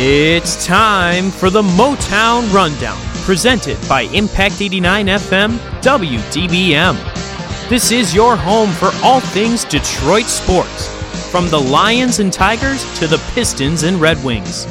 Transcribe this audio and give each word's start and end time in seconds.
It's 0.00 0.64
time 0.64 1.32
for 1.32 1.50
the 1.50 1.60
Motown 1.60 2.52
Rundown, 2.54 2.96
presented 3.24 3.76
by 3.88 4.02
Impact 4.02 4.62
89 4.62 5.06
FM 5.06 5.58
WDBM. 5.82 7.68
This 7.68 7.90
is 7.90 8.14
your 8.14 8.36
home 8.36 8.70
for 8.70 8.90
all 9.02 9.18
things 9.18 9.64
Detroit 9.64 10.26
sports, 10.26 10.86
from 11.32 11.48
the 11.48 11.58
Lions 11.58 12.20
and 12.20 12.32
Tigers 12.32 12.84
to 13.00 13.08
the 13.08 13.18
Pistons 13.34 13.82
and 13.82 14.00
Red 14.00 14.24
Wings. 14.24 14.68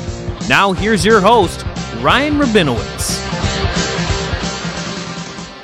Now, 0.47 0.71
here's 0.71 1.03
your 1.03 1.19
host, 1.19 1.65
Ryan 1.97 2.35
Rabinowitz. 2.35 3.21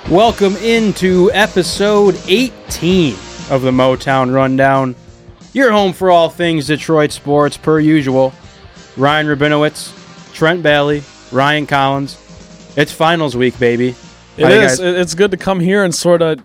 Welcome 0.10 0.58
into 0.58 1.32
episode 1.32 2.20
18 2.28 3.14
of 3.50 3.62
the 3.62 3.72
Motown 3.72 4.34
Rundown. 4.34 4.94
Your 5.54 5.72
home 5.72 5.94
for 5.94 6.12
all 6.12 6.30
things 6.30 6.68
Detroit 6.68 7.14
sports, 7.14 7.56
per 7.56 7.80
usual. 7.80 8.34
Ryan 8.98 9.28
Rabinowitz, 9.28 10.34
Trent 10.34 10.62
Bailey, 10.64 11.04
Ryan 11.32 11.66
Collins. 11.66 12.18
It's 12.76 12.92
finals 12.92 13.36
week, 13.36 13.58
baby. 13.60 13.96
It 14.38 14.44
How 14.46 14.50
guys- 14.50 14.80
It's 14.80 15.16
good 15.16 15.32
to 15.32 15.38
come 15.38 15.60
here 15.60 15.84
and 15.84 15.94
sort 15.94 16.22
of 16.22 16.40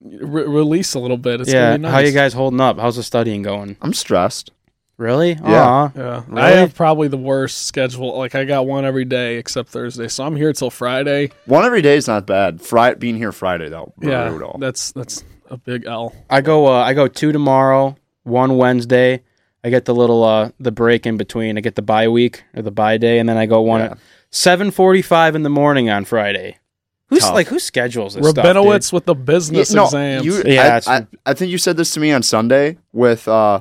re- 0.00 0.44
release 0.46 0.94
a 0.94 0.98
little 1.00 1.16
bit. 1.16 1.40
It's 1.40 1.52
yeah, 1.52 1.70
gonna 1.70 1.78
be 1.78 1.82
nice. 1.82 1.92
how 1.92 1.98
you 2.00 2.12
guys 2.12 2.32
holding 2.32 2.60
up? 2.60 2.78
How's 2.78 2.96
the 2.96 3.02
studying 3.02 3.42
going? 3.42 3.76
I'm 3.82 3.92
stressed. 3.92 4.50
Really? 4.98 5.30
Yeah. 5.32 5.64
Aw. 5.66 5.90
Yeah, 5.96 6.22
Really? 6.28 6.42
I 6.42 6.50
have 6.50 6.74
probably 6.74 7.08
the 7.08 7.16
worst 7.16 7.66
schedule. 7.66 8.16
Like 8.16 8.34
I 8.36 8.44
got 8.44 8.66
one 8.66 8.84
every 8.84 9.04
day 9.04 9.36
except 9.38 9.70
Thursday, 9.70 10.06
so 10.06 10.24
I'm 10.24 10.36
here 10.36 10.52
till 10.52 10.70
Friday. 10.70 11.30
One 11.46 11.64
every 11.64 11.82
day 11.82 11.96
is 11.96 12.06
not 12.06 12.26
bad. 12.26 12.60
Fri- 12.60 12.94
being 12.96 13.16
here 13.16 13.32
Friday 13.32 13.68
though, 13.68 13.92
Yeah, 14.00 14.28
brutal. 14.28 14.56
that's 14.60 14.92
that's 14.92 15.24
a 15.50 15.56
big 15.56 15.86
L. 15.86 16.14
I 16.30 16.40
go. 16.40 16.66
Uh, 16.66 16.82
I 16.82 16.94
go 16.94 17.08
two 17.08 17.32
tomorrow, 17.32 17.96
one 18.22 18.56
Wednesday. 18.56 19.22
I 19.64 19.70
get 19.70 19.84
the 19.84 19.94
little 19.94 20.24
uh, 20.24 20.50
the 20.58 20.72
break 20.72 21.06
in 21.06 21.16
between. 21.16 21.56
I 21.56 21.60
get 21.60 21.74
the 21.76 21.82
bye 21.82 22.08
week 22.08 22.42
or 22.54 22.62
the 22.62 22.70
bye 22.70 22.96
day, 22.98 23.18
and 23.18 23.28
then 23.28 23.36
I 23.36 23.46
go 23.46 23.60
one 23.60 23.80
Yeah. 23.80 23.86
at 23.92 23.98
seven 24.30 24.70
forty 24.70 25.02
five 25.02 25.34
in 25.34 25.42
the 25.42 25.50
morning 25.50 25.88
on 25.90 26.04
Friday. 26.04 26.58
Who's 27.08 27.20
Tough. 27.20 27.34
like 27.34 27.46
who 27.48 27.58
schedules 27.58 28.14
this 28.14 28.24
stuff? 28.30 28.42
dude? 28.90 28.92
With 28.92 29.04
the 29.04 29.14
business 29.14 29.70
Yeah, 29.70 29.76
no, 29.76 29.84
exams. 29.84 30.24
you- 30.26 30.42
Yeah, 30.46 30.80
I, 30.86 30.96
I, 30.96 31.06
I 31.26 31.34
think 31.34 31.50
you 31.52 31.58
said 31.58 31.76
this 31.76 31.92
to 31.92 32.00
me 32.00 32.10
on 32.10 32.22
Sunday 32.22 32.78
with 32.92 33.28
uh, 33.28 33.60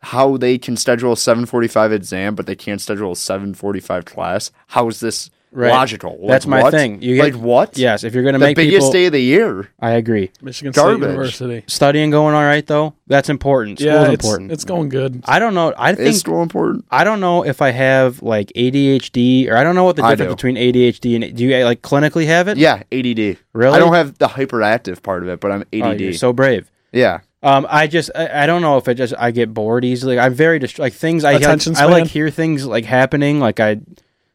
how 0.00 0.36
they 0.36 0.58
can 0.58 0.76
schedule 0.76 1.12
a 1.12 1.16
7:45 1.16 1.92
exam, 1.92 2.34
but 2.36 2.46
they 2.46 2.54
can't 2.54 2.80
schedule 2.80 3.10
a 3.12 3.14
7:45 3.16 4.04
class. 4.04 4.50
How 4.68 4.86
is 4.88 5.00
this 5.00 5.28
Right. 5.56 5.70
logical? 5.70 6.18
Like, 6.18 6.28
That's 6.28 6.46
my 6.46 6.62
what? 6.62 6.72
thing. 6.72 7.00
You 7.00 7.14
get- 7.14 7.22
like 7.34 7.34
what? 7.34 7.78
Yes, 7.78 8.02
if 8.02 8.12
you're 8.12 8.24
gonna 8.24 8.38
the 8.38 8.44
make 8.44 8.56
biggest 8.56 8.78
people, 8.78 8.92
day 8.92 9.06
of 9.06 9.12
the 9.12 9.20
year. 9.20 9.68
I 9.80 9.92
agree. 9.92 10.32
Michigan 10.42 10.72
Garbage. 10.72 10.98
State 10.98 11.08
University. 11.10 11.64
Studying 11.68 12.10
going 12.10 12.34
all 12.34 12.42
right 12.42 12.66
though. 12.66 12.94
That's 13.06 13.28
important. 13.28 13.78
School's 13.78 13.92
yeah, 13.94 14.10
it's, 14.10 14.24
important. 14.24 14.50
it's 14.52 14.64
going 14.64 14.88
good. 14.88 15.22
I 15.26 15.38
don't 15.38 15.54
know. 15.54 15.72
I 15.78 15.90
It's 15.90 16.00
think 16.00 16.16
still 16.16 16.42
important. 16.42 16.84
I 16.90 17.04
don't 17.04 17.20
know 17.20 17.44
if 17.44 17.62
I 17.62 17.70
have 17.70 18.20
like 18.22 18.50
ADHD 18.56 19.48
or 19.48 19.56
I 19.56 19.62
don't 19.62 19.74
know 19.74 19.84
what 19.84 19.96
the 19.96 20.02
difference 20.08 20.34
between 20.34 20.56
ADHD 20.56 21.14
and 21.22 21.36
do 21.36 21.44
you 21.44 21.64
like 21.64 21.82
clinically 21.82 22.26
have 22.26 22.48
it? 22.48 22.56
Yeah, 22.58 22.82
ADD. 22.92 23.38
Really? 23.52 23.74
I 23.76 23.78
don't 23.78 23.94
have 23.94 24.18
the 24.18 24.26
hyperactive 24.28 25.02
part 25.02 25.22
of 25.22 25.28
it, 25.28 25.38
but 25.40 25.52
I'm 25.52 25.64
Oh, 25.74 25.90
ADD. 25.92 26.00
you're 26.00 26.12
so 26.14 26.32
brave. 26.32 26.70
yeah. 26.92 27.20
Um, 27.42 27.66
I 27.68 27.86
just 27.88 28.10
I, 28.14 28.44
I 28.44 28.46
don't 28.46 28.62
know 28.62 28.78
if 28.78 28.88
it 28.88 28.94
just 28.94 29.12
I 29.18 29.30
get 29.30 29.52
bored 29.52 29.84
easily. 29.84 30.18
I'm 30.18 30.32
very 30.32 30.58
dist- 30.58 30.78
like 30.78 30.94
things 30.94 31.24
I 31.24 31.32
like, 31.34 31.42
Attention 31.42 31.76
I 31.76 31.84
like 31.84 32.06
hear 32.06 32.30
things 32.30 32.64
like 32.66 32.86
happening 32.86 33.38
like 33.38 33.60
I, 33.60 33.80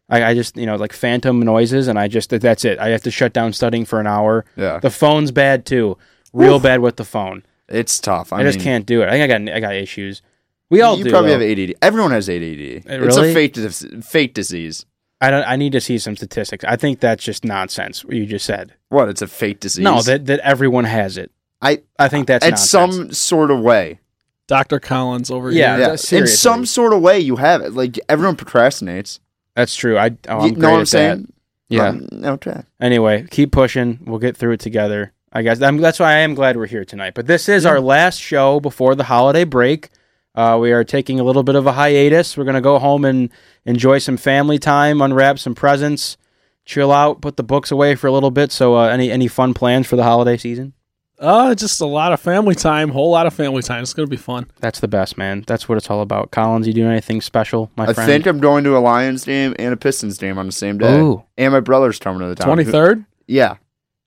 I 0.09 0.23
I 0.23 0.33
just 0.33 0.57
you 0.57 0.65
know 0.65 0.75
like 0.75 0.93
phantom 0.93 1.39
noises 1.39 1.87
and 1.87 1.99
I 1.99 2.07
just 2.07 2.29
that's 2.29 2.65
it. 2.65 2.79
I 2.79 2.89
have 2.89 3.03
to 3.03 3.11
shut 3.11 3.33
down 3.33 3.53
studying 3.53 3.85
for 3.85 3.99
an 3.99 4.07
hour. 4.07 4.45
Yeah. 4.55 4.79
The 4.79 4.89
phone's 4.89 5.31
bad 5.31 5.65
too. 5.65 5.97
Real 6.33 6.59
bad 6.59 6.79
with 6.79 6.97
the 6.97 7.05
phone. 7.05 7.43
It's 7.67 7.99
tough. 7.99 8.33
I, 8.33 8.39
I, 8.39 8.43
just 8.43 8.59
can't 8.59 8.85
do 8.85 9.01
it. 9.01 9.09
I 9.09 9.11
think 9.11 9.23
I 9.23 9.37
got 9.37 9.55
I 9.55 9.59
got 9.59 9.75
issues. 9.75 10.21
We 10.69 10.81
all 10.81 10.97
you 10.97 11.05
do. 11.05 11.09
probably 11.09 11.31
though. 11.31 11.39
have 11.39 11.69
ADD. 11.69 11.75
Everyone 11.81 12.11
has 12.11 12.29
ADD. 12.29 12.41
It's 12.41 12.85
really? 12.87 13.31
a 13.31 13.33
fake 13.33 13.53
dis- 13.53 13.85
fake 14.03 14.33
disease. 14.33 14.85
I 15.21 15.31
don't. 15.31 15.43
I 15.43 15.55
need 15.55 15.73
to 15.73 15.81
see 15.81 15.97
some 15.97 16.15
statistics. 16.15 16.63
I 16.65 16.75
think 16.75 16.99
that's 16.99 17.23
just 17.23 17.43
nonsense. 17.43 18.05
What 18.05 18.15
you 18.15 18.25
just 18.25 18.45
said. 18.45 18.73
What? 18.89 19.09
It's 19.09 19.21
a 19.21 19.27
fake 19.27 19.59
disease. 19.59 19.83
No, 19.83 20.01
that 20.03 20.25
that 20.27 20.39
everyone 20.39 20.85
has 20.85 21.17
it. 21.17 21.31
I 21.61 21.81
I 21.97 22.07
think 22.07 22.27
that's 22.27 22.45
at 22.45 22.51
nonsense. 22.51 22.69
some 22.69 23.11
sort 23.11 23.51
of 23.51 23.59
way. 23.59 23.99
Dr. 24.47 24.79
Collins 24.79 25.29
over 25.29 25.51
Yeah. 25.51 25.77
here. 25.77 25.95
Yeah, 26.11 26.19
in 26.19 26.27
some 26.27 26.65
sort 26.65 26.91
of 26.91 27.01
way, 27.01 27.19
you 27.19 27.35
have 27.35 27.61
it. 27.61 27.73
Like 27.73 27.99
everyone 28.09 28.35
procrastinates. 28.35 29.19
That's 29.55 29.75
true. 29.75 29.97
I 29.97 30.11
oh, 30.27 30.39
I'm 30.39 30.53
know 30.53 30.59
great 30.59 30.71
what 30.71 30.79
I'm 30.79 30.85
saying? 30.85 31.21
that. 31.21 31.33
Yeah. 31.69 31.89
Um, 31.89 32.07
no 32.11 32.37
track. 32.37 32.65
Anyway, 32.79 33.27
keep 33.29 33.51
pushing. 33.51 33.99
We'll 34.05 34.19
get 34.19 34.35
through 34.35 34.53
it 34.53 34.59
together. 34.59 35.13
I 35.31 35.43
guess 35.43 35.61
I'm, 35.61 35.77
that's 35.77 35.99
why 35.99 36.13
I 36.13 36.17
am 36.19 36.33
glad 36.33 36.57
we're 36.57 36.65
here 36.65 36.85
tonight. 36.85 37.13
But 37.13 37.27
this 37.27 37.47
is 37.47 37.65
our 37.65 37.79
last 37.79 38.19
show 38.19 38.59
before 38.59 38.95
the 38.95 39.03
holiday 39.03 39.43
break. 39.43 39.89
Uh, 40.33 40.57
we 40.59 40.71
are 40.71 40.83
taking 40.83 41.19
a 41.19 41.23
little 41.23 41.43
bit 41.43 41.55
of 41.55 41.67
a 41.67 41.73
hiatus. 41.73 42.35
We're 42.35 42.45
gonna 42.45 42.61
go 42.61 42.79
home 42.79 43.05
and 43.05 43.29
enjoy 43.65 43.99
some 43.99 44.17
family 44.17 44.57
time, 44.57 45.01
unwrap 45.01 45.37
some 45.37 45.53
presents, 45.53 46.17
chill 46.65 46.91
out, 46.91 47.21
put 47.21 47.37
the 47.37 47.43
books 47.43 47.71
away 47.71 47.95
for 47.95 48.07
a 48.07 48.11
little 48.11 48.31
bit. 48.31 48.51
So, 48.51 48.75
uh, 48.75 48.87
any 48.87 49.11
any 49.11 49.27
fun 49.27 49.53
plans 49.53 49.85
for 49.85 49.95
the 49.95 50.03
holiday 50.03 50.37
season? 50.37 50.73
Uh, 51.19 51.53
just 51.53 51.81
a 51.81 51.85
lot 51.85 52.13
of 52.13 52.19
family 52.19 52.55
time. 52.55 52.89
Whole 52.89 53.11
lot 53.11 53.27
of 53.27 53.33
family 53.33 53.61
time. 53.61 53.83
It's 53.83 53.93
gonna 53.93 54.07
be 54.07 54.15
fun. 54.17 54.49
That's 54.61 54.79
the 54.79 54.87
best, 54.87 55.17
man. 55.17 55.43
That's 55.47 55.67
what 55.67 55.77
it's 55.77 55.89
all 55.89 56.01
about. 56.01 56.31
Collins, 56.31 56.65
you 56.65 56.73
doing 56.73 56.89
anything 56.91 57.19
special, 57.19 57.69
my 57.75 57.87
I 57.87 57.93
friend? 57.93 58.07
think 58.07 58.25
I'm 58.25 58.39
going 58.39 58.63
to 58.63 58.77
a 58.77 58.79
Lions 58.79 59.25
game 59.25 59.53
and 59.59 59.73
a 59.73 59.77
Pistons 59.77 60.17
game 60.17 60.37
on 60.37 60.45
the 60.45 60.51
same 60.53 60.77
day. 60.77 60.97
Ooh. 60.99 61.23
And 61.37 61.51
my 61.51 61.59
brother's 61.59 61.99
coming 61.99 62.21
to 62.21 62.27
the 62.27 62.35
town. 62.35 62.47
Twenty 62.47 62.63
third. 62.63 63.03
Yeah. 63.27 63.57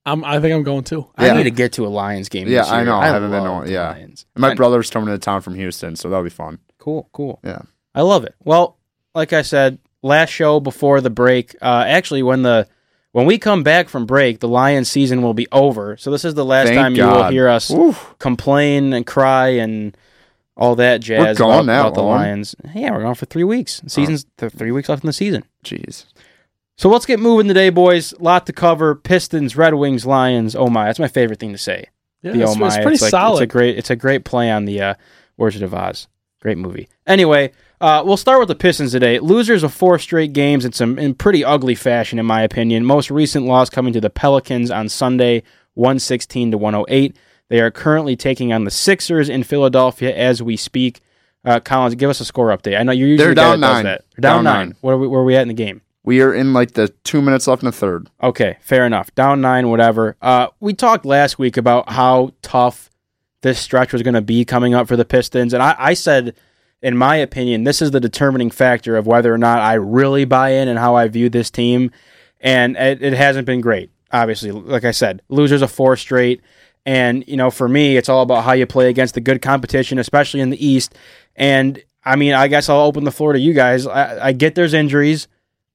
I'm. 0.06 0.24
I 0.24 0.40
think 0.40 0.54
I'm 0.54 0.62
going 0.62 0.84
too. 0.84 1.06
I 1.16 1.32
need 1.36 1.44
to 1.44 1.50
get 1.50 1.74
to 1.74 1.86
a 1.86 1.88
Lions 1.88 2.28
game. 2.28 2.48
Yeah, 2.48 2.62
this 2.62 2.70
I 2.70 2.82
know. 2.82 2.96
I 2.96 3.06
haven't 3.06 3.30
been 3.30 3.42
love 3.44 3.50
on- 3.52 3.66
the 3.66 3.72
yeah. 3.72 3.90
Lions. 3.90 4.26
And 4.34 4.40
my 4.42 4.50
I- 4.50 4.54
brother's 4.54 4.90
coming 4.90 5.06
to 5.06 5.12
the 5.12 5.18
town 5.18 5.42
from 5.42 5.54
Houston, 5.54 5.94
so 5.96 6.08
that'll 6.08 6.24
be 6.24 6.30
fun. 6.30 6.58
Cool, 6.78 7.08
cool. 7.12 7.38
Yeah. 7.44 7.60
I 7.94 8.00
love 8.02 8.24
it. 8.24 8.34
Well, 8.42 8.78
like 9.14 9.32
I 9.34 9.42
said, 9.42 9.78
last 10.02 10.30
show 10.30 10.58
before 10.60 11.00
the 11.02 11.10
break. 11.10 11.54
Uh, 11.60 11.84
actually, 11.86 12.22
when 12.22 12.42
the 12.42 12.66
when 13.12 13.26
we 13.26 13.38
come 13.38 13.62
back 13.62 13.88
from 13.88 14.06
break, 14.06 14.40
the 14.40 14.48
Lions 14.48 14.90
season 14.90 15.22
will 15.22 15.34
be 15.34 15.46
over. 15.52 15.96
So 15.96 16.10
this 16.10 16.24
is 16.24 16.34
the 16.34 16.44
last 16.44 16.68
Thank 16.68 16.78
time 16.78 16.94
you 16.96 17.04
will 17.04 17.28
hear 17.28 17.48
us 17.48 17.70
Oof. 17.70 18.14
complain 18.18 18.92
and 18.92 19.06
cry 19.06 19.48
and 19.48 19.96
all 20.56 20.76
that 20.76 21.00
jazz 21.00 21.38
gone 21.38 21.64
about, 21.64 21.66
that 21.66 21.80
about 21.80 21.94
the 21.94 22.02
long? 22.02 22.18
Lions. 22.18 22.54
Yeah, 22.74 22.90
we're 22.90 23.02
gone 23.02 23.14
for 23.14 23.26
three 23.26 23.44
weeks. 23.44 23.80
The 23.80 23.90
season's 23.90 24.26
th- 24.38 24.52
three 24.52 24.72
weeks 24.72 24.88
left 24.88 25.04
in 25.04 25.06
the 25.06 25.12
season. 25.12 25.44
Jeez. 25.64 26.06
So 26.76 26.88
let's 26.88 27.06
get 27.06 27.20
moving 27.20 27.48
today, 27.48 27.70
boys. 27.70 28.18
Lot 28.18 28.46
to 28.46 28.52
cover. 28.52 28.94
Pistons, 28.94 29.56
Red 29.56 29.74
Wings, 29.74 30.04
Lions. 30.04 30.56
Oh 30.56 30.68
my, 30.68 30.86
that's 30.86 30.98
my 30.98 31.08
favorite 31.08 31.38
thing 31.38 31.52
to 31.52 31.58
say. 31.58 31.86
Yeah, 32.22 32.32
the 32.32 32.42
it's, 32.42 32.52
oh 32.52 32.54
my, 32.54 32.66
it's 32.68 32.76
pretty 32.76 33.02
like, 33.02 33.10
solid. 33.10 33.42
It's 33.42 33.42
a 33.42 33.46
great, 33.46 33.78
it's 33.78 33.90
a 33.90 33.96
great 33.96 34.24
play 34.24 34.50
on 34.50 34.64
the 34.64 34.80
uh, 34.80 34.94
Wizard 35.36 35.62
of 35.62 35.74
Oz. 35.74 36.08
Great 36.40 36.58
movie. 36.58 36.88
Anyway, 37.06 37.52
uh, 37.82 38.02
we'll 38.06 38.16
start 38.16 38.38
with 38.38 38.48
the 38.48 38.54
Pistons 38.54 38.92
today. 38.92 39.18
Losers 39.18 39.62
of 39.62 39.74
four 39.74 39.98
straight 39.98 40.32
games 40.32 40.64
in 40.64 40.72
some 40.72 40.98
in 40.98 41.14
pretty 41.14 41.44
ugly 41.44 41.74
fashion, 41.74 42.18
in 42.18 42.24
my 42.24 42.42
opinion. 42.42 42.84
Most 42.86 43.10
recent 43.10 43.44
loss 43.44 43.68
coming 43.68 43.92
to 43.92 44.00
the 44.00 44.08
Pelicans 44.08 44.70
on 44.70 44.88
Sunday, 44.88 45.42
one 45.74 45.98
sixteen 45.98 46.50
to 46.52 46.56
one 46.58 46.72
hundred 46.74 46.86
eight. 46.88 47.16
They 47.48 47.60
are 47.60 47.70
currently 47.70 48.16
taking 48.16 48.52
on 48.52 48.64
the 48.64 48.70
Sixers 48.70 49.28
in 49.28 49.42
Philadelphia 49.42 50.14
as 50.16 50.42
we 50.42 50.56
speak. 50.56 51.00
Uh, 51.44 51.60
Collins, 51.60 51.96
give 51.96 52.08
us 52.08 52.20
a 52.20 52.24
score 52.24 52.48
update. 52.56 52.78
I 52.78 52.82
know 52.84 52.92
you're 52.92 53.08
usually 53.08 53.26
They're 53.26 53.34
down 53.34 53.60
nine. 53.60 53.84
that. 53.84 54.04
They're 54.16 54.22
down, 54.22 54.36
Down 54.36 54.44
nine. 54.44 54.66
nine. 54.68 54.76
Where 54.80 54.94
are 54.94 54.98
we, 54.98 55.08
where 55.08 55.20
are 55.20 55.24
we 55.24 55.34
at 55.36 55.42
in 55.42 55.48
the 55.48 55.54
game? 55.54 55.82
We 56.04 56.22
are 56.22 56.32
in 56.32 56.52
like 56.52 56.72
the 56.72 56.88
two 57.04 57.20
minutes 57.20 57.46
left 57.48 57.62
in 57.62 57.66
the 57.66 57.72
third. 57.72 58.08
Okay, 58.22 58.56
fair 58.60 58.86
enough. 58.86 59.14
Down 59.16 59.40
nine, 59.40 59.68
whatever. 59.68 60.16
Uh, 60.22 60.46
we 60.60 60.72
talked 60.72 61.04
last 61.04 61.38
week 61.38 61.56
about 61.56 61.90
how 61.90 62.32
tough 62.42 62.90
this 63.42 63.58
stretch 63.58 63.92
was 63.92 64.02
going 64.02 64.14
to 64.14 64.22
be 64.22 64.44
coming 64.44 64.72
up 64.72 64.86
for 64.88 64.96
the 64.96 65.04
Pistons, 65.04 65.52
and 65.52 65.62
I, 65.62 65.74
I 65.78 65.94
said, 65.94 66.34
in 66.82 66.96
my 66.96 67.16
opinion, 67.16 67.64
this 67.64 67.80
is 67.80 67.92
the 67.92 68.00
determining 68.00 68.50
factor 68.50 68.96
of 68.96 69.06
whether 69.06 69.32
or 69.32 69.38
not 69.38 69.60
I 69.60 69.74
really 69.74 70.24
buy 70.24 70.50
in 70.50 70.68
and 70.68 70.78
how 70.78 70.96
I 70.96 71.08
view 71.08 71.28
this 71.28 71.50
team. 71.50 71.90
And 72.40 72.76
it, 72.76 73.02
it 73.02 73.12
hasn't 73.12 73.46
been 73.46 73.60
great. 73.60 73.90
Obviously, 74.10 74.50
like 74.50 74.84
I 74.84 74.90
said, 74.90 75.22
losers 75.28 75.62
of 75.62 75.70
four 75.70 75.96
straight. 75.96 76.42
And, 76.84 77.24
you 77.28 77.36
know, 77.36 77.50
for 77.50 77.68
me, 77.68 77.96
it's 77.96 78.08
all 78.08 78.22
about 78.22 78.44
how 78.44 78.52
you 78.52 78.66
play 78.66 78.88
against 78.88 79.14
the 79.14 79.20
good 79.20 79.40
competition, 79.40 79.98
especially 79.98 80.40
in 80.40 80.50
the 80.50 80.66
East. 80.66 80.94
And, 81.36 81.80
I 82.04 82.16
mean, 82.16 82.34
I 82.34 82.48
guess 82.48 82.68
I'll 82.68 82.80
open 82.80 83.04
the 83.04 83.12
floor 83.12 83.32
to 83.32 83.38
you 83.38 83.54
guys. 83.54 83.86
I, 83.86 84.26
I 84.26 84.32
get 84.32 84.56
there's 84.56 84.74
injuries. 84.74 85.28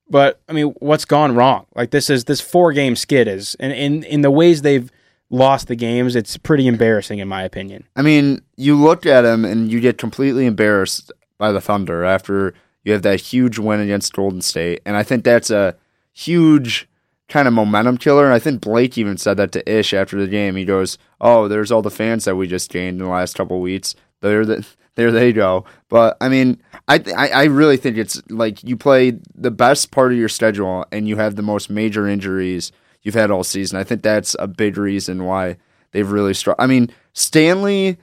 But 0.09 0.39
I 0.47 0.53
mean, 0.53 0.67
what's 0.79 1.05
gone 1.05 1.35
wrong? 1.35 1.65
Like 1.75 1.91
this 1.91 2.09
is 2.09 2.25
this 2.25 2.39
four 2.39 2.71
game 2.71 2.95
skid 2.95 3.27
is, 3.27 3.55
and 3.59 3.73
in 3.73 4.03
in 4.03 4.21
the 4.21 4.31
ways 4.31 4.61
they've 4.61 4.89
lost 5.29 5.67
the 5.67 5.75
games, 5.75 6.15
it's 6.15 6.37
pretty 6.37 6.67
embarrassing 6.67 7.19
in 7.19 7.27
my 7.27 7.43
opinion. 7.43 7.85
I 7.95 8.01
mean, 8.01 8.41
you 8.55 8.75
look 8.75 9.05
at 9.05 9.25
him 9.25 9.45
and 9.45 9.71
you 9.71 9.79
get 9.79 9.97
completely 9.97 10.45
embarrassed 10.45 11.11
by 11.37 11.51
the 11.51 11.61
Thunder 11.61 12.03
after 12.03 12.53
you 12.83 12.93
have 12.93 13.01
that 13.01 13.19
huge 13.19 13.59
win 13.59 13.79
against 13.79 14.13
Golden 14.13 14.41
State. 14.41 14.81
And 14.85 14.95
I 14.95 15.03
think 15.03 15.23
that's 15.23 15.49
a 15.49 15.75
huge 16.13 16.87
kind 17.27 17.47
of 17.47 17.53
momentum 17.53 17.97
killer. 17.97 18.25
And 18.25 18.33
I 18.33 18.39
think 18.39 18.61
Blake 18.61 18.97
even 18.97 19.17
said 19.17 19.37
that 19.37 19.51
to 19.51 19.71
Ish 19.71 19.93
after 19.93 20.19
the 20.19 20.27
game. 20.27 20.55
He 20.55 20.65
goes, 20.65 20.97
"Oh, 21.19 21.47
there's 21.47 21.71
all 21.71 21.81
the 21.81 21.91
fans 21.91 22.25
that 22.25 22.35
we 22.35 22.47
just 22.47 22.71
gained 22.71 22.99
in 22.99 23.05
the 23.05 23.11
last 23.11 23.35
couple 23.35 23.59
weeks. 23.59 23.95
There, 24.21 24.45
the, 24.45 24.65
there 24.95 25.11
they 25.11 25.33
go." 25.33 25.65
But 25.89 26.17
I 26.21 26.29
mean, 26.29 26.61
I, 26.87 26.97
th- 26.99 27.15
I 27.15 27.27
I 27.27 27.43
really 27.45 27.77
think 27.77 27.97
it's 27.97 28.21
like 28.29 28.63
you 28.63 28.77
play 28.77 29.19
the 29.35 29.51
best 29.51 29.91
part 29.91 30.11
of 30.11 30.17
your 30.17 30.29
schedule 30.29 30.85
and 30.91 31.07
you 31.07 31.17
have 31.17 31.35
the 31.35 31.41
most 31.41 31.69
major 31.69 32.07
injuries 32.07 32.71
you've 33.07 33.15
had 33.15 33.31
all 33.31 33.43
season. 33.43 33.79
I 33.79 33.83
think 33.83 34.03
that's 34.03 34.35
a 34.37 34.45
big 34.45 34.77
reason 34.77 35.23
why 35.25 35.57
they've 35.91 36.09
really 36.11 36.35
struggled. 36.35 36.63
I 36.63 36.67
mean, 36.67 36.91
Stanley, 37.13 37.97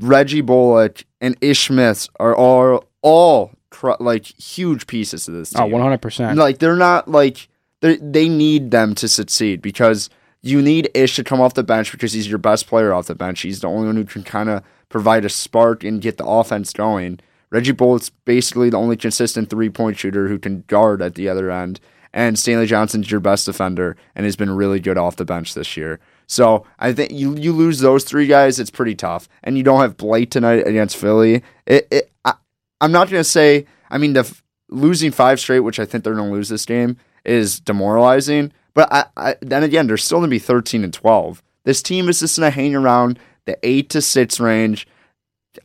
Reggie 0.00 0.40
Bullock, 0.40 1.04
and 1.20 1.36
Ish 1.40 1.68
Smith 1.68 2.08
are 2.18 2.34
all 2.34 2.84
all 3.02 3.52
cr- 3.70 3.92
like 4.00 4.26
huge 4.26 4.88
pieces 4.88 5.26
to 5.26 5.30
this 5.30 5.54
Oh, 5.54 5.64
team. 5.68 5.72
100%. 5.74 6.36
Like 6.36 6.58
they're 6.58 6.74
not 6.74 7.08
like 7.08 7.48
they 7.80 7.96
they 7.98 8.28
need 8.28 8.72
them 8.72 8.94
to 8.96 9.06
succeed 9.06 9.62
because 9.62 10.10
you 10.42 10.60
need 10.60 10.90
Ish 10.94 11.16
to 11.16 11.24
come 11.24 11.40
off 11.40 11.54
the 11.54 11.62
bench 11.62 11.92
because 11.92 12.12
he's 12.12 12.28
your 12.28 12.38
best 12.38 12.66
player 12.66 12.92
off 12.92 13.06
the 13.06 13.14
bench. 13.14 13.42
He's 13.42 13.60
the 13.60 13.68
only 13.68 13.86
one 13.86 13.96
who 13.96 14.04
can 14.04 14.24
kind 14.24 14.48
of 14.48 14.62
provide 14.88 15.24
a 15.24 15.28
spark 15.28 15.84
and 15.84 16.00
get 16.00 16.16
the 16.16 16.26
offense 16.26 16.72
going. 16.72 17.20
Reggie 17.50 17.72
Bullock's 17.72 18.10
basically 18.10 18.70
the 18.70 18.76
only 18.76 18.96
consistent 18.96 19.50
three 19.50 19.70
point 19.70 19.96
shooter 19.98 20.28
who 20.28 20.38
can 20.38 20.64
guard 20.66 21.00
at 21.02 21.14
the 21.14 21.28
other 21.28 21.50
end. 21.50 21.78
And 22.16 22.38
Stanley 22.38 22.64
Johnson's 22.64 23.10
your 23.10 23.20
best 23.20 23.44
defender 23.44 23.94
and 24.14 24.24
has 24.24 24.36
been 24.36 24.50
really 24.50 24.80
good 24.80 24.96
off 24.96 25.16
the 25.16 25.26
bench 25.26 25.52
this 25.52 25.76
year. 25.76 26.00
So 26.26 26.64
I 26.78 26.94
think 26.94 27.12
you 27.12 27.36
you 27.36 27.52
lose 27.52 27.80
those 27.80 28.04
three 28.04 28.26
guys, 28.26 28.58
it's 28.58 28.70
pretty 28.70 28.94
tough. 28.94 29.28
And 29.44 29.58
you 29.58 29.62
don't 29.62 29.82
have 29.82 29.98
Blake 29.98 30.30
tonight 30.30 30.66
against 30.66 30.96
Philly. 30.96 31.42
It, 31.66 31.86
it 31.90 32.10
I, 32.24 32.32
I'm 32.80 32.90
not 32.90 33.10
gonna 33.10 33.22
say. 33.22 33.66
I 33.90 33.98
mean, 33.98 34.14
the 34.14 34.34
losing 34.70 35.12
five 35.12 35.38
straight, 35.38 35.60
which 35.60 35.78
I 35.78 35.84
think 35.84 36.04
they're 36.04 36.14
gonna 36.14 36.32
lose 36.32 36.48
this 36.48 36.64
game, 36.64 36.96
is 37.26 37.60
demoralizing. 37.60 38.50
But 38.72 38.90
I, 38.90 39.04
I, 39.14 39.36
then 39.42 39.62
again, 39.62 39.86
they're 39.86 39.98
still 39.98 40.18
gonna 40.18 40.28
be 40.28 40.38
13 40.38 40.84
and 40.84 40.94
12. 40.94 41.42
This 41.64 41.82
team 41.82 42.08
is 42.08 42.20
just 42.20 42.38
gonna 42.38 42.50
hang 42.50 42.74
around 42.74 43.18
the 43.44 43.58
eight 43.62 43.90
to 43.90 44.00
six 44.00 44.40
range. 44.40 44.88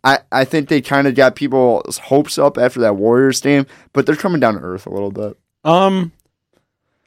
I, 0.04 0.20
I 0.34 0.44
think 0.44 0.68
they 0.68 0.82
kind 0.82 1.08
of 1.08 1.16
got 1.16 1.38
people's 1.38 1.98
hopes 1.98 2.38
up 2.38 2.58
after 2.58 2.82
that 2.82 2.98
Warriors 2.98 3.40
game, 3.40 3.66
but 3.94 4.06
they're 4.06 4.18
coming 4.18 4.42
down 4.42 4.56
to 4.56 4.60
earth 4.60 4.86
a 4.86 4.90
little 4.90 5.12
bit. 5.12 5.38
Um, 5.64 6.12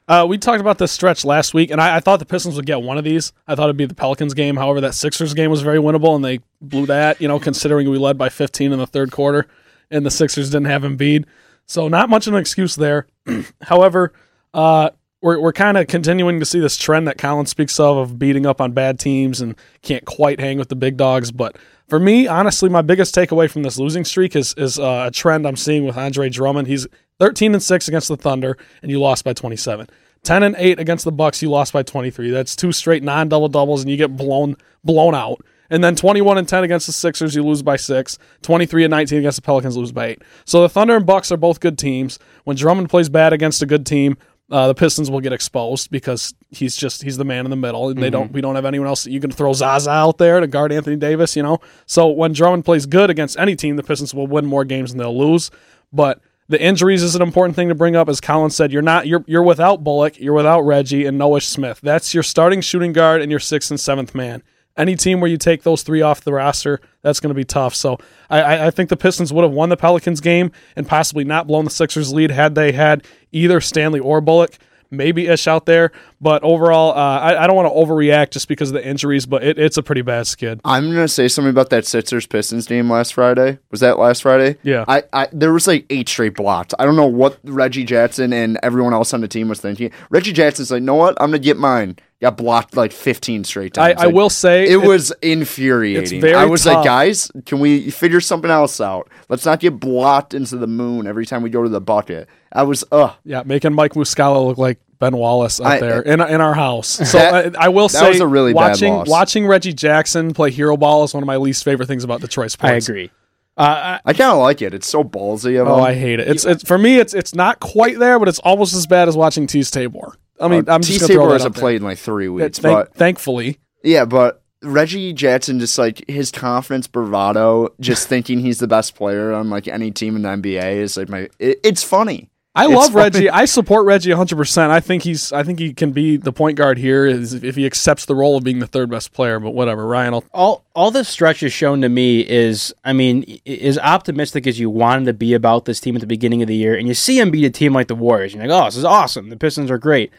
uh, 0.07 0.25
we 0.27 0.37
talked 0.37 0.61
about 0.61 0.77
this 0.77 0.91
stretch 0.91 1.25
last 1.25 1.53
week, 1.53 1.71
and 1.71 1.81
I, 1.81 1.97
I 1.97 1.99
thought 1.99 2.19
the 2.19 2.25
Pistons 2.25 2.55
would 2.55 2.65
get 2.65 2.81
one 2.81 2.97
of 2.97 3.03
these. 3.03 3.33
I 3.47 3.55
thought 3.55 3.65
it'd 3.65 3.77
be 3.77 3.85
the 3.85 3.95
Pelicans 3.95 4.33
game. 4.33 4.55
However, 4.55 4.81
that 4.81 4.93
Sixers 4.93 5.33
game 5.33 5.49
was 5.49 5.61
very 5.61 5.79
winnable, 5.79 6.15
and 6.15 6.23
they 6.23 6.39
blew 6.61 6.85
that. 6.85 7.19
You 7.19 7.27
know, 7.27 7.39
considering 7.39 7.89
we 7.89 7.97
led 7.97 8.17
by 8.17 8.29
15 8.29 8.71
in 8.71 8.79
the 8.79 8.85
third 8.87 9.11
quarter, 9.11 9.47
and 9.89 10.05
the 10.05 10.11
Sixers 10.11 10.51
didn't 10.51 10.67
have 10.67 10.83
Embiid, 10.83 11.25
so 11.65 11.87
not 11.87 12.09
much 12.09 12.27
of 12.27 12.33
an 12.33 12.39
excuse 12.39 12.75
there. 12.75 13.07
However, 13.63 14.13
uh, 14.53 14.91
we're 15.21 15.39
we're 15.39 15.53
kind 15.53 15.75
of 15.75 15.87
continuing 15.87 16.39
to 16.39 16.45
see 16.45 16.59
this 16.59 16.77
trend 16.77 17.07
that 17.07 17.17
Colin 17.17 17.47
speaks 17.47 17.79
of 17.79 17.97
of 17.97 18.19
beating 18.19 18.45
up 18.45 18.61
on 18.61 18.73
bad 18.73 18.99
teams 18.99 19.41
and 19.41 19.55
can't 19.81 20.05
quite 20.05 20.39
hang 20.39 20.59
with 20.59 20.69
the 20.69 20.75
big 20.75 20.97
dogs. 20.97 21.31
But 21.31 21.57
for 21.87 21.99
me, 21.99 22.27
honestly, 22.27 22.69
my 22.69 22.83
biggest 22.83 23.15
takeaway 23.15 23.49
from 23.49 23.63
this 23.63 23.79
losing 23.79 24.05
streak 24.05 24.35
is 24.35 24.53
is 24.55 24.77
uh, 24.77 25.05
a 25.07 25.11
trend 25.11 25.47
I'm 25.47 25.55
seeing 25.55 25.83
with 25.83 25.97
Andre 25.97 26.29
Drummond. 26.29 26.67
He's 26.67 26.85
13 27.19 27.53
and 27.53 27.63
6 27.63 27.87
against 27.87 28.07
the 28.07 28.17
Thunder 28.17 28.57
and 28.81 28.91
you 28.91 28.99
lost 28.99 29.23
by 29.23 29.33
27. 29.33 29.87
10 30.23 30.43
and 30.43 30.55
8 30.57 30.79
against 30.79 31.05
the 31.05 31.11
Bucks, 31.11 31.41
you 31.41 31.49
lost 31.49 31.71
by 31.71 31.83
23. 31.83 32.31
That's 32.31 32.55
two 32.55 32.71
straight 32.71 33.03
non-double 33.03 33.49
doubles 33.49 33.81
and 33.81 33.91
you 33.91 33.97
get 33.97 34.15
blown 34.15 34.57
blown 34.83 35.15
out. 35.15 35.43
And 35.69 35.83
then 35.83 35.95
21 35.95 36.37
and 36.37 36.47
10 36.47 36.63
against 36.63 36.85
the 36.85 36.93
Sixers, 36.93 37.35
you 37.35 37.43
lose 37.43 37.63
by 37.63 37.75
6. 37.75 38.17
23 38.41 38.85
and 38.85 38.91
19 38.91 39.19
against 39.19 39.37
the 39.37 39.41
Pelicans, 39.41 39.77
lose 39.77 39.91
by 39.91 40.07
8. 40.07 40.21
So 40.45 40.61
the 40.61 40.69
Thunder 40.69 40.95
and 40.95 41.05
Bucks 41.05 41.31
are 41.31 41.37
both 41.37 41.59
good 41.59 41.77
teams. 41.77 42.19
When 42.43 42.55
Drummond 42.55 42.89
plays 42.89 43.09
bad 43.09 43.33
against 43.33 43.61
a 43.61 43.65
good 43.65 43.85
team, 43.85 44.17
uh, 44.51 44.67
the 44.67 44.75
Pistons 44.75 45.09
will 45.09 45.21
get 45.21 45.33
exposed 45.33 45.89
because 45.89 46.35
he's 46.51 46.75
just 46.75 47.01
he's 47.01 47.17
the 47.17 47.25
man 47.25 47.45
in 47.45 47.49
the 47.49 47.55
middle, 47.55 47.89
and 47.89 48.01
they 48.01 48.11
don't 48.11 48.31
we 48.31 48.41
don't 48.41 48.53
have 48.53 48.65
anyone 48.65 48.87
else 48.87 49.03
that 49.03 49.11
you 49.11 49.19
can 49.19 49.31
throw 49.31 49.53
Zaza 49.53 49.89
out 49.89 50.19
there 50.19 50.39
to 50.39 50.45
guard 50.45 50.71
Anthony 50.71 50.97
Davis, 50.97 51.35
you 51.35 51.41
know. 51.41 51.59
So 51.87 52.07
when 52.09 52.31
Drummond 52.31 52.63
plays 52.63 52.85
good 52.85 53.09
against 53.09 53.39
any 53.39 53.55
team, 53.55 53.75
the 53.75 53.81
Pistons 53.81 54.13
will 54.13 54.27
win 54.27 54.45
more 54.45 54.63
games 54.63 54.91
than 54.91 54.99
they'll 54.99 55.17
lose. 55.17 55.49
But 55.91 56.21
the 56.47 56.61
injuries 56.61 57.01
is 57.03 57.15
an 57.15 57.21
important 57.21 57.55
thing 57.55 57.69
to 57.69 57.75
bring 57.75 57.95
up, 57.95 58.07
as 58.09 58.21
Colin 58.21 58.51
said. 58.51 58.71
You're 58.71 58.81
not 58.81 59.07
you're 59.07 59.23
you're 59.27 59.43
without 59.43 59.83
Bullock, 59.83 60.19
you're 60.19 60.33
without 60.33 60.61
Reggie 60.61 61.05
and 61.05 61.17
Noah 61.17 61.41
Smith. 61.41 61.79
That's 61.81 62.13
your 62.13 62.23
starting 62.23 62.61
shooting 62.61 62.93
guard 62.93 63.21
and 63.21 63.31
your 63.31 63.39
sixth 63.39 63.71
and 63.71 63.79
seventh 63.79 64.13
man. 64.13 64.43
Any 64.77 64.95
team 64.97 65.21
where 65.21 65.31
you 65.31 65.37
take 65.37 65.63
those 65.63 65.83
three 65.83 66.01
off 66.01 66.21
the 66.21 66.33
roster, 66.33 66.81
that's 67.01 67.21
going 67.21 67.29
to 67.29 67.33
be 67.35 67.45
tough. 67.45 67.73
So 67.73 67.97
I- 68.29 68.41
I, 68.41 68.67
I 68.67 68.71
think 68.71 68.89
the 68.89 68.97
Pistons 68.97 69.31
would 69.31 69.43
have 69.43 69.53
won 69.53 69.69
the 69.69 69.77
Pelicans 69.77 70.19
game 70.19 70.51
and 70.75 70.85
possibly 70.85 71.23
not 71.23 71.47
blown 71.47 71.63
the 71.63 71.71
Sixers 71.71 72.13
lead 72.13 72.29
had 72.29 72.55
they 72.55 72.73
had 72.73 73.05
either 73.31 73.61
Stanley 73.61 74.01
or 74.01 74.19
Bullock. 74.19 74.57
Maybe 74.91 75.27
Ish 75.27 75.47
out 75.47 75.65
there, 75.65 75.91
but 76.21 76.43
overall, 76.43 76.91
uh, 76.91 77.19
I, 77.19 77.43
I 77.43 77.47
don't 77.47 77.55
want 77.55 77.67
to 77.67 77.75
overreact 77.75 78.31
just 78.31 78.47
because 78.47 78.69
of 78.69 78.73
the 78.75 78.85
injuries. 78.87 79.25
But 79.25 79.43
it, 79.43 79.57
it's 79.59 79.77
a 79.77 79.83
pretty 79.83 80.01
bad 80.01 80.27
skid. 80.27 80.61
I'm 80.63 80.85
gonna 80.89 81.07
say 81.07 81.27
something 81.27 81.49
about 81.49 81.69
that 81.71 81.85
Sixers 81.85 82.25
Pistons 82.27 82.67
game 82.67 82.89
last 82.89 83.13
Friday. 83.13 83.59
Was 83.71 83.79
that 83.81 83.97
last 83.99 84.21
Friday? 84.21 84.57
Yeah. 84.63 84.85
I, 84.87 85.03
I 85.13 85.27
there 85.31 85.51
was 85.53 85.67
like 85.67 85.85
eight 85.89 86.07
straight 86.09 86.35
blocks. 86.35 86.73
I 86.79 86.85
don't 86.85 86.95
know 86.95 87.07
what 87.07 87.39
Reggie 87.43 87.83
Jackson 87.83 88.31
and 88.33 88.57
everyone 88.63 88.93
else 88.93 89.13
on 89.13 89.21
the 89.21 89.27
team 89.27 89.49
was 89.49 89.59
thinking. 89.59 89.91
Reggie 90.09 90.33
Jackson's 90.33 90.71
like, 90.71 90.83
know 90.83 90.95
what? 90.95 91.15
I'm 91.19 91.27
gonna 91.29 91.39
get 91.39 91.57
mine. 91.57 91.97
Got 92.21 92.37
blocked 92.37 92.77
like 92.77 92.93
15 92.93 93.43
straight 93.43 93.73
times. 93.73 93.95
I 94.01 94.05
Like, 94.05 94.15
will 94.15 94.29
say 94.29 94.69
It 94.69 94.77
was 94.77 95.11
infuriating. 95.21 96.21
very 96.21 96.33
I 96.33 96.45
was 96.45 96.63
tough. 96.63 96.75
like, 96.77 96.85
guys, 96.85 97.29
can 97.45 97.59
we 97.59 97.91
figure 97.91 98.21
something 98.21 98.49
else 98.49 98.79
out? 98.79 99.09
Let's 99.27 99.45
not 99.45 99.59
get 99.59 99.79
blocked 99.81 100.33
into 100.33 100.55
the 100.57 100.65
moon 100.65 101.07
every 101.07 101.25
time 101.25 101.43
we 101.43 101.49
go 101.49 101.61
to 101.61 101.69
the 101.69 101.81
bucket. 101.81 102.29
I 102.55 102.63
was, 102.63 102.83
ugh. 102.91 103.13
Yeah, 103.23 103.43
making 103.45 103.73
Mike 103.73 103.93
Muscala 103.93 104.45
look 104.47 104.57
like 104.57 104.79
Ben 104.99 105.15
Wallace 105.17 105.59
out 105.59 105.67
I- 105.67 105.79
there 105.79 106.01
in 106.01 106.21
in 106.21 106.41
our 106.41 106.53
house. 106.53 106.87
So 107.11 107.17
That- 107.17 107.55
I, 107.57 107.65
I 107.65 107.67
will 107.69 107.87
that 107.89 107.99
say, 107.99 108.09
was 108.09 108.19
a 108.21 108.27
really 108.27 108.53
bad 108.53 108.69
watching 108.69 108.93
loss. 108.93 109.07
watching 109.09 109.45
Reggie 109.47 109.73
Jackson 109.73 110.33
play 110.33 110.51
hero 110.51 110.77
ball 110.77 111.03
is 111.03 111.13
one 111.13 111.21
of 111.21 111.27
my 111.27 111.35
least 111.37 111.63
favorite 111.63 111.87
things 111.87 112.03
about 112.03 112.21
Detroit 112.21 112.51
sports. 112.51 112.71
I 112.71 112.75
agree. 112.91 113.11
Uh, 113.57 113.99
I 114.03 114.11
kind 114.13 114.31
of 114.31 114.39
like 114.39 114.61
it. 114.61 114.73
It's 114.73 114.87
so 114.87 115.03
ballsy 115.03 115.61
of 115.61 115.67
Oh, 115.69 115.77
him. 115.77 115.83
I 115.85 115.93
hate 115.93 116.19
it. 116.19 116.27
It's 116.27 116.43
it's 116.45 116.63
for 116.63 116.77
me. 116.77 116.97
It's 116.97 117.13
it's 117.13 117.33
not 117.33 117.59
quite 117.61 117.99
there, 117.99 118.19
but 118.19 118.27
it's 118.27 118.39
almost 118.39 118.73
as 118.73 118.85
bad 118.85 119.07
as 119.07 119.15
watching 119.15 119.47
Teez 119.47 119.71
Tabor. 119.71 120.17
I 120.41 120.49
mean, 120.49 120.65
I'm 120.67 120.81
T. 120.81 120.87
just 120.93 121.01
gonna 121.01 121.13
throw 121.13 121.23
Tabor 121.23 121.27
that 121.29 121.33
hasn't 121.35 121.51
out 121.51 121.55
there. 121.55 121.61
played 121.61 121.75
in 121.77 121.83
like 121.83 121.97
three 121.97 122.27
weeks, 122.27 122.45
It's 122.47 122.59
thank- 122.59 122.77
but 122.77 122.93
thankfully, 122.95 123.59
Yeah, 123.81 124.03
but 124.03 124.41
Reggie 124.61 125.13
Jackson 125.13 125.59
just 125.59 125.77
like 125.77 126.03
his 126.09 126.31
confidence 126.31 126.87
bravado, 126.87 127.69
just 127.79 128.07
thinking 128.09 128.39
he's 128.39 128.59
the 128.59 128.67
best 128.67 128.93
player 128.95 129.31
on 129.33 129.49
like 129.49 129.69
any 129.69 129.89
team 129.91 130.17
in 130.17 130.23
the 130.23 130.29
NBA 130.29 130.75
is 130.77 130.97
like 130.97 131.07
my. 131.07 131.29
It, 131.39 131.59
it's 131.63 131.83
funny. 131.83 132.29
I 132.55 132.67
love. 132.67 132.95
Reggie. 132.95 133.29
I 133.29 133.45
support 133.45 133.85
Reggie 133.85 134.11
100. 134.11 134.35
percent 134.37 134.71
I 134.71 134.79
think 134.79 135.03
he's. 135.03 135.33
I 135.33 135.43
think 135.43 135.59
he 135.59 135.73
can 135.73 135.91
be 135.91 136.15
the 136.15 136.31
point 136.31 136.57
guard 136.57 136.77
here 136.77 137.05
is 137.05 137.33
if 137.33 137.55
he 137.55 137.65
accepts 137.65 138.05
the 138.05 138.15
role 138.15 138.37
of 138.37 138.43
being 138.43 138.59
the 138.59 138.67
third 138.67 138.89
best 138.89 139.11
player. 139.11 139.39
But 139.39 139.51
whatever, 139.51 139.85
Ryan. 139.85 140.13
I'll, 140.13 140.23
all 140.33 140.65
all 140.73 140.89
this 140.89 141.09
stretch 141.09 141.41
has 141.41 141.51
shown 141.51 141.81
to 141.81 141.89
me 141.89 142.21
is, 142.21 142.73
I 142.83 142.93
mean, 142.93 143.39
as 143.45 143.77
optimistic 143.77 144.47
as 144.47 144.57
you 144.59 144.69
wanted 144.69 145.05
to 145.05 145.13
be 145.13 145.33
about 145.33 145.65
this 145.65 145.81
team 145.81 145.95
at 145.95 146.01
the 146.01 146.07
beginning 146.07 146.41
of 146.41 146.47
the 146.47 146.55
year, 146.55 146.75
and 146.77 146.87
you 146.87 146.93
see 146.93 147.19
him 147.19 147.29
beat 147.29 147.45
a 147.45 147.49
team 147.49 147.73
like 147.73 147.87
the 147.87 147.95
Warriors, 147.95 148.33
and 148.33 148.41
you're 148.41 148.51
like, 148.51 148.61
oh, 148.61 148.65
this 148.65 148.77
is 148.77 148.85
awesome. 148.85 149.29
The 149.29 149.37
Pistons 149.37 149.69
are 149.69 149.77
great. 149.77 150.11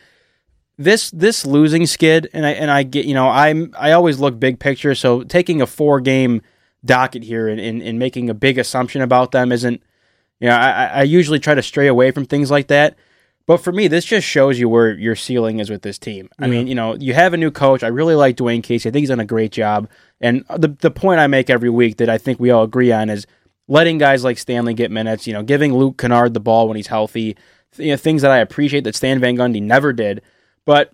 This 0.77 1.11
this 1.11 1.47
losing 1.47 1.87
skid, 1.87 2.29
and 2.35 2.45
I 2.45 2.51
and 2.51 2.71
I 2.71 2.83
get, 2.83 3.07
you 3.07 3.15
know, 3.15 3.29
I'm 3.29 3.75
I 3.79 3.93
always 3.93 4.19
look 4.19 4.39
big 4.39 4.59
picture, 4.59 4.95
so 4.95 5.23
taking 5.23 5.63
a 5.63 5.67
four 5.67 6.01
game 6.01 6.43
docket 6.85 7.25
here 7.25 7.49
and, 7.49 7.61
and, 7.61 7.83
and 7.83 7.99
making 7.99 8.31
a 8.31 8.35
big 8.35 8.59
assumption 8.59 9.03
about 9.03 9.33
them 9.33 9.53
isn't, 9.53 9.83
you 10.41 10.49
know, 10.49 10.55
I, 10.57 10.87
I- 10.87 11.03
usually 11.03 11.39
try 11.39 11.55
to 11.55 11.63
stray 11.63 11.87
away 11.87 12.11
from 12.11 12.27
things 12.27 12.51
like 12.51 12.69
that. 12.69 12.97
But 13.47 13.59
for 13.59 13.71
me, 13.73 13.87
this 13.87 14.05
just 14.05 14.27
shows 14.27 14.59
you 14.59 14.69
where 14.69 14.93
your 14.93 15.15
ceiling 15.15 15.61
is 15.61 15.71
with 15.71 15.83
this 15.83 15.99
team. 15.99 16.29
I 16.41 16.49
mean, 16.49 16.67
you 16.67 16.75
know, 16.75 16.97
you 16.97 17.15
have 17.15 17.33
a 17.33 17.37
new 17.37 17.53
coach. 17.53 17.85
I 17.85 17.89
really 17.89 18.17
like 18.17 18.37
Dwane 18.37 18.61
Casey. 18.61 18.89
I 18.89 18.93
think 18.93 19.03
he's 19.03 19.09
done 19.11 19.21
a 19.21 19.25
great 19.25 19.53
job. 19.53 19.89
And 20.21 20.45
the 20.57 20.69
the 20.81 20.91
point 20.91 21.21
I 21.21 21.29
make 21.29 21.49
every 21.49 21.71
week 21.71 21.99
that 21.99 22.09
I 22.09 22.19
think 22.19 22.41
we 22.41 22.51
all 22.51 22.65
agree 22.65 22.91
on 22.91 23.09
is 23.09 23.25
letting 23.69 23.99
guys 23.99 24.25
like 24.25 24.39
Stanley 24.39 24.75
get 24.75 24.91
minutes. 24.91 25.29
You 25.29 25.33
know, 25.33 25.45
giving 25.45 25.73
Luke 25.75 25.97
Kennard 25.97 26.35
the 26.35 26.41
ball 26.41 26.67
when 26.67 26.77
he's 26.77 26.89
healthy. 26.89 27.37
You 27.77 27.93
know, 27.93 27.97
things 27.97 28.23
that 28.23 28.33
I 28.33 28.39
appreciate 28.39 28.83
that 28.83 28.97
Stan 28.97 29.21
Van 29.21 29.37
Gundy 29.37 29.63
never 29.63 29.93
did. 29.93 30.23
But 30.65 30.93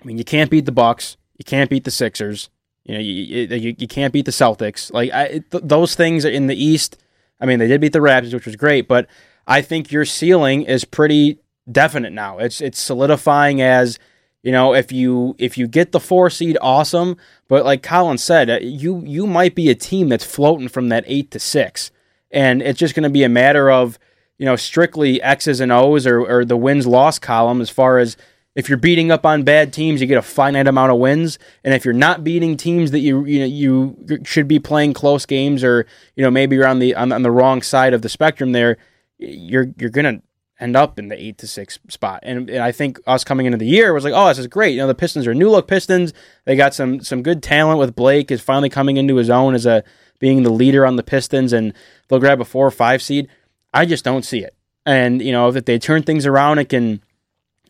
I 0.00 0.04
mean, 0.04 0.18
you 0.18 0.24
can't 0.24 0.50
beat 0.52 0.66
the 0.66 0.72
Bucks. 0.72 1.16
You 1.36 1.44
can't 1.44 1.68
beat 1.68 1.82
the 1.82 1.90
Sixers. 1.90 2.48
You 2.84 2.94
know, 2.94 3.00
you 3.00 3.12
you, 3.46 3.74
you- 3.76 3.88
can't 3.88 4.12
beat 4.12 4.26
the 4.26 4.30
Celtics. 4.32 4.92
Like 4.92 5.10
I, 5.12 5.28
th- 5.50 5.64
those 5.64 5.96
things 5.96 6.24
are 6.24 6.30
in 6.30 6.46
the 6.46 6.54
East. 6.64 6.96
I 7.40 7.46
mean, 7.46 7.58
they 7.58 7.66
did 7.66 7.80
beat 7.80 7.92
the 7.92 7.98
Raptors, 7.98 8.32
which 8.32 8.46
was 8.46 8.56
great, 8.56 8.86
but 8.86 9.08
I 9.46 9.62
think 9.62 9.90
your 9.90 10.04
ceiling 10.04 10.62
is 10.62 10.84
pretty 10.84 11.38
definite 11.70 12.12
now. 12.12 12.38
It's 12.38 12.60
it's 12.60 12.78
solidifying 12.78 13.60
as 13.60 13.98
you 14.42 14.52
know 14.52 14.74
if 14.74 14.92
you 14.92 15.34
if 15.38 15.58
you 15.58 15.66
get 15.66 15.92
the 15.92 16.00
four 16.00 16.30
seed, 16.30 16.56
awesome. 16.60 17.16
But 17.48 17.64
like 17.64 17.82
Colin 17.82 18.18
said, 18.18 18.50
uh, 18.50 18.58
you 18.62 19.02
you 19.04 19.26
might 19.26 19.54
be 19.54 19.70
a 19.70 19.74
team 19.74 20.08
that's 20.08 20.24
floating 20.24 20.68
from 20.68 20.88
that 20.88 21.04
eight 21.06 21.30
to 21.32 21.38
six, 21.38 21.90
and 22.30 22.62
it's 22.62 22.78
just 22.78 22.94
going 22.94 23.04
to 23.04 23.10
be 23.10 23.24
a 23.24 23.28
matter 23.28 23.70
of 23.70 23.98
you 24.38 24.46
know 24.46 24.56
strictly 24.56 25.20
X's 25.22 25.60
and 25.60 25.72
O's 25.72 26.06
or, 26.06 26.20
or 26.20 26.44
the 26.44 26.56
wins 26.56 26.86
loss 26.86 27.18
column 27.18 27.60
as 27.60 27.70
far 27.70 27.98
as 27.98 28.16
if 28.54 28.68
you're 28.68 28.78
beating 28.78 29.10
up 29.10 29.24
on 29.24 29.44
bad 29.44 29.72
teams, 29.72 30.00
you 30.00 30.06
get 30.06 30.18
a 30.18 30.22
finite 30.22 30.66
amount 30.66 30.92
of 30.92 30.98
wins, 30.98 31.38
and 31.64 31.72
if 31.72 31.84
you're 31.84 31.94
not 31.94 32.22
beating 32.22 32.56
teams 32.56 32.90
that 32.90 33.00
you 33.00 33.24
you 33.24 33.40
know 33.40 33.46
you 33.46 34.22
should 34.24 34.46
be 34.46 34.58
playing 34.58 34.92
close 34.92 35.24
games, 35.24 35.64
or 35.64 35.86
you 36.16 36.22
know 36.22 36.30
maybe 36.30 36.56
you're 36.56 36.66
on 36.66 36.78
the 36.78 36.94
on, 36.94 37.12
on 37.12 37.22
the 37.22 37.30
wrong 37.30 37.62
side 37.62 37.94
of 37.94 38.02
the 38.02 38.08
spectrum, 38.08 38.52
there, 38.52 38.76
you're 39.18 39.68
you're 39.78 39.90
gonna 39.90 40.22
end 40.60 40.76
up 40.76 40.98
in 40.98 41.08
the 41.08 41.20
eight 41.20 41.38
to 41.38 41.46
six 41.46 41.78
spot. 41.88 42.20
And, 42.22 42.48
and 42.48 42.62
I 42.62 42.70
think 42.70 43.00
us 43.06 43.24
coming 43.24 43.46
into 43.46 43.58
the 43.58 43.66
year 43.66 43.92
was 43.92 44.04
like, 44.04 44.12
oh, 44.14 44.28
this 44.28 44.38
is 44.38 44.46
great. 44.46 44.74
You 44.74 44.82
know, 44.82 44.86
the 44.86 44.94
Pistons 44.94 45.26
are 45.26 45.34
new 45.34 45.50
look 45.50 45.66
Pistons. 45.66 46.12
They 46.44 46.54
got 46.54 46.72
some 46.72 47.00
some 47.00 47.22
good 47.22 47.42
talent 47.42 47.78
with 47.78 47.96
Blake 47.96 48.30
is 48.30 48.40
finally 48.40 48.68
coming 48.68 48.96
into 48.96 49.16
his 49.16 49.30
own 49.30 49.54
as 49.54 49.66
a 49.66 49.82
being 50.18 50.44
the 50.44 50.52
leader 50.52 50.86
on 50.86 50.96
the 50.96 51.02
Pistons, 51.02 51.52
and 51.52 51.74
they'll 52.08 52.20
grab 52.20 52.40
a 52.40 52.44
four 52.44 52.66
or 52.66 52.70
five 52.70 53.02
seed. 53.02 53.28
I 53.74 53.86
just 53.86 54.04
don't 54.04 54.24
see 54.24 54.40
it. 54.40 54.54
And 54.86 55.22
you 55.22 55.32
know, 55.32 55.48
if 55.48 55.64
they 55.64 55.78
turn 55.78 56.02
things 56.02 56.26
around 56.26 56.58
and 56.58 56.68
can 56.68 57.02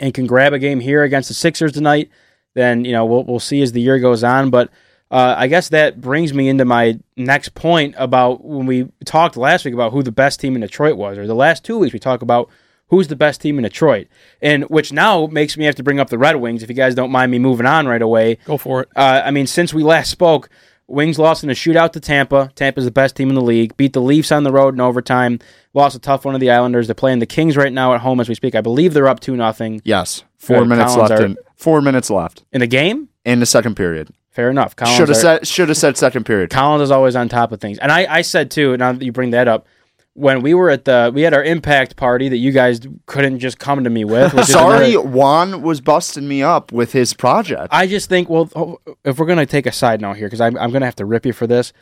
and 0.03 0.13
can 0.13 0.27
grab 0.27 0.53
a 0.53 0.59
game 0.59 0.81
here 0.81 1.03
against 1.03 1.29
the 1.29 1.35
Sixers 1.35 1.73
tonight, 1.73 2.11
then 2.55 2.85
you 2.85 2.93
know 2.93 3.07
we'll 3.07 3.25
we'll 3.25 3.41
see 3.41 3.63
as 3.63 3.73
the 3.73 3.81
year 3.81 3.99
goes 3.99 4.23
on. 4.23 4.51
But 4.51 4.69
uh, 5.11 5.35
I 5.39 5.47
guess 5.47 5.69
that 5.71 6.01
brings 6.01 6.35
me 6.35 6.49
into 6.49 6.65
my 6.67 6.99
next 7.17 7.55
point 7.55 7.95
about 7.97 8.45
when 8.45 8.67
we 8.67 8.89
talked 9.05 9.37
last 9.37 9.65
week 9.65 9.75
about 9.75 9.93
who 9.93 10.03
the 10.03 10.13
best 10.13 10.41
team 10.41 10.55
in 10.55 10.61
Detroit 10.61 10.97
was, 10.97 11.17
or 11.17 11.27
the 11.27 11.35
last 11.35 11.65
two 11.65 11.79
weeks 11.79 11.93
we 11.95 11.99
talk 11.99 12.21
about 12.21 12.51
who's 12.89 13.09
the 13.09 13.17
best 13.17 13.41
team 13.41 13.59
in 13.59 13.63
Detroit, 13.63 14.09
and 14.43 14.65
which 14.65 14.93
now 14.93 15.27
makes 15.27 15.57
me 15.57 15.65
have 15.65 15.75
to 15.77 15.83
bring 15.83 15.99
up 16.01 16.11
the 16.11 16.19
Red 16.19 16.37
Wings. 16.37 16.63
If 16.63 16.69
you 16.69 16.75
guys 16.75 16.95
don't 16.95 17.11
mind 17.13 17.31
me 17.33 17.39
moving 17.39 17.65
on 17.67 17.87
right 17.87 18.03
away, 18.03 18.37
Go 18.45 18.59
for 18.59 18.83
it. 18.83 18.89
uh, 18.97 19.23
I 19.25 19.31
mean, 19.31 19.47
since 19.47 19.73
we 19.73 19.83
last 19.83 20.11
spoke, 20.11 20.51
Wings 20.89 21.19
lost 21.19 21.43
in 21.43 21.49
a 21.49 21.55
shootout 21.55 21.93
to 21.93 22.01
Tampa. 22.01 22.51
Tampa's 22.55 22.85
the 22.85 22.91
best 22.91 23.17
team 23.17 23.29
in 23.31 23.35
the 23.35 23.41
league. 23.41 23.75
Beat 23.79 23.95
the 23.95 24.03
Leafs 24.03 24.31
on 24.33 24.43
the 24.43 24.53
road 24.53 24.75
in 24.75 24.81
overtime. 24.81 25.39
Lost 25.75 25.97
a 25.97 25.99
tough 25.99 26.25
one 26.25 26.35
to 26.35 26.39
the 26.39 26.51
Islanders. 26.51 26.87
They're 26.87 26.95
playing 26.95 27.19
the 27.21 27.27
Kings 27.27 27.57
right 27.57 27.73
now 27.73 27.95
at 27.95 28.01
home 28.03 28.21
as 28.21 28.29
we 28.29 28.35
speak. 28.35 28.55
I 28.55 28.61
believe 28.61 28.93
they're 28.95 29.09
up 29.09 29.21
two 29.21 29.37
nothing 29.37 29.81
Yes, 29.85 30.23
four 30.37 30.65
minutes 30.65 30.95
Collins 30.95 31.11
left. 31.11 31.23
are- 31.23 31.27
In, 31.27 31.37
four 31.57 31.81
minutes 31.81 32.11
left 32.11 32.45
in 32.53 32.61
the 32.61 32.67
game. 32.67 33.09
in 33.25 33.41
the 33.41 33.47
second 33.47 33.75
period. 33.77 34.11
Fair 34.31 34.51
enough. 34.51 34.75
Collins 34.77 34.97
Should 34.97 35.09
have 35.09 35.17
said. 35.19 35.47
Should 35.47 35.69
have 35.69 35.79
said 35.79 35.97
second 35.97 36.25
period. 36.25 36.51
Collins 36.51 36.83
is 36.83 36.91
always 36.91 37.17
on 37.17 37.29
top 37.29 37.53
of 37.53 37.61
things. 37.61 37.79
And 37.79 37.91
I, 37.93 38.07
I 38.17 38.23
said 38.23 38.51
too, 38.51 38.77
now 38.77 38.93
that 38.93 39.05
you 39.05 39.13
bring 39.13 39.31
that 39.31 39.47
up, 39.49 39.67
when 40.15 40.43
we 40.43 40.53
were 40.53 40.69
at 40.69 40.85
the 40.85 41.11
we 41.15 41.23
had 41.23 41.33
our 41.33 41.43
impact 41.45 41.97
party 41.97 42.29
that 42.29 42.37
you 42.37 42.51
guys 42.53 42.81
couldn't 43.07 43.39
just 43.39 43.59
come 43.59 43.83
to 43.85 43.89
me 43.91 44.05
with. 44.05 44.33
Sorry, 44.47 44.93
another- 44.95 45.09
Juan 45.09 45.63
was 45.63 45.81
busting 45.81 46.27
me 46.29 46.43
up 46.43 46.71
with 46.73 46.93
his 46.93 47.15
project. 47.15 47.69
I 47.71 47.87
just 47.87 48.09
think, 48.11 48.29
well, 48.29 48.51
oh, 48.55 48.79
if 49.05 49.19
we're 49.19 49.27
gonna 49.27 49.47
take 49.47 49.65
a 49.67 49.73
side 49.73 50.01
note 50.03 50.17
here, 50.19 50.27
because 50.27 50.41
I'm, 50.43 50.57
I'm 50.59 50.71
gonna 50.71 50.85
have 50.87 50.97
to 50.97 51.07
rip 51.07 51.25
you 51.25 51.33
for 51.33 51.47
this. 51.47 51.73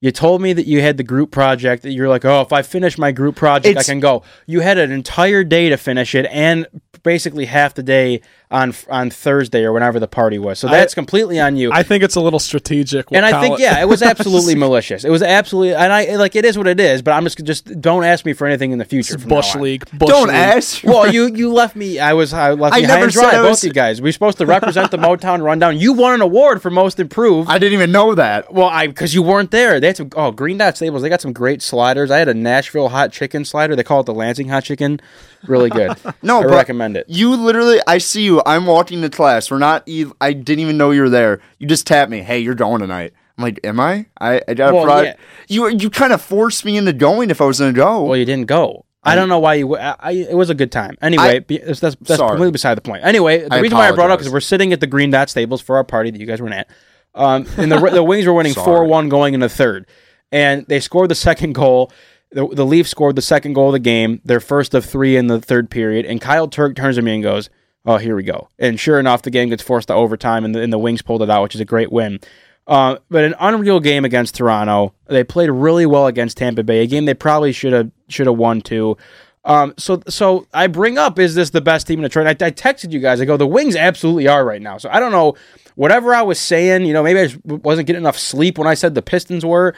You 0.00 0.12
told 0.12 0.40
me 0.40 0.52
that 0.52 0.66
you 0.66 0.80
had 0.80 0.96
the 0.96 1.02
group 1.02 1.32
project 1.32 1.82
that 1.82 1.90
you're 1.90 2.08
like, 2.08 2.24
oh, 2.24 2.40
if 2.42 2.52
I 2.52 2.62
finish 2.62 2.96
my 2.98 3.10
group 3.10 3.34
project, 3.34 3.66
It's- 3.66 3.88
I 3.88 3.92
can 3.92 3.98
go. 4.00 4.22
You 4.46 4.60
had 4.60 4.78
an 4.78 4.92
entire 4.92 5.42
day 5.42 5.68
to 5.70 5.76
finish 5.76 6.14
it, 6.14 6.26
and 6.30 6.66
basically 7.02 7.46
half 7.46 7.74
the 7.74 7.82
day 7.82 8.20
on 8.50 8.72
on 8.88 9.10
Thursday 9.10 9.62
or 9.64 9.72
whenever 9.72 10.00
the 10.00 10.08
party 10.08 10.38
was. 10.38 10.58
So 10.58 10.68
that's 10.68 10.94
completely 10.94 11.38
on 11.38 11.56
you. 11.56 11.70
I 11.72 11.82
think 11.82 12.02
it's 12.02 12.16
a 12.16 12.20
little 12.20 12.38
strategic. 12.38 13.06
and 13.12 13.24
I 13.24 13.40
think 13.40 13.56
Colin- 13.56 13.60
yeah, 13.62 13.80
it 13.80 13.88
was 13.88 14.02
absolutely 14.12 14.54
malicious. 14.54 15.04
It 15.04 15.10
was 15.10 15.22
absolutely, 15.22 15.74
and 15.74 15.92
I 15.92 16.16
like 16.16 16.34
it 16.34 16.44
is 16.44 16.56
what 16.56 16.66
it 16.66 16.80
is. 16.80 17.02
But 17.02 17.12
I'm 17.12 17.24
just 17.24 17.44
just 17.44 17.80
don't 17.80 18.04
ask 18.04 18.24
me 18.24 18.32
for 18.32 18.46
anything 18.46 18.72
in 18.72 18.78
the 18.78 18.84
future. 18.84 19.18
from 19.18 19.28
now 19.28 19.36
Bush 19.36 19.54
on. 19.54 19.62
League. 19.62 19.84
Bush 19.92 20.08
Don't 20.08 20.28
League. 20.28 20.36
ask. 20.36 20.82
Well, 20.82 21.12
you 21.12 21.26
you 21.26 21.52
left 21.52 21.76
me. 21.76 21.98
I 21.98 22.14
was 22.14 22.32
I 22.32 22.52
left 22.52 22.74
I 22.74 22.78
me 22.80 22.84
high 22.84 22.94
never 22.94 23.04
and 23.04 23.12
dry. 23.12 23.32
Both 23.32 23.48
was- 23.50 23.64
you 23.64 23.72
guys. 23.72 24.00
We 24.00 24.08
are 24.08 24.12
supposed 24.12 24.38
to 24.38 24.46
represent 24.46 24.90
the 24.90 24.96
Motown 24.98 25.42
Rundown. 25.42 25.78
You 25.78 25.92
won 25.92 26.14
an 26.14 26.20
award 26.22 26.62
for 26.62 26.70
most 26.70 26.98
improved. 26.98 27.50
I 27.50 27.58
didn't 27.58 27.74
even 27.74 27.92
know 27.92 28.14
that. 28.14 28.52
well, 28.52 28.68
I 28.68 28.86
because 28.86 29.14
you 29.14 29.22
weren't 29.22 29.50
there. 29.50 29.78
They 29.80 29.88
had 29.88 29.96
some 29.98 30.10
oh 30.16 30.30
Green 30.30 30.56
Dot 30.58 30.76
Stables. 30.76 31.02
They 31.02 31.08
got 31.10 31.20
some 31.20 31.32
great 31.34 31.60
sliders. 31.60 32.10
I 32.10 32.18
had 32.18 32.28
a 32.28 32.34
Nashville 32.34 32.88
hot 32.88 33.12
chicken 33.12 33.44
slider. 33.44 33.76
They 33.76 33.84
call 33.84 34.00
it 34.00 34.06
the 34.06 34.14
Lansing 34.14 34.48
hot 34.48 34.64
chicken. 34.64 35.00
Really 35.46 35.70
good. 35.70 35.96
No, 36.22 36.40
I 36.40 36.42
but 36.44 36.50
recommend 36.50 36.96
it. 36.96 37.04
You 37.08 37.36
literally, 37.36 37.78
I 37.86 37.98
see 37.98 38.22
you. 38.24 38.37
I'm 38.46 38.66
walking 38.66 39.02
to 39.02 39.10
class. 39.10 39.50
We're 39.50 39.58
not. 39.58 39.88
ev- 39.88 40.12
I 40.20 40.32
didn't 40.32 40.60
even 40.60 40.76
know 40.76 40.90
you 40.90 41.02
were 41.02 41.10
there. 41.10 41.40
You 41.58 41.66
just 41.66 41.86
tapped 41.86 42.10
me. 42.10 42.20
Hey, 42.20 42.38
you're 42.40 42.54
going 42.54 42.80
tonight. 42.80 43.12
I'm 43.36 43.44
like, 43.44 43.60
am 43.64 43.78
I? 43.78 44.06
I, 44.20 44.42
I 44.48 44.54
got 44.54 44.74
Well, 44.74 44.88
a 44.90 45.04
yeah. 45.04 45.14
You 45.48 45.68
you 45.68 45.90
kind 45.90 46.12
of 46.12 46.20
forced 46.20 46.64
me 46.64 46.76
into 46.76 46.92
going 46.92 47.30
if 47.30 47.40
I 47.40 47.44
was 47.44 47.58
gonna 47.60 47.72
go. 47.72 48.04
Well, 48.04 48.16
you 48.16 48.24
didn't 48.24 48.46
go. 48.46 48.84
I 49.04 49.14
don't 49.14 49.28
know 49.28 49.38
why 49.38 49.54
you. 49.54 49.76
I, 49.76 49.94
I, 49.98 50.10
it 50.12 50.34
was 50.36 50.50
a 50.50 50.54
good 50.54 50.72
time. 50.72 50.98
Anyway, 51.00 51.36
I- 51.36 51.38
be- 51.38 51.58
that's 51.58 51.80
that's, 51.80 51.94
completely 51.96 52.50
beside 52.50 52.76
the 52.76 52.82
point. 52.82 53.04
Anyway, 53.04 53.38
the 53.38 53.54
I 53.54 53.60
reason 53.60 53.78
why 53.78 53.88
I 53.88 53.92
brought 53.92 54.10
up 54.10 54.20
is 54.20 54.28
we're 54.28 54.40
sitting 54.40 54.72
at 54.72 54.80
the 54.80 54.86
Green 54.86 55.10
Dot 55.10 55.30
Stables 55.30 55.60
for 55.62 55.76
our 55.76 55.84
party 55.84 56.10
that 56.10 56.20
you 56.20 56.26
guys 56.26 56.42
were 56.42 56.48
at, 56.50 56.68
um, 57.14 57.46
and 57.56 57.70
the 57.70 57.78
the 57.90 58.02
Wings 58.02 58.26
were 58.26 58.34
winning 58.34 58.54
four 58.64 58.84
one 58.84 59.08
going 59.08 59.34
into 59.34 59.48
third, 59.48 59.86
and 60.32 60.66
they 60.66 60.80
scored 60.80 61.08
the 61.10 61.14
second 61.14 61.54
goal. 61.54 61.92
The, 62.32 62.46
the 62.46 62.66
Leafs 62.66 62.90
scored 62.90 63.16
the 63.16 63.22
second 63.22 63.54
goal 63.54 63.68
of 63.68 63.72
the 63.72 63.78
game, 63.78 64.20
their 64.24 64.40
first 64.40 64.74
of 64.74 64.84
three 64.84 65.16
in 65.16 65.28
the 65.28 65.40
third 65.40 65.70
period, 65.70 66.04
and 66.04 66.20
Kyle 66.20 66.46
Turk 66.48 66.76
turns 66.76 66.96
to 66.96 67.02
me 67.02 67.14
and 67.14 67.22
goes, 67.22 67.48
"Oh, 67.84 67.98
here 67.98 68.16
we 68.16 68.22
go." 68.22 68.48
And 68.58 68.78
sure 68.78 68.98
enough, 68.98 69.22
the 69.22 69.30
game 69.30 69.48
gets 69.48 69.62
forced 69.62 69.88
to 69.88 69.94
overtime, 69.94 70.44
and 70.44 70.54
the, 70.54 70.62
and 70.62 70.72
the 70.72 70.78
Wings 70.78 71.02
pulled 71.02 71.22
it 71.22 71.30
out, 71.30 71.42
which 71.42 71.54
is 71.54 71.60
a 71.60 71.64
great 71.64 71.92
win. 71.92 72.20
Uh, 72.66 72.98
but 73.08 73.24
an 73.24 73.34
unreal 73.40 73.80
game 73.80 74.04
against 74.04 74.34
Toronto. 74.34 74.92
They 75.06 75.24
played 75.24 75.48
really 75.48 75.86
well 75.86 76.06
against 76.06 76.36
Tampa 76.36 76.62
Bay, 76.62 76.82
a 76.82 76.86
game 76.86 77.06
they 77.06 77.14
probably 77.14 77.52
should 77.52 77.72
have 77.72 77.90
should 78.08 78.26
have 78.26 78.36
won 78.36 78.60
too. 78.60 78.96
Um, 79.44 79.72
so 79.78 80.02
so 80.08 80.46
I 80.52 80.66
bring 80.66 80.98
up, 80.98 81.18
is 81.18 81.34
this 81.34 81.50
the 81.50 81.62
best 81.62 81.86
team 81.86 82.00
in 82.00 82.02
Detroit? 82.02 82.26
I, 82.26 82.46
I 82.46 82.50
texted 82.50 82.92
you 82.92 83.00
guys. 83.00 83.20
I 83.20 83.24
go, 83.24 83.38
the 83.38 83.46
Wings 83.46 83.74
absolutely 83.74 84.28
are 84.28 84.44
right 84.44 84.60
now. 84.60 84.76
So 84.76 84.90
I 84.92 85.00
don't 85.00 85.12
know 85.12 85.34
whatever 85.74 86.14
I 86.14 86.20
was 86.20 86.38
saying. 86.38 86.84
You 86.84 86.92
know, 86.92 87.02
maybe 87.02 87.20
I 87.20 87.30
wasn't 87.46 87.86
getting 87.86 88.02
enough 88.02 88.18
sleep 88.18 88.58
when 88.58 88.68
I 88.68 88.74
said 88.74 88.94
the 88.94 89.00
Pistons 89.00 89.46
were. 89.46 89.74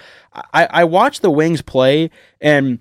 I, 0.53 0.67
I 0.71 0.85
watched 0.85 1.23
the 1.23 1.31
Wings 1.31 1.63
play 1.63 2.11
and 2.41 2.81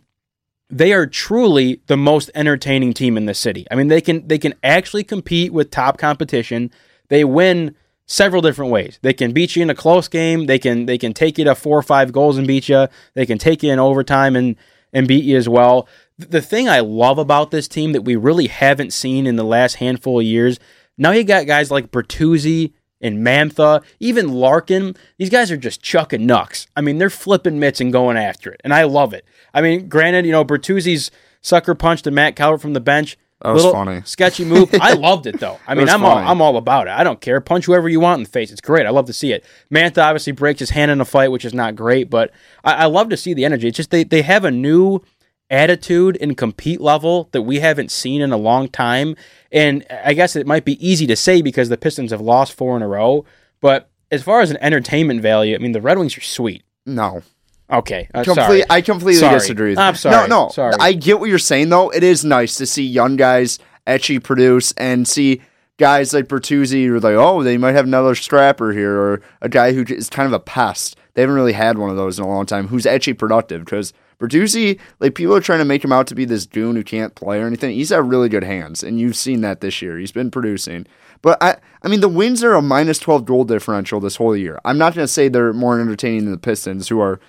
they 0.69 0.93
are 0.93 1.07
truly 1.07 1.81
the 1.87 1.97
most 1.97 2.29
entertaining 2.35 2.93
team 2.93 3.17
in 3.17 3.25
the 3.25 3.33
city. 3.33 3.65
I 3.71 3.75
mean, 3.75 3.87
they 3.87 4.01
can 4.01 4.27
they 4.27 4.37
can 4.37 4.53
actually 4.63 5.03
compete 5.03 5.51
with 5.51 5.71
top 5.71 5.97
competition. 5.97 6.71
They 7.07 7.23
win 7.23 7.75
several 8.05 8.41
different 8.41 8.71
ways. 8.71 8.99
They 9.01 9.13
can 9.13 9.31
beat 9.31 9.55
you 9.55 9.63
in 9.63 9.69
a 9.69 9.75
close 9.75 10.07
game. 10.07 10.45
They 10.45 10.59
can 10.59 10.85
they 10.85 10.97
can 10.97 11.13
take 11.13 11.37
you 11.37 11.45
to 11.45 11.55
four 11.55 11.77
or 11.77 11.83
five 11.83 12.11
goals 12.11 12.37
and 12.37 12.47
beat 12.47 12.69
you. 12.69 12.87
They 13.15 13.25
can 13.25 13.37
take 13.37 13.63
you 13.63 13.71
in 13.71 13.79
overtime 13.79 14.35
and 14.35 14.55
and 14.93 15.07
beat 15.07 15.23
you 15.23 15.37
as 15.37 15.49
well. 15.49 15.87
The 16.17 16.41
thing 16.41 16.67
I 16.67 16.79
love 16.81 17.17
about 17.17 17.51
this 17.51 17.67
team 17.67 17.93
that 17.93 18.01
we 18.01 18.15
really 18.15 18.47
haven't 18.47 18.93
seen 18.93 19.25
in 19.25 19.35
the 19.35 19.43
last 19.43 19.75
handful 19.75 20.19
of 20.19 20.25
years. 20.25 20.59
Now 20.97 21.11
you 21.11 21.23
got 21.23 21.47
guys 21.47 21.71
like 21.71 21.91
Bertuzzi 21.91 22.73
and 23.01 23.25
Mantha, 23.25 23.83
even 23.99 24.33
Larkin. 24.33 24.95
These 25.17 25.29
guys 25.29 25.51
are 25.51 25.57
just 25.57 25.81
chucking 25.81 26.25
knucks. 26.25 26.67
I 26.75 26.81
mean, 26.81 26.97
they're 26.97 27.09
flipping 27.09 27.59
mitts 27.59 27.81
and 27.81 27.91
going 27.91 28.17
after 28.17 28.51
it, 28.51 28.61
and 28.63 28.73
I 28.73 28.83
love 28.83 29.13
it. 29.13 29.25
I 29.53 29.61
mean, 29.61 29.87
granted, 29.89 30.25
you 30.25 30.31
know 30.31 30.45
Bertuzzi's 30.45 31.11
sucker 31.41 31.75
punch 31.75 32.01
to 32.03 32.11
Matt 32.11 32.35
Calvert 32.35 32.61
from 32.61 32.73
the 32.73 32.79
bench. 32.79 33.17
That 33.41 33.53
was 33.53 33.63
funny. 33.65 34.01
Sketchy 34.05 34.43
move. 34.43 34.69
I 34.81 34.93
loved 34.93 35.25
it 35.25 35.39
though. 35.39 35.59
I 35.65 35.73
mean, 35.73 35.87
I'm 35.87 36.03
all. 36.03 36.17
I'm 36.17 36.41
all 36.41 36.57
about 36.57 36.87
it. 36.87 36.91
I 36.91 37.03
don't 37.03 37.21
care. 37.21 37.39
Punch 37.39 37.65
whoever 37.65 37.87
you 37.87 38.01
want 38.01 38.19
in 38.19 38.23
the 38.23 38.29
face. 38.29 38.51
It's 38.51 38.59
great. 38.59 38.85
I 38.85 38.89
love 38.89 39.05
to 39.05 39.13
see 39.13 39.31
it. 39.31 39.45
Mantha 39.71 40.03
obviously 40.03 40.33
breaks 40.33 40.59
his 40.59 40.71
hand 40.71 40.91
in 40.91 40.99
a 40.99 41.05
fight, 41.05 41.29
which 41.31 41.45
is 41.45 41.53
not 41.53 41.75
great, 41.75 42.09
but 42.09 42.31
I, 42.65 42.73
I 42.73 42.85
love 42.85 43.09
to 43.09 43.17
see 43.17 43.33
the 43.33 43.45
energy. 43.45 43.69
It's 43.69 43.77
just 43.77 43.91
they 43.91 44.03
they 44.03 44.23
have 44.23 44.43
a 44.43 44.51
new 44.51 45.01
attitude 45.49 46.17
and 46.21 46.37
compete 46.37 46.79
level 46.81 47.29
that 47.31 47.41
we 47.41 47.59
haven't 47.59 47.91
seen 47.91 48.21
in 48.21 48.31
a 48.31 48.37
long 48.37 48.67
time. 48.67 49.15
And 49.51 49.85
I 50.03 50.13
guess 50.13 50.35
it 50.35 50.45
might 50.47 50.65
be 50.65 50.85
easy 50.87 51.07
to 51.07 51.15
say 51.15 51.41
because 51.41 51.69
the 51.69 51.77
Pistons 51.77 52.11
have 52.11 52.21
lost 52.21 52.53
four 52.53 52.75
in 52.75 52.81
a 52.83 52.87
row. 52.87 53.25
But 53.61 53.89
as 54.11 54.23
far 54.23 54.41
as 54.41 54.51
an 54.51 54.57
entertainment 54.61 55.21
value, 55.21 55.55
I 55.55 55.59
mean, 55.59 55.71
the 55.71 55.81
Red 55.81 55.97
Wings 55.97 56.17
are 56.17 56.21
sweet. 56.21 56.63
no, 56.85 57.23
Okay, 57.71 58.09
uh, 58.15 58.23
sorry. 58.23 58.63
I 58.67 58.81
completely 58.81 59.19
Sorry. 59.19 59.35
disagree. 59.37 59.77
I'm 59.77 59.93
sorry. 59.93 60.27
No, 60.27 60.45
no. 60.45 60.49
Sorry. 60.49 60.73
I 60.79 60.93
get 60.93 61.19
what 61.19 61.29
you're 61.29 61.37
saying 61.37 61.69
though. 61.69 61.91
It 61.91 62.03
is 62.03 62.25
nice 62.25 62.55
to 62.55 62.65
see 62.65 62.83
young 62.83 63.15
guys 63.15 63.59
actually 63.85 64.17
produce 64.17 64.71
and 64.71 65.07
see 65.07 65.41
guys 65.77 66.11
like 66.11 66.25
Bertuzzi 66.25 66.87
who 66.87 66.95
are 66.95 66.99
like, 66.99 67.13
oh, 67.13 67.43
they 67.43 67.57
might 67.59 67.73
have 67.73 67.85
another 67.85 68.15
strapper 68.15 68.71
here, 68.73 68.97
or 68.99 69.21
a 69.41 69.49
guy 69.49 69.73
who 69.73 69.83
is 69.87 70.09
kind 70.09 70.25
of 70.25 70.33
a 70.33 70.39
pest. 70.39 70.95
They 71.13 71.21
haven't 71.21 71.35
really 71.35 71.53
had 71.53 71.77
one 71.77 71.91
of 71.91 71.95
those 71.95 72.17
in 72.17 72.25
a 72.25 72.27
long 72.27 72.47
time 72.47 72.69
who's 72.69 72.87
actually 72.87 73.13
productive 73.13 73.65
because 73.65 73.93
Bertuzzi, 74.19 74.79
like 74.99 75.15
people 75.15 75.35
are 75.35 75.39
trying 75.41 75.59
to 75.59 75.65
make 75.65 75.83
him 75.83 75.91
out 75.93 76.07
to 76.07 76.15
be 76.15 76.25
this 76.25 76.45
goon 76.45 76.75
who 76.75 76.83
can't 76.83 77.15
play 77.15 77.39
or 77.39 77.47
anything. 77.47 77.73
He's 77.73 77.89
got 77.91 78.07
really 78.07 78.27
good 78.29 78.43
hands, 78.43 78.83
and 78.83 78.99
you've 78.99 79.15
seen 79.15 79.41
that 79.41 79.61
this 79.61 79.81
year. 79.81 79.97
He's 79.97 80.11
been 80.11 80.29
producing. 80.29 80.85
But 81.21 81.41
I, 81.41 81.57
I 81.83 81.87
mean, 81.87 82.01
the 82.01 82.09
Wings 82.09 82.43
are 82.43 82.53
a 82.53 82.61
minus 82.61 82.99
12 82.99 83.25
goal 83.25 83.43
differential 83.45 83.99
this 83.99 84.17
whole 84.17 84.35
year. 84.35 84.59
I'm 84.65 84.77
not 84.77 84.93
going 84.93 85.05
to 85.05 85.11
say 85.11 85.27
they're 85.29 85.53
more 85.53 85.79
entertaining 85.79 86.25
than 86.25 86.31
the 86.31 86.37
Pistons, 86.37 86.89
who 86.89 86.99
are 86.99 87.19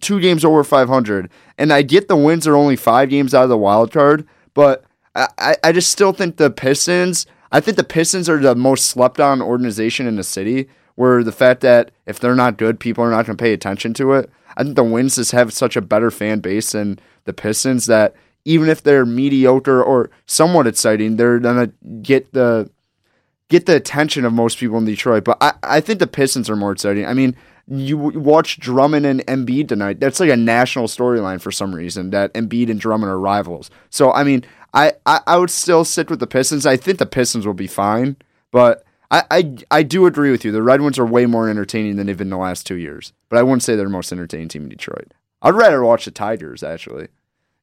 two 0.00 0.20
games 0.20 0.44
over 0.44 0.64
500. 0.64 1.30
And 1.58 1.72
I 1.72 1.82
get 1.82 2.08
the 2.08 2.16
Wings 2.16 2.46
are 2.46 2.56
only 2.56 2.76
five 2.76 3.08
games 3.08 3.32
out 3.34 3.44
of 3.44 3.48
the 3.48 3.56
wild 3.58 3.92
card, 3.92 4.26
but 4.52 4.84
I, 5.14 5.28
I- 5.38 5.56
I 5.64 5.72
just 5.72 5.92
still 5.92 6.12
think 6.12 6.36
the 6.36 6.50
Pistons, 6.50 7.26
I 7.52 7.60
think 7.60 7.76
the 7.76 7.84
Pistons 7.84 8.28
are 8.28 8.38
the 8.38 8.54
most 8.56 8.86
slept 8.86 9.20
on 9.20 9.40
organization 9.40 10.06
in 10.08 10.16
the 10.16 10.24
city, 10.24 10.68
where 10.96 11.22
the 11.22 11.32
fact 11.32 11.60
that 11.62 11.92
if 12.06 12.18
they're 12.18 12.34
not 12.34 12.58
good, 12.58 12.78
people 12.80 13.02
are 13.04 13.10
not 13.10 13.26
going 13.26 13.36
to 13.36 13.42
pay 13.42 13.52
attention 13.52 13.94
to 13.94 14.12
it. 14.14 14.28
I 14.56 14.62
think 14.62 14.76
the 14.76 14.84
Wings 14.84 15.16
just 15.16 15.32
have 15.32 15.52
such 15.52 15.76
a 15.76 15.80
better 15.80 16.10
fan 16.10 16.40
base 16.40 16.72
than 16.72 16.98
the 17.24 17.32
Pistons 17.32 17.86
that 17.86 18.14
even 18.44 18.68
if 18.68 18.82
they're 18.82 19.06
mediocre 19.06 19.82
or 19.82 20.10
somewhat 20.26 20.66
exciting, 20.66 21.16
they're 21.16 21.38
to 21.38 21.72
get 22.02 22.32
the 22.32 22.70
get 23.48 23.66
the 23.66 23.76
attention 23.76 24.24
of 24.24 24.32
most 24.32 24.58
people 24.58 24.78
in 24.78 24.84
Detroit. 24.84 25.24
But 25.24 25.38
I, 25.40 25.52
I 25.62 25.80
think 25.80 25.98
the 25.98 26.06
Pistons 26.06 26.48
are 26.48 26.56
more 26.56 26.72
exciting. 26.72 27.04
I 27.04 27.14
mean, 27.14 27.36
you 27.66 27.98
watch 27.98 28.58
Drummond 28.58 29.06
and 29.06 29.26
Embiid 29.26 29.68
tonight. 29.68 30.00
That's 30.00 30.20
like 30.20 30.30
a 30.30 30.36
national 30.36 30.86
storyline 30.86 31.40
for 31.40 31.50
some 31.50 31.74
reason 31.74 32.10
that 32.10 32.32
Embiid 32.34 32.70
and 32.70 32.80
Drummond 32.80 33.10
are 33.10 33.18
rivals. 33.18 33.70
So 33.90 34.12
I 34.12 34.24
mean, 34.24 34.44
I, 34.72 34.92
I, 35.06 35.20
I 35.26 35.36
would 35.36 35.50
still 35.50 35.84
sit 35.84 36.10
with 36.10 36.20
the 36.20 36.26
Pistons. 36.26 36.66
I 36.66 36.76
think 36.76 36.98
the 36.98 37.06
Pistons 37.06 37.46
will 37.46 37.54
be 37.54 37.66
fine, 37.66 38.16
but 38.50 38.84
I, 39.10 39.24
I 39.30 39.56
I 39.70 39.82
do 39.82 40.06
agree 40.06 40.30
with 40.30 40.44
you. 40.44 40.52
The 40.52 40.62
Red 40.62 40.80
Wings 40.80 40.98
are 40.98 41.06
way 41.06 41.26
more 41.26 41.48
entertaining 41.48 41.96
than 41.96 42.06
they've 42.06 42.16
been 42.16 42.30
the 42.30 42.36
last 42.36 42.66
two 42.66 42.76
years. 42.76 43.12
But 43.28 43.38
I 43.38 43.42
wouldn't 43.42 43.62
say 43.62 43.74
they're 43.74 43.86
the 43.86 43.90
most 43.90 44.12
entertaining 44.12 44.48
team 44.48 44.64
in 44.64 44.68
Detroit. 44.68 45.12
I'd 45.42 45.54
rather 45.54 45.82
watch 45.82 46.04
the 46.04 46.10
Tigers 46.10 46.62
actually. 46.62 47.08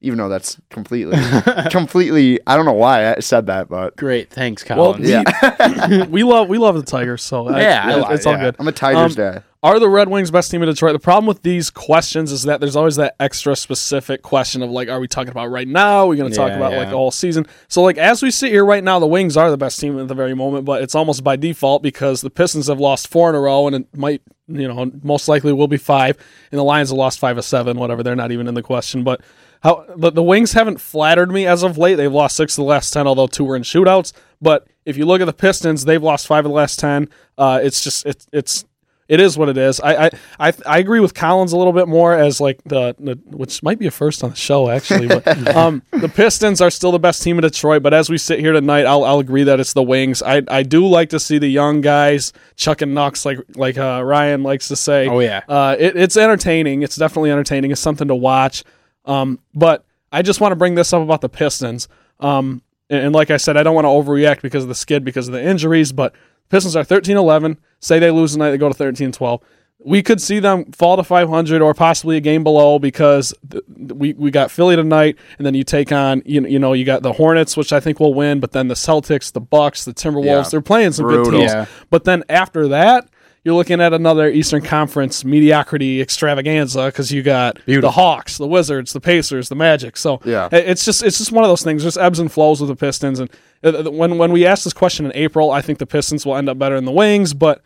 Even 0.01 0.19
though 0.19 0.29
that's 0.29 0.61
completely, 0.69 1.17
completely, 1.71 2.39
I 2.45 2.55
don't 2.55 2.65
know 2.65 2.73
why 2.73 3.15
I 3.15 3.19
said 3.19 3.47
that, 3.47 3.67
but 3.67 3.95
Great, 3.97 4.29
thanks, 4.29 4.63
Well, 4.69 4.93
Colin. 4.93 5.03
yeah, 5.09 6.05
we 6.09 6.23
love 6.23 6.47
we 6.49 6.57
love 6.59 6.75
the 6.75 6.83
Tigers, 6.83 7.23
so 7.23 7.49
Yeah, 7.57 7.81
I 7.83 7.93
it- 7.93 7.97
li- 7.97 8.05
it's 8.15 8.25
all 8.25 8.37
good. 8.37 8.55
I'm 8.59 8.67
a 8.67 8.71
Tigers 8.71 9.17
Um, 9.17 9.23
guy. 9.33 9.41
Are 9.63 9.79
the 9.79 9.89
Red 9.89 10.07
Wings 10.07 10.29
best 10.29 10.51
team 10.51 10.61
in 10.61 10.69
Detroit? 10.69 10.93
The 10.93 10.99
problem 10.99 11.25
with 11.25 11.41
these 11.41 11.71
questions 11.71 12.31
is 12.31 12.43
that 12.43 12.59
there's 12.59 12.75
always 12.75 12.95
that 12.97 13.15
extra 13.19 13.55
specific 13.55 14.21
question 14.21 14.61
of 14.61 14.69
like, 14.69 14.87
are 14.87 14.99
we 14.99 15.07
talking 15.07 15.31
about 15.31 15.47
right 15.49 15.67
now? 15.67 16.03
Are 16.05 16.07
we 16.07 16.15
going 16.15 16.29
to 16.29 16.37
talk 16.37 16.49
Yeah, 16.49 16.57
about 16.57 16.73
yeah. 16.73 16.77
like 16.77 16.89
the 16.89 16.95
whole 16.95 17.09
season? 17.09 17.47
So 17.67 17.81
like 17.81 17.97
as 17.97 18.21
we 18.21 18.29
sit 18.29 18.51
here 18.51 18.63
right 18.63 18.83
now, 18.83 18.99
the 18.99 19.07
Wings 19.07 19.35
are 19.35 19.49
the 19.49 19.57
best 19.57 19.79
team 19.79 19.99
at 19.99 20.07
the 20.07 20.13
very 20.13 20.35
moment, 20.35 20.63
but 20.63 20.83
it's 20.83 20.93
almost 20.93 21.23
by 21.23 21.37
default 21.37 21.81
because 21.81 22.21
the 22.21 22.29
Pistons 22.29 22.67
have 22.67 22.79
lost 22.79 23.07
four 23.07 23.29
in 23.29 23.35
a 23.35 23.39
row 23.39 23.65
and 23.65 23.75
it 23.77 23.97
might, 23.97 24.21
you 24.47 24.67
know, 24.67 24.91
most 25.01 25.27
likely 25.27 25.51
will 25.53 25.67
be 25.67 25.77
five, 25.77 26.17
and 26.51 26.59
the 26.59 26.63
Lions 26.63 26.89
have 26.89 26.97
lost 26.97 27.17
five 27.17 27.37
of 27.39 27.43
seven, 27.43 27.79
whatever. 27.79 28.03
They're 28.03 28.15
not 28.15 28.31
even 28.31 28.47
in 28.47 28.53
the 28.53 28.63
question, 28.63 29.03
but. 29.03 29.21
How 29.63 29.85
the, 29.95 30.11
the 30.11 30.23
Wings 30.23 30.53
haven't 30.53 30.79
flattered 30.79 31.31
me 31.31 31.45
as 31.45 31.63
of 31.63 31.77
late. 31.77 31.95
They've 31.95 32.11
lost 32.11 32.35
six 32.35 32.53
of 32.57 32.63
the 32.63 32.69
last 32.69 32.91
ten, 32.91 33.07
although 33.07 33.27
two 33.27 33.43
were 33.43 33.55
in 33.55 33.63
shootouts. 33.63 34.13
But 34.41 34.67
if 34.85 34.97
you 34.97 35.05
look 35.05 35.21
at 35.21 35.25
the 35.25 35.33
Pistons, 35.33 35.85
they've 35.85 36.01
lost 36.01 36.27
five 36.27 36.45
of 36.45 36.49
the 36.49 36.55
last 36.55 36.79
ten. 36.79 37.09
Uh, 37.37 37.59
it's 37.61 37.83
just 37.83 38.05
it's 38.05 38.27
it's 38.31 38.65
it 39.07 39.19
is 39.19 39.37
what 39.37 39.47
it 39.49 39.57
is. 39.57 39.79
I, 39.79 40.05
I 40.05 40.09
I 40.39 40.53
I 40.65 40.77
agree 40.79 40.99
with 40.99 41.13
Collins 41.13 41.53
a 41.53 41.57
little 41.57 41.73
bit 41.73 41.87
more 41.87 42.13
as 42.13 42.41
like 42.41 42.61
the, 42.65 42.95
the 42.99 43.15
which 43.25 43.63
might 43.63 43.79
be 43.79 43.87
a 43.87 43.91
first 43.91 44.23
on 44.23 44.31
the 44.31 44.35
show 44.35 44.69
actually. 44.69 45.07
But 45.07 45.47
um, 45.55 45.81
the 45.91 46.09
Pistons 46.09 46.61
are 46.61 46.69
still 46.69 46.91
the 46.91 46.99
best 46.99 47.23
team 47.23 47.37
in 47.37 47.41
Detroit. 47.41 47.83
But 47.83 47.93
as 47.93 48.09
we 48.09 48.17
sit 48.17 48.39
here 48.39 48.51
tonight, 48.53 48.85
I'll 48.85 49.03
I'll 49.03 49.19
agree 49.19 49.43
that 49.43 49.59
it's 49.59 49.73
the 49.73 49.83
Wings. 49.83 50.21
I 50.21 50.41
I 50.49 50.63
do 50.63 50.85
like 50.85 51.09
to 51.09 51.19
see 51.19 51.37
the 51.37 51.47
young 51.47 51.81
guys 51.81 52.33
chucking 52.55 52.93
knocks 52.93 53.25
like 53.25 53.39
like 53.55 53.77
uh, 53.77 54.01
Ryan 54.03 54.43
likes 54.43 54.67
to 54.67 54.75
say. 54.75 55.07
Oh, 55.07 55.19
yeah. 55.19 55.41
Uh, 55.47 55.75
it, 55.79 55.95
it's 55.95 56.17
entertaining. 56.17 56.81
It's 56.81 56.97
definitely 56.97 57.31
entertaining. 57.31 57.71
It's 57.71 57.81
something 57.81 58.09
to 58.09 58.15
watch. 58.15 58.63
Um, 59.07 59.39
but 59.55 59.83
I 60.11 60.21
just 60.21 60.39
want 60.41 60.51
to 60.51 60.55
bring 60.55 60.75
this 60.75 60.93
up 60.93 61.01
about 61.01 61.21
the 61.21 61.29
Pistons. 61.29 61.87
Um, 62.19 62.61
and, 62.89 63.05
and 63.07 63.15
like 63.15 63.31
I 63.31 63.37
said, 63.37 63.57
I 63.57 63.63
don't 63.63 63.75
want 63.75 63.85
to 63.85 63.89
overreact 63.89 64.41
because 64.41 64.63
of 64.63 64.69
the 64.69 64.75
skid, 64.75 65.03
because 65.03 65.27
of 65.27 65.33
the 65.33 65.43
injuries, 65.43 65.91
but 65.91 66.13
Pistons 66.49 66.75
are 66.75 66.83
13 66.83 67.17
11. 67.17 67.57
Say 67.79 67.99
they 67.99 68.11
lose 68.11 68.33
tonight, 68.33 68.51
they 68.51 68.57
go 68.57 68.67
to 68.69 68.73
13 68.73 69.11
12. 69.11 69.41
We 69.85 70.01
could 70.01 70.19
see 70.19 70.39
them 70.39 70.71
fall 70.71 70.97
to 70.97 71.03
500 71.03 71.61
or 71.61 71.73
possibly 71.75 72.17
a 72.17 72.19
game 72.19 72.43
below 72.43 72.79
because 72.79 73.33
th- 73.49 73.63
we, 73.69 74.13
we 74.13 74.31
got 74.31 74.49
Philly 74.49 74.75
tonight, 74.75 75.17
and 75.37 75.45
then 75.45 75.53
you 75.53 75.63
take 75.63 75.91
on 75.91 76.23
you 76.25 76.41
know, 76.41 76.47
you 76.47 76.57
know 76.59 76.73
you 76.73 76.83
got 76.83 77.03
the 77.03 77.13
Hornets, 77.13 77.55
which 77.55 77.71
I 77.71 77.79
think 77.79 77.99
will 77.99 78.13
win, 78.15 78.39
but 78.39 78.53
then 78.53 78.69
the 78.69 78.73
Celtics, 78.73 79.31
the 79.31 79.39
Bucks, 79.39 79.85
the 79.85 79.93
Timberwolves, 79.93 80.25
Yeah. 80.25 80.49
they're 80.49 80.61
playing 80.61 80.93
some 80.93 81.07
good 81.07 81.25
teams. 81.31 81.51
Yeah. 81.53 81.65
But 81.91 82.05
then 82.05 82.23
after 82.27 82.67
that, 82.69 83.07
you're 83.47 83.55
looking 83.55 83.79
at 83.79 83.93
another 83.93 84.29
Eastern 84.29 84.61
Conference 84.61 85.23
mediocrity 85.23 86.01
extravaganza 86.01 86.87
because 86.87 87.13
you 87.13 87.23
got 87.23 87.57
the 87.65 87.89
Hawks, 87.91 88.37
the 88.37 88.45
Wizards, 88.45 88.91
the 88.91 88.99
Pacers, 88.99 89.47
the 89.47 89.55
Magic. 89.55 89.95
So 89.95 90.19
Yeah. 90.25 90.49
it's 90.51 90.83
just 90.83 91.01
it's 91.01 91.17
just 91.17 91.31
one 91.31 91.45
of 91.45 91.49
those 91.49 91.63
things. 91.63 91.81
There's 91.83 91.97
ebbs 91.97 92.19
and 92.19 92.29
flows 92.29 92.59
with 92.59 92.67
the 92.67 92.75
Pistons. 92.75 93.21
And 93.21 93.29
uh, 93.63 93.89
when 93.89 94.17
when 94.17 94.33
we 94.33 94.45
ask 94.45 94.65
this 94.65 94.73
question 94.73 95.05
in 95.05 95.13
April, 95.15 95.49
I 95.51 95.61
think 95.61 95.79
the 95.79 95.85
Pistons 95.87 96.25
will 96.25 96.35
end 96.35 96.49
up 96.49 96.59
better 96.59 96.75
than 96.75 96.83
the 96.83 96.91
Wings. 96.91 97.33
But 97.33 97.61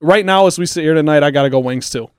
right 0.00 0.24
now, 0.24 0.46
as 0.46 0.56
we 0.56 0.66
sit 0.66 0.84
here 0.84 0.94
tonight, 0.94 1.24
I 1.24 1.32
got 1.32 1.42
to 1.42 1.50
go 1.50 1.58
Wings 1.58 1.90
too. 1.90 2.10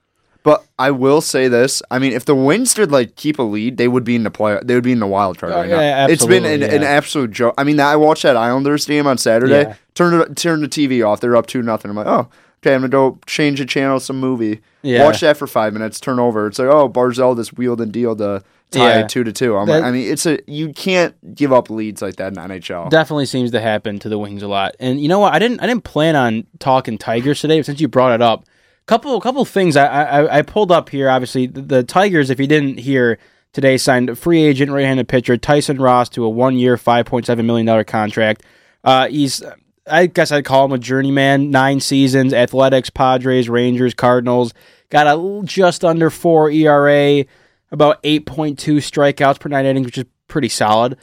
But 0.42 0.64
I 0.78 0.90
will 0.92 1.22
say 1.22 1.48
this: 1.48 1.82
I 1.90 1.98
mean, 1.98 2.12
if 2.12 2.26
the 2.26 2.34
Wings 2.36 2.74
did 2.74 2.92
like 2.92 3.16
keep 3.16 3.38
a 3.38 3.42
lead, 3.42 3.78
they 3.78 3.88
would 3.88 4.04
be 4.04 4.14
in 4.14 4.24
the 4.24 4.30
play. 4.30 4.60
They 4.62 4.74
would 4.74 4.84
be 4.84 4.92
in 4.92 5.00
the 5.00 5.06
wild 5.06 5.38
card 5.38 5.52
Oh, 5.52 5.56
right 5.56 5.68
now. 5.70 5.80
yeah, 5.80 6.06
it's 6.06 6.24
been 6.26 6.44
an, 6.44 6.62
absolutely, 6.62 6.76
an 6.76 6.82
absolute 6.84 7.30
joke. 7.32 7.54
I 7.56 7.64
mean, 7.64 7.80
I 7.80 7.96
watched 7.96 8.22
that 8.24 8.36
Islanders 8.36 8.84
game 8.86 9.06
on 9.08 9.16
Saturday. 9.18 9.62
Yeah. 9.70 9.74
Turned 9.94 10.36
turned 10.36 10.62
the 10.62 10.68
TV 10.68 11.04
off. 11.04 11.20
They're 11.20 11.34
up 11.34 11.46
two 11.46 11.62
nothing. 11.62 11.90
I'm 11.90 11.96
like, 11.96 12.06
oh, 12.06 12.28
okay. 12.66 12.74
I'm 12.74 12.80
gonna 12.80 12.88
go 12.90 13.18
change 13.26 13.58
the 13.58 13.66
channel, 13.66 14.00
some 14.00 14.18
movie. 14.18 14.60
Yeah. 14.82 15.04
Watch 15.04 15.20
that 15.20 15.36
for 15.36 15.46
five 15.46 15.72
minutes. 15.72 16.00
Turn 16.00 16.18
over. 16.18 16.46
It's 16.46 16.58
like, 16.58 16.68
oh, 16.68 16.88
Barzal 16.88 17.36
just 17.36 17.56
wheeled 17.56 17.80
and 17.80 17.92
dealed 17.92 18.18
to 18.18 18.42
tie 18.70 19.00
Yeah. 19.00 19.06
two 19.06 19.24
to 19.24 19.32
two. 19.32 19.56
I'm 19.56 19.66
That- 19.66 19.80
like, 19.80 19.84
I 19.84 19.90
mean, 19.92 20.10
it's 20.10 20.26
a 20.26 20.38
you 20.46 20.72
can't 20.72 21.14
give 21.34 21.52
up 21.52 21.70
leads 21.70 22.02
like 22.02 22.16
that 22.16 22.28
in 22.28 22.34
the 22.34 22.40
NHL. 22.42 22.88
definitely 22.90 23.26
seems 23.26 23.50
to 23.52 23.60
happen 23.60 23.98
to 24.00 24.08
the 24.08 24.18
Wings 24.18 24.42
a 24.42 24.48
lot. 24.48 24.74
And 24.80 25.00
you 25.00 25.08
know 25.08 25.18
what? 25.20 25.32
I 25.34 25.38
didn't 25.38 25.60
I 25.60 25.66
didn't 25.66 25.84
plan 25.84 26.16
on 26.16 26.46
talking 26.58 26.98
Tigers 26.98 27.40
today, 27.40 27.58
but 27.58 27.66
since 27.66 27.80
you 27.80 27.88
brought 27.88 28.12
it 28.12 28.22
up, 28.22 28.44
couple 28.86 29.16
a 29.16 29.20
couple 29.20 29.44
things 29.44 29.76
I 29.76 29.86
I, 29.86 30.38
I 30.38 30.42
pulled 30.42 30.70
up 30.72 30.88
here. 30.90 31.08
Obviously, 31.10 31.46
the, 31.46 31.60
the 31.62 31.82
Tigers, 31.82 32.30
if 32.30 32.38
you 32.40 32.46
didn't 32.46 32.78
hear 32.78 33.18
today, 33.52 33.76
signed 33.78 34.10
a 34.10 34.14
free 34.16 34.42
agent 34.44 34.70
right-handed 34.70 35.08
pitcher 35.08 35.36
Tyson 35.36 35.78
Ross 35.78 36.08
to 36.10 36.24
a 36.24 36.28
one-year, 36.28 36.76
five 36.76 37.06
point 37.06 37.26
seven 37.26 37.46
million 37.46 37.66
dollar 37.66 37.84
contract. 37.84 38.42
Uh, 38.84 39.08
he's 39.08 39.42
I 39.88 40.06
guess 40.06 40.32
I'd 40.32 40.44
call 40.44 40.64
him 40.64 40.72
a 40.72 40.78
journeyman. 40.78 41.50
Nine 41.50 41.80
seasons, 41.80 42.32
Athletics, 42.32 42.90
Padres, 42.90 43.48
Rangers, 43.48 43.94
Cardinals. 43.94 44.52
Got 44.90 45.06
a 45.06 45.42
just 45.44 45.84
under 45.84 46.10
four 46.10 46.50
ERA, 46.50 47.24
about 47.70 47.98
eight 48.04 48.26
point 48.26 48.58
two 48.58 48.76
strikeouts 48.76 49.40
per 49.40 49.48
nine 49.48 49.66
innings, 49.66 49.86
which 49.86 49.98
is 49.98 50.04
pretty 50.28 50.48
solid. 50.48 50.96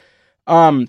Um, 0.46 0.88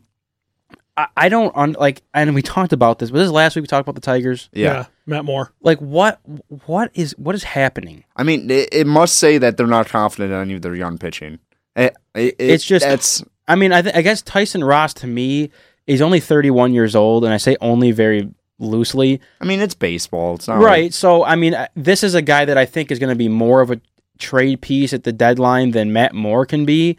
I, 0.98 1.08
I 1.18 1.30
don't 1.30 1.56
un, 1.56 1.76
like, 1.80 2.02
and 2.14 2.34
we 2.36 2.42
talked 2.42 2.72
about 2.74 3.00
this, 3.00 3.12
but 3.12 3.18
this 3.18 3.26
is 3.26 3.32
last 3.32 3.56
week 3.56 3.64
we 3.64 3.68
talked 3.68 3.86
about 3.88 3.96
the 3.96 4.02
Tigers. 4.02 4.50
yeah. 4.54 4.86
Matt 5.08 5.24
Moore. 5.24 5.54
Like, 5.62 5.78
what, 5.80 6.20
what 6.66 6.90
is, 6.96 7.12
what 7.20 7.36
is 7.36 7.44
happening? 7.44 8.06
I 8.16 8.24
mean, 8.24 8.50
it, 8.50 8.70
it 8.72 8.88
must 8.88 9.20
say 9.20 9.38
that 9.38 9.56
they're 9.56 9.68
not 9.68 9.88
confident 9.88 10.32
in 10.34 10.40
any 10.40 10.54
of 10.56 10.64
their 10.64 10.74
young 10.74 10.98
pitching. 10.98 11.38
It, 11.76 11.96
it, 12.16 12.36
it- 12.40 12.50
It's 12.50 12.66
just- 12.66 12.86
that's 12.86 13.24
I 13.48 13.54
mean, 13.56 13.72
I, 13.72 13.84
th- 13.84 13.94
I 13.94 14.02
guess 14.02 14.24
Tyson 14.24 14.64
Ross 14.64 14.96
to 14.96 15.08
me 15.08 15.52
is 15.88 16.02
only 16.02 16.20
31 16.20 16.74
years 16.74 16.96
old, 16.96 17.24
and 17.24 17.34
I 17.34 17.38
say 17.38 17.58
only 17.62 17.92
very 17.92 18.30
loosely. 18.60 19.22
I 19.42 19.46
mean, 19.46 19.60
it's 19.60 19.76
baseball. 19.76 20.36
It's 20.36 20.48
not 20.48 20.60
Right. 20.60 20.94
So, 20.94 21.24
I 21.24 21.36
mean, 21.36 21.54
uh, 21.54 21.68
this 21.76 22.04
is 22.04 22.16
a 22.16 22.22
guy 22.22 22.46
that 22.46 22.58
I 22.58 22.66
think 22.66 22.92
is 22.92 23.00
going 23.00 23.10
to 23.10 23.16
be 23.16 23.28
more 23.28 23.62
of 23.62 23.72
a 23.72 23.82
trade 24.18 24.62
piece 24.62 24.94
at 24.94 25.04
the 25.04 25.12
deadline 25.12 25.72
than 25.72 25.94
Matt 25.94 26.14
Moore 26.14 26.46
can 26.46 26.66
be. 26.66 26.98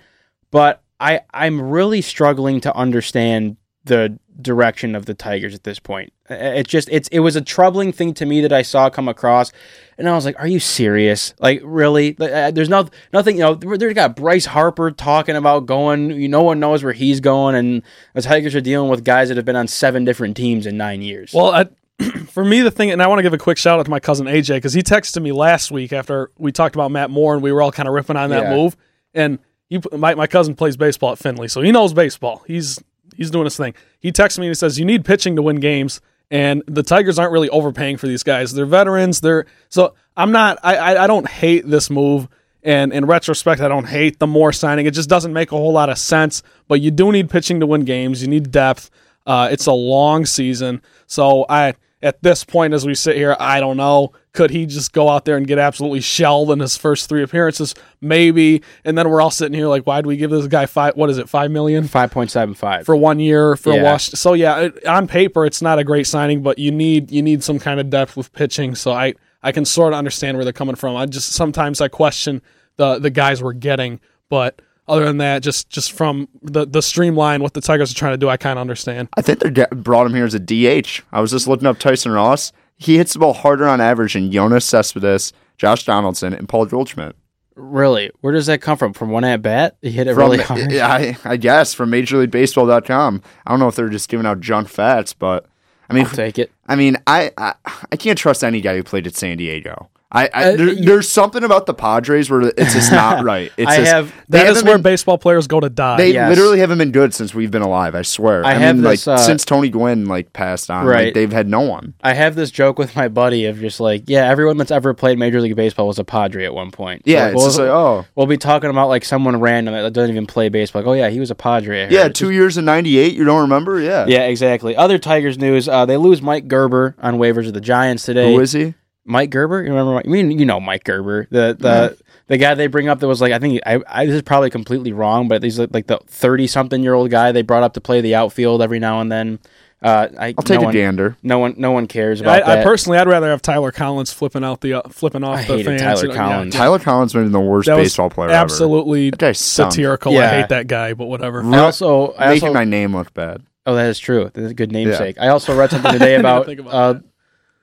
But 0.51 0.83
I, 1.01 1.21
I'm 1.33 1.61
really 1.61 2.03
struggling 2.03 2.61
to 2.63 2.75
understand 2.75 3.57
the 3.87 4.19
direction 4.43 4.95
of 4.95 5.07
the 5.07 5.15
Tigers 5.15 5.55
at 5.55 5.65
this 5.65 5.79
point. 5.79 6.13
Uh, 6.31 6.35
It 6.35 6.69
just, 6.69 6.89
it's, 6.91 7.09
it 7.09 7.21
was 7.21 7.37
a 7.37 7.41
troubling 7.41 7.91
thing 7.93 8.13
to 8.15 8.27
me 8.27 8.43
that 8.43 8.53
I 8.53 8.63
saw 8.63 8.91
come 8.91 9.09
across, 9.09 9.51
and 9.97 10.09
I 10.09 10.15
was 10.15 10.25
like, 10.27 10.39
"Are 10.39 10.47
you 10.47 10.61
serious? 10.61 11.33
Like, 11.41 11.61
really? 11.65 12.15
Uh, 12.21 12.51
There's 12.51 12.69
no, 12.69 12.89
nothing. 13.13 13.37
You 13.37 13.43
know, 13.43 13.55
they 13.55 13.95
got 13.95 14.15
Bryce 14.15 14.45
Harper 14.47 14.91
talking 14.91 15.37
about 15.37 15.65
going. 15.67 16.11
You, 16.11 16.29
no 16.29 16.43
one 16.43 16.61
knows 16.61 16.85
where 16.85 16.93
he's 16.93 17.21
going, 17.21 17.55
and 17.55 17.83
the 18.15 18.23
Tigers 18.23 18.55
are 18.55 18.61
dealing 18.61 18.91
with 18.91 19.05
guys 19.05 19.29
that 19.29 19.37
have 19.39 19.47
been 19.47 19.57
on 19.57 19.69
seven 19.69 20.05
different 20.05 20.37
teams 20.37 20.67
in 20.67 20.77
nine 20.77 21.01
years. 21.01 21.33
Well, 21.33 21.51
I, 21.51 21.67
for 22.29 22.45
me, 22.45 22.61
the 22.61 22.71
thing, 22.71 22.91
and 22.91 23.03
I 23.03 23.07
want 23.07 23.21
to 23.21 23.23
give 23.23 23.33
a 23.33 23.39
quick 23.39 23.57
shout 23.57 23.79
out 23.79 23.85
to 23.87 23.91
my 23.91 24.01
cousin 24.01 24.27
AJ 24.27 24.57
because 24.57 24.75
he 24.75 24.83
texted 24.83 25.23
me 25.23 25.33
last 25.33 25.71
week 25.71 25.93
after 25.95 26.31
we 26.37 26.53
talked 26.53 26.75
about 26.77 26.91
Matt 26.91 27.09
Moore 27.11 27.33
and 27.35 27.43
we 27.43 27.53
were 27.53 27.63
all 27.63 27.73
kind 27.73 27.89
of 27.89 27.95
ripping 27.95 28.17
on 28.17 28.29
that 28.31 28.43
Yeah. 28.51 28.55
move. 28.57 28.77
And 29.15 29.39
you, 29.71 29.81
my 29.97 30.15
my 30.15 30.27
cousin 30.27 30.55
plays 30.55 30.77
baseball 30.77 31.13
at 31.13 31.19
Finley, 31.19 31.49
so 31.49 31.63
he 31.63 31.73
knows 31.73 31.95
baseball. 31.95 32.45
He's 32.47 32.79
he's 33.17 33.31
doing 33.31 33.45
his 33.45 33.57
thing. 33.57 33.75
He 33.99 34.13
texts 34.13 34.39
me 34.39 34.47
and 34.47 34.51
he 34.51 34.55
says, 34.55 34.79
"You 34.79 34.85
need 34.85 35.05
pitching 35.05 35.37
to 35.37 35.43
win 35.43 35.61
games." 35.61 36.01
And 36.31 36.63
the 36.67 36.83
Tigers 36.83 37.19
aren't 37.19 37.33
really 37.33 37.49
overpaying 37.51 37.99
for 37.99 38.09
these 38.09 38.23
guys. 38.23 38.53
They're 38.53 38.67
veterans. 38.67 39.21
They're 39.21 39.47
so 39.69 39.95
I'm 40.17 40.33
not. 40.33 40.59
I 40.63 40.97
I, 40.97 41.07
don't 41.07 41.29
hate 41.29 41.69
this 41.69 41.89
move. 41.91 42.29
And 42.63 42.93
in 42.93 43.07
retrospect, 43.07 43.61
I 43.61 43.69
don't 43.69 43.87
hate 43.87 44.19
the 44.19 44.27
Moore 44.27 44.53
signing. 44.53 44.87
It 44.87 44.95
just 44.95 45.09
doesn't 45.09 45.33
make 45.33 45.53
a 45.53 45.57
whole 45.57 45.73
lot 45.73 45.89
of 45.89 45.99
sense. 45.99 46.43
But 46.67 46.81
you 46.81 46.91
do 46.91 47.13
need 47.13 47.31
pitching 47.31 47.61
to 47.61 47.67
win 47.67 47.85
games. 47.85 48.23
You 48.23 48.29
need 48.29 48.51
depth. 48.51 48.91
Uh, 49.25 49.49
it's 49.53 49.67
a 49.67 49.73
long 49.73 50.27
season. 50.27 50.83
So 51.07 51.47
I 51.49 51.75
at 52.03 52.23
this 52.23 52.45
point 52.45 52.75
as 52.75 52.85
we 52.85 52.95
sit 52.95 53.17
here, 53.17 53.37
I 53.39 53.61
don't 53.61 53.77
know. 53.77 54.13
Could 54.37 54.51
he 54.51 54.67
just 54.67 54.93
go 54.93 55.09
out 55.09 55.25
there 55.25 55.37
and 55.37 55.47
get 55.47 55.59
absolutely 55.59 56.01
shelled 56.01 56.51
in 56.51 56.61
his 56.61 56.77
first 56.77 57.09
three 57.09 57.23
appearances? 57.23 57.75
Maybe. 58.01 58.63
And 58.85 58.97
then 58.97 59.09
we're 59.09 59.21
all 59.21 59.31
sitting 59.31 59.55
here 59.55 59.67
like, 59.67 59.87
why 59.87 60.01
do 60.03 60.09
we 60.09 60.17
give 60.17 60.31
this 60.31 60.47
guy 60.47 60.67
five 60.67 60.95
what 60.95 61.11
is 61.11 61.19
it, 61.19 61.29
five 61.29 61.51
million? 61.51 61.89
Five 61.89 62.11
point 62.11 62.31
seven 62.31 62.55
five. 62.55 62.85
for 62.87 62.95
one 62.95 63.19
year 63.19 63.57
for 63.57 63.73
Yeah. 63.73 63.81
a 63.81 63.85
wash. 63.85 64.11
So 64.11 64.35
yeah, 64.35 64.61
it, 64.61 64.87
on 64.87 65.09
paper 65.09 65.45
it's 65.47 65.61
not 65.63 65.79
a 65.79 65.85
great 65.85 66.07
signing, 66.07 66.43
but 66.43 66.59
you 66.59 66.71
need 66.71 67.11
you 67.11 67.23
need 67.23 67.43
some 67.43 67.59
kind 67.59 67.81
of 67.81 67.91
depth 67.91 68.17
with 68.17 68.33
pitching. 68.33 68.75
So 68.75 68.93
I 68.93 69.15
I 69.43 69.53
can 69.53 69.65
sort 69.65 69.93
of 69.93 69.99
understand 69.99 70.37
where 70.37 70.45
they're 70.45 70.53
coming 70.53 70.77
from. 70.77 70.97
I 70.97 71.07
just 71.07 71.33
sometimes 71.33 71.81
I 71.81 71.89
question 71.89 72.43
the 72.77 72.99
the 72.99 73.11
guys 73.11 73.43
we're 73.43 73.55
getting, 73.55 74.01
but 74.29 74.61
other 74.89 75.05
than 75.05 75.19
that, 75.19 75.43
just 75.43 75.69
just 75.71 75.93
from 75.93 76.29
the 76.43 76.67
the 76.67 76.83
streamline 76.83 77.43
what 77.43 77.55
the 77.55 77.61
Tigers 77.61 77.91
are 77.91 77.95
trying 77.95 78.13
to 78.13 78.19
do, 78.19 78.29
I 78.29 78.37
kind 78.37 78.59
of 78.59 78.61
understand. 78.61 79.09
I 79.17 79.23
think 79.23 79.41
they 79.41 79.51
get- 79.51 79.71
brought 79.83 80.07
him 80.07 80.15
here 80.15 80.25
as 80.27 80.35
a 80.35 80.39
DH. 80.39 81.03
I 81.11 81.21
was 81.21 81.31
just 81.31 81.49
looking 81.49 81.67
up 81.67 81.79
Tyson 81.79 82.13
Ross. 82.13 82.53
He 82.77 82.97
hits 82.97 83.13
the 83.15 83.19
ball 83.19 83.33
harder 83.33 83.67
on 83.67 83.81
average 83.81 84.13
than 84.15 84.31
Yoenis 84.31 84.63
Cespedes, 84.63 85.33
Josh 85.57 85.85
Donaldson, 85.85 86.33
and 86.35 86.49
Paul 86.49 86.67
Goldschmidt. 86.67 87.17
Really? 87.55 88.11
Where 88.21 88.35
does 88.35 88.47
that 88.47 88.61
come 88.61 88.77
from? 88.77 88.93
From 88.93 89.09
one 89.11 89.25
at 89.25 89.41
bat? 89.41 89.79
He 89.81 89.91
hit 89.91 90.07
it 90.07 90.15
From, 90.15 90.25
really 90.31 90.39
hard. 90.43 90.73
I, 90.75 91.17
I 91.25 91.37
guess 91.39 91.73
from 91.73 91.91
MajorLeagueBaseball.com. 91.91 93.23
I 93.47 93.51
don't 93.51 93.59
know 93.61 93.69
if 93.69 93.77
they're 93.77 93.89
just 93.89 94.11
giving 94.11 94.27
out 94.27 94.41
junk 94.41 94.69
facts, 94.69 95.15
but 95.15 95.47
I 95.89 95.95
mean, 95.95 96.05
I'll 96.05 96.13
take 96.13 96.39
it. 96.39 96.53
I 96.69 96.77
mean, 96.77 96.99
I, 97.07 97.33
I 97.39 97.55
I 97.91 97.97
can't 97.97 98.19
trust 98.19 98.45
any 98.45 98.61
guy 98.61 98.77
who 98.77 98.83
played 98.83 99.07
at 99.07 99.15
San 99.15 99.39
Diego. 99.39 99.89
I, 100.13 100.31
I 100.33 100.45
Uh, 100.53 100.57
there, 100.57 100.69
you- 100.69 100.85
there's 100.85 101.09
something 101.09 101.43
about 101.43 101.67
the 101.67 101.75
Padres 101.75 102.31
where 102.31 102.41
it's 102.43 102.75
just 102.75 102.93
not 102.93 103.25
right. 103.33 103.51
It's 103.57 103.69
I 103.71 103.77
just, 103.79 103.91
have- 103.93 104.15
That 104.29 104.47
is 104.47 104.63
where 104.63 104.75
been- 104.77 104.83
baseball 104.83 105.19
players 105.19 105.49
go 105.49 105.59
to 105.59 105.69
die. 105.69 105.97
They 105.97 106.13
Yes. 106.13 106.29
literally 106.31 106.61
haven't 106.61 106.79
been 106.79 106.93
good 106.93 107.13
since 107.13 107.35
we've 107.35 107.51
been 107.51 107.63
alive. 107.63 107.95
I 107.97 108.03
swear. 108.03 108.45
I 108.45 108.51
I, 108.51 108.55
have 108.55 108.77
mean, 108.77 108.85
this, 108.85 109.07
like 109.09 109.19
uh, 109.19 109.21
since 109.21 109.45
Tony 109.45 109.69
Gwynn 109.69 110.07
like 110.07 110.33
passed 110.33 110.71
on, 110.71 110.87
Right. 110.87 111.07
like, 111.07 111.15
they've 111.15 111.33
had 111.33 111.49
no 111.49 111.61
one. 111.63 111.95
I 112.05 112.15
have 112.15 112.37
this 112.37 112.53
joke 112.53 112.79
with 112.79 112.95
my 112.95 113.09
buddy 113.09 113.47
of 113.47 113.59
just 113.59 113.81
like, 113.81 114.05
yeah, 114.07 114.31
everyone 114.31 114.59
that's 114.59 114.71
ever 114.71 114.95
played 114.95 115.19
Major 115.19 115.41
League 115.41 115.57
Baseball 115.57 115.89
was 115.89 115.99
a 115.99 116.05
Padre 116.05 116.45
at 116.45 116.55
one 116.55 116.71
point. 116.71 117.03
So, 117.05 117.11
Yeah, 117.13 117.25
like, 117.25 117.35
it's 117.35 117.45
just 117.45 117.59
like 117.59 117.69
oh 117.69 118.05
we'll 118.15 118.27
be 118.29 118.37
talking 118.37 118.71
about 118.71 118.89
like 118.89 119.05
someone 119.05 119.41
random 119.41 119.75
that 119.75 119.93
doesn't 119.93 120.11
even 120.11 120.27
play 120.27 120.49
baseball. 120.49 120.83
Like, 120.83 120.89
oh 120.89 120.93
yeah, 120.93 121.09
he 121.11 121.19
was 121.19 121.33
a 121.33 121.35
Padre. 121.35 121.89
Yeah, 121.91 122.09
two 122.09 122.31
years 122.31 122.57
in 122.57 122.65
'98. 122.65 123.13
You 123.13 123.25
don't 123.25 123.41
remember? 123.43 123.81
Yeah. 123.81 124.07
Yeah, 124.07 124.21
exactly. 124.27 124.77
Other 124.77 124.99
Tigers 124.99 125.37
news: 125.37 125.69
uh, 125.69 125.85
they 125.85 125.97
lose 125.97 126.23
Mike 126.23 126.47
Gerber 126.47 126.95
on 127.01 127.19
waivers 127.19 127.49
of 127.49 127.55
the 127.55 127.61
Giants 127.61 128.05
today. 128.05 128.33
Who 128.33 128.41
is 128.41 128.53
he? 128.53 128.75
Mike 129.07 129.31
Gerber. 129.31 129.63
You 129.63 129.71
remember? 129.71 129.95
Mike? 129.95 130.07
I 130.07 130.11
mean, 130.11 130.31
you 130.39 130.45
know 130.45 130.61
Mike 130.61 130.85
Gerber, 130.85 131.27
the 131.31 131.57
the 131.59 131.97
the 132.27 132.37
guy 132.37 132.55
they 132.55 132.67
bring 132.67 132.89
up 132.89 133.01
that 133.01 133.07
was 133.09 133.21
like 133.21 133.33
I 133.33 133.39
think 133.39 133.61
I, 133.65 133.81
I 133.89 134.07
this 134.07 134.17
is 134.17 134.23
probably 134.23 134.51
completely 134.51 134.93
wrong, 134.93 135.29
but 135.29 135.43
he's 135.43 135.59
like 135.59 135.87
the 135.87 135.99
thirty 136.07 136.47
something 136.47 136.83
year 136.83 136.95
old 136.95 137.11
guy 137.11 137.33
they 137.33 137.43
brought 137.43 137.63
up 137.63 137.75
to 137.75 137.81
play 137.81 138.01
the 138.01 138.15
outfield 138.15 138.61
every 138.63 138.79
now 138.79 139.01
and 139.01 139.11
then. 139.11 139.39
Uh, 139.83 140.09
I, 140.19 140.27
I'll 140.29 140.43
take 140.43 140.57
no 140.57 140.63
a 140.63 140.65
one, 140.65 140.73
gander. 140.73 141.17
No 141.23 141.39
one, 141.39 141.55
no 141.59 141.71
one 141.71 141.87
cares 141.87 142.23
I, 142.23 142.25
about 142.39 142.49
I 142.49 142.57
that. 142.57 142.65
personally, 142.65 142.99
I'd 142.99 143.07
rather 143.07 143.29
have 143.29 143.43
Tyler 143.43 143.71
Collins 143.71 144.11
flipping 144.11 144.43
out 144.43 144.63
the 144.63 144.73
uh, 144.73 144.89
flipping 144.89 145.23
off 145.23 145.39
I 145.39 145.43
the 145.43 145.47
hated 145.59 145.67
fans. 145.67 145.83
Tyler 145.83 146.03
you 146.03 146.09
know, 146.09 146.15
Collins. 146.15 146.55
yeah. 146.55 146.61
Tyler 146.61 146.79
Collins 146.79 147.13
been 147.13 147.31
the 147.31 147.39
worst 147.41 147.67
That 147.67 147.77
baseball 147.77 148.09
player 148.09 148.31
ever. 148.31 148.37
absolutely 148.39 149.11
That 149.11 149.19
guy 149.21 149.33
stunk. 149.33 149.73
satirical. 149.73 150.19
I 150.19 150.29
hate 150.29 150.49
that 150.49 150.67
guy, 150.67 150.95
but 150.95 151.07
whatever. 151.07 151.45
I 151.45 151.59
also, 151.59 152.13
I 152.13 152.25
ever. 152.25 152.35
Making 152.35 152.49
also 152.49 152.55
my 152.55 152.65
name 152.65 152.97
look 152.97 153.13
bad. 153.13 153.43
Oh, 153.67 153.75
that 153.75 153.89
is 153.91 153.99
true. 153.99 154.31
That's 154.33 154.51
a 154.51 154.55
good 154.55 154.73
namesake. 154.73 155.19
I 155.21 155.29
also 155.29 155.55
read 155.57 155.71
something 155.71 155.93
today 155.93 156.15
about, 156.19 156.49
about 156.49 156.73
uh, 156.75 156.93
that. 156.95 157.03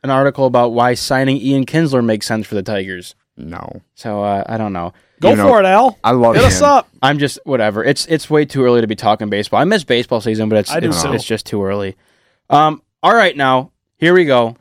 An 0.04 0.10
article 0.10 0.46
about 0.46 0.74
why 0.74 0.94
signing 0.94 1.38
Ian 1.38 1.66
Kinsler 1.66 2.04
makes 2.04 2.26
sense 2.26 2.46
for 2.48 2.56
the 2.56 2.63
Tigers. 2.63 3.16
No, 3.36 3.82
So 3.96 4.24
uh, 4.24 4.44
I 4.46 4.58
don't 4.58 4.74
know. 4.74 4.94
Go 5.20 5.32
You 5.32 5.38
know, 5.38 5.48
for 5.48 5.60
it, 5.60 5.66
Al. 5.66 5.98
I 6.04 6.12
love 6.12 6.36
Hit 6.36 6.44
him. 6.44 6.48
us 6.50 6.62
up. 6.62 6.88
I'm 7.02 7.18
just 7.18 7.39
whatever. 7.46 7.84
It's 7.84 8.06
it's 8.06 8.30
way 8.30 8.46
too 8.46 8.63
early 8.63 8.82
to 8.82 8.88
be 8.88 8.96
talking 8.96 9.30
baseball. 9.30 9.60
I 9.60 9.63
miss 9.63 9.84
baseball 9.84 10.22
season, 10.22 10.50
but 10.50 10.60
it's 10.60 10.76
it's, 10.76 11.02
too. 11.02 11.13
it's 11.13 11.24
just 11.24 11.46
too 11.46 11.63
early. 11.63 11.96
Um. 12.50 12.82
All 13.02 13.13
right, 13.16 13.36
now 13.36 13.72
here 13.98 14.13
we 14.13 14.26
go. 14.26 14.56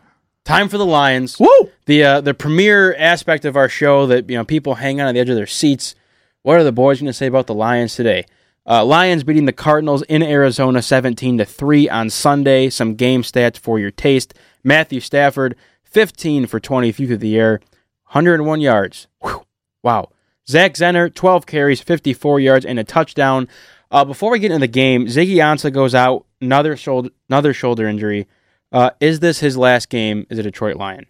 Time 0.45 0.69
for 0.69 0.79
the 0.79 0.87
Lions. 0.87 1.39
Woo! 1.39 1.49
The 1.87 2.03
uh, 2.05 2.21
the 2.23 2.33
premier 2.33 2.95
aspect 2.95 3.45
of 3.45 3.57
our 3.57 3.69
show 3.69 4.07
that 4.07 4.31
you 4.31 4.37
know 4.37 4.45
people 4.45 4.77
hang 4.77 5.01
on 5.01 5.13
the 5.15 5.21
edge 5.21 5.29
of 5.29 5.37
their 5.37 5.47
seats. 5.47 5.95
What 6.43 6.57
are 6.59 6.65
the 6.65 6.73
boys 6.73 6.99
going 6.99 7.07
to 7.09 7.13
say 7.13 7.27
about 7.27 7.47
the 7.47 7.55
Lions 7.55 7.95
today? 7.95 8.25
Uh, 8.67 8.85
Lions 8.85 9.23
beating 9.25 9.45
the 9.47 9.53
Cardinals 9.53 10.03
in 10.03 10.23
Arizona, 10.23 10.81
seventeen 10.81 11.37
to 11.39 11.45
three 11.45 11.89
on 11.91 12.09
Sunday. 12.09 12.71
Some 12.71 12.95
game 12.95 13.23
stats 13.23 13.59
for 13.59 13.79
your 13.79 13.91
taste. 13.91 14.33
Matthew 14.65 15.01
Stafford, 15.01 15.57
fifteen 15.83 16.47
for 16.47 16.61
twenty 16.61 16.93
feet 16.93 17.07
through 17.09 17.17
the 17.19 17.37
air, 17.39 17.61
hundred 18.05 18.35
and 18.35 18.47
one 18.47 18.61
yards. 18.61 19.07
Whew. 19.23 19.45
Wow. 19.83 20.11
Zach 20.49 20.75
Zenner, 20.75 21.13
twelve 21.13 21.47
carries, 21.47 21.81
fifty-four 21.81 22.41
yards, 22.41 22.65
and 22.65 22.79
a 22.79 22.85
touchdown. 22.85 23.49
Uh, 23.91 24.05
before 24.05 24.31
we 24.31 24.39
get 24.39 24.51
into 24.51 24.61
the 24.61 24.69
game, 24.73 25.07
Ziggy 25.07 25.37
Ansah 25.37 25.73
goes 25.73 25.95
out, 25.95 26.25
another 26.41 26.77
shoulder, 26.77 27.11
another 27.29 27.53
shoulder 27.53 27.87
injury. 27.87 28.27
Uh, 28.73 28.91
is 29.01 29.21
this 29.21 29.39
his 29.41 29.57
last 29.57 29.89
game 29.91 30.27
as 30.31 30.39
a 30.39 30.43
Detroit 30.43 30.77
Lion? 30.77 31.07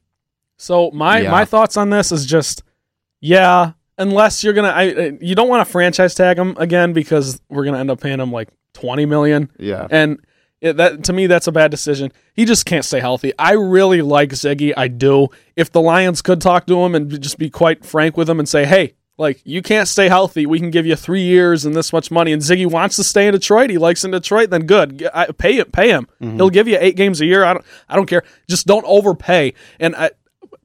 So 0.57 0.91
my 0.91 1.21
Yeah. 1.21 1.31
my 1.31 1.45
thoughts 1.45 1.77
on 1.77 1.91
this 1.91 2.11
is 2.13 2.27
just 2.27 2.63
yeah, 3.21 3.73
unless 3.99 4.43
you're 4.43 4.53
gonna, 4.53 4.69
I 4.69 4.89
uh, 4.93 5.11
you 5.21 5.35
don't 5.37 5.49
want 5.49 5.65
to 5.65 5.71
franchise 5.71 6.15
tag 6.15 6.39
him 6.39 6.57
again 6.59 6.93
because 6.93 7.41
we're 7.49 7.65
gonna 7.65 7.79
end 7.79 7.91
up 7.91 8.01
paying 8.01 8.19
him 8.21 8.33
like 8.33 8.49
twenty 8.75 9.07
million, 9.07 9.49
Yeah. 9.59 9.87
and 9.91 10.19
it, 10.63 10.77
that 10.79 11.05
to 11.05 11.13
me 11.13 11.27
that's 11.27 11.47
a 11.47 11.53
bad 11.53 11.71
decision. 11.71 12.13
He 12.33 12.47
just 12.47 12.65
can't 12.65 12.85
stay 12.85 13.01
healthy. 13.01 13.33
I 13.39 13.53
really 13.53 14.01
like 14.01 14.31
Ziggy, 14.31 14.73
I 14.77 14.89
do. 14.89 15.29
If 15.57 15.71
the 15.71 15.83
Lions 15.83 16.23
could 16.23 16.41
talk 16.41 16.67
to 16.69 16.83
him 16.83 16.95
and 16.95 17.21
just 17.21 17.37
be 17.37 17.51
quite 17.51 17.85
frank 17.85 18.17
with 18.17 18.31
him 18.31 18.39
and 18.39 18.49
say, 18.49 18.65
hey. 18.65 18.95
Like 19.19 19.43
you 19.45 19.61
can't 19.61 19.87
stay 19.87 20.09
healthy. 20.09 20.47
We 20.47 20.59
can 20.59 20.71
give 20.71 20.87
you 20.87 20.97
three 20.97 21.21
years 21.21 21.67
and 21.67 21.77
this 21.77 21.93
much 21.93 22.11
money. 22.11 22.33
And 22.33 22.41
Ziggy 22.41 22.69
wants 22.69 22.97
to 22.97 23.05
stay 23.05 23.27
in 23.27 23.35
Detroit. 23.35 23.69
He 23.69 23.77
likes 23.77 24.05
in 24.05 24.11
Detroit. 24.11 24.49
Then 24.49 24.65
good, 24.65 25.07
I, 25.13 25.27
pay 25.27 25.59
it. 25.59 25.71
Pay 25.71 25.91
him. 25.91 26.09
Mm-hmm. 26.21 26.37
He'll 26.37 26.51
give 26.51 26.67
you 26.67 26.79
eight 26.81 26.97
games 26.97 27.21
a 27.21 27.27
year. 27.27 27.45
I 27.45 27.53
don't. 27.53 27.65
I 27.91 27.95
don't 27.95 28.07
care. 28.07 28.25
Just 28.49 28.67
don't 28.67 28.85
overpay. 28.87 29.53
And 29.79 29.95
I, 29.95 30.13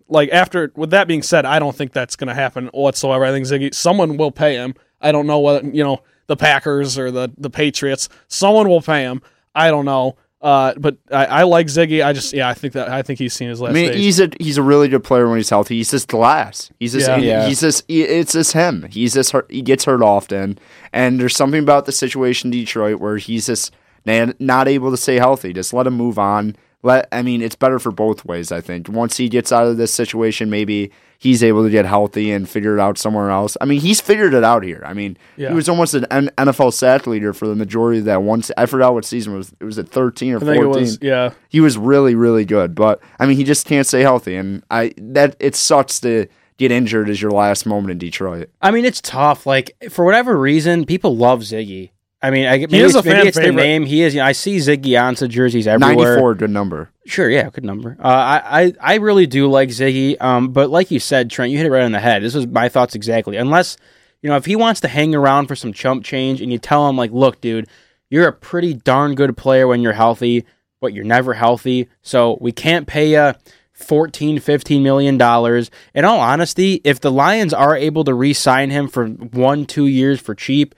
like 0.08 0.30
after 0.30 0.72
with 0.76 0.92
that 0.92 1.10
being 1.10 1.24
said, 1.24 1.46
I 1.46 1.60
don't 1.60 1.76
think 1.76 1.92
that's 1.92 2.16
going 2.16 2.30
to 2.30 2.34
happen 2.34 2.68
whatsoever. 2.68 3.26
I 3.26 3.32
think 3.32 3.46
Ziggy 3.46 3.76
someone 3.76 4.16
will 4.16 4.32
pay 4.32 4.56
him. 4.56 4.76
I 5.02 5.12
don't 5.12 5.28
know 5.28 5.40
whether 5.40 5.68
you 5.68 5.84
know 5.84 6.02
the 6.28 6.38
Packers 6.38 6.98
or 6.98 7.12
the 7.12 7.30
the 7.38 7.50
Patriots. 7.50 8.08
Someone 8.30 8.70
will 8.70 8.82
pay 8.82 9.02
him. 9.02 9.22
I 9.58 9.70
don't 9.70 9.86
know. 9.86 10.16
Uh, 10.40 10.74
but 10.78 10.98
I, 11.12 11.26
I 11.26 11.44
like 11.44 11.66
Ziggy. 11.66 12.06
I 12.06 12.14
just 12.14 12.32
yeah, 12.32 12.48
I 12.48 12.54
think 12.54 12.74
that 12.74 12.90
I 12.90 13.02
think 13.02 13.18
he's 13.18 13.34
seen 13.34 13.50
his 13.50 13.60
last 13.60 13.72
I 13.72 13.74
mean, 13.74 13.92
days. 13.92 13.98
he's 13.98 14.20
a 14.20 14.30
he's 14.40 14.58
a 14.58 14.62
really 14.62 14.88
good 14.88 15.04
player 15.04 15.28
when 15.28 15.38
he's 15.38 15.50
healthy. 15.50 15.78
He's 15.78 15.90
just 15.90 16.08
glass. 16.08 16.70
He's 16.80 16.94
just 16.94 17.08
Yeah. 17.08 17.18
Yeah. 17.18 17.48
he's 17.48 17.60
just 17.60 17.84
it's 17.90 18.34
just 18.34 18.54
him. 18.54 18.88
He's 18.92 19.16
just 19.16 19.32
hurt, 19.32 19.50
he 19.50 19.64
gets 19.64 19.86
hurt 19.86 20.04
often, 20.04 20.60
and 20.94 21.20
there's 21.20 21.36
something 21.36 21.62
about 21.62 21.86
the 21.86 21.92
situation 21.92 22.48
in 22.54 22.60
Detroit 22.60 23.00
where 23.00 23.18
he's 23.18 23.48
just 23.48 23.74
na- 24.06 24.34
not 24.40 24.68
able 24.68 24.92
to 24.92 24.98
stay 24.98 25.16
healthy. 25.16 25.54
Just 25.54 25.74
let 25.74 25.88
him 25.88 25.96
move 25.96 26.20
on. 26.20 26.56
Let 26.84 27.08
I 27.12 27.24
mean, 27.24 27.42
it's 27.42 27.56
better 27.56 27.80
for 27.80 27.92
both 27.92 28.24
ways. 28.24 28.52
I 28.52 28.62
think 28.62 28.90
once 28.90 29.18
he 29.18 29.30
gets 29.30 29.52
out 29.52 29.66
of 29.66 29.78
this 29.78 29.92
situation, 29.92 30.52
maybe 30.52 30.92
he's 31.18 31.44
able 31.44 31.64
to 31.64 31.70
get 31.70 31.86
healthy 31.86 32.32
and 32.32 32.48
figure 32.48 32.78
it 32.78 32.80
out 32.80 32.98
somewhere 32.98 33.30
else. 33.32 33.58
I 33.60 33.66
mean, 33.66 33.80
he's 33.82 34.00
figured 34.00 34.34
it 34.34 34.44
out 34.44 34.64
here. 34.64 34.84
I 34.86 34.94
mean, 34.94 35.18
Yeah. 35.36 35.50
he 35.50 35.56
was 35.56 35.68
almost 35.68 35.94
an 35.96 36.06
NFL 36.38 36.72
sack 36.74 37.08
leader 37.08 37.34
for 37.34 37.48
the 37.48 37.56
majority 37.56 38.00
of 38.00 38.06
that 38.06 38.22
one. 38.22 38.44
se- 38.44 38.54
I 38.58 38.66
forgot 38.68 38.94
what 38.94 39.06
season 39.06 39.34
it 39.34 39.38
was. 39.38 39.52
It 39.60 39.66
was 39.66 39.80
at 39.80 39.90
13 39.90 40.34
or 40.34 40.38
I 40.38 40.40
think 40.40 40.64
14 40.64 40.66
it 40.66 40.80
was 40.80 41.00
yeah. 41.02 41.32
he 41.50 41.60
was 41.62 41.78
really 41.78 42.14
really 42.16 42.46
good 42.46 42.76
but 42.76 43.02
i 43.20 43.26
mean 43.26 43.36
he 43.38 43.44
just 43.44 43.66
can't 43.66 43.86
stay 43.88 44.02
healthy 44.02 44.36
and 44.36 44.64
i 44.70 44.94
that 44.98 45.36
it 45.40 45.56
sucks 45.56 46.00
to 46.02 46.28
get 46.58 46.72
injured 46.72 47.10
as 47.10 47.22
your 47.22 47.32
last 47.32 47.66
moment 47.66 47.92
in 47.92 47.98
detroit 47.98 48.50
I 48.62 48.72
mean, 48.72 48.86
it's 48.86 49.02
tough. 49.02 49.46
Like 49.46 49.76
for 49.90 50.04
whatever 50.06 50.38
reason, 50.38 50.86
people 50.86 51.16
love 51.16 51.42
Ziggy. 51.42 51.92
I 52.22 52.32
mean, 52.32 52.48
I, 52.48 52.58
maybe 52.58 52.80
is 52.80 52.96
it's, 52.96 53.06
a 53.06 53.10
maybe 53.10 53.28
it's 53.28 53.38
the 53.38 53.52
name. 53.52 53.86
He 53.86 54.02
is. 54.02 54.16
You 54.16 54.22
know, 54.22 54.26
I 54.26 54.32
see 54.32 54.58
Ziggy 54.58 54.94
Ansah 54.94 55.30
jerseys 55.30 55.68
everywhere. 55.68 56.16
94 56.16 56.36
good 56.36 56.50
number 56.50 56.92
Sure, 57.08 57.30
yeah, 57.30 57.50
good 57.50 57.64
number. 57.64 57.96
Uh, 58.00 58.08
I, 58.08 58.64
I 58.64 58.74
I 58.82 58.96
really 58.96 59.28
do 59.28 59.50
like 59.50 59.70
Ziggy. 59.70 60.22
Um, 60.22 60.50
but 60.50 60.70
like 60.70 60.92
you 60.92 61.00
said, 61.00 61.30
Trent, 61.30 61.52
you 61.52 61.58
hit 61.58 61.66
it 61.66 61.72
right 61.72 61.84
on 61.84 61.94
the 61.94 62.02
head. 62.02 62.22
This 62.22 62.34
was 62.34 62.46
my 62.46 62.68
thoughts 62.68 62.96
exactly. 62.96 63.38
Unless 63.38 63.78
you 64.22 64.30
know, 64.30 64.36
if 64.36 64.46
he 64.46 64.58
wants 64.58 64.82
to 64.82 64.90
hang 64.90 65.16
around 65.16 65.48
for 65.48 65.56
some 65.56 65.72
chump 65.72 66.04
change, 66.04 66.42
and 66.42 66.52
you 66.52 66.58
tell 66.58 66.90
him 66.90 66.98
like, 66.98 67.12
look, 67.12 67.40
dude, 67.40 67.70
you're 68.10 68.28
a 68.28 68.34
pretty 68.34 68.74
darn 68.74 69.16
good 69.16 69.38
player 69.38 69.68
when 69.68 69.82
you're 69.82 69.94
healthy, 69.94 70.46
but 70.82 70.94
you're 70.94 71.06
never 71.06 71.34
healthy, 71.34 71.88
so 72.02 72.38
we 72.42 72.52
can't 72.52 72.88
pay 72.88 73.12
you. 73.12 73.34
14 73.74 74.40
15 74.40 74.82
million 74.82 75.20
dollars 75.20 75.70
in 75.94 76.04
all 76.04 76.20
honesty 76.20 76.82
if 76.84 77.00
the 77.00 77.12
lions 77.12 77.54
are 77.54 77.78
able 77.78 78.04
to 78.04 78.12
re-sign 78.12 78.72
him 78.72 78.88
for 78.88 79.06
one 79.08 79.68
two 79.68 79.86
years 79.86 80.20
for 80.20 80.34
cheap 80.34 80.74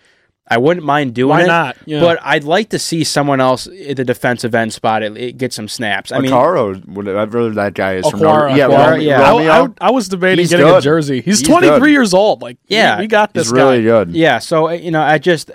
i 0.50 0.58
wouldn't 0.58 0.86
mind 0.86 1.14
doing 1.14 1.30
Why 1.30 1.44
it 1.44 1.48
not? 1.48 1.78
Yeah. 1.86 2.00
but 2.02 2.20
i'd 2.24 2.44
like 2.44 2.70
to 2.70 2.80
see 2.80 3.04
someone 3.04 3.40
else 3.40 3.68
at 3.68 3.98
the 3.98 4.04
defensive 4.06 4.54
end 4.56 4.74
spot 4.74 5.04
it, 5.04 5.16
it 5.18 5.38
get 5.38 5.54
some 5.54 5.68
snaps 5.68 6.12
i 6.12 6.20
mean 6.20 6.32
Akaro, 6.32 6.86
whatever 6.88 7.50
that 7.52 7.74
guy 7.74 7.96
is 7.96 8.10
from 8.10 8.20
Okwara, 8.20 8.50
Notre- 8.50 8.58
yeah, 8.58 8.68
Okwara, 8.68 8.92
Rome- 8.92 9.02
yeah. 9.02 9.22
I, 9.22 9.32
Romeo, 9.32 9.52
I, 9.82 9.88
I 9.88 9.92
was 9.92 10.08
debating 10.10 10.40
He's 10.44 10.50
getting 10.50 10.66
good. 10.66 10.78
a 10.80 10.82
jersey. 10.82 11.22
He's, 11.22 11.40
He's 11.40 11.48
23 11.48 11.80
good. 11.80 11.90
years 11.92 12.14
old. 12.14 12.42
Like 12.42 12.58
Yeah. 12.68 12.98
we, 12.98 13.04
we 13.04 13.08
got 13.08 13.34
this 13.34 13.48
he's 13.48 13.54
really 13.54 13.78
guy. 13.80 13.84
good 13.84 14.10
Yeah, 14.16 14.40
so 14.40 14.70
uh, 14.70 14.72
you 14.74 14.92
know, 14.92 15.02
I 15.02 15.18
just 15.18 15.52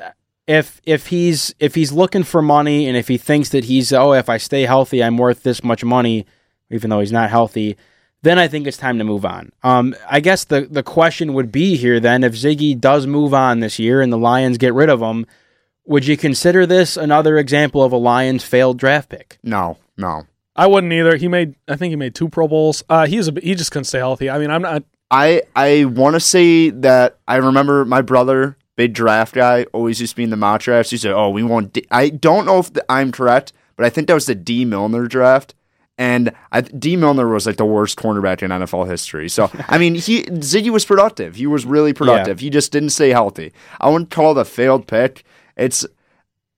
if 0.47 0.81
if 0.85 1.07
he's 1.09 1.55
if 1.59 1.75
he's 1.75 1.91
looking 1.93 2.23
for 2.23 2.43
money 2.43 2.87
and 2.87 2.97
if 2.97 3.09
he 3.09 3.17
thinks 3.19 3.49
that 3.51 3.65
he's 3.65 3.93
oh 3.93 4.13
if 4.13 4.29
I 4.29 4.37
stay 4.37 4.63
healthy 4.63 5.03
I'm 5.03 5.17
worth 5.17 5.43
this 5.43 5.65
much 5.65 5.83
money 5.85 6.27
even 6.71 6.91
though 6.91 7.01
he's 7.01 7.13
not 7.13 7.31
healthy, 7.31 7.77
then 8.25 8.39
I 8.39 8.49
think 8.49 8.67
it's 8.67 8.77
time 8.77 8.99
to 8.99 9.05
move 9.05 9.25
on. 9.25 9.53
Um, 9.63 9.95
I 10.09 10.21
guess 10.21 10.45
the 10.45 10.63
the 10.63 10.83
question 10.83 11.35
would 11.35 11.53
be 11.53 11.77
here 11.77 12.01
then 12.01 12.25
if 12.25 12.33
Ziggy 12.33 12.79
does 12.79 13.07
move 13.07 13.33
on 13.33 13.61
this 13.61 13.79
year 13.79 14.01
and 14.01 14.13
the 14.13 14.19
Lions 14.19 14.59
get 14.59 14.75
rid 14.75 14.89
of 14.89 15.01
him, 15.01 15.27
would 15.87 16.07
you 16.07 16.17
consider 16.17 16.67
this 16.67 16.97
another 16.97 17.39
example 17.39 17.83
of 17.85 17.93
a 17.93 17.97
Lions 17.97 18.43
failed 18.45 18.79
draft 18.79 19.09
pick? 19.11 19.39
no 19.43 19.79
no 19.97 20.27
I 20.57 20.69
wouldn't 20.69 20.93
either. 20.93 21.17
He 21.17 21.27
made 21.29 21.55
I 21.69 21.77
think 21.77 21.91
he 21.91 21.97
made 21.97 22.15
two 22.15 22.29
Pro 22.29 22.47
Bowls. 22.49 22.83
Uh, 22.89 23.07
he's 23.07 23.29
a 23.29 23.33
he 23.43 23.55
just 23.55 23.71
couldn't 23.73 23.85
stay 23.87 23.99
healthy. 23.99 24.31
I 24.31 24.39
mean, 24.39 24.51
I'm 24.51 24.63
not. 24.63 24.85
i 25.11 25.43
i 25.55 25.85
want 25.85 26.15
to 26.15 26.21
say 26.21 26.71
that 26.71 27.19
i 27.29 27.37
remember 27.37 27.85
my 27.85 28.01
brother 28.01 28.57
big 28.75 28.95
draft 28.95 29.35
guy 29.35 29.65
always 29.73 30.01
used 30.01 30.13
to 30.13 30.17
be 30.17 30.25
in 30.25 30.31
the 30.31 30.37
mock 30.37 30.63
drafts 30.63 30.91
he 30.91 30.97
said 30.97 31.13
oh 31.13 31.29
we 31.29 31.43
want 31.43 31.75
D-. 31.75 31.87
i 31.91 32.09
don't 32.09 32.47
know 32.47 32.59
if 32.59 32.73
the, 32.73 32.83
i'm 32.89 33.13
correct 33.13 33.53
but 33.77 33.85
i 33.85 33.91
think 33.91 34.09
that 34.09 34.15
was 34.15 34.27
the 34.27 34.35
Dee 34.35 34.65
Milliner 34.65 35.07
draft 35.07 35.55
and 35.97 36.33
I, 36.51 36.63
Dee 36.63 36.97
Milliner 36.97 37.29
was 37.29 37.47
like 37.47 37.57
the 37.57 37.65
worst 37.65 37.99
cornerback 37.99 38.43
in 38.43 38.51
NFL 38.51 38.89
history. 38.89 39.29
So 39.29 39.51
I 39.69 39.79
mean, 39.79 39.95
he 39.95 40.23
Ziggy 40.25 40.71
was 40.71 40.85
productive. 40.85 41.37
He 41.37 41.47
was 41.47 41.65
really 41.65 41.93
productive. 41.93 42.41
He 42.41 42.51
just 42.51 42.73
didn't 42.73 42.91
stay 42.91 43.11
healthy. 43.11 43.53
I 43.81 43.89
wouldn't 43.91 44.11
call 44.11 44.37
it 44.37 44.41
a 44.41 44.45
failed 44.45 44.87
pick. 44.87 45.25
It's 45.57 45.87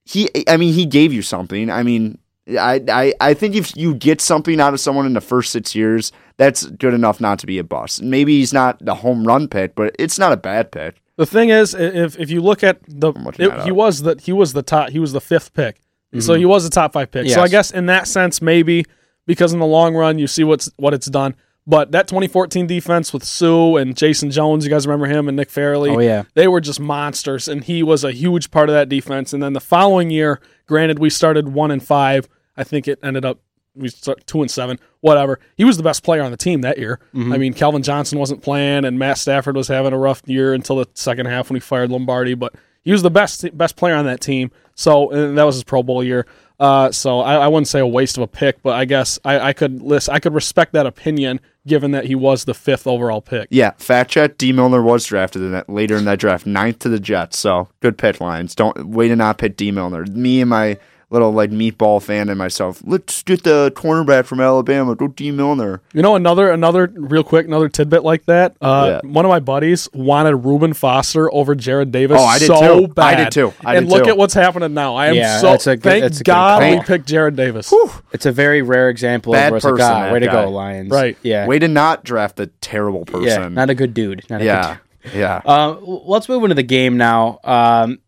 he. 0.05 0.31
I 0.49 0.57
mean, 0.57 0.72
he 0.72 0.87
gave 0.87 1.12
you 1.12 1.20
something. 1.20 1.68
I 1.70 1.83
mean, 1.83 2.18
I, 2.59 2.83
I 2.88 3.12
I 3.20 3.35
think 3.35 3.55
if 3.55 3.77
you 3.77 3.94
get 3.94 4.20
something 4.20 4.61
out 4.61 4.72
of 4.72 4.81
someone 4.81 5.05
in 5.05 5.12
the 5.12 5.20
first 5.20 5.53
six 5.53 5.75
years, 5.75 6.12
that's 6.38 6.66
good 6.66 6.94
enough 6.94 7.20
not 7.20 7.38
to 7.40 7.46
be 7.46 7.59
a 7.59 7.64
bust. 7.64 8.03
Maybe 8.03 8.38
he's 8.38 8.55
not 8.55 8.83
the 8.85 8.94
home 8.94 9.27
run 9.27 9.49
pick, 9.49 9.75
but 9.75 9.94
it's 9.99 10.18
not 10.18 10.33
a 10.33 10.37
bad 10.37 10.72
pick. 10.72 11.03
The 11.16 11.27
thing 11.27 11.51
is, 11.51 11.75
if 11.75 12.18
if 12.18 12.31
you 12.31 12.40
look 12.40 12.62
at 12.62 12.83
the, 12.88 13.12
it- 13.38 13.64
he 13.64 13.72
was 13.72 14.03
the 14.03 14.16
he 14.22 14.33
was 14.33 14.55
the 14.55 14.62
top 14.62 14.90
he 14.90 14.99
was 14.99 15.12
the 15.12 15.20
fifth 15.20 15.53
pick, 15.53 15.81
so 16.18 16.33
mm-hmm. 16.33 16.38
he 16.38 16.46
was 16.46 16.64
the 16.64 16.70
top 16.70 16.94
five 16.94 17.11
pick. 17.11 17.29
So 17.29 17.42
I 17.42 17.49
guess 17.49 17.70
in 17.70 17.87
that 17.87 18.09
sense, 18.09 18.40
maybe 18.40 18.85
because 19.27 19.53
in 19.53 19.59
the 19.59 19.67
long 19.67 19.95
run, 19.95 20.19
you 20.19 20.27
see 20.27 20.45
what's 20.45 20.71
what 20.77 20.95
it's 20.95 21.07
done. 21.07 21.35
But 21.69 21.91
that 21.91 22.07
2014 22.07 22.69
defense 22.69 23.12
with 23.12 23.25
Suh 23.25 23.75
and 23.75 23.97
Jason 23.97 24.31
Jones, 24.31 24.65
you 24.65 24.71
guys 24.71 24.87
remember 24.87 25.07
him 25.07 25.27
and 25.27 25.37
Nick 25.37 25.51
Fairley? 25.51 25.91
Oh, 25.91 25.99
yeah. 25.99 26.23
they 26.35 26.47
were 26.47 26.61
just 26.61 26.79
monsters, 26.79 27.49
and 27.49 27.65
he 27.65 27.83
was 27.83 28.05
a 28.05 28.12
huge 28.12 28.53
part 28.53 28.69
of 28.69 28.75
that 28.75 28.89
defense. 28.89 29.33
And 29.33 29.43
then 29.43 29.53
the 29.53 29.61
following 29.61 30.11
year, 30.11 30.41
granted, 30.67 31.01
we 31.01 31.11
started 31.11 31.49
one 31.49 31.73
and 31.73 31.83
five. 31.83 32.29
I 32.57 32.62
think 32.62 32.87
it 32.87 33.01
ended 33.03 33.25
up 33.25 33.41
we 33.77 33.89
start 33.89 34.27
two 34.27 34.41
and 34.41 34.51
seven, 34.51 34.79
whatever. 35.01 35.39
He 35.57 35.65
was 35.65 35.77
the 35.77 35.83
best 35.83 36.03
player 36.03 36.23
on 36.23 36.31
the 36.31 36.37
team 36.37 36.62
that 36.62 36.79
year. 36.79 36.99
Mm-hmm. 37.15 37.33
I 37.33 37.39
mean, 37.39 37.53
Calvin 37.53 37.83
Johnson 37.83 38.19
wasn't 38.19 38.43
playing, 38.43 38.85
and 38.85 38.99
Matt 38.99 39.19
Stafford 39.19 39.57
was 39.57 39.69
having 39.69 39.93
a 39.93 39.99
rough 39.99 40.23
year 40.27 40.55
until 40.55 40.77
the 40.77 40.89
second 40.95 41.27
half 41.27 41.51
when 41.51 41.57
he 41.57 41.61
fired 41.61 41.91
Lombardi. 41.91 42.35
But 42.35 42.55
he 42.87 42.92
was 42.92 43.03
the 43.03 43.11
best 43.11 43.44
best 43.59 43.77
player 43.77 43.96
on 43.96 44.07
that 44.07 44.22
team. 44.22 44.51
So 44.77 45.09
that 45.12 45.42
was 45.42 45.57
his 45.57 45.64
Pro 45.64 45.83
Bowl 45.83 46.05
year. 46.05 46.27
Uh, 46.59 46.90
so 46.90 47.20
I, 47.20 47.35
I 47.35 47.49
wouldn't 47.49 47.68
say 47.68 47.81
a 47.81 47.87
waste 47.87 48.16
of 48.16 48.22
a 48.22 48.27
pick, 48.27 48.62
but 48.62 48.75
I 48.75 48.85
guess 48.87 49.18
I, 49.25 49.40
I 49.40 49.53
could 49.53 49.83
list, 49.83 50.09
I 50.09 50.20
could 50.20 50.33
respect 50.33 50.72
that 50.72 50.87
opinion 50.87 51.40
given 51.66 51.90
that 51.90 52.07
he 52.07 52.14
was 52.14 52.44
the 52.44 52.55
fifth 52.55 52.87
overall 52.87 53.20
pick. 53.20 53.49
Yeah, 53.51 53.72
fact 53.79 54.11
check. 54.11 54.38
Dee 54.38 54.53
Milliner 54.53 54.83
was 54.83 55.05
drafted 55.05 55.42
in 55.42 55.53
that 55.53 55.68
later 55.68 55.96
in 55.96 56.05
that 56.05 56.18
draft, 56.18 56.46
ninth 56.46 56.79
to 56.81 56.88
the 56.88 57.01
Jets. 57.01 57.38
So 57.38 57.68
good 57.81 57.99
pick 57.99 58.20
lines. 58.20 58.55
Don't 58.55 58.87
way 58.87 59.09
to 59.09 59.16
not 59.16 59.38
pick 59.38 59.57
Dee 59.57 59.72
Milliner. 59.72 60.07
Me 60.07 60.40
and 60.40 60.49
my 60.49 60.79
little 61.09 61.31
like 61.33 61.51
meatball 61.51 62.03
fan 62.03 62.29
and 62.29 62.37
myself. 62.37 62.83
Let's 62.85 63.23
get 63.23 63.45
the 63.45 63.73
cornerback 63.77 64.25
from 64.25 64.40
Alabama. 64.40 64.97
Go 64.97 65.07
Dee 65.07 65.31
Milliner. 65.31 65.81
You 65.92 66.03
know, 66.03 66.16
another 66.16 66.51
another 66.51 66.90
real 66.95 67.23
quick, 67.23 67.47
another 67.47 67.69
tidbit 67.69 68.03
like 68.03 68.27
that. 68.27 68.57
Uh, 68.61 69.01
Yeah. 69.05 69.09
One 69.11 69.25
of 69.25 69.29
my 69.29 69.38
buddies 69.38 69.88
wanted 69.92 70.35
Reuben 70.37 70.73
Foster 70.73 71.33
over 71.33 71.55
Jarrad 71.55 71.92
Davis. 71.92 72.19
Oh, 72.21 72.25
I 72.25 72.38
did 72.40 72.47
so 72.49 72.81
too. 72.81 72.88
Bad. 72.88 73.05
I 73.05 73.25
did 73.25 73.33
too. 73.33 73.55
I 73.64 73.77
and 73.77 73.87
did 73.87 73.92
look 73.92 74.05
too. 74.05 74.11
at 74.11 74.16
what's 74.19 74.35
happening 74.35 74.75
now. 74.75 74.97
I 74.97 75.07
am 75.07 75.14
Yeah, 75.14 75.38
so 75.38 75.51
that's 75.51 75.66
a 75.69 75.77
good- 75.77 75.83
thank 75.83 76.03
that's 76.03 76.16
a 76.21 76.25
good 76.25 76.33
God 76.33 76.62
we 76.62 76.81
picked 76.81 77.09
Jarrad 77.09 77.37
Davis. 77.37 77.73
It's 78.12 78.27
a 78.27 78.33
very 78.33 78.62
rare 78.62 78.88
example 78.88 79.33
Bad 79.33 79.53
of 79.53 79.62
where 79.62 79.73
person, 79.73 79.87
ah, 79.88 80.01
that 80.01 80.12
way 80.12 80.19
to 80.21 80.27
guy. 80.27 80.33
go, 80.45 80.51
Lions. 80.51 80.90
Right. 80.90 81.16
Yeah. 81.23 81.47
Way 81.47 81.61
to 81.61 81.69
not 81.69 82.03
draft 82.03 82.40
a 82.40 82.47
terrible 82.61 83.05
yeah. 83.07 83.12
person. 83.37 83.55
Not 83.55 83.71
a 83.71 83.75
good 83.77 83.95
dude. 83.95 84.25
Not 84.29 84.40
a 84.40 84.45
yeah. 84.45 84.77
Good 85.05 85.14
Yeah. 85.14 85.40
Uh, 85.45 85.77
let's 85.81 86.29
move 86.29 86.42
into 86.42 86.57
the 86.57 86.64
game 86.64 86.97
now. 86.97 87.38
Um, 87.45 88.01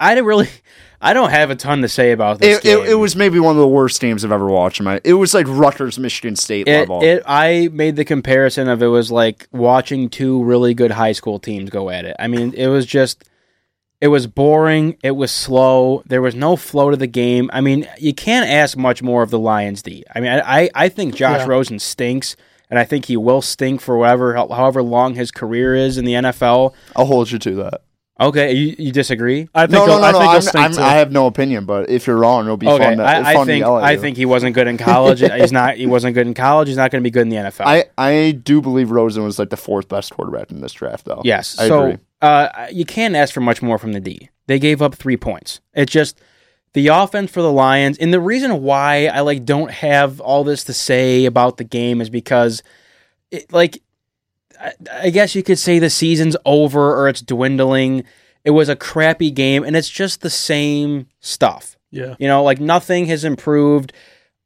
I 0.00 0.14
didn't 0.14 0.26
really, 0.26 0.48
I 1.06 1.12
don't 1.12 1.30
have 1.30 1.50
a 1.50 1.56
ton 1.56 1.82
to 1.82 1.88
say 1.88 2.12
about 2.12 2.38
this 2.40 2.58
It, 2.58 2.62
game. 2.64 2.78
it, 2.80 2.90
it 2.90 2.94
was 2.94 3.14
maybe 3.16 3.38
one 3.38 3.54
of 3.56 3.60
the 3.60 3.68
worst 3.68 4.00
games 4.00 4.24
I've 4.24 4.32
ever 4.32 4.46
watched. 4.46 4.80
In 4.80 4.84
my, 4.84 5.00
it 5.04 5.14
was 5.14 5.32
like 5.34 5.46
Rutgers, 5.48 5.98
Michigan 5.98 6.36
State 6.36 6.66
It, 6.68 6.80
level. 6.80 7.02
it, 7.02 7.22
I 7.26 7.68
made 7.72 7.96
the 7.96 8.04
comparison 8.04 8.68
of 8.68 8.82
it 8.82 8.88
was 8.88 9.10
like 9.10 9.46
watching 9.52 10.08
two 10.08 10.42
really 10.42 10.74
good 10.74 10.90
high 10.90 11.12
school 11.12 11.38
teams 11.38 11.70
go 11.70 11.90
at 11.90 12.04
it. 12.04 12.16
I 12.18 12.26
mean, 12.28 12.52
it 12.54 12.66
was 12.66 12.84
just, 12.86 13.24
it 14.00 14.08
was 14.08 14.26
boring. 14.26 14.96
It 15.02 15.12
was 15.12 15.30
slow. 15.32 16.02
There 16.06 16.20
was 16.20 16.34
no 16.34 16.56
flow 16.56 16.90
to 16.90 16.96
the 16.96 17.06
game. 17.06 17.48
I 17.52 17.60
mean, 17.60 17.88
you 17.98 18.12
can't 18.12 18.48
ask 18.50 18.76
much 18.76 19.02
more 19.02 19.22
of 19.22 19.30
the 19.30 19.38
Lions 19.38 19.82
D. 19.82 20.04
I 20.14 20.20
mean, 20.20 20.30
I, 20.32 20.62
I, 20.64 20.70
I 20.74 20.88
think 20.90 21.14
Josh 21.14 21.40
Yeah. 21.40 21.46
Rosen 21.46 21.78
stinks, 21.78 22.36
and 22.68 22.78
I 22.78 22.84
think 22.84 23.06
he 23.06 23.16
will 23.16 23.40
stink 23.42 23.80
for 23.80 23.96
whatever, 23.96 24.34
however 24.34 24.82
long 24.82 25.14
his 25.14 25.30
career 25.30 25.74
is 25.74 25.96
in 25.98 26.04
the 26.04 26.12
NFL. 26.14 26.74
I'll 26.94 27.06
hold 27.06 27.30
you 27.30 27.38
to 27.38 27.54
that. 27.54 27.82
Okay, 28.18 28.54
you, 28.54 28.74
you 28.78 28.92
disagree? 28.92 29.46
I 29.54 29.66
think 29.66 29.72
No, 29.72 29.84
no, 29.86 29.98
no, 29.98 30.04
I 30.04 30.12
no. 30.12 30.18
think 30.20 30.32
he'll 30.54 30.62
I'm, 30.62 30.72
I'm. 30.72 30.78
I 30.78 30.92
have 30.94 31.12
no 31.12 31.26
opinion, 31.26 31.66
but 31.66 31.90
if 31.90 32.06
you're 32.06 32.16
wrong, 32.16 32.44
it'll 32.46 32.56
be 32.56 32.66
Okay, 32.66 32.82
fun. 32.82 32.96
To, 32.96 33.02
I, 33.02 33.30
I 33.30 33.34
fun 33.34 33.46
think 33.46 33.56
to 33.62 33.66
yell 33.68 33.78
at 33.78 33.84
I 33.84 33.92
you. 33.92 34.00
think 34.00 34.16
he 34.16 34.24
wasn't 34.24 34.54
good 34.54 34.66
in 34.68 34.78
college. 34.78 35.20
He's 35.40 35.52
not. 35.52 35.76
He 35.76 35.86
wasn't 35.86 36.14
good 36.14 36.26
in 36.26 36.32
college. 36.32 36.68
He's 36.68 36.78
not 36.78 36.90
going 36.90 37.02
to 37.02 37.06
be 37.06 37.10
good 37.10 37.22
in 37.22 37.28
the 37.28 37.36
NFL. 37.36 37.66
I, 37.66 37.84
I 37.98 38.30
do 38.32 38.62
believe 38.62 38.90
Rosen 38.90 39.22
was 39.22 39.38
like 39.38 39.50
the 39.50 39.56
fourth 39.58 39.88
best 39.88 40.12
quarterback 40.14 40.50
in 40.50 40.62
this 40.62 40.72
draft, 40.72 41.04
though. 41.04 41.20
yes. 41.24 41.58
I 41.58 41.68
so 41.68 41.82
agree. 41.84 41.98
Uh, 42.22 42.68
you 42.72 42.86
can't 42.86 43.14
ask 43.14 43.34
for 43.34 43.40
much 43.42 43.60
more 43.60 43.76
from 43.76 43.92
the 43.92 44.00
D. 44.00 44.30
They 44.46 44.58
gave 44.58 44.80
up 44.80 44.94
three 44.94 45.18
points. 45.18 45.60
It's 45.74 45.92
just 45.92 46.18
the 46.72 46.88
offense 46.88 47.30
for 47.30 47.42
the 47.42 47.52
Lions, 47.52 47.98
and 47.98 48.14
the 48.14 48.20
reason 48.20 48.62
why 48.62 49.06
I 49.08 49.20
like 49.20 49.44
don't 49.44 49.70
have 49.70 50.20
all 50.20 50.42
this 50.42 50.64
to 50.64 50.72
say 50.72 51.26
about 51.26 51.58
the 51.58 51.64
game 51.64 52.00
is 52.00 52.08
because, 52.08 52.62
it, 53.30 53.52
like, 53.52 53.82
I, 54.60 54.72
I 54.92 55.10
guess 55.10 55.34
you 55.34 55.42
could 55.42 55.58
say 55.58 55.78
the 55.78 55.90
season's 55.90 56.36
over 56.44 56.94
or 56.94 57.08
it's 57.08 57.20
dwindling. 57.20 58.04
It 58.44 58.50
was 58.50 58.68
a 58.68 58.76
crappy 58.76 59.30
game, 59.30 59.64
and 59.64 59.76
it's 59.76 59.88
just 59.88 60.20
the 60.20 60.30
same 60.30 61.08
stuff. 61.20 61.76
yeah. 61.90 62.14
You 62.18 62.28
know, 62.28 62.42
like 62.42 62.60
nothing 62.60 63.06
has 63.06 63.24
improved. 63.24 63.92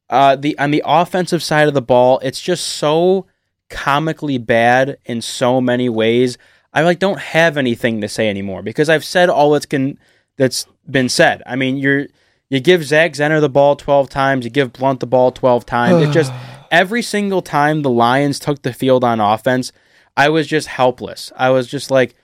Uh, 0.08 0.34
the 0.36 0.58
on 0.58 0.70
the 0.70 0.82
offensive 0.84 1.42
side 1.42 1.68
of 1.68 1.74
the 1.74 1.82
ball, 1.82 2.18
it's 2.20 2.40
just 2.40 2.66
so 2.66 3.26
comically 3.68 4.38
bad 4.38 4.98
in 5.04 5.22
so 5.22 5.60
many 5.60 5.88
ways. 5.88 6.36
I 6.72 6.82
like 6.82 6.98
don't 6.98 7.18
have 7.20 7.56
anything 7.56 8.00
to 8.00 8.08
say 8.08 8.28
anymore 8.28 8.62
because 8.62 8.88
I've 8.88 9.04
said 9.04 9.28
all 9.28 9.52
that's 9.52 9.66
can 9.66 9.98
that's 10.36 10.66
been 10.90 11.08
said. 11.08 11.42
I 11.46 11.56
mean, 11.56 11.76
you're 11.76 12.06
you 12.48 12.58
give 12.60 12.82
Zach 12.84 13.12
Zenner 13.12 13.40
the 13.40 13.48
ball 13.48 13.76
twelve 13.76 14.08
times, 14.08 14.44
you 14.44 14.50
give 14.50 14.72
Blount 14.72 15.00
the 15.00 15.06
ball 15.06 15.30
twelve 15.30 15.64
times. 15.66 16.08
it 16.08 16.12
just 16.12 16.32
every 16.70 17.02
single 17.02 17.42
time 17.42 17.82
the 17.82 17.90
Lions 17.90 18.38
took 18.38 18.62
the 18.62 18.72
field 18.72 19.04
on 19.04 19.20
offense, 19.20 19.72
I 20.20 20.28
was 20.28 20.46
just 20.46 20.68
helpless. 20.68 21.32
I 21.34 21.48
was 21.48 21.66
just 21.66 21.90
like, 21.90 22.14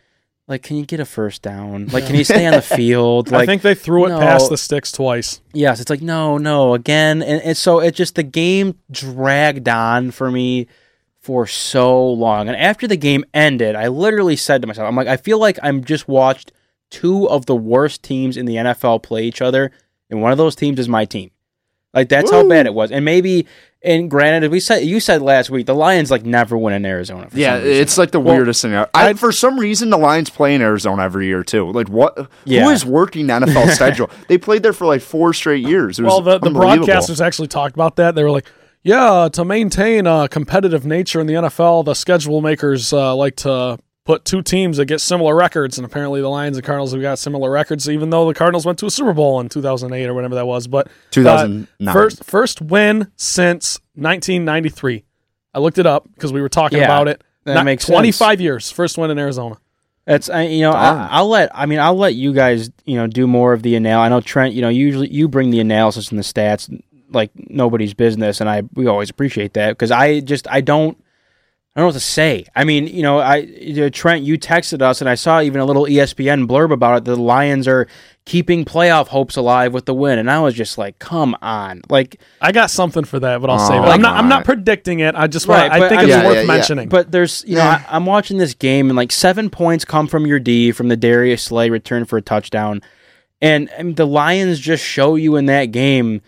like, 0.48 0.62
can 0.62 0.76
you 0.76 0.85
get 0.85 1.00
a 1.00 1.06
first 1.06 1.40
down? 1.40 1.87
Like, 1.87 2.06
can 2.06 2.14
you 2.14 2.24
stay 2.24 2.44
on 2.46 2.52
the 2.52 2.62
field? 2.76 3.30
Like, 3.30 3.44
I 3.44 3.46
think 3.46 3.62
they 3.62 3.74
threw 3.74 4.04
it 4.04 4.11
no. 4.11 4.18
past 4.18 4.50
the 4.50 4.59
sticks 4.59 4.92
twice. 4.92 5.40
Yes, 5.54 5.80
it's 5.80 5.88
like 5.88 6.02
no, 6.02 6.37
no, 6.37 6.74
again, 6.74 7.22
and, 7.22 7.40
and 7.40 7.56
so 7.56 7.80
it 7.80 7.94
just 7.94 8.14
the 8.14 8.22
game 8.22 8.78
dragged 8.90 9.66
on 9.66 10.11
for 10.11 10.30
me 10.30 10.66
for 11.20 11.46
so 11.46 12.06
long. 12.06 12.48
And 12.48 12.56
after 12.56 12.87
the 12.87 12.98
game 12.98 13.24
ended, 13.32 13.74
I 13.74 13.88
literally 13.88 14.37
said 14.37 14.61
to 14.61 14.68
myself, 14.68 14.87
I'm 14.87 14.94
like, 14.94 15.09
I 15.09 15.16
feel 15.16 15.38
like 15.38 15.59
I'm 15.62 15.82
just 15.82 16.06
watched 16.06 16.52
two 16.90 17.26
of 17.30 17.46
the 17.46 17.56
worst 17.56 18.02
teams 18.02 18.37
in 18.37 18.44
the 18.44 18.56
NFL 18.56 19.02
play 19.02 19.24
each 19.24 19.40
other, 19.40 19.72
and 20.11 20.20
one 20.20 20.32
of 20.32 20.38
those 20.38 20.54
teams 20.54 20.78
is 20.78 20.88
my 20.88 21.06
team. 21.06 21.30
Like 21.94 22.11
that's 22.11 22.30
how 22.30 22.46
bad 22.46 22.66
it 22.66 22.74
was. 22.74 22.92
And 22.92 23.06
maybe, 23.06 23.46
and 23.87 24.11
granted, 24.11 24.51
we 24.51 24.61
said 24.61 24.79
you 24.85 25.01
said 25.01 25.22
last 25.22 25.49
week 25.49 25.66
the 25.66 25.75
Lions 25.75 26.11
like 26.11 26.25
never 26.25 26.59
win 26.59 26.75
in 26.75 26.85
Arizona. 26.85 27.31
For 27.31 27.38
Yeah, 27.38 27.59
some 27.59 27.66
it's 27.68 27.96
like 27.96 28.11
the 28.11 28.20
Well, 28.20 28.35
weirdest 28.35 28.61
thing. 28.62 28.75
I, 28.92 29.14
for 29.14 29.33
some 29.33 29.59
reason, 29.59 29.90
the 29.90 29.96
Lions 29.99 30.29
play 30.29 30.55
in 30.55 30.61
Arizona 30.61 31.03
every 31.05 31.27
year 31.27 31.42
too. 31.42 31.70
Like, 31.70 31.88
what? 31.88 32.29
Yeah. 32.44 32.64
Who 32.64 32.70
is 32.70 32.85
working 32.85 33.29
the 33.29 33.35
NFL 33.35 33.70
schedule? 33.75 34.11
They 34.29 34.37
played 34.38 34.62
there 34.62 34.72
for 34.72 34.87
like 34.87 35.01
four 35.01 35.33
straight 35.33 35.64
years. 35.66 35.99
It 35.99 36.03
was 36.03 36.11
Well, 36.11 36.20
the, 36.20 36.38
the 36.38 36.51
broadcasters 36.51 37.25
actually 37.25 37.49
talked 37.49 37.75
about 37.75 37.96
that. 37.96 38.14
They 38.14 38.22
were 38.25 38.31
like, 38.31 38.46
yeah, 38.83 39.29
to 39.33 39.44
maintain 39.44 40.07
a 40.07 40.29
competitive 40.29 40.85
nature 40.85 41.20
in 41.20 41.27
the 41.27 41.35
NFL, 41.35 41.85
the 41.87 41.94
schedule 41.94 42.40
makers 42.40 42.92
uh, 42.92 43.14
like 43.16 43.37
to 43.37 43.79
put 44.07 44.25
two 44.25 44.40
teams 44.40 44.79
that 44.79 44.87
get 44.87 45.01
similar 45.03 45.35
records. 45.37 45.77
And 45.77 45.85
apparently 45.85 46.23
the 46.23 46.29
Lions 46.29 46.57
and 46.57 46.64
Cardinals 46.64 46.92
have 46.92 47.03
got 47.03 47.19
similar 47.19 47.51
records, 47.51 47.90
even 47.90 48.09
though 48.09 48.27
the 48.27 48.33
Cardinals 48.35 48.64
went 48.64 48.79
to 48.79 48.87
a 48.87 48.90
Super 48.90 49.12
Bowl 49.12 49.40
in 49.40 49.49
2008 49.51 50.07
or 50.07 50.14
whatever 50.14 50.37
that 50.37 50.47
was. 50.47 50.66
But 50.66 50.87
uh, 50.87 50.90
2009. 51.11 51.92
first, 51.92 52.25
first 52.25 52.62
win 52.62 53.11
since 53.16 53.79
1993. 53.97 55.05
I 55.53 55.59
looked 55.59 55.79
it 55.79 55.87
up 55.87 56.09
because 56.14 56.33
we 56.33 56.40
were 56.40 56.49
talking 56.49 56.79
Yeah, 56.79 56.85
about 56.85 57.09
it. 57.09 57.23
that 57.45 57.55
Not- 57.55 57.64
makes 57.64 57.85
sense. 57.85 57.95
25 57.95 58.40
years. 58.40 58.71
First 58.71 58.97
win 58.99 59.11
in 59.11 59.19
Arizona. 59.19 59.57
That's 60.05 60.31
I, 60.31 60.42
you 60.42 60.61
know 60.62 60.73
Darn. 60.73 60.99
I, 60.99 61.09
I'll 61.09 61.29
let 61.29 61.51
I 61.53 61.66
mean 61.66 61.81
I'll 61.81 61.97
let 61.97 62.14
you 62.14 62.33
guys 62.33 62.71
you 62.85 62.95
know 62.95 63.09
do 63.09 63.27
more 63.27 63.53
of 63.53 63.62
the 63.62 63.75
anal. 63.75 64.01
I 64.01 64.09
know 64.09 64.21
Trent 64.21 64.55
you 64.55 64.62
know 64.62 64.69
usually 64.69 65.12
you 65.12 65.27
bring 65.27 65.51
the 65.51 65.59
analysis 65.59 66.11
and 66.11 66.19
the 66.19 66.23
stats 66.23 66.71
like 67.11 67.33
nobody's 67.35 67.92
business, 67.92 68.40
and 68.40 68.49
I 68.49 68.62
we 68.75 68.87
always 68.87 69.11
appreciate 69.11 69.55
that 69.55 69.71
because 69.71 69.90
I 69.90 70.21
just 70.21 70.47
I 70.49 70.61
don't 70.61 70.97
I 71.77 71.81
don't 71.81 71.85
know 71.85 71.89
what 71.89 71.93
to 71.95 72.01
say. 72.01 72.47
I 72.57 72.65
mean 72.65 72.87
you 72.87 73.03
know 73.03 73.19
I 73.19 73.43
Trent 73.93 74.25
you 74.25 74.39
texted 74.39 74.81
us 74.81 75.03
and 75.03 75.11
I 75.11 75.15
saw 75.15 75.43
even 75.43 75.61
a 75.61 75.65
little 75.67 75.85
ESPN 75.85 76.47
blurb 76.47 76.73
about 76.73 76.97
it. 76.97 77.05
The 77.05 77.17
Lions 77.17 77.69
are 77.69 77.87
keeping 78.25 78.65
playoff 78.65 79.09
hopes 79.09 79.37
alive 79.37 79.73
with 79.73 79.85
the 79.85 79.95
win, 79.95 80.19
and 80.19 80.29
I 80.29 80.41
was 80.41 80.53
just 80.55 80.79
like, 80.79 80.99
come 80.99 81.37
on, 81.43 81.83
like 81.91 82.21
I 82.41 82.51
got 82.51 82.71
something 82.71 83.05
for 83.05 83.21
that, 83.21 83.41
but 83.41 83.51
I'll 83.51 83.61
Oh, 83.61 83.69
save 83.69 83.83
it. 83.85 83.87
I'm 83.87 84.01
not. 84.01 84.17
I'm 84.17 84.29
not 84.29 84.45
predicting 84.47 85.01
it. 85.01 85.15
I 85.15 85.27
just. 85.27 85.47
Right, 85.47 85.71
Right, 85.71 85.83
I 85.83 85.89
think 85.89 86.01
I 86.01 86.05
it's 86.05 86.15
mean- 86.17 86.25
worth 86.25 86.35
Yeah, 86.35 86.41
yeah, 86.41 86.41
yeah. 86.41 86.47
mentioning. 86.47 86.89
But 86.89 87.12
there's, 87.12 87.45
you 87.47 87.55
know, 87.57 87.62
I, 87.62 87.85
I'm 87.89 88.05
watching 88.07 88.39
this 88.39 88.55
game 88.55 88.89
and 88.91 88.97
like 88.97 89.12
seven 89.12 89.49
points 89.51 89.85
come 89.85 90.09
from 90.09 90.27
your 90.27 90.41
D 90.41 90.73
from 90.73 90.89
the 90.89 90.97
Darius 90.97 91.43
Slay 91.43 91.69
return 91.71 92.05
for 92.07 92.17
a 92.17 92.23
touchdown, 92.23 92.83
and, 93.43 93.71
and 93.73 93.95
the 93.97 94.07
Lions 94.07 94.59
just 94.61 94.83
show 94.85 95.15
you 95.17 95.37
in 95.37 95.47
that 95.47 95.67
game 95.67 96.23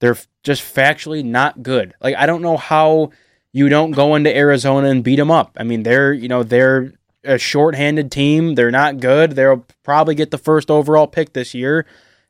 they're 0.00 0.16
just 0.44 0.62
factually 0.62 1.24
not 1.24 1.62
good. 1.62 1.94
Like 2.00 2.14
I 2.16 2.26
don't 2.26 2.42
know 2.42 2.56
how 2.58 3.10
you 3.52 3.68
don't 3.68 3.90
go 3.92 4.14
into 4.14 4.34
Arizona 4.34 4.88
and 4.88 5.02
beat 5.04 5.16
them 5.16 5.30
up. 5.30 5.56
I 5.56 5.64
mean 5.64 5.82
they're 5.82 6.12
you 6.12 6.28
know 6.28 6.42
they're 6.42 6.92
a 7.24 7.38
shorthanded 7.38 8.10
team. 8.10 8.54
They're 8.54 8.70
not 8.70 9.00
good. 9.00 9.32
They'll 9.32 9.66
probably 9.82 10.14
get 10.14 10.30
the 10.30 10.38
first 10.38 10.70
overall 10.70 11.06
pick 11.06 11.32
this 11.32 11.52
year, 11.54 11.84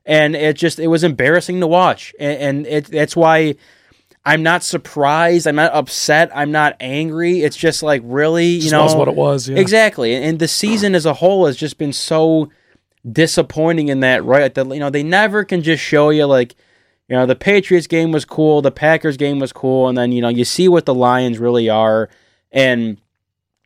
and 0.05 0.35
it 0.35 0.57
just 0.57 0.79
it 0.79 0.89
was 0.89 1.05
embarrassing 1.05 1.61
to 1.61 1.67
watch, 1.67 2.15
and, 2.19 2.39
and 2.41 2.67
it 2.67 2.85
that's 2.87 3.17
why. 3.17 3.57
I'm 4.23 4.43
not 4.43 4.63
surprised. 4.63 5.47
I'm 5.47 5.57
not 5.57 5.73
upset. 5.73 6.31
I'm 6.35 6.53
not 6.53 6.77
angry. 6.79 7.41
It's 7.41 7.57
just 7.57 7.83
like 7.83 8.03
really, 8.05 8.49
you 8.49 8.61
Just 8.61 8.73
know, 8.73 8.83
was 8.83 8.95
what 8.95 9.09
it 9.09 9.15
was. 9.15 9.49
Yeah. 9.49 9.57
exactly. 9.59 10.15
And, 10.15 10.23
and 10.23 10.39
the 10.39 10.47
season 10.47 10.95
as 10.95 11.07
a 11.07 11.15
whole 11.15 11.47
has 11.47 11.57
just 11.57 11.79
been 11.79 11.95
so 11.95 12.51
disappointing 13.11 13.89
in 13.89 14.01
that. 14.01 14.23
Right, 14.23 14.53
that 14.53 14.67
you 14.69 14.79
know 14.79 14.91
they 14.91 15.03
never 15.03 15.43
can 15.43 15.63
just 15.63 15.83
show 15.83 16.11
you 16.11 16.27
like, 16.27 16.55
you 17.11 17.16
know, 17.16 17.27
the 17.27 17.37
Patriots 17.37 17.87
game 17.87 18.12
was 18.12 18.25
cool, 18.25 18.62
the 18.62 18.70
Packers 18.70 19.16
game 19.16 19.40
was 19.40 19.53
cool, 19.53 19.88
and 19.88 19.99
then 19.99 20.12
you 20.12 20.23
know 20.23 20.29
you 20.29 20.44
see 20.44 20.68
what 20.68 20.87
the 20.87 20.94
Lions 20.94 21.38
really 21.38 21.68
are, 21.68 22.09
and 22.53 23.01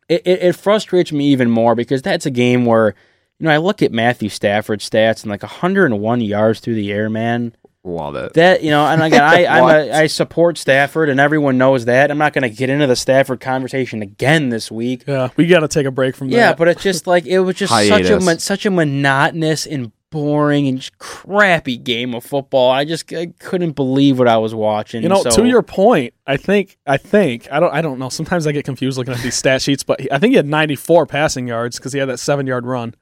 it, 0.09 0.23
it, 0.25 0.43
it 0.43 0.57
frustrates 0.57 1.13
me 1.13 1.27
even 1.27 1.51
more 1.51 1.75
because 1.75 2.03
that's 2.03 2.27
a 2.27 2.31
game 2.31 2.65
where. 2.65 2.95
You 3.41 3.47
know, 3.47 3.53
I 3.53 3.57
look 3.57 3.83
at 3.83 3.91
Matthew 3.91 4.29
Stafford's 4.29 4.89
stats 4.89 5.23
and 5.23 5.31
like 5.31 5.43
101 5.43 6.21
yards 6.21 6.61
through 6.61 6.77
the 6.77 6.93
air, 6.93 7.11
man 7.11 7.53
Love 7.87 8.17
it. 8.17 8.33
that 8.33 8.63
you 8.63 8.71
know, 8.71 8.87
and 8.87 9.03
again, 9.03 9.23
I 9.23 9.45
I'm 9.59 9.65
a, 9.65 9.93
I 9.93 10.07
support 10.07 10.57
Stafford, 10.57 11.11
and 11.11 11.21
everyone 11.21 11.59
knows 11.59 11.85
that. 11.85 12.11
I'm 12.11 12.17
not 12.17 12.33
going 12.33 12.43
to 12.43 12.49
get 12.49 12.71
into 12.71 12.87
the 12.87 12.97
Stafford 12.97 13.41
conversation 13.41 14.01
again 14.01 14.49
this 14.49 14.71
week. 14.71 15.05
Yeah, 15.07 15.29
we 15.37 15.47
got 15.47 15.61
to 15.61 15.69
take 15.69 15.85
a 15.85 15.91
break 15.91 16.17
from 16.17 16.31
that. 16.31 16.37
Yeah, 16.37 16.55
but 16.55 16.69
it's 16.69 16.83
just 16.83 17.07
like 17.07 17.27
it 17.27 17.41
was 17.41 17.57
just 17.57 17.71
such 17.71 18.09
a 18.09 18.41
such 18.41 18.65
a 18.65 18.71
monotonous 18.71 19.67
and 19.67 19.93
boring 20.15 20.69
and 20.69 20.91
crappy 20.99 21.77
game 21.77 22.15
of 22.15 22.23
football. 22.25 22.71
I 22.71 22.85
just 22.85 23.13
I 23.13 23.27
couldn't 23.41 23.73
believe 23.73 24.17
what 24.19 24.29
I 24.29 24.37
was 24.39 24.55
watching. 24.55 25.03
you 25.03 25.09
know, 25.09 25.23
so- 25.25 25.31
to 25.31 25.45
your 25.45 25.63
point, 25.63 26.15
I 26.25 26.37
think, 26.37 26.79
I 26.87 26.97
think, 26.97 27.49
I 27.51 27.59
don't, 27.59 27.75
I 27.75 27.83
don't 27.83 27.99
know. 27.99 28.09
Sometimes 28.09 28.47
I 28.47 28.53
get 28.53 28.65
confused 28.65 28.97
looking 28.97 29.13
at 29.13 29.21
these 29.21 29.35
stat 29.35 29.61
sheets, 29.61 29.83
but 29.83 30.01
I 30.13 30.19
think 30.19 30.31
he 30.31 30.37
had 30.37 30.47
94 30.47 31.07
passing 31.07 31.49
yards 31.49 31.79
because 31.79 31.93
he 31.93 31.99
had 31.99 32.09
that 32.09 32.19
seven 32.19 32.47
yard 32.47 32.65
run. 32.65 32.95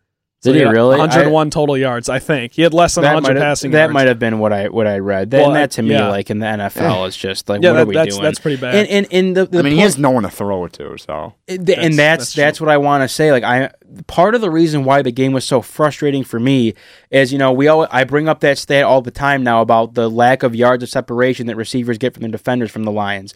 Did 0.43 0.57
he 0.57 0.65
really? 0.65 0.99
101 0.99 1.51
total 1.51 1.79
yards, 1.79 2.09
I 2.09 2.19
think. 2.19 2.55
He 2.55 2.63
had 2.63 2.75
less 2.75 2.97
than 2.97 3.05
100 3.05 3.23
might 3.23 3.37
have, 3.37 3.43
passing 3.43 3.71
that 3.71 3.79
yards. 3.79 3.95
might 3.95 4.09
have 4.09 4.19
been 4.19 4.41
what 4.41 4.53
I 4.53 4.69
what 4.69 4.89
I 4.89 4.99
read. 4.99 5.31
That, 5.31 5.39
Well, 5.39 5.47
and 5.51 5.57
that 5.57 5.71
to 5.73 5.83
me, 5.83 5.91
yeah. 5.91 6.09
like 6.09 6.31
in 6.31 6.41
the 6.41 6.47
NFL, 6.47 7.07
is 7.07 7.17
just 7.17 7.49
like 7.49 7.63
Yeah, 7.63 7.71
what 7.71 7.77
that- 7.77 7.83
are 7.83 7.87
we 7.87 7.95
that's- 7.95 8.15
doing? 8.17 8.25
that's 8.25 8.41
pretty 8.41 8.61
bad. 8.61 8.75
And 8.75 8.89
and, 8.89 9.07
and 9.13 9.37
the, 9.37 9.47
the 9.47 9.61
I 9.61 9.63
mean, 9.63 9.75
he 9.75 9.79
has 9.81 9.99
no 9.99 10.11
one 10.11 10.25
to 10.25 10.31
throw 10.31 10.65
it 10.65 10.73
to, 10.75 10.99
so 10.99 11.35
and 11.47 11.65
That's- 11.67 11.97
that's 11.97 11.97
that's 11.97 12.33
that's, 12.35 12.61
what 12.61 12.71
I 12.71 12.77
want 12.79 13.03
to 13.05 13.09
say. 13.09 13.31
Like 13.31 13.45
I, 13.45 13.71
part 14.09 14.35
of 14.35 14.41
the 14.41 14.51
reason 14.51 14.83
why 14.85 15.01
the 15.03 15.13
game 15.13 15.33
was 15.33 15.45
so 15.45 15.63
frustrating 15.63 16.25
for 16.25 16.41
me 16.41 16.75
is 17.13 17.33
you 17.33 17.39
know 17.39 17.53
we 17.53 17.69
all 17.69 17.87
I 17.93 18.03
bring 18.03 18.29
up 18.29 18.41
that 18.41 18.59
stat 18.59 18.83
all 18.85 19.01
the 19.01 19.11
time 19.13 19.45
now 19.45 19.61
about 19.61 19.95
the 19.95 20.11
lack 20.11 20.43
of 20.43 20.57
yards 20.57 20.83
of 20.83 20.89
separation 20.89 21.47
that 21.47 21.57
receivers 21.57 21.99
get 21.99 22.15
from 22.15 22.23
their 22.23 22.31
defenders 22.33 22.71
from 22.73 22.83
the 22.83 22.91
Lions, 22.93 23.33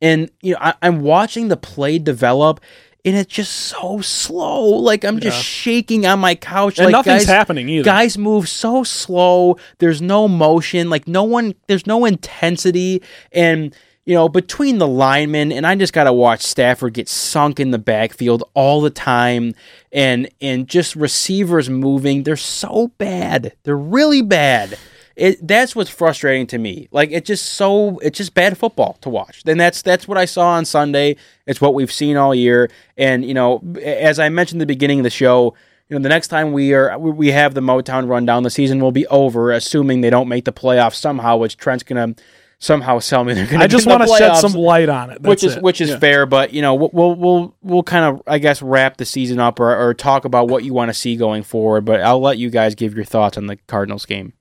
and 0.00 0.30
you 0.42 0.52
know 0.52 0.58
I, 0.60 0.74
I'm 0.80 1.00
watching 1.00 1.48
the 1.48 1.56
play 1.56 1.98
develop. 1.98 2.60
And 3.06 3.16
it's 3.16 3.32
just 3.32 3.52
so 3.52 4.00
slow. 4.02 4.64
Like 4.66 5.04
I'm 5.04 5.20
just 5.20 5.38
Yeah. 5.38 5.42
shaking 5.42 6.06
on 6.06 6.18
my 6.18 6.34
couch. 6.34 6.78
and 6.78 6.86
like 6.86 6.92
nothing's 6.92 7.20
guys, 7.24 7.26
happening 7.28 7.68
either. 7.68 7.84
Guys 7.84 8.18
move 8.18 8.48
so 8.48 8.82
slow. 8.82 9.56
There's 9.78 10.02
no 10.02 10.26
motion. 10.28 10.90
Like 10.90 11.06
no 11.06 11.22
one. 11.22 11.54
There's 11.68 11.86
no 11.86 12.04
intensity. 12.04 13.02
And 13.32 13.72
you 14.04 14.14
know 14.14 14.28
between 14.28 14.78
the 14.78 14.86
linemen 14.88 15.50
and 15.52 15.66
I 15.66 15.74
just 15.76 15.92
gotta 15.92 16.12
watch 16.12 16.40
Stafford 16.42 16.94
get 16.94 17.08
sunk 17.08 17.58
in 17.58 17.70
the 17.70 17.78
backfield 17.78 18.44
all 18.54 18.80
the 18.80 18.90
time. 18.90 19.54
And 19.92 20.28
and 20.40 20.66
just 20.68 20.96
receivers 20.96 21.70
moving. 21.70 22.24
They're 22.24 22.36
so 22.36 22.88
bad. 22.98 23.52
They're 23.62 23.76
really 23.76 24.22
bad. 24.22 24.76
It, 25.16 25.46
that's 25.48 25.74
what's 25.74 25.88
frustrating 25.88 26.46
to 26.48 26.58
me. 26.58 26.88
Like 26.90 27.10
it's 27.10 27.26
just 27.26 27.46
so 27.54 27.98
it's 28.00 28.18
just 28.18 28.34
bad 28.34 28.58
football 28.58 28.98
to 29.00 29.08
watch. 29.08 29.42
And 29.46 29.58
that's 29.58 29.80
that's 29.80 30.06
what 30.06 30.18
I 30.18 30.26
saw 30.26 30.50
on 30.50 30.66
Sunday. 30.66 31.16
It's 31.46 31.58
what 31.60 31.72
we've 31.72 31.90
seen 31.90 32.16
all 32.18 32.34
year. 32.34 32.70
And 32.98 33.24
you 33.24 33.32
know, 33.32 33.62
as 33.82 34.18
I 34.18 34.28
mentioned 34.28 34.60
at 34.60 34.64
the 34.68 34.74
beginning 34.74 35.00
of 35.00 35.04
the 35.04 35.10
show, 35.10 35.54
you 35.88 35.96
know, 35.98 36.02
the 36.02 36.10
next 36.10 36.28
time 36.28 36.52
we 36.52 36.74
are 36.74 36.98
we 36.98 37.30
have 37.30 37.54
the 37.54 37.62
Motown 37.62 38.08
rundown, 38.08 38.42
the 38.42 38.50
season 38.50 38.78
will 38.80 38.92
be 38.92 39.06
over, 39.06 39.52
assuming 39.52 40.02
they 40.02 40.10
don't 40.10 40.28
make 40.28 40.44
the 40.44 40.52
playoffs 40.52 40.96
somehow. 40.96 41.38
Which 41.38 41.56
Trent's 41.56 41.82
gonna 41.82 42.14
somehow 42.58 42.98
sell 42.98 43.24
me 43.24 43.32
they're 43.32 43.46
gonna. 43.46 43.64
I 43.64 43.66
just 43.68 43.86
want 43.86 44.02
to 44.02 44.08
shed 44.18 44.36
some 44.36 44.52
light 44.52 44.88
on 44.90 45.10
it. 45.10 45.22
which 45.22 45.44
is 45.44 45.56
it. 45.56 45.62
which 45.62 45.80
is 45.80 45.90
Yeah. 45.90 45.98
fair, 45.98 46.26
but 46.26 46.52
you 46.52 46.60
know 46.60 46.74
we'll 46.74 46.90
we'll 46.92 47.14
we'll, 47.14 47.54
we'll 47.62 47.82
kind 47.82 48.04
of 48.04 48.22
I 48.26 48.38
guess 48.38 48.60
wrap 48.60 48.98
the 48.98 49.06
season 49.06 49.38
up 49.38 49.60
or, 49.60 49.74
or 49.74 49.94
talk 49.94 50.26
about 50.26 50.48
what 50.48 50.62
you 50.62 50.74
want 50.74 50.90
to 50.90 50.94
see 50.94 51.16
going 51.16 51.42
forward. 51.42 51.86
But 51.86 52.02
I'll 52.02 52.20
let 52.20 52.36
you 52.36 52.50
guys 52.50 52.74
give 52.74 52.94
your 52.94 53.04
thoughts 53.06 53.38
on 53.38 53.46
the 53.46 53.56
Cardinals 53.66 54.04
game. 54.04 54.34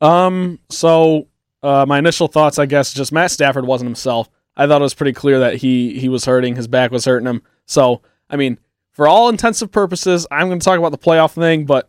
Um. 0.00 0.58
So, 0.70 1.28
uh, 1.62 1.86
my 1.86 1.98
initial 1.98 2.28
thoughts, 2.28 2.58
I 2.58 2.66
guess, 2.66 2.92
just 2.92 3.12
Matt 3.12 3.30
Stafford 3.30 3.66
wasn't 3.66 3.88
himself. 3.88 4.28
I 4.56 4.66
thought 4.66 4.80
it 4.80 4.84
was 4.84 4.94
pretty 4.94 5.12
clear 5.12 5.38
that 5.40 5.56
he 5.56 5.98
he 5.98 6.08
was 6.08 6.24
hurting. 6.24 6.56
His 6.56 6.68
back 6.68 6.90
was 6.90 7.04
hurting 7.04 7.26
him. 7.26 7.42
So, 7.66 8.02
I 8.30 8.36
mean, 8.36 8.58
for 8.92 9.06
all 9.06 9.28
intensive 9.28 9.70
purposes, 9.70 10.26
I'm 10.30 10.48
going 10.48 10.58
to 10.58 10.64
talk 10.64 10.78
about 10.78 10.92
the 10.92 10.98
playoff 10.98 11.32
thing. 11.32 11.66
But 11.66 11.88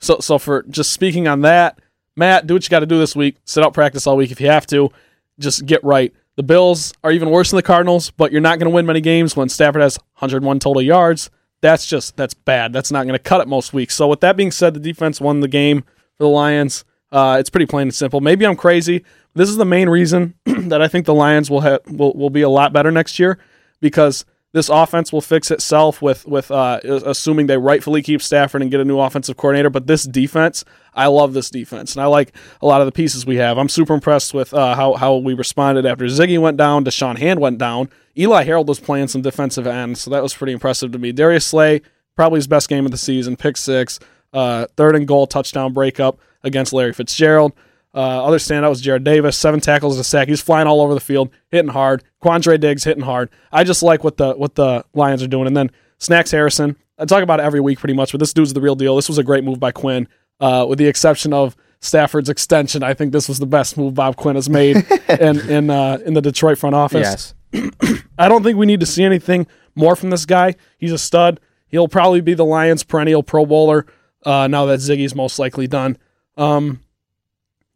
so 0.00 0.18
so 0.20 0.38
for 0.38 0.62
just 0.64 0.92
speaking 0.92 1.28
on 1.28 1.42
that, 1.42 1.78
Matt, 2.16 2.46
do 2.46 2.54
what 2.54 2.64
you 2.64 2.68
got 2.68 2.80
to 2.80 2.86
do 2.86 2.98
this 2.98 3.14
week. 3.14 3.36
Sit 3.44 3.64
out 3.64 3.74
practice 3.74 4.06
all 4.06 4.16
week 4.16 4.30
if 4.30 4.40
you 4.40 4.48
have 4.48 4.66
to. 4.68 4.90
Just 5.38 5.64
get 5.66 5.82
right. 5.84 6.12
The 6.36 6.42
Bills 6.42 6.92
are 7.04 7.12
even 7.12 7.30
worse 7.30 7.50
than 7.50 7.56
the 7.56 7.62
Cardinals, 7.62 8.10
but 8.10 8.32
you're 8.32 8.40
not 8.40 8.58
going 8.58 8.70
to 8.70 8.74
win 8.74 8.86
many 8.86 9.00
games 9.00 9.36
when 9.36 9.48
Stafford 9.48 9.82
has 9.82 9.98
101 10.18 10.58
total 10.58 10.82
yards. 10.82 11.30
That's 11.60 11.86
just 11.86 12.16
that's 12.16 12.34
bad. 12.34 12.72
That's 12.72 12.90
not 12.90 13.04
going 13.04 13.14
to 13.14 13.18
cut 13.18 13.40
it 13.40 13.48
most 13.48 13.72
weeks. 13.72 13.94
So 13.94 14.08
with 14.08 14.20
that 14.20 14.36
being 14.36 14.50
said, 14.50 14.74
the 14.74 14.80
defense 14.80 15.20
won 15.20 15.40
the 15.40 15.48
game 15.48 15.82
for 16.16 16.24
the 16.24 16.28
Lions. 16.28 16.84
Uh, 17.12 17.36
it's 17.40 17.50
pretty 17.50 17.66
plain 17.66 17.82
and 17.82 17.94
simple. 17.94 18.20
Maybe 18.20 18.46
I'm 18.46 18.56
crazy. 18.56 19.04
This 19.34 19.48
is 19.48 19.56
the 19.56 19.64
main 19.64 19.88
reason 19.88 20.34
that 20.44 20.80
I 20.82 20.88
think 20.88 21.06
the 21.06 21.14
Lions 21.14 21.50
will 21.50 21.78
will, 21.88 22.12
will 22.14 22.30
be 22.30 22.42
a 22.42 22.48
lot 22.48 22.72
better 22.72 22.90
next 22.90 23.18
year 23.18 23.38
because 23.80 24.24
this 24.52 24.68
offense 24.68 25.12
will 25.12 25.20
fix 25.20 25.50
itself 25.50 26.02
with 26.02 26.26
with 26.26 26.50
uh, 26.50 26.80
assuming 26.84 27.46
they 27.46 27.56
rightfully 27.56 28.02
keep 28.02 28.20
Stafford 28.20 28.62
and 28.62 28.70
get 28.70 28.80
a 28.80 28.84
new 28.84 28.98
offensive 28.98 29.36
coordinator. 29.36 29.70
But 29.70 29.86
this 29.86 30.04
defense, 30.04 30.64
I 30.92 31.06
love 31.06 31.34
this 31.34 31.50
defense, 31.50 31.94
and 31.94 32.02
I 32.02 32.06
like 32.06 32.34
a 32.60 32.66
lot 32.66 32.80
of 32.80 32.86
the 32.86 32.92
pieces 32.92 33.24
we 33.24 33.36
have. 33.36 33.58
I'm 33.58 33.68
super 33.68 33.94
impressed 33.94 34.34
with 34.34 34.52
uh, 34.52 34.74
how 34.74 34.94
how 34.94 35.16
we 35.16 35.34
responded 35.34 35.86
after 35.86 36.04
Ziggy 36.06 36.40
went 36.40 36.56
down, 36.56 36.84
Da'Shawn 36.84 37.18
Hand 37.18 37.40
went 37.40 37.58
down. 37.58 37.90
Eli 38.18 38.42
Harold 38.42 38.68
was 38.68 38.80
playing 38.80 39.08
some 39.08 39.22
defensive 39.22 39.66
end, 39.66 39.98
so 39.98 40.10
that 40.10 40.22
was 40.22 40.34
pretty 40.34 40.52
impressive 40.52 40.90
to 40.92 40.98
me. 40.98 41.12
Darius 41.12 41.46
Slay, 41.46 41.80
probably 42.16 42.38
his 42.38 42.48
best 42.48 42.68
game 42.68 42.84
of 42.84 42.90
the 42.90 42.98
season, 42.98 43.36
pick 43.36 43.56
six, 43.56 44.00
uh, 44.32 44.66
third 44.76 44.96
and 44.96 45.06
goal 45.06 45.28
touchdown 45.28 45.72
breakup 45.72 46.18
against 46.42 46.72
Larry 46.72 46.92
Fitzgerald. 46.92 47.52
Uh, 47.92 48.24
other 48.24 48.38
standout 48.38 48.68
was 48.68 48.82
Jarrad 48.82 49.02
Davis, 49.02 49.36
seven 49.36 49.58
tackles 49.60 49.96
and 49.96 50.00
a 50.00 50.04
sack. 50.04 50.28
He's 50.28 50.40
flying 50.40 50.68
all 50.68 50.80
over 50.80 50.94
the 50.94 51.00
field, 51.00 51.30
hitting 51.50 51.72
hard. 51.72 52.04
Quandre 52.22 52.58
Diggs 52.58 52.84
hitting 52.84 53.02
hard. 53.02 53.30
I 53.50 53.64
just 53.64 53.82
like 53.82 54.04
what 54.04 54.16
the 54.16 54.34
what 54.34 54.54
the 54.54 54.84
Lions 54.94 55.22
are 55.22 55.28
doing. 55.28 55.46
And 55.46 55.56
then 55.56 55.70
Snacks 55.98 56.30
Harrison. 56.30 56.76
I 56.98 57.04
talk 57.06 57.22
about 57.22 57.40
it 57.40 57.44
every 57.44 57.60
week 57.60 57.78
pretty 57.78 57.94
much, 57.94 58.12
but 58.12 58.20
this 58.20 58.32
dude's 58.32 58.52
the 58.52 58.60
real 58.60 58.76
deal. 58.76 58.94
This 58.94 59.08
was 59.08 59.18
a 59.18 59.24
great 59.24 59.42
move 59.42 59.58
by 59.58 59.72
Quinn, 59.72 60.06
uh, 60.38 60.66
with 60.68 60.78
the 60.78 60.86
exception 60.86 61.32
of 61.32 61.56
Stafford's 61.80 62.28
extension. 62.28 62.82
I 62.82 62.94
think 62.94 63.12
this 63.12 63.26
was 63.26 63.38
the 63.38 63.46
best 63.46 63.76
move 63.76 63.94
Bob 63.94 64.16
Quinn 64.16 64.36
has 64.36 64.48
made 64.48 64.76
in 65.20 65.40
in 65.50 65.70
uh, 65.70 65.98
in 66.04 66.14
the 66.14 66.22
Detroit 66.22 66.58
front 66.58 66.76
office. 66.76 67.34
Yes, 67.52 67.72
I 68.18 68.28
don't 68.28 68.44
think 68.44 68.56
we 68.56 68.66
need 68.66 68.80
to 68.80 68.86
see 68.86 69.02
anything 69.02 69.46
more 69.74 69.96
from 69.96 70.10
this 70.10 70.26
guy. 70.26 70.54
He's 70.78 70.92
a 70.92 70.98
stud. 70.98 71.40
He'll 71.66 71.88
probably 71.88 72.20
be 72.20 72.34
the 72.34 72.44
Lions' 72.44 72.84
perennial 72.84 73.22
Pro 73.22 73.46
Bowler 73.46 73.86
uh, 74.24 74.46
now 74.46 74.66
that 74.66 74.80
Ziggy's 74.80 75.14
most 75.14 75.38
likely 75.38 75.66
done. 75.66 75.96
Um, 76.36 76.80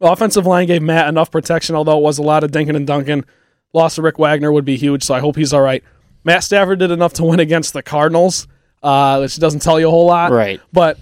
offensive 0.01 0.45
line 0.45 0.67
gave 0.67 0.81
Matt 0.81 1.07
enough 1.07 1.31
protection, 1.31 1.75
although 1.75 1.97
it 1.97 2.03
was 2.03 2.17
a 2.17 2.23
lot 2.23 2.43
of 2.43 2.51
Dinkin 2.51 2.75
and 2.75 2.87
Duncan. 2.87 3.25
Loss 3.73 3.97
of 3.97 4.03
Rick 4.03 4.17
Wagner 4.17 4.51
would 4.51 4.65
be 4.65 4.77
huge, 4.77 5.03
so 5.03 5.13
I 5.13 5.19
hope 5.19 5.35
he's 5.35 5.53
all 5.53 5.61
right. 5.61 5.83
Matt 6.23 6.43
Stafford 6.43 6.79
did 6.79 6.91
enough 6.91 7.13
to 7.13 7.23
win 7.23 7.39
against 7.39 7.73
the 7.73 7.83
Cardinals, 7.83 8.47
uh, 8.81 9.19
which 9.19 9.37
doesn't 9.37 9.61
tell 9.61 9.79
you 9.79 9.87
a 9.87 9.91
whole 9.91 10.07
lot. 10.07 10.31
right. 10.31 10.61
But 10.71 10.97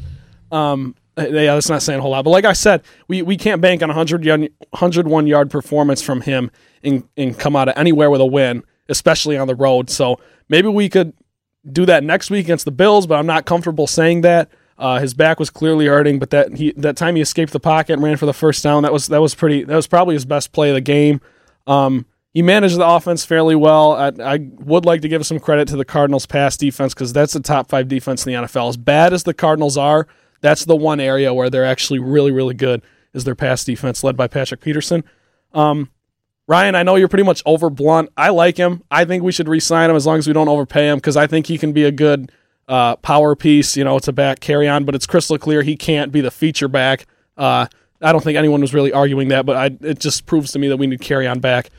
um, 0.51 0.95
yeah, 1.17 1.53
that's 1.53 1.69
not 1.69 1.81
saying 1.81 1.99
a 1.99 2.01
whole 2.01 2.11
lot. 2.11 2.23
But 2.23 2.31
like 2.31 2.45
I 2.45 2.53
said, 2.53 2.83
we, 3.07 3.21
we 3.21 3.37
can't 3.37 3.61
bank 3.61 3.83
on 3.83 3.89
a 3.89 3.93
100 3.93 4.23
yard, 4.23 4.41
101 4.71 5.27
yard 5.27 5.51
performance 5.51 6.01
from 6.01 6.21
him 6.21 6.51
and, 6.83 7.07
and 7.15 7.37
come 7.37 7.55
out 7.55 7.69
of 7.69 7.77
anywhere 7.77 8.09
with 8.09 8.21
a 8.21 8.25
win, 8.25 8.63
especially 8.89 9.37
on 9.37 9.47
the 9.47 9.55
road. 9.55 9.89
So 9.89 10.19
maybe 10.49 10.67
we 10.67 10.89
could 10.89 11.13
do 11.71 11.85
that 11.85 12.03
next 12.03 12.29
week 12.29 12.45
against 12.45 12.65
the 12.65 12.71
Bills, 12.71 13.07
but 13.07 13.15
I'm 13.15 13.25
not 13.25 13.45
comfortable 13.45 13.87
saying 13.87 14.21
that. 14.21 14.49
Uh, 14.77 14.99
his 14.99 15.13
back 15.13 15.39
was 15.39 15.49
clearly 15.49 15.85
hurting, 15.85 16.19
but 16.19 16.29
that 16.31 16.53
he 16.57 16.71
that 16.77 16.97
time 16.97 17.15
he 17.15 17.21
escaped 17.21 17.53
the 17.53 17.59
pocket 17.59 17.93
and 17.93 18.03
ran 18.03 18.17
for 18.17 18.25
the 18.25 18.33
first 18.33 18.63
down, 18.63 18.83
that 18.83 18.93
was 18.93 19.07
that 19.07 19.21
was 19.21 19.35
pretty. 19.35 19.63
That 19.63 19.75
was 19.75 19.87
probably 19.87 20.15
his 20.15 20.25
best 20.25 20.51
play 20.51 20.69
of 20.69 20.75
the 20.75 20.81
game. 20.81 21.21
Um, 21.67 22.05
he 22.33 22.41
managed 22.41 22.77
the 22.77 22.87
offense 22.87 23.23
fairly 23.23 23.55
well. 23.55 23.93
I, 23.93 24.11
I 24.19 24.39
would 24.55 24.85
like 24.85 25.01
to 25.01 25.07
give 25.07 25.25
some 25.25 25.39
credit 25.39 25.67
to 25.67 25.77
the 25.77 25.85
Cardinals' 25.85 26.25
pass 26.25 26.57
defense 26.57 26.93
because 26.93 27.13
that's 27.13 27.33
the 27.33 27.39
top 27.39 27.69
five 27.69 27.87
defense 27.87 28.25
in 28.25 28.33
the 28.33 28.39
NFL. 28.39 28.69
As 28.69 28.77
bad 28.77 29.13
as 29.13 29.23
the 29.23 29.35
Cardinals 29.35 29.77
are, 29.77 30.07
that's 30.41 30.65
the 30.65 30.75
one 30.75 30.99
area 30.99 31.33
where 31.33 31.51
they're 31.51 31.65
actually 31.65 31.99
really, 31.99 32.31
really 32.31 32.55
good 32.55 32.81
is 33.13 33.23
their 33.23 33.35
pass 33.35 33.63
defense, 33.63 34.03
led 34.03 34.17
by 34.17 34.27
Patrick 34.27 34.61
Peterson. 34.61 35.03
Um, 35.53 35.91
Ryan, 36.47 36.73
I 36.75 36.83
know 36.83 36.95
you're 36.95 37.07
pretty 37.07 37.23
much 37.23 37.43
over 37.45 37.69
Blount. 37.69 38.09
I 38.17 38.29
like 38.29 38.57
him. 38.57 38.83
I 38.89 39.05
think 39.05 39.23
we 39.23 39.31
should 39.31 39.47
re-sign 39.47 39.91
him 39.91 39.95
as 39.95 40.05
long 40.05 40.17
as 40.17 40.27
we 40.27 40.33
don't 40.33 40.49
overpay 40.49 40.89
him 40.89 40.97
because 40.97 41.15
I 41.15 41.27
think 41.27 41.45
he 41.45 41.59
can 41.59 41.71
be 41.71 41.83
a 41.83 41.91
good 41.91 42.31
uh, 42.67 42.95
power 42.97 43.35
piece, 43.35 43.75
you 43.77 43.83
know, 43.83 43.97
it's 43.97 44.07
a 44.07 44.13
back 44.13 44.39
Kerryon. 44.39 44.85
But 44.85 44.95
it's 44.95 45.05
crystal 45.07 45.37
clear 45.37 45.61
he 45.61 45.75
can't 45.75 46.11
be 46.11 46.21
the 46.21 46.31
feature 46.31 46.67
back. 46.67 47.05
Uh, 47.37 47.67
I 48.01 48.11
don't 48.11 48.23
think 48.23 48.37
anyone 48.37 48.61
was 48.61 48.73
really 48.73 48.91
arguing 48.91 49.29
that, 49.29 49.45
but 49.45 49.55
I, 49.55 49.65
it 49.87 49.99
just 49.99 50.25
proves 50.25 50.51
to 50.51 50.59
me 50.59 50.67
that 50.67 50.77
we 50.77 50.87
need 50.87 50.99
Kerryon 50.99 51.39
back. 51.41 51.69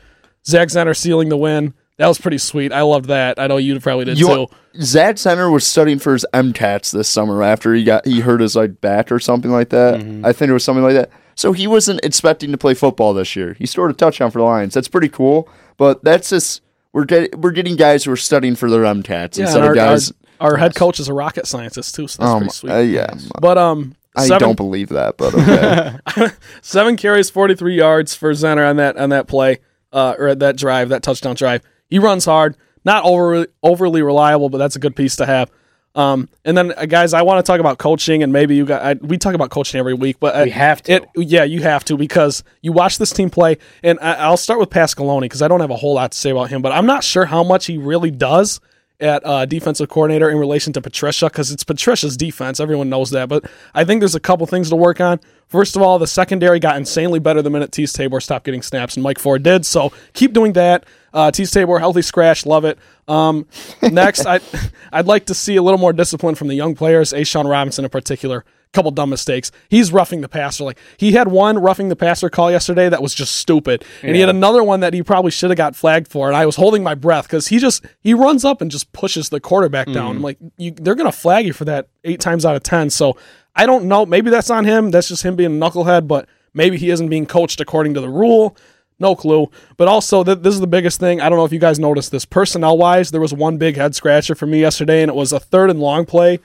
Zach 0.45 0.67
Zenner 0.69 0.95
sealing 0.95 1.29
the 1.29 1.37
win. 1.37 1.73
That 1.97 2.07
was 2.07 2.19
pretty 2.19 2.39
sweet. 2.39 2.73
I 2.73 2.81
loved 2.81 3.05
that. 3.07 3.39
I 3.39 3.47
know 3.47 3.57
you 3.57 3.79
probably 3.79 4.05
did 4.05 4.19
You- 4.19 4.27
too. 4.27 4.47
Zach 4.81 5.15
Zenner 5.15 5.49
was 5.51 5.65
studying 5.65 5.99
for 5.99 6.11
his 6.13 6.25
MCATs 6.33 6.91
this 6.91 7.07
summer 7.07 7.41
after 7.41 7.73
he 7.73 7.85
got 7.85 8.05
he 8.05 8.19
hurt 8.19 8.41
his 8.41 8.55
like 8.57 8.81
back 8.81 9.09
or 9.11 9.19
something 9.19 9.49
like 9.51 9.69
that. 9.69 10.01
Mm-hmm. 10.01 10.25
I 10.25 10.33
think 10.33 10.49
it 10.49 10.53
was 10.53 10.65
something 10.65 10.83
like 10.83 10.95
that. 10.95 11.09
So 11.35 11.53
he 11.53 11.65
wasn't 11.67 12.03
expecting 12.03 12.51
to 12.51 12.57
play 12.57 12.73
football 12.73 13.13
this 13.13 13.35
year. 13.37 13.53
He 13.53 13.65
scored 13.65 13.91
a 13.91 13.93
touchdown 13.93 14.31
for 14.31 14.39
the 14.39 14.43
Lions. 14.43 14.73
That's 14.73 14.89
pretty 14.89 15.07
cool. 15.07 15.47
But 15.77 16.03
that's 16.03 16.29
just 16.29 16.61
we're 16.91 17.05
get, 17.05 17.39
we're 17.39 17.51
getting 17.51 17.77
guys 17.77 18.03
who 18.03 18.11
are 18.11 18.17
studying 18.17 18.55
for 18.55 18.69
their 18.69 18.81
MCATs 18.83 19.37
Yeah, 19.37 19.45
instead 19.45 19.63
our, 19.63 19.71
of 19.71 19.75
guys. 19.77 20.11
our, 20.11 20.15
our 20.39 20.57
head 20.57 20.75
coach 20.75 20.99
is 20.99 21.07
a 21.07 21.13
rocket 21.13 21.47
scientist 21.47 21.95
too, 21.95 22.07
so 22.07 22.21
that's 22.21 22.31
um, 22.31 22.39
pretty 22.39 22.53
sweet. 22.53 22.71
uh, 22.71 22.79
yeah, 22.79 23.13
but 23.41 23.57
um, 23.57 23.95
I 24.15 24.27
seven, 24.27 24.49
don't 24.49 24.57
believe 24.57 24.89
that, 24.89 25.17
but 25.17 25.33
okay. 25.33 26.35
seven 26.61 26.97
carries, 26.97 27.29
forty 27.29 27.55
three 27.55 27.75
yards 27.75 28.15
for 28.15 28.31
Zenner 28.31 28.69
on 28.69 28.77
that 28.77 28.97
on 28.97 29.09
that 29.09 29.27
play, 29.27 29.59
uh, 29.91 30.15
or 30.17 30.35
that 30.35 30.57
drive, 30.57 30.89
that 30.89 31.03
touchdown 31.03 31.35
drive. 31.35 31.61
He 31.89 31.99
runs 31.99 32.25
hard, 32.25 32.55
not 32.83 33.03
over 33.03 33.47
overly 33.63 34.01
reliable, 34.01 34.49
but 34.49 34.57
that's 34.57 34.75
a 34.75 34.79
good 34.79 34.95
piece 34.95 35.15
to 35.17 35.25
have. 35.25 35.51
Um, 35.95 36.27
and 36.43 36.57
then 36.57 36.73
uh, 36.75 36.85
guys, 36.85 37.13
I 37.13 37.21
want 37.21 37.43
to 37.43 37.49
talk 37.49 37.61
about 37.61 37.77
coaching, 37.77 38.21
and 38.21 38.33
maybe 38.33 38.55
you 38.55 38.65
got 38.65 38.81
I, 38.81 38.93
we 38.95 39.17
talk 39.17 39.33
about 39.33 39.49
coaching 39.49 39.79
every 39.79 39.93
week, 39.93 40.17
but 40.19 40.35
uh, 40.35 40.43
We 40.43 40.49
have 40.51 40.83
to. 40.83 40.93
It, 40.93 41.09
yeah, 41.15 41.45
you 41.45 41.61
have 41.63 41.85
to 41.85 41.97
because 41.97 42.43
you 42.61 42.73
watch 42.73 42.97
this 42.97 43.11
team 43.11 43.29
play, 43.29 43.57
and 43.81 43.97
I, 44.01 44.15
I'll 44.15 44.37
start 44.37 44.59
with 44.59 44.69
Pasqualoni 44.69 45.21
because 45.21 45.41
I 45.41 45.47
don't 45.47 45.61
have 45.61 45.71
a 45.71 45.75
whole 45.77 45.93
lot 45.95 46.11
to 46.11 46.17
say 46.17 46.31
about 46.31 46.49
him, 46.49 46.61
but 46.61 46.73
I'm 46.73 46.85
not 46.85 47.03
sure 47.03 47.25
how 47.25 47.43
much 47.43 47.65
he 47.65 47.77
really 47.77 48.11
does. 48.11 48.59
At 48.97 49.25
uh, 49.25 49.45
defensive 49.45 49.89
coordinator 49.89 50.29
in 50.29 50.37
relation 50.37 50.71
to 50.71 50.81
Patricia 50.81 51.25
because 51.25 51.51
it's 51.51 51.65
Patricia's 51.65 52.15
defense. 52.15 52.61
Everyone 52.61 52.89
knows 52.89 53.09
that. 53.09 53.27
But 53.27 53.43
I 53.73 53.83
think 53.83 53.99
there's 53.99 54.15
a 54.15 54.21
couple 54.21 54.47
things 54.47 54.69
to 54.69 54.77
work 54.77 55.01
on. 55.01 55.19
First 55.47 55.75
of 55.75 55.81
all, 55.81 55.99
the 55.99 56.07
secondary 56.07 56.59
got 56.59 56.77
insanely 56.77 57.19
better 57.19 57.41
the 57.41 57.49
minute 57.49 57.71
Teez 57.71 57.93
Tabor 57.93 58.21
stopped 58.21 58.45
getting 58.45 58.61
snaps, 58.61 58.95
and 58.95 59.03
Mike 59.03 59.19
Ford 59.19 59.43
did. 59.43 59.65
So 59.65 59.91
keep 60.13 60.31
doing 60.31 60.53
that. 60.53 60.85
Uh, 61.13 61.29
Teez 61.29 61.51
Tabor, 61.51 61.77
healthy 61.77 62.01
scratch, 62.01 62.45
love 62.45 62.63
it. 62.63 62.79
Um, 63.07 63.45
next, 63.81 64.25
I, 64.25 64.39
I'd 64.93 65.07
like 65.07 65.25
to 65.25 65.33
see 65.33 65.57
a 65.57 65.61
little 65.61 65.79
more 65.79 65.93
discipline 65.93 66.35
from 66.35 66.47
the 66.47 66.55
young 66.55 66.73
players, 66.73 67.11
A. 67.11 67.17
A'Shawn 67.17 67.49
Robinson 67.49 67.83
in 67.83 67.89
particular 67.89 68.45
couple 68.75 68.91
dumb 68.91 69.09
mistakes. 69.09 69.51
He's 69.69 69.91
roughing 69.91 70.21
the 70.21 70.29
passer. 70.29 70.63
Like 70.63 70.77
he 70.97 71.13
had 71.13 71.27
one 71.29 71.57
roughing 71.57 71.89
the 71.89 71.95
passer 71.95 72.29
call 72.29 72.51
yesterday 72.51 72.89
that 72.89 73.01
was 73.01 73.13
just 73.15 73.37
stupid, 73.37 73.83
and 74.03 74.13
he 74.15 74.19
had 74.21 74.29
another 74.29 74.63
one 74.63 74.81
that 74.81 74.93
he 74.93 75.01
probably 75.01 75.31
should 75.31 75.49
have 75.49 75.57
got 75.57 75.75
flagged 75.75 76.07
for. 76.09 76.27
And 76.27 76.37
I 76.37 76.45
was 76.45 76.55
holding 76.57 76.83
my 76.83 76.93
breath 76.93 77.25
because 77.25 77.47
he 77.47 77.57
just 77.57 77.83
he 78.01 78.13
runs 78.13 78.45
up 78.45 78.61
and 78.61 78.69
just 78.69 78.91
pushes 78.91 79.29
the 79.29 79.39
quarterback 79.39 79.87
down. 79.91 80.17
I'm 80.17 80.21
like, 80.21 80.37
you, 80.57 80.71
they're 80.71 80.95
gonna 80.95 81.11
flag 81.11 81.45
you 81.47 81.53
for 81.53 81.65
that 81.65 81.87
eight 82.03 82.19
times 82.19 82.45
out 82.45 82.55
of 82.55 82.63
ten. 82.63 82.89
So 82.89 83.17
I 83.55 83.65
don't 83.65 83.85
know. 83.85 84.05
Maybe 84.05 84.29
that's 84.29 84.49
on 84.49 84.65
him. 84.65 84.91
That's 84.91 85.07
just 85.07 85.23
him 85.23 85.35
being 85.35 85.61
a 85.61 85.65
knucklehead. 85.65 86.07
But 86.07 86.27
maybe 86.53 86.77
he 86.77 86.89
isn't 86.89 87.09
being 87.09 87.25
coached 87.25 87.61
according 87.61 87.93
to 87.95 88.01
the 88.01 88.09
rule. 88.09 88.55
No 88.99 89.15
clue. 89.15 89.49
But 89.75 89.87
also, 89.89 90.23
th- 90.23 90.39
this 90.39 90.53
is 90.53 90.61
the 90.61 90.67
biggest 90.67 90.99
thing. 90.99 91.19
I 91.19 91.27
don't 91.27 91.37
know 91.37 91.43
if 91.45 91.51
you 91.51 91.59
guys 91.59 91.79
noticed 91.79 92.11
this. 92.11 92.23
Personnel 92.23 92.77
wise, 92.77 93.11
there 93.11 93.19
was 93.19 93.33
one 93.33 93.57
big 93.57 93.75
head 93.75 93.93
scratcher 93.93 94.35
for 94.35 94.45
me 94.45 94.61
yesterday, 94.61 95.01
and 95.01 95.09
it 95.09 95.15
was 95.15 95.33
a 95.33 95.39
third 95.39 95.69
and 95.69 95.79
long 95.81 96.05
play. 96.05 96.39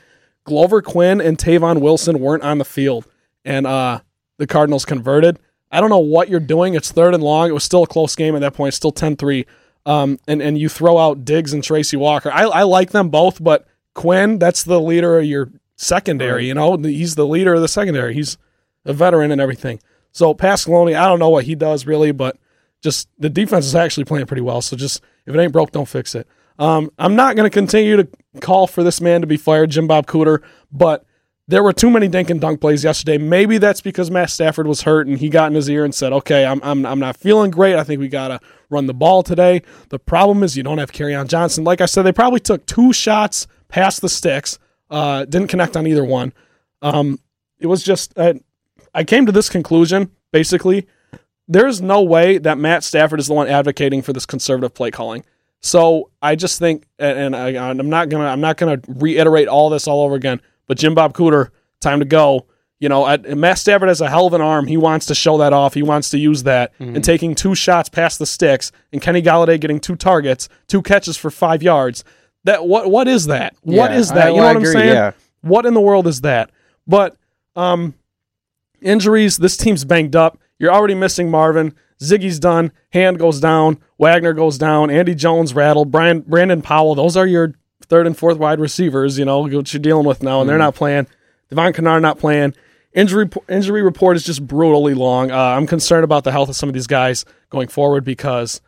Glover 0.44 0.82
Quin 0.82 1.20
and 1.20 1.38
Tavon 1.38 1.80
Wilson 1.80 2.20
weren't 2.20 2.42
on 2.42 2.58
the 2.58 2.64
field, 2.64 3.06
and 3.44 3.66
uh, 3.66 4.00
the 4.38 4.46
Cardinals 4.46 4.84
converted. 4.84 5.38
I 5.70 5.80
don't 5.80 5.90
know 5.90 5.98
what 5.98 6.28
you're 6.28 6.40
doing. 6.40 6.74
It's 6.74 6.90
third 6.90 7.14
and 7.14 7.22
long. 7.22 7.48
It 7.48 7.52
was 7.52 7.64
still 7.64 7.84
a 7.84 7.86
close 7.86 8.16
game 8.16 8.34
at 8.34 8.40
that 8.40 8.54
point, 8.54 8.74
still 8.74 8.90
10 8.90 9.16
3. 9.16 9.46
Um, 9.86 10.18
and, 10.26 10.42
and 10.42 10.58
you 10.58 10.68
throw 10.68 10.98
out 10.98 11.24
Diggs 11.24 11.52
and 11.52 11.62
Tracy 11.62 11.96
Walker. 11.96 12.30
I, 12.30 12.42
I 12.42 12.62
like 12.64 12.90
them 12.90 13.08
both, 13.08 13.42
but 13.42 13.66
Quin, 13.94 14.38
that's 14.38 14.64
the 14.64 14.80
leader 14.80 15.18
of 15.18 15.24
your 15.24 15.50
secondary. 15.76 16.46
You 16.46 16.54
know, 16.54 16.76
he's 16.76 17.14
the 17.14 17.26
leader 17.26 17.54
of 17.54 17.60
the 17.60 17.68
secondary. 17.68 18.14
He's 18.14 18.36
a 18.84 18.92
veteran 18.92 19.30
and 19.30 19.40
everything. 19.40 19.80
So 20.12 20.34
Pasqualoni, 20.34 20.98
I 20.98 21.06
don't 21.06 21.18
know 21.18 21.30
what 21.30 21.44
he 21.44 21.54
does 21.54 21.86
really, 21.86 22.12
but 22.12 22.36
just 22.82 23.08
the 23.18 23.30
defense 23.30 23.66
is 23.66 23.74
actually 23.74 24.04
playing 24.04 24.26
pretty 24.26 24.42
well. 24.42 24.60
So 24.62 24.76
just 24.76 25.02
if 25.26 25.34
it 25.34 25.40
ain't 25.40 25.52
broke, 25.52 25.70
don't 25.70 25.88
fix 25.88 26.14
it. 26.14 26.26
Um, 26.58 26.90
I'm 26.98 27.16
not 27.16 27.36
going 27.36 27.48
to 27.48 27.54
continue 27.54 27.96
to 27.96 28.08
call 28.40 28.66
for 28.66 28.82
this 28.82 29.00
man 29.00 29.20
to 29.20 29.26
be 29.26 29.36
fired, 29.36 29.70
Jim 29.70 29.86
Bob 29.86 30.06
Cooter, 30.06 30.42
but 30.70 31.04
there 31.48 31.62
were 31.64 31.72
too 31.72 31.90
many 31.90 32.06
dink 32.06 32.30
and 32.30 32.40
dunk 32.40 32.60
plays 32.60 32.84
yesterday. 32.84 33.18
Maybe 33.18 33.58
that's 33.58 33.80
because 33.80 34.10
Matt 34.10 34.30
Stafford 34.30 34.68
was 34.68 34.82
hurt 34.82 35.08
and 35.08 35.18
he 35.18 35.28
got 35.28 35.50
in 35.50 35.56
his 35.56 35.68
ear 35.68 35.84
and 35.84 35.92
said, 35.92 36.12
"Okay, 36.12 36.46
I'm 36.46 36.60
I'm 36.62 36.86
I'm 36.86 37.00
not 37.00 37.16
feeling 37.16 37.50
great. 37.50 37.74
I 37.74 37.82
think 37.82 38.00
we 38.00 38.08
got 38.08 38.28
to 38.28 38.40
run 38.68 38.86
the 38.86 38.94
ball 38.94 39.24
today." 39.24 39.62
The 39.88 39.98
problem 39.98 40.44
is 40.44 40.56
you 40.56 40.62
don't 40.62 40.78
have 40.78 40.92
Kerryon 40.92 41.26
Johnson. 41.26 41.64
Like 41.64 41.80
I 41.80 41.86
said, 41.86 42.02
they 42.02 42.12
probably 42.12 42.38
took 42.38 42.66
two 42.66 42.92
shots 42.92 43.48
past 43.68 44.00
the 44.00 44.08
sticks. 44.08 44.58
Uh, 44.90 45.24
didn't 45.24 45.48
connect 45.48 45.76
on 45.76 45.86
either 45.88 46.04
one. 46.04 46.32
Um, 46.82 47.18
it 47.58 47.66
was 47.66 47.82
just 47.82 48.16
uh, 48.16 48.34
I 48.94 49.02
came 49.02 49.26
to 49.26 49.32
this 49.32 49.48
conclusion 49.48 50.12
basically. 50.32 50.86
There's 51.48 51.80
no 51.80 52.00
way 52.02 52.38
that 52.38 52.58
Matt 52.58 52.84
Stafford 52.84 53.18
is 53.18 53.26
the 53.26 53.34
one 53.34 53.48
advocating 53.48 54.02
for 54.02 54.12
this 54.12 54.24
conservative 54.24 54.72
play 54.72 54.92
calling. 54.92 55.24
So 55.60 56.10
I 56.22 56.36
just 56.36 56.58
think, 56.58 56.86
and 56.98 57.36
I, 57.36 57.50
am 57.50 57.90
not 57.90 58.08
gonna, 58.08 58.26
I'm 58.26 58.40
not 58.40 58.56
gonna 58.56 58.80
reiterate 58.88 59.48
all 59.48 59.70
this 59.70 59.86
all 59.86 60.02
over 60.02 60.14
again. 60.14 60.40
But 60.66 60.78
Jim 60.78 60.94
Bob 60.94 61.14
Cooter, 61.14 61.50
time 61.80 61.98
to 61.98 62.04
go. 62.04 62.46
You 62.78 62.88
know, 62.88 63.06
at, 63.06 63.36
Matt 63.36 63.58
Stafford 63.58 63.88
has 63.88 64.00
a 64.00 64.08
hell 64.08 64.26
of 64.26 64.32
an 64.32 64.40
arm. 64.40 64.66
He 64.66 64.78
wants 64.78 65.04
to 65.06 65.14
show 65.14 65.36
that 65.38 65.52
off. 65.52 65.74
He 65.74 65.82
wants 65.82 66.08
to 66.10 66.18
use 66.18 66.44
that. 66.44 66.72
Mm-hmm. 66.78 66.94
And 66.96 67.04
taking 67.04 67.34
two 67.34 67.54
shots 67.54 67.90
past 67.90 68.18
the 68.18 68.24
sticks, 68.24 68.72
and 68.90 69.02
Kenny 69.02 69.20
Golladay 69.20 69.60
getting 69.60 69.80
two 69.80 69.96
targets, 69.96 70.48
two 70.66 70.80
catches 70.80 71.16
for 71.16 71.30
five 71.30 71.62
yards. 71.62 72.04
That 72.44 72.66
what 72.66 72.90
what 72.90 73.06
is 73.06 73.26
that? 73.26 73.54
Yeah, 73.64 73.78
what 73.80 73.92
is 73.92 74.08
that? 74.10 74.28
I, 74.28 74.30
you 74.30 74.36
know 74.36 74.46
what 74.46 74.56
I'm 74.56 74.64
saying? 74.64 74.88
Yeah. 74.94 75.12
What 75.42 75.66
in 75.66 75.74
the 75.74 75.80
world 75.80 76.06
is 76.06 76.22
that? 76.22 76.50
But 76.86 77.16
um, 77.54 77.94
injuries. 78.80 79.36
This 79.36 79.56
team's 79.56 79.84
banged 79.84 80.16
up. 80.16 80.38
You're 80.58 80.72
already 80.72 80.94
missing 80.94 81.30
Marvin. 81.30 81.74
Ziggy's 82.02 82.38
done. 82.38 82.72
Hand 82.92 83.18
goes 83.18 83.40
down. 83.40 83.78
Wagner 83.98 84.32
goes 84.32 84.58
down. 84.58 84.90
Andy 84.90 85.14
Jones 85.14 85.54
rattled. 85.54 85.90
Brian 85.90 86.20
Brandon 86.20 86.62
Powell. 86.62 86.94
Those 86.94 87.16
are 87.16 87.26
your 87.26 87.54
third 87.86 88.06
and 88.06 88.16
fourth 88.16 88.38
wide 88.38 88.60
receivers. 88.60 89.18
You 89.18 89.24
know 89.24 89.40
what 89.40 89.72
you're 89.72 89.80
dealing 89.80 90.06
with 90.06 90.22
now, 90.22 90.40
and 90.40 90.48
they're 90.48 90.58
not 90.58 90.74
playing. 90.74 91.06
Devon 91.50 91.72
Kennard 91.72 92.02
not 92.02 92.18
playing. 92.18 92.54
Injury 92.92 93.28
injury 93.48 93.82
report 93.82 94.16
is 94.16 94.24
just 94.24 94.46
brutally 94.46 94.94
long. 94.94 95.30
Uh, 95.30 95.36
I'm 95.36 95.66
concerned 95.66 96.04
about 96.04 96.24
the 96.24 96.32
health 96.32 96.48
of 96.48 96.56
some 96.56 96.68
of 96.68 96.72
these 96.72 96.86
guys 96.86 97.24
going 97.50 97.68
forward 97.68 98.04
because 98.04 98.60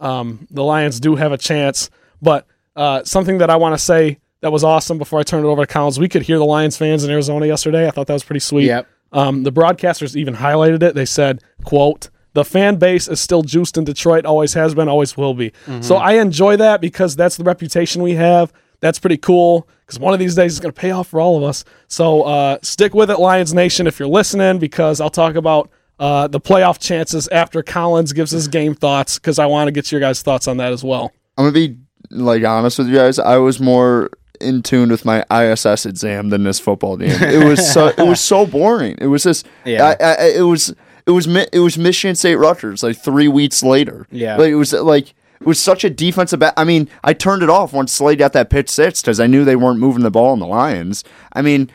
um, 0.00 0.46
the 0.50 0.64
Lions 0.64 0.98
do 0.98 1.16
have 1.16 1.32
a 1.32 1.38
chance. 1.38 1.90
But 2.22 2.46
uh, 2.74 3.04
something 3.04 3.38
that 3.38 3.50
I 3.50 3.56
want 3.56 3.74
to 3.74 3.78
say 3.78 4.18
that 4.40 4.50
was 4.50 4.64
awesome 4.64 4.98
before 4.98 5.20
I 5.20 5.22
turn 5.22 5.44
it 5.44 5.48
over 5.48 5.62
to 5.62 5.72
Collins, 5.72 5.98
we 5.98 6.08
could 6.08 6.22
hear 6.22 6.38
the 6.38 6.44
Lions 6.44 6.76
fans 6.76 7.04
in 7.04 7.10
Arizona 7.10 7.46
yesterday. 7.46 7.86
I 7.86 7.90
thought 7.90 8.06
that 8.06 8.14
was 8.14 8.24
pretty 8.24 8.40
sweet. 8.40 8.66
Yep. 8.66 8.88
Um, 9.12 9.42
the 9.42 9.52
broadcasters 9.52 10.16
even 10.16 10.34
highlighted 10.34 10.82
it. 10.82 10.94
They 10.94 11.06
said, 11.06 11.42
"quote 11.64 12.10
the 12.38 12.44
fan 12.44 12.76
base 12.76 13.08
is 13.08 13.20
still 13.20 13.42
juiced 13.42 13.76
in 13.76 13.82
Detroit, 13.82 14.24
always 14.24 14.54
has 14.54 14.72
been, 14.72 14.88
always 14.88 15.16
will 15.16 15.34
be. 15.34 15.50
Mm-hmm. 15.66 15.82
So 15.82 15.96
I 15.96 16.12
enjoy 16.12 16.56
that 16.58 16.80
because 16.80 17.16
that's 17.16 17.36
the 17.36 17.42
reputation 17.42 18.00
we 18.00 18.14
have. 18.14 18.52
That's 18.78 19.00
pretty 19.00 19.16
cool 19.16 19.66
because 19.80 19.98
one 19.98 20.12
of 20.14 20.20
these 20.20 20.36
days 20.36 20.52
it's 20.52 20.60
going 20.60 20.72
to 20.72 20.80
pay 20.80 20.92
off 20.92 21.08
for 21.08 21.20
all 21.20 21.36
of 21.36 21.42
us. 21.42 21.64
So 21.88 22.22
uh, 22.22 22.58
stick 22.62 22.94
with 22.94 23.10
it, 23.10 23.18
Lions 23.18 23.52
Nation, 23.52 23.88
if 23.88 23.98
you're 23.98 24.06
listening, 24.06 24.60
because 24.60 25.00
I'll 25.00 25.10
talk 25.10 25.34
about 25.34 25.68
uh, 25.98 26.28
the 26.28 26.40
playoff 26.40 26.78
chances 26.78 27.26
after 27.28 27.60
Collins 27.60 28.12
gives 28.12 28.30
his 28.30 28.46
game 28.46 28.76
thoughts 28.76 29.18
because 29.18 29.40
I 29.40 29.46
want 29.46 29.66
to 29.66 29.72
get 29.72 29.90
your 29.90 30.00
guys' 30.00 30.22
thoughts 30.22 30.46
on 30.46 30.58
that 30.58 30.72
as 30.72 30.84
well. 30.84 31.12
I'm 31.36 31.42
going 31.42 31.54
to 31.54 31.68
be 31.68 31.78
like 32.10 32.44
honest 32.44 32.78
with 32.78 32.86
you 32.86 32.94
guys. 32.94 33.18
I 33.18 33.38
was 33.38 33.58
more 33.58 34.10
in 34.40 34.62
tune 34.62 34.90
with 34.90 35.04
my 35.04 35.24
ISS 35.28 35.86
exam 35.86 36.28
than 36.28 36.44
this 36.44 36.60
football 36.60 36.96
game. 36.96 37.20
It 37.20 37.44
was 37.44 37.72
so 37.72 37.88
it 37.88 38.06
was 38.06 38.20
so 38.20 38.46
boring. 38.46 38.96
It 39.00 39.08
was 39.08 39.24
just 39.24 39.44
yeah. 39.64 39.96
I, 39.98 40.04
I, 40.04 40.28
it 40.36 40.42
was 40.42 40.72
it 41.08 41.12
was 41.12 41.26
it 41.26 41.58
was 41.58 41.78
Michigan 41.78 42.14
State 42.14 42.36
Rutgers 42.36 42.82
like 42.82 42.96
three 43.02 43.28
weeks 43.28 43.62
later. 43.62 44.06
Yeah, 44.10 44.36
like 44.36 44.50
it 44.50 44.56
was 44.56 44.72
like 44.74 45.14
it 45.40 45.46
was 45.46 45.58
such 45.58 45.82
a 45.82 45.90
defensive. 45.90 46.38
Ba- 46.40 46.52
I 46.56 46.64
mean, 46.64 46.88
I 47.02 47.14
turned 47.14 47.42
it 47.42 47.48
off 47.48 47.72
once 47.72 47.92
Slay 47.92 48.14
got 48.14 48.34
that 48.34 48.50
pick 48.50 48.68
six 48.68 49.00
because 49.00 49.18
I 49.18 49.26
knew 49.26 49.44
they 49.44 49.56
weren't 49.56 49.80
moving 49.80 50.02
the 50.02 50.10
ball 50.10 50.34
in 50.34 50.38
the 50.38 50.46
Lions. 50.46 51.04
I 51.32 51.40
mean, 51.42 51.70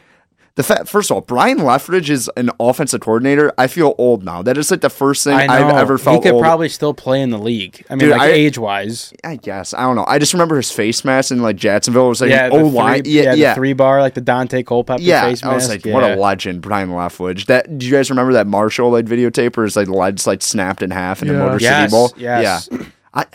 the 0.55 0.61
fact, 0.61 0.87
first 0.87 1.09
of 1.09 1.15
all, 1.15 1.21
Byron 1.21 1.57
Leftwich 1.59 2.09
is 2.09 2.29
an 2.37 2.51
offensive 2.59 3.01
coordinator. 3.01 3.51
I 3.57 3.65
feel 3.65 3.95
old 3.97 4.23
now. 4.23 4.43
That 4.43 4.55
is 4.55 4.69
like 4.69 4.81
the 4.81 4.89
first 4.89 5.23
thing 5.23 5.33
I've 5.33 5.75
ever 5.75 5.97
felt. 5.97 6.17
He 6.17 6.29
could 6.29 6.35
old. 6.35 6.43
probably 6.43 6.69
still 6.69 6.93
play 6.93 7.23
in 7.23 7.31
the 7.31 7.39
league. 7.39 7.83
I 7.89 7.95
mean, 7.95 8.09
Dude, 8.09 8.11
like 8.11 8.29
age 8.29 8.59
wise. 8.59 9.11
I 9.23 9.37
guess 9.37 9.73
I 9.73 9.81
don't 9.81 9.95
know. 9.95 10.05
I 10.07 10.19
just 10.19 10.31
remember 10.31 10.55
his 10.57 10.71
face 10.71 11.03
mask 11.03 11.31
in 11.31 11.41
like 11.41 11.55
Jacksonville. 11.55 12.05
It 12.05 12.09
was 12.09 12.21
like 12.21 12.29
yeah, 12.29 12.49
oh 12.51 12.67
line, 12.67 13.01
yeah, 13.05 13.23
yeah, 13.23 13.33
yeah. 13.33 13.53
three 13.55 13.73
bar 13.73 13.99
like 14.01 14.13
the 14.13 14.21
Daunte 14.21 14.63
Culpepper 14.63 15.01
yeah, 15.01 15.23
face 15.23 15.41
mask. 15.41 15.51
I 15.51 15.55
was 15.55 15.69
like, 15.69 15.85
yeah. 15.85 15.93
what 15.95 16.03
a 16.03 16.15
legend, 16.15 16.61
Byron 16.61 16.89
Leftwich. 16.89 17.47
That 17.47 17.79
do 17.79 17.87
you 17.87 17.91
guys 17.91 18.11
remember 18.11 18.33
that 18.33 18.45
Marshall 18.45 18.91
like 18.91 19.05
videotape 19.05 19.57
where 19.57 19.63
his 19.63 19.75
like 19.75 19.87
legs 19.87 20.27
like 20.27 20.43
snapped 20.43 20.83
in 20.83 20.91
half 20.91 21.23
in 21.23 21.29
the 21.29 21.33
Motor 21.33 21.57
yes, 21.59 21.81
City 21.81 21.91
Bowl? 21.91 22.13
Yes. 22.15 22.69
Yeah. 22.71 22.85
I, 23.15 23.25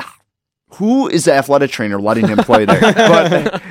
who 0.78 1.08
is 1.08 1.24
the 1.24 1.34
athletic 1.34 1.70
trainer 1.70 2.00
letting 2.00 2.26
him 2.26 2.38
play 2.38 2.64
there? 2.64 2.80
but 2.80 3.62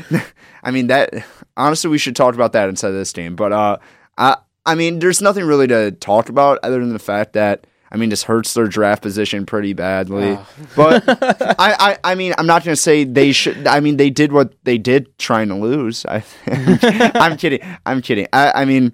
I 0.64 0.72
mean 0.72 0.88
that 0.88 1.26
honestly, 1.56 1.90
we 1.90 1.98
should 1.98 2.16
talk 2.16 2.36
about 2.36 2.54
that 2.54 2.70
inside 2.70 2.92
this 2.92 3.12
team. 3.12 3.36
But 3.36 3.52
uh, 3.52 3.78
I 4.18 4.38
I 4.66 4.76
mean, 4.76 5.00
there's 5.00 5.22
nothing 5.22 5.46
really 5.46 5.68
to 5.68 5.92
talk 5.92 6.30
about 6.30 6.60
other 6.64 6.80
than 6.80 6.94
the 6.94 7.00
fact 7.00 7.34
that 7.34 7.66
I 7.90 7.96
mean, 7.96 8.10
this 8.10 8.24
hurts 8.24 8.54
their 8.54 8.68
draft 8.68 9.02
position 9.02 9.46
pretty 9.46 9.74
badly. 9.74 10.32
Oh. 10.32 10.48
but 10.76 11.04
I, 11.60 11.76
I, 11.80 11.98
I 12.04 12.16
mean, 12.16 12.34
I'm 12.38 12.46
not 12.46 12.64
going 12.64 12.74
to 12.74 12.82
say 12.82 13.06
they 13.06 13.32
should. 13.32 13.66
I 13.66 13.80
mean, 13.80 13.98
they 13.98 14.10
did 14.10 14.32
what 14.34 14.54
they 14.64 14.78
did 14.78 15.18
trying 15.18 15.48
to 15.50 15.56
lose. 15.56 16.06
I, 16.06 16.24
am 16.48 17.38
kidding. 17.38 17.62
I'm 17.86 18.02
kidding. 18.02 18.28
I, 18.34 18.52
I 18.62 18.66
mean, 18.66 18.94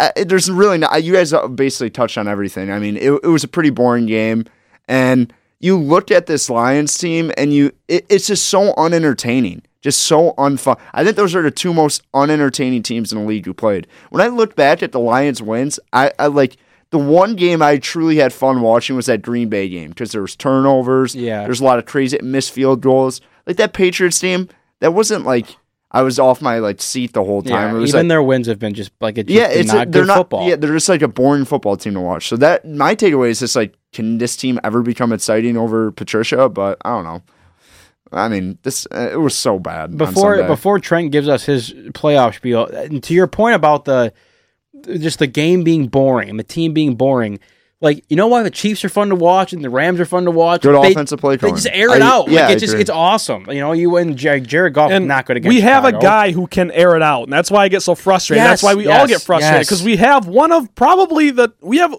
uh, 0.00 0.10
there's 0.24 0.50
really 0.50 0.78
not. 0.78 1.04
You 1.04 1.12
guys 1.12 1.34
basically 1.54 1.90
touched 1.90 2.16
on 2.16 2.26
everything. 2.26 2.70
I 2.70 2.78
mean, 2.78 2.96
it, 2.96 3.10
it 3.10 3.28
was 3.28 3.44
a 3.44 3.48
pretty 3.48 3.70
boring 3.70 4.06
game, 4.06 4.46
and 4.88 5.32
you 5.64 5.78
look 5.78 6.10
at 6.10 6.26
this 6.26 6.50
Lions 6.50 6.96
team, 6.98 7.32
and 7.36 7.52
you, 7.52 7.72
it, 7.88 8.04
it's 8.08 8.26
just 8.26 8.48
so 8.48 8.74
unentertaining 8.76 9.62
just 9.80 10.00
so 10.00 10.32
unfun. 10.38 10.80
I 10.94 11.04
think 11.04 11.16
those 11.16 11.34
are 11.34 11.42
the 11.42 11.50
two 11.50 11.74
most 11.74 12.02
unentertaining 12.14 12.82
teams 12.82 13.12
in 13.12 13.18
the 13.18 13.24
league 13.26 13.44
who 13.44 13.52
played. 13.52 13.86
When 14.08 14.22
I 14.22 14.28
look 14.28 14.56
back 14.56 14.82
at 14.82 14.92
the 14.92 14.98
Lions 14.98 15.42
wins, 15.42 15.78
I, 15.92 16.10
I 16.18 16.28
like 16.28 16.56
the 16.88 16.96
one 16.98 17.36
game 17.36 17.60
I 17.60 17.76
truly 17.76 18.16
had 18.16 18.32
fun 18.32 18.62
watching 18.62 18.96
was 18.96 19.04
that 19.06 19.20
Green 19.20 19.50
Bay 19.50 19.68
game 19.68 19.90
because 19.90 20.12
there 20.12 20.22
was 20.22 20.36
turnovers. 20.36 21.14
Yeah, 21.14 21.44
there's 21.44 21.60
a 21.60 21.64
lot 21.64 21.78
of 21.78 21.84
crazy 21.84 22.18
missed 22.22 22.52
field 22.52 22.80
goals. 22.80 23.20
Like 23.46 23.58
that 23.58 23.74
Patriots 23.74 24.18
team, 24.18 24.48
that 24.80 24.94
wasn't 24.94 25.26
like 25.26 25.54
I 25.94 26.02
was 26.02 26.18
off 26.18 26.42
my 26.42 26.58
like 26.58 26.82
seat 26.82 27.12
the 27.12 27.22
whole 27.22 27.40
time. 27.40 27.76
Yeah, 27.76 27.82
even 27.82 28.00
like, 28.00 28.08
their 28.08 28.22
wins 28.22 28.48
have 28.48 28.58
been 28.58 28.74
just 28.74 28.90
like 29.00 29.16
a, 29.16 29.24
yeah, 29.28 29.46
it's 29.46 29.72
not 29.72 29.86
a, 29.86 29.90
they're 29.90 30.04
not 30.04 30.16
football. 30.16 30.48
Yeah, 30.48 30.56
they're 30.56 30.72
just 30.72 30.88
like 30.88 31.02
a 31.02 31.08
boring 31.08 31.44
football 31.44 31.76
team 31.76 31.94
to 31.94 32.00
watch. 32.00 32.26
So 32.26 32.36
that 32.38 32.68
my 32.68 32.96
takeaway 32.96 33.28
is 33.28 33.38
just 33.38 33.54
like, 33.54 33.76
can 33.92 34.18
this 34.18 34.36
team 34.36 34.58
ever 34.64 34.82
become 34.82 35.12
exciting 35.12 35.56
over 35.56 35.92
Patricia? 35.92 36.48
But 36.48 36.78
I 36.84 36.90
don't 36.90 37.04
know. 37.04 37.22
I 38.10 38.28
mean, 38.28 38.58
this 38.64 38.88
uh, 38.92 39.10
it 39.12 39.20
was 39.20 39.36
so 39.36 39.60
bad. 39.60 39.96
Before 39.96 40.42
before 40.42 40.80
Trent 40.80 41.12
gives 41.12 41.28
us 41.28 41.44
his 41.44 41.72
playoff 41.72 42.34
spiel, 42.34 42.66
and 42.66 43.00
to 43.04 43.14
your 43.14 43.28
point 43.28 43.54
about 43.54 43.84
the 43.84 44.12
just 44.98 45.20
the 45.20 45.28
game 45.28 45.62
being 45.62 45.86
boring 45.86 46.28
and 46.28 46.40
the 46.40 46.44
team 46.44 46.72
being 46.72 46.96
boring, 46.96 47.38
Like 47.84 48.02
you 48.08 48.16
know 48.16 48.28
why 48.28 48.42
the 48.42 48.50
Chiefs 48.50 48.82
are 48.82 48.88
fun 48.88 49.10
to 49.10 49.14
watch 49.14 49.52
and 49.52 49.62
the 49.62 49.68
Rams 49.68 50.00
are 50.00 50.06
fun 50.06 50.24
to 50.24 50.30
watch. 50.30 50.62
Good 50.62 50.82
they, 50.82 50.92
offensive 50.92 51.20
play 51.20 51.36
They 51.36 51.50
just 51.50 51.68
air 51.70 51.94
it 51.94 52.00
I- 52.00 52.06
out. 52.06 52.28
yeah, 52.28 52.40
like 52.40 52.48
I 52.48 52.52
it's 52.52 52.60
just 52.60 52.72
agree. 52.72 52.80
it's 52.80 52.90
awesome. 52.90 53.44
You 53.50 53.60
know, 53.60 53.72
you 53.72 53.98
and 53.98 54.16
Jared, 54.16 54.48
Jared 54.48 54.72
Goff 54.72 54.90
is 54.90 54.96
and 54.96 55.06
not 55.06 55.26
good 55.26 55.36
against. 55.36 55.54
we 55.54 55.60
have 55.60 55.84
a 55.84 55.92
guy 55.92 56.32
who 56.32 56.46
can 56.46 56.70
air 56.70 56.96
it 56.96 57.02
out, 57.02 57.24
and 57.24 57.32
that's 57.32 57.50
why 57.50 57.64
I 57.64 57.68
get 57.68 57.82
so 57.82 57.94
frustrated. 57.94 58.42
Yes, 58.42 58.48
that's 58.48 58.62
why 58.62 58.74
we 58.74 58.86
yes, 58.86 58.98
all 58.98 59.06
get 59.06 59.20
frustrated 59.20 59.58
yes. 59.58 59.66
because 59.66 59.82
we 59.82 59.96
have 59.96 60.26
one 60.26 60.50
of 60.50 60.74
probably 60.74 61.30
the 61.30 61.52
we 61.60 61.76
have. 61.76 61.94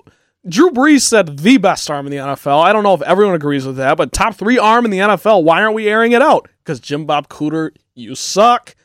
Drew 0.48 0.72
Brees 0.72 1.02
said 1.02 1.38
the 1.38 1.58
best 1.58 1.90
arm 1.90 2.08
in 2.08 2.12
the 2.12 2.18
NFL. 2.18 2.64
I 2.64 2.74
don't 2.74 2.84
know 2.84 2.96
if 2.96 3.04
everyone 3.04 3.36
agrees 3.36 3.66
with 3.66 3.78
that, 3.78 3.96
but 3.96 4.12
top 4.12 4.34
three 4.34 4.58
arm 4.58 4.86
in 4.86 4.92
the 4.92 5.00
NFL. 5.00 5.44
Why 5.44 5.62
aren't 5.62 5.76
we 5.76 5.88
airing 5.88 6.14
it 6.14 6.22
out? 6.22 6.50
Because 6.64 6.80
Jim 6.80 7.06
Bob 7.06 7.30
Cooter, 7.30 7.72
you 7.94 8.16
suck. 8.16 8.76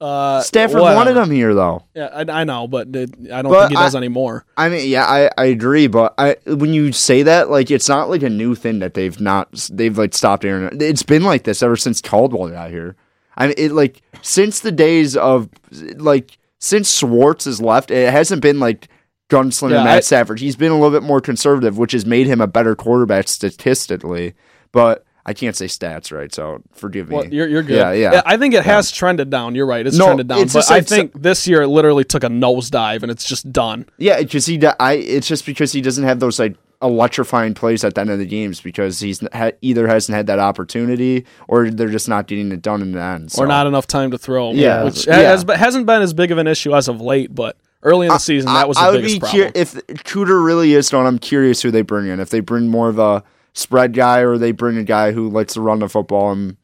Uh, 0.00 0.40
Stafford 0.42 0.80
whatever. 0.80 0.96
wanted 0.96 1.16
him 1.16 1.30
here 1.30 1.54
though. 1.54 1.84
Yeah, 1.94 2.06
I, 2.12 2.40
I 2.40 2.44
know, 2.44 2.66
but 2.68 2.88
it, 2.94 3.10
I 3.32 3.42
don't 3.42 3.50
But 3.52 3.68
think 3.68 3.78
he 3.78 3.84
does 3.84 3.94
I- 3.94 3.98
anymore. 3.98 4.44
I 4.56 4.68
mean, 4.68 4.88
yeah, 4.88 5.04
I, 5.06 5.30
I 5.38 5.46
agree, 5.46 5.86
but 5.86 6.14
I 6.18 6.36
when 6.46 6.74
you 6.74 6.92
say 6.92 7.22
that, 7.22 7.48
like, 7.48 7.70
it's 7.70 7.88
not 7.88 8.10
like 8.10 8.22
a 8.22 8.28
new 8.30 8.54
thing 8.54 8.80
that 8.80 8.94
they've 8.94 9.18
not 9.20 9.68
they've 9.72 9.96
like 9.96 10.12
stopped 10.12 10.44
it. 10.44 10.82
It's 10.82 11.02
been 11.04 11.22
like 11.22 11.44
this 11.44 11.62
ever 11.62 11.76
since 11.76 12.00
Caldwell 12.02 12.48
got 12.50 12.70
here. 12.70 12.96
I 13.36 13.46
mean, 13.46 13.54
it 13.56 13.72
like 13.72 14.02
since 14.20 14.60
the 14.60 14.72
days 14.72 15.16
of 15.16 15.48
like 15.96 16.38
since 16.58 16.96
Schwartz 16.98 17.44
has 17.46 17.60
left, 17.62 17.90
it 17.90 18.10
hasn't 18.10 18.42
been 18.42 18.60
like 18.60 18.88
gunslinger 19.30 19.70
Yeah, 19.70 19.84
Matt 19.84 19.98
I- 19.98 20.00
Stafford. 20.00 20.40
He's 20.40 20.56
been 20.56 20.72
a 20.72 20.74
little 20.78 20.90
bit 20.90 21.02
more 21.06 21.20
conservative, 21.20 21.78
which 21.78 21.92
has 21.92 22.04
made 22.04 22.26
him 22.26 22.40
a 22.40 22.46
better 22.46 22.74
quarterback 22.76 23.26
statistically. 23.28 24.34
But 24.72 25.04
I 25.26 25.32
can't 25.32 25.56
say 25.56 25.66
stats 25.66 26.12
right, 26.12 26.32
so 26.34 26.62
forgive 26.72 27.08
me. 27.08 27.16
Well, 27.16 27.26
you're, 27.26 27.48
you're 27.48 27.62
good. 27.62 27.76
Yeah, 27.76 27.92
yeah. 27.92 28.22
I 28.26 28.36
think 28.36 28.52
it 28.54 28.64
has 28.64 28.90
trended 28.90 29.30
down. 29.30 29.54
You're 29.54 29.66
right. 29.66 29.86
It's 29.86 29.96
No, 29.96 30.06
trended 30.06 30.28
down. 30.28 30.40
it's 30.40 30.52
But 30.52 30.60
just 30.60 30.70
I 30.70 30.82
think 30.82 31.12
this 31.14 31.46
year 31.48 31.62
it 31.62 31.68
literally 31.68 32.04
took 32.04 32.24
a 32.24 32.28
nosedive 32.28 33.02
and 33.02 33.10
it's 33.10 33.26
just 33.26 33.50
done. 33.50 33.86
Yeah, 33.96 34.18
because 34.20 34.44
he, 34.46 34.60
I, 34.80 34.92
it's 34.94 35.26
just 35.26 35.46
because 35.46 35.72
he 35.72 35.80
doesn't 35.80 36.04
have 36.04 36.20
those 36.20 36.38
like 36.38 36.56
electrifying 36.82 37.54
plays 37.54 37.82
at 37.84 37.94
the 37.94 38.00
end 38.02 38.10
of 38.10 38.18
the 38.18 38.26
games 38.26 38.60
because 38.60 39.00
he's 39.00 39.26
ha- 39.32 39.52
either 39.62 39.86
hasn't 39.88 40.14
had 40.14 40.26
that 40.26 40.38
opportunity 40.38 41.24
or 41.48 41.70
they're 41.70 41.88
just 41.88 42.08
not 42.08 42.26
getting 42.26 42.52
it 42.52 42.60
done 42.60 42.82
in 42.82 42.92
the 42.92 43.00
end. 43.00 43.32
So. 43.32 43.42
Or 43.42 43.46
not 43.46 43.66
enough 43.66 43.86
time 43.86 44.10
to 44.10 44.18
throw. 44.18 44.52
Yeah, 44.52 44.84
Which 44.84 45.06
yeah. 45.06 45.16
has, 45.16 45.44
hasn't 45.48 45.86
been 45.86 46.02
as 46.02 46.12
big 46.12 46.30
of 46.30 46.38
an 46.38 46.46
issue 46.46 46.74
as 46.74 46.88
of 46.88 47.00
late, 47.00 47.34
but 47.34 47.56
early 47.82 48.06
in 48.06 48.12
the 48.12 48.18
season, 48.18 48.52
that 48.52 48.68
was 48.68 48.76
the 48.76 48.82
I 48.82 48.90
would 48.90 48.98
biggest 48.98 49.14
be 49.14 49.20
problem. 49.20 49.52
if 49.54 49.72
Cooter 50.04 50.44
really 50.44 50.74
is 50.74 50.90
done. 50.90 51.06
I'm 51.06 51.18
curious 51.18 51.62
who 51.62 51.70
they 51.70 51.82
bring 51.82 52.08
in. 52.08 52.20
If 52.20 52.28
they 52.28 52.40
bring 52.40 52.68
more 52.68 52.90
of 52.90 52.98
a 52.98 53.24
spread 53.54 53.92
guy 53.94 54.20
or 54.20 54.36
they 54.36 54.52
bring 54.52 54.76
a 54.76 54.84
guy 54.84 55.12
who 55.12 55.30
likes 55.30 55.54
to 55.54 55.60
run 55.62 55.78
the 55.78 55.88
football 55.88 56.30
and 56.32 56.56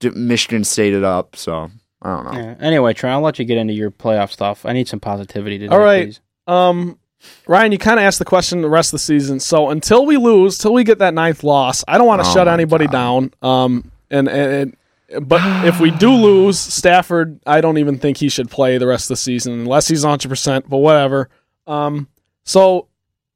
d- 0.00 0.10
Michigan 0.10 0.64
State 0.64 0.94
it 0.94 1.04
up. 1.04 1.36
So 1.36 1.70
I 2.02 2.08
don't 2.16 2.24
know. 2.24 2.40
Yeah. 2.40 2.54
Anyway, 2.60 2.92
Trent, 2.94 3.14
I'll 3.14 3.20
let 3.20 3.38
you 3.38 3.44
get 3.44 3.58
into 3.58 3.74
your 3.74 3.90
playoff 3.90 4.30
stuff. 4.32 4.66
I 4.66 4.72
need 4.72 4.88
some 4.88 5.00
positivity 5.00 5.58
today. 5.58 5.72
All 5.74 5.80
right. 5.80 6.06
please. 6.08 6.20
Um, 6.46 6.98
Ryan, 7.46 7.72
you 7.72 7.78
kind 7.78 8.00
of 8.00 8.04
asked 8.04 8.18
the 8.18 8.24
question 8.24 8.62
the 8.62 8.70
rest 8.70 8.88
of 8.88 8.92
the 8.92 8.98
season. 9.04 9.40
So 9.40 9.68
until 9.68 10.06
we 10.06 10.16
lose, 10.16 10.56
till 10.56 10.72
we 10.72 10.84
get 10.84 10.98
that 11.00 11.12
ninth 11.12 11.44
loss, 11.44 11.84
I 11.86 11.98
don't 11.98 12.06
want 12.06 12.22
to 12.22 12.28
Oh 12.28 12.32
shut 12.32 12.48
anybody 12.48 12.86
God. 12.86 12.92
down. 12.92 13.34
Um, 13.42 13.92
and, 14.10 14.26
and, 14.28 14.76
and 15.10 15.28
but 15.28 15.66
if 15.66 15.78
we 15.80 15.90
do 15.90 16.10
lose, 16.14 16.58
Stafford, 16.58 17.38
I 17.46 17.60
don't 17.60 17.76
even 17.76 17.98
think 17.98 18.16
he 18.16 18.30
should 18.30 18.48
play 18.50 18.78
the 18.78 18.86
rest 18.86 19.04
of 19.04 19.08
the 19.08 19.16
season 19.16 19.52
unless 19.52 19.86
he's 19.88 20.02
100. 20.02 20.28
percent 20.30 20.68
But 20.70 20.78
whatever. 20.78 21.28
Um, 21.66 22.08
so 22.44 22.88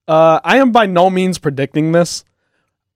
uh, 0.08 0.40
I 0.42 0.56
am 0.58 0.72
by 0.72 0.86
no 0.86 1.10
means 1.10 1.38
predicting 1.38 1.92
this, 1.92 2.24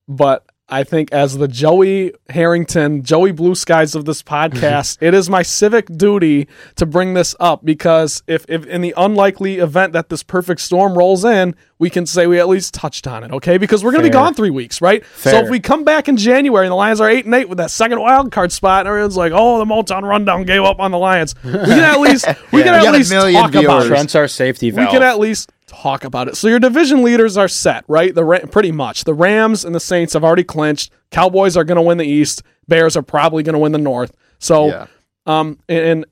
but 0.09 0.45
I 0.71 0.85
think 0.85 1.11
as 1.13 1.39
the 1.39 1.49
Joey 1.49 2.13
Harrington, 2.29 3.03
Joey 3.03 3.33
Blue 3.33 3.55
Skies 3.55 3.95
of 3.95 4.05
this 4.05 4.23
podcast, 4.23 4.99
it 5.01 5.15
is 5.15 5.31
my 5.31 5.41
civic 5.43 5.87
duty 5.87 6.47
to 6.77 6.85
bring 6.85 7.15
this 7.15 7.35
up 7.41 7.65
because 7.65 8.23
if, 8.27 8.45
if 8.51 8.67
in 8.67 8.83
the 8.83 8.93
unlikely 8.95 9.61
event 9.61 9.95
that 9.95 10.11
this 10.11 10.23
perfect 10.23 10.61
storm 10.61 10.93
rolls 10.99 11.25
in, 11.25 11.55
we 11.79 11.89
can 11.89 12.05
say 12.05 12.27
we 12.27 12.39
at 12.39 12.49
least 12.49 12.75
touched 12.75 13.07
on 13.07 13.25
it, 13.25 13.31
okay? 13.33 13.57
Because 13.57 13.83
we're 13.83 13.93
going 13.93 14.03
to 14.03 14.11
be 14.11 14.13
gone 14.13 14.35
three 14.35 14.51
weeks, 14.51 14.83
right? 14.83 15.03
So 15.17 15.31
if 15.39 15.49
we 15.49 15.59
come 15.59 15.85
back 15.85 16.07
in 16.07 16.19
January 16.19 16.67
and 16.67 16.71
the 16.73 16.77
Lions 16.77 17.01
are 17.01 17.09
eight 17.09 17.25
and 17.25 17.35
eight 17.35 17.49
with 17.49 17.57
that 17.57 17.71
second 17.71 17.99
wild 18.01 18.31
card 18.31 18.53
spot, 18.53 18.81
and 18.81 18.89
everyone's 18.89 19.17
like, 19.17 19.33
"Oh, 19.35 19.59
the 19.59 19.65
Motown 19.65 20.03
Rundown 20.03 20.45
gave 20.45 20.63
up 20.63 20.81
on 20.81 20.91
the 20.91 20.99
Lions," 20.99 21.35
we 21.45 21.51
can 21.53 21.79
at 21.79 21.99
least 21.99 22.27
we 22.27 22.35
can 22.63 22.73
We 22.75 22.79
at 22.79 22.83
got 22.85 22.93
least 22.95 23.11
million 23.11 23.41
talk 23.41 23.53
about 23.53 23.61
viewers. 23.63 23.85
it 23.87 23.89
Trent's 23.89 24.15
our 24.17 24.29
safety 24.29 24.71
valve. 24.71 24.89
we 24.89 24.93
can 24.93 25.03
at 25.03 25.19
least 25.19 25.51
talk 25.69 26.03
about 26.05 26.27
it. 26.29 26.37
So 26.37 26.49
your 26.49 26.59
division 26.59 27.03
leaders 27.03 27.37
are 27.37 27.47
set, 27.49 27.85
right? 27.87 28.15
The 28.15 28.25
Ra- 28.25 28.47
pretty 28.51 28.73
much 28.73 29.05
the 29.05 29.15
Rams 29.15 29.65
and 29.65 29.75
the 29.75 29.81
Saints 29.81 30.15
have 30.15 30.25
already 30.25 30.45
clinched. 30.45 30.91
Cowboys 31.11 31.57
are 31.57 31.65
going 31.65 31.77
to 31.77 31.83
win 31.83 31.99
the 31.99 32.07
East. 32.07 32.43
Bears 32.67 32.97
are 32.97 33.03
probably 33.03 33.43
going 33.43 33.53
to 33.55 33.59
win 33.59 33.73
the 33.73 33.79
North. 33.79 34.13
So, 34.39 34.67
Yeah. 34.69 34.87
um, 35.27 35.59
and, 35.69 35.79
and 35.85 36.07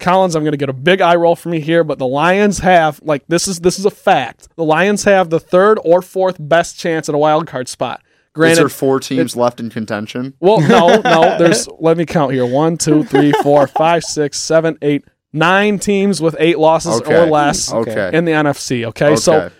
Collins, 0.00 0.34
I'm 0.34 0.42
going 0.42 0.52
to 0.52 0.58
get 0.58 0.68
a 0.68 0.72
big 0.74 1.00
eye 1.00 1.14
roll 1.14 1.36
from 1.36 1.54
you 1.54 1.60
here, 1.60 1.84
but 1.84 1.98
the 1.98 2.06
Lions 2.06 2.58
have 2.58 3.00
like 3.04 3.24
this 3.28 3.46
is 3.48 3.60
this 3.60 3.78
is 3.78 3.84
a 3.86 3.90
fact. 3.90 4.48
The 4.56 4.64
Lions 4.64 5.04
have 5.04 5.30
the 5.30 5.38
third 5.40 5.78
or 5.84 6.02
fourth 6.02 6.36
best 6.40 6.78
chance 6.78 7.08
at 7.08 7.14
a 7.14 7.18
wild 7.18 7.46
card 7.46 7.68
spot. 7.68 8.00
Is 8.04 8.08
Granted, 8.34 8.60
there 8.62 8.68
four 8.68 8.98
teams 8.98 9.36
left 9.36 9.60
in 9.60 9.70
contention? 9.70 10.34
well, 10.40 10.60
no, 10.60 11.00
no. 11.00 11.38
There's 11.38 11.68
let 11.78 11.96
me 11.96 12.04
count 12.04 12.32
here: 12.32 12.44
one, 12.44 12.76
two, 12.76 13.04
three, 13.04 13.30
four, 13.44 13.68
five, 13.68 14.02
six, 14.02 14.40
seven, 14.40 14.76
eight, 14.82 15.04
nine 15.34 15.78
teams 15.78 16.22
with 16.22 16.34
eight 16.38 16.58
losses 16.58 17.00
Okay. 17.02 17.14
or 17.14 17.26
less 17.26 17.70
Okay. 17.72 18.10
in 18.14 18.24
the 18.24 18.32
NFC. 18.32 18.86
Okay, 18.86 19.08
Okay. 19.08 19.16
so 19.16 19.50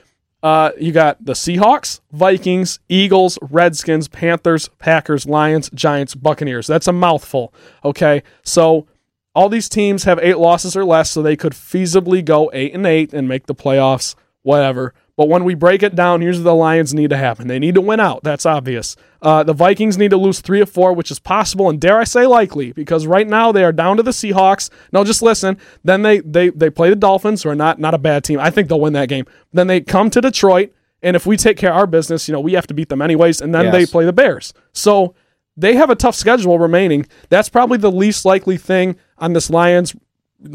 uh, 0.43 0.70
you 0.79 0.93
got 0.93 1.22
the 1.25 1.33
Seahawks, 1.33 2.01
Vikings, 2.12 2.79
Eagles, 2.89 3.39
Redskins, 3.43 4.09
Panthers, 4.09 4.68
Packers, 4.79 5.27
Lions, 5.27 5.68
Giants, 5.75 6.14
Buccaneers. 6.14 6.66
That's 6.66 6.87
a 6.87 6.93
mouthful. 6.93 7.53
Okay, 7.85 8.22
so 8.43 8.87
all 9.35 9.49
these 9.49 9.68
teams 9.68 10.05
have 10.05 10.18
eight 10.22 10.39
losses 10.39 10.77
or 10.77 10.85
less, 10.85 11.11
so 11.11 11.20
they 11.22 11.35
could 11.37 11.53
feasibly 11.55 12.25
go 12.25 12.51
eight 12.55 12.72
and 12.75 12.87
eight 12.87 13.12
and 13.12 13.27
make 13.27 13.47
the 13.47 13.55
playoffs. 13.55 14.14
Whatever. 14.43 14.93
But 15.17 15.29
when 15.29 15.45
we 15.45 15.55
break 15.55 15.85
it 15.85 15.95
down, 15.95 16.23
here's 16.23 16.39
what 16.39 16.45
the 16.45 16.55
Lions 16.55 16.93
need 16.93 17.11
to 17.11 17.17
happen. 17.17 17.47
They 17.47 17.61
need 17.61 17.77
to 17.77 17.81
win 17.81 18.01
out. 18.01 18.25
That's 18.25 18.45
obvious. 18.45 18.97
Uh, 19.23 19.45
the 19.45 19.53
Vikings 19.53 19.97
need 19.97 20.11
to 20.11 20.17
lose 20.17 20.41
three 20.41 20.61
or 20.61 20.67
four, 20.67 20.93
which 20.93 21.11
is 21.11 21.21
possible, 21.21 21.71
and 21.71 21.81
dare 21.81 21.99
I 21.99 22.05
say 22.05 22.27
likely, 22.27 22.73
because 22.73 23.07
right 23.07 23.27
now 23.27 23.53
they 23.53 23.62
are 23.62 23.73
down 23.73 23.97
to 23.99 24.03
the 24.03 24.11
Seahawks. 24.11 24.71
No, 24.93 25.05
just 25.05 25.23
listen. 25.23 25.57
Then 25.85 26.03
they 26.03 26.19
they 26.21 26.49
they 26.51 26.69
play 26.69 26.91
the 26.91 26.97
Dolphins, 26.97 27.43
who 27.43 27.49
are 27.51 27.55
not 27.55 27.79
not 27.79 27.95
a 27.95 27.99
bad 27.99 28.25
team. 28.25 28.41
I 28.41 28.51
think 28.51 28.69
they'll 28.69 28.81
win 28.81 28.93
that 28.95 29.09
game. 29.09 29.25
Then 29.53 29.69
they 29.69 29.81
come 29.81 30.11
to 30.11 30.21
Detroit, 30.21 30.73
and 31.01 31.15
if 31.15 31.27
we 31.27 31.37
take 31.37 31.57
care 31.57 31.71
of 31.71 31.77
our 31.77 31.87
business, 31.87 32.29
you 32.29 32.33
know 32.33 32.41
we 32.41 32.55
have 32.55 32.67
to 32.67 32.75
beat 32.75 32.89
them 32.89 33.01
anyways. 33.01 33.41
And 33.41 33.55
then 33.55 33.67
they 33.73 33.87
play 33.87 34.05
the 34.05 34.12
Bears. 34.12 34.53
So 34.73 35.15
they 35.57 35.77
have 35.77 35.91
a 35.91 35.95
tough 35.95 36.17
schedule 36.17 36.59
remaining. 36.59 37.07
That's 37.29 37.49
probably 37.49 37.79
the 37.79 37.93
least 37.93 38.25
likely 38.25 38.57
thing 38.57 38.97
on 39.19 39.33
this 39.33 39.49
Lions 39.49 39.95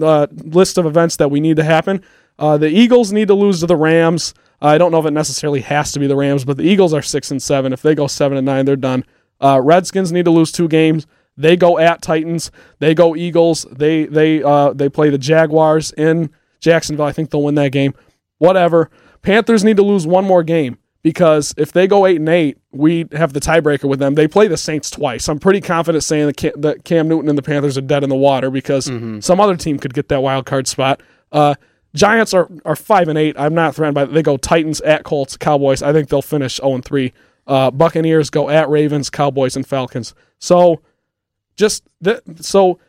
uh, 0.02 0.28
list 0.32 0.78
of 0.78 0.86
events 0.86 1.16
that 1.16 1.32
we 1.32 1.40
need 1.40 1.56
to 1.56 1.64
happen. 1.64 2.04
Uh, 2.40 2.58
the 2.58 2.70
Eagles 2.70 3.12
need 3.12 3.28
to 3.28 3.36
lose 3.36 3.60
to 3.60 3.68
the 3.68 3.76
Rams. 3.76 4.34
I 4.62 4.78
don't 4.78 4.92
know 4.92 5.00
if 5.00 5.06
it 5.06 5.12
necessarily 5.12 5.62
has 5.62 5.92
to 5.92 6.00
be 6.00 6.08
the 6.08 6.16
Rams, 6.16 6.46
but 6.46 6.58
the 6.58 6.64
Eagles 6.64 6.94
are 6.94 7.02
six 7.02 7.32
and 7.32 7.42
seven. 7.42 7.74
If 7.74 7.82
they 7.82 7.94
go 7.94 8.08
seven 8.08 8.38
and 8.38 8.46
nine, 8.46 8.66
they're 8.66 8.76
done. 8.76 9.06
Uh, 9.42 9.62
Redskins 9.62 10.12
need 10.12 10.26
to 10.26 10.32
lose 10.32 10.52
two 10.52 10.68
games. 10.68 11.06
They 11.38 11.56
go 11.56 11.78
at 11.78 12.02
Titans. 12.02 12.50
They 12.80 12.94
go 12.96 13.16
Eagles. 13.16 13.66
They 13.72 14.06
they 14.06 14.42
uh, 14.42 14.74
they 14.74 14.90
play 14.90 15.10
the 15.10 15.18
Jaguars 15.18 15.92
in 15.94 16.30
Jacksonville. 16.60 17.06
I 17.06 17.12
think 17.12 17.30
they'll 17.30 17.44
win 17.44 17.56
that 17.56 17.72
game. 17.72 17.94
Whatever. 18.40 18.90
Panthers 19.22 19.64
need 19.64 19.78
to 19.78 19.84
lose 19.84 20.08
one 20.08 20.26
more 20.26 20.44
game 20.44 20.78
because 21.02 21.54
if 21.58 21.72
they 21.72 21.88
go 21.88 22.06
eight 22.06 22.18
and 22.18 22.28
eight, 22.30 22.58
we 22.72 23.06
have 23.14 23.34
the 23.34 23.40
tiebreaker 23.40 23.86
with 23.86 24.00
them. 24.00 24.16
They 24.16 24.28
play 24.28 24.48
the 24.48 24.58
Saints 24.58 24.90
twice. 24.90 25.28
I'm 25.30 25.40
pretty 25.40 25.62
confident 25.62 26.04
saying 26.04 26.28
that 26.28 26.38
Cam, 26.38 26.52
that 26.58 26.84
Cam 26.86 27.08
Newton 27.08 27.30
and 27.30 27.38
the 27.38 27.42
Panthers 27.42 27.78
are 27.78 27.82
dead 27.82 28.04
in 28.04 28.10
the 28.10 28.16
water 28.16 28.50
because 28.50 28.86
some 29.20 29.40
other 29.40 29.56
team 29.58 29.78
could 29.78 29.94
get 29.94 30.10
that 30.10 30.22
wild 30.22 30.46
card 30.46 30.68
spot. 30.68 31.02
Uh, 31.32 31.56
Giants 31.96 32.34
are, 32.34 32.50
are 32.66 32.76
five 32.76 33.08
and 33.08 33.18
eight. 33.18 33.36
I'm 33.38 33.54
not 33.54 33.76
threatened 33.76 33.96
by. 33.96 34.06
They 34.06 34.22
go 34.22 34.38
Titans 34.38 34.82
at 34.82 35.04
Colts, 35.04 35.38
Cowboys. 35.38 35.82
I 35.82 35.92
think 35.92 36.10
they'll 36.10 36.22
finish 36.22 36.58
zero 36.58 36.76
and 36.76 36.86
three. 36.86 37.14
Uh, 37.48 37.72
Buccaneers 37.72 38.30
go 38.30 38.50
at 38.50 38.70
Ravens, 38.70 39.10
Cowboys, 39.10 39.56
and 39.56 39.66
Falcons. 39.66 40.14
So 40.38 40.82
just 41.56 41.84
th- 42.04 42.22
so 42.36 42.80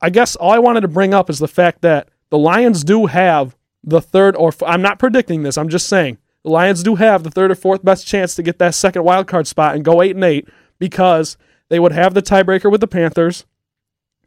I 0.00 0.10
guess 0.10 0.34
all 0.36 0.50
I 0.50 0.58
wanted 0.58 0.80
to 0.80 0.88
bring 0.88 1.14
up 1.14 1.30
is 1.30 1.38
the 1.38 1.48
fact 1.48 1.82
that 1.82 2.08
the 2.30 2.38
Lions 2.38 2.82
do 2.82 3.06
have 3.06 3.56
the 3.84 4.00
third 4.00 4.34
or 4.36 4.48
f- 4.48 4.62
I'm 4.64 4.82
not 4.82 4.98
predicting 4.98 5.42
this. 5.42 5.56
I'm 5.56 5.68
just 5.68 5.86
saying 5.86 6.18
the 6.42 6.50
Lions 6.50 6.82
do 6.82 6.96
have 6.96 7.22
the 7.22 7.30
third 7.30 7.50
or 7.50 7.54
fourth 7.54 7.84
best 7.84 8.06
chance 8.06 8.34
to 8.34 8.42
get 8.42 8.58
that 8.58 8.74
second 8.74 9.04
wild 9.04 9.28
card 9.28 9.46
spot 9.46 9.74
and 9.76 9.84
go 9.84 10.02
eight 10.02 10.16
and 10.16 10.24
eight 10.24 10.48
because 10.78 11.36
they 11.68 11.78
would 11.78 11.92
have 11.92 12.14
the 12.14 12.22
tiebreaker 12.22 12.70
with 12.70 12.80
the 12.80 12.88
Panthers. 12.88 13.46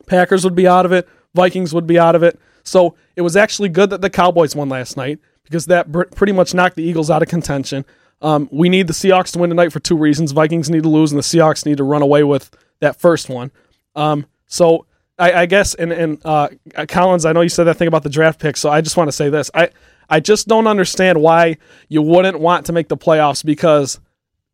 Packers 0.08 0.44
would 0.44 0.56
be 0.56 0.68
out 0.68 0.86
of 0.86 0.92
it. 0.92 1.08
Vikings 1.34 1.74
would 1.74 1.88
be 1.88 2.00
out 2.00 2.16
of 2.16 2.24
it. 2.24 2.40
So 2.64 2.96
it 3.16 3.22
was 3.22 3.36
actually 3.36 3.70
good 3.70 3.90
that 3.92 4.02
the 4.02 4.10
Cowboys 4.10 4.56
won 4.56 4.70
last 4.70 4.98
night 4.98 5.20
because 5.44 5.66
that 5.68 5.92
pretty 6.16 6.34
much 6.34 6.54
knocked 6.54 6.76
the 6.76 6.84
Eagles 6.84 7.10
out 7.10 7.22
of 7.22 7.28
contention. 7.28 7.86
Um, 8.22 8.48
we 8.52 8.70
need 8.70 8.88
the 8.88 8.94
Seahawks 8.94 9.32
to 9.34 9.40
win 9.40 9.50
tonight 9.50 9.74
for 9.74 9.82
two 9.82 9.98
reasons. 9.98 10.32
Vikings 10.32 10.70
need 10.70 10.84
to 10.84 10.90
lose, 10.90 11.12
and 11.12 11.20
the 11.20 11.24
Seahawks 11.24 11.66
need 11.66 11.78
to 11.78 11.84
run 11.84 12.02
away 12.02 12.24
with 12.24 12.56
that 12.80 13.00
first 13.00 13.30
one. 13.30 13.52
Um, 13.96 14.26
so 14.48 14.86
I, 15.20 15.34
I 15.34 15.46
guess, 15.46 15.74
and, 15.76 15.92
and 15.92 16.26
uh, 16.26 16.50
Collins, 16.88 17.26
I 17.26 17.34
know 17.34 17.42
you 17.42 17.50
said 17.50 17.66
that 17.66 17.76
thing 17.76 17.90
about 17.90 18.04
the 18.04 18.10
draft 18.10 18.40
pick, 18.40 18.56
so 18.56 18.70
I 18.70 18.82
just 18.82 18.96
want 18.96 19.10
to 19.10 19.12
say 19.12 19.30
this. 19.30 19.52
I, 19.54 19.70
I 20.10 20.22
just 20.22 20.48
don't 20.48 20.68
understand 20.68 21.22
why 21.22 21.58
you 21.90 22.02
wouldn't 22.02 22.40
want 22.40 22.66
to 22.68 22.74
make 22.74 22.88
the 22.88 22.98
playoffs 22.98 23.44
because 23.44 24.00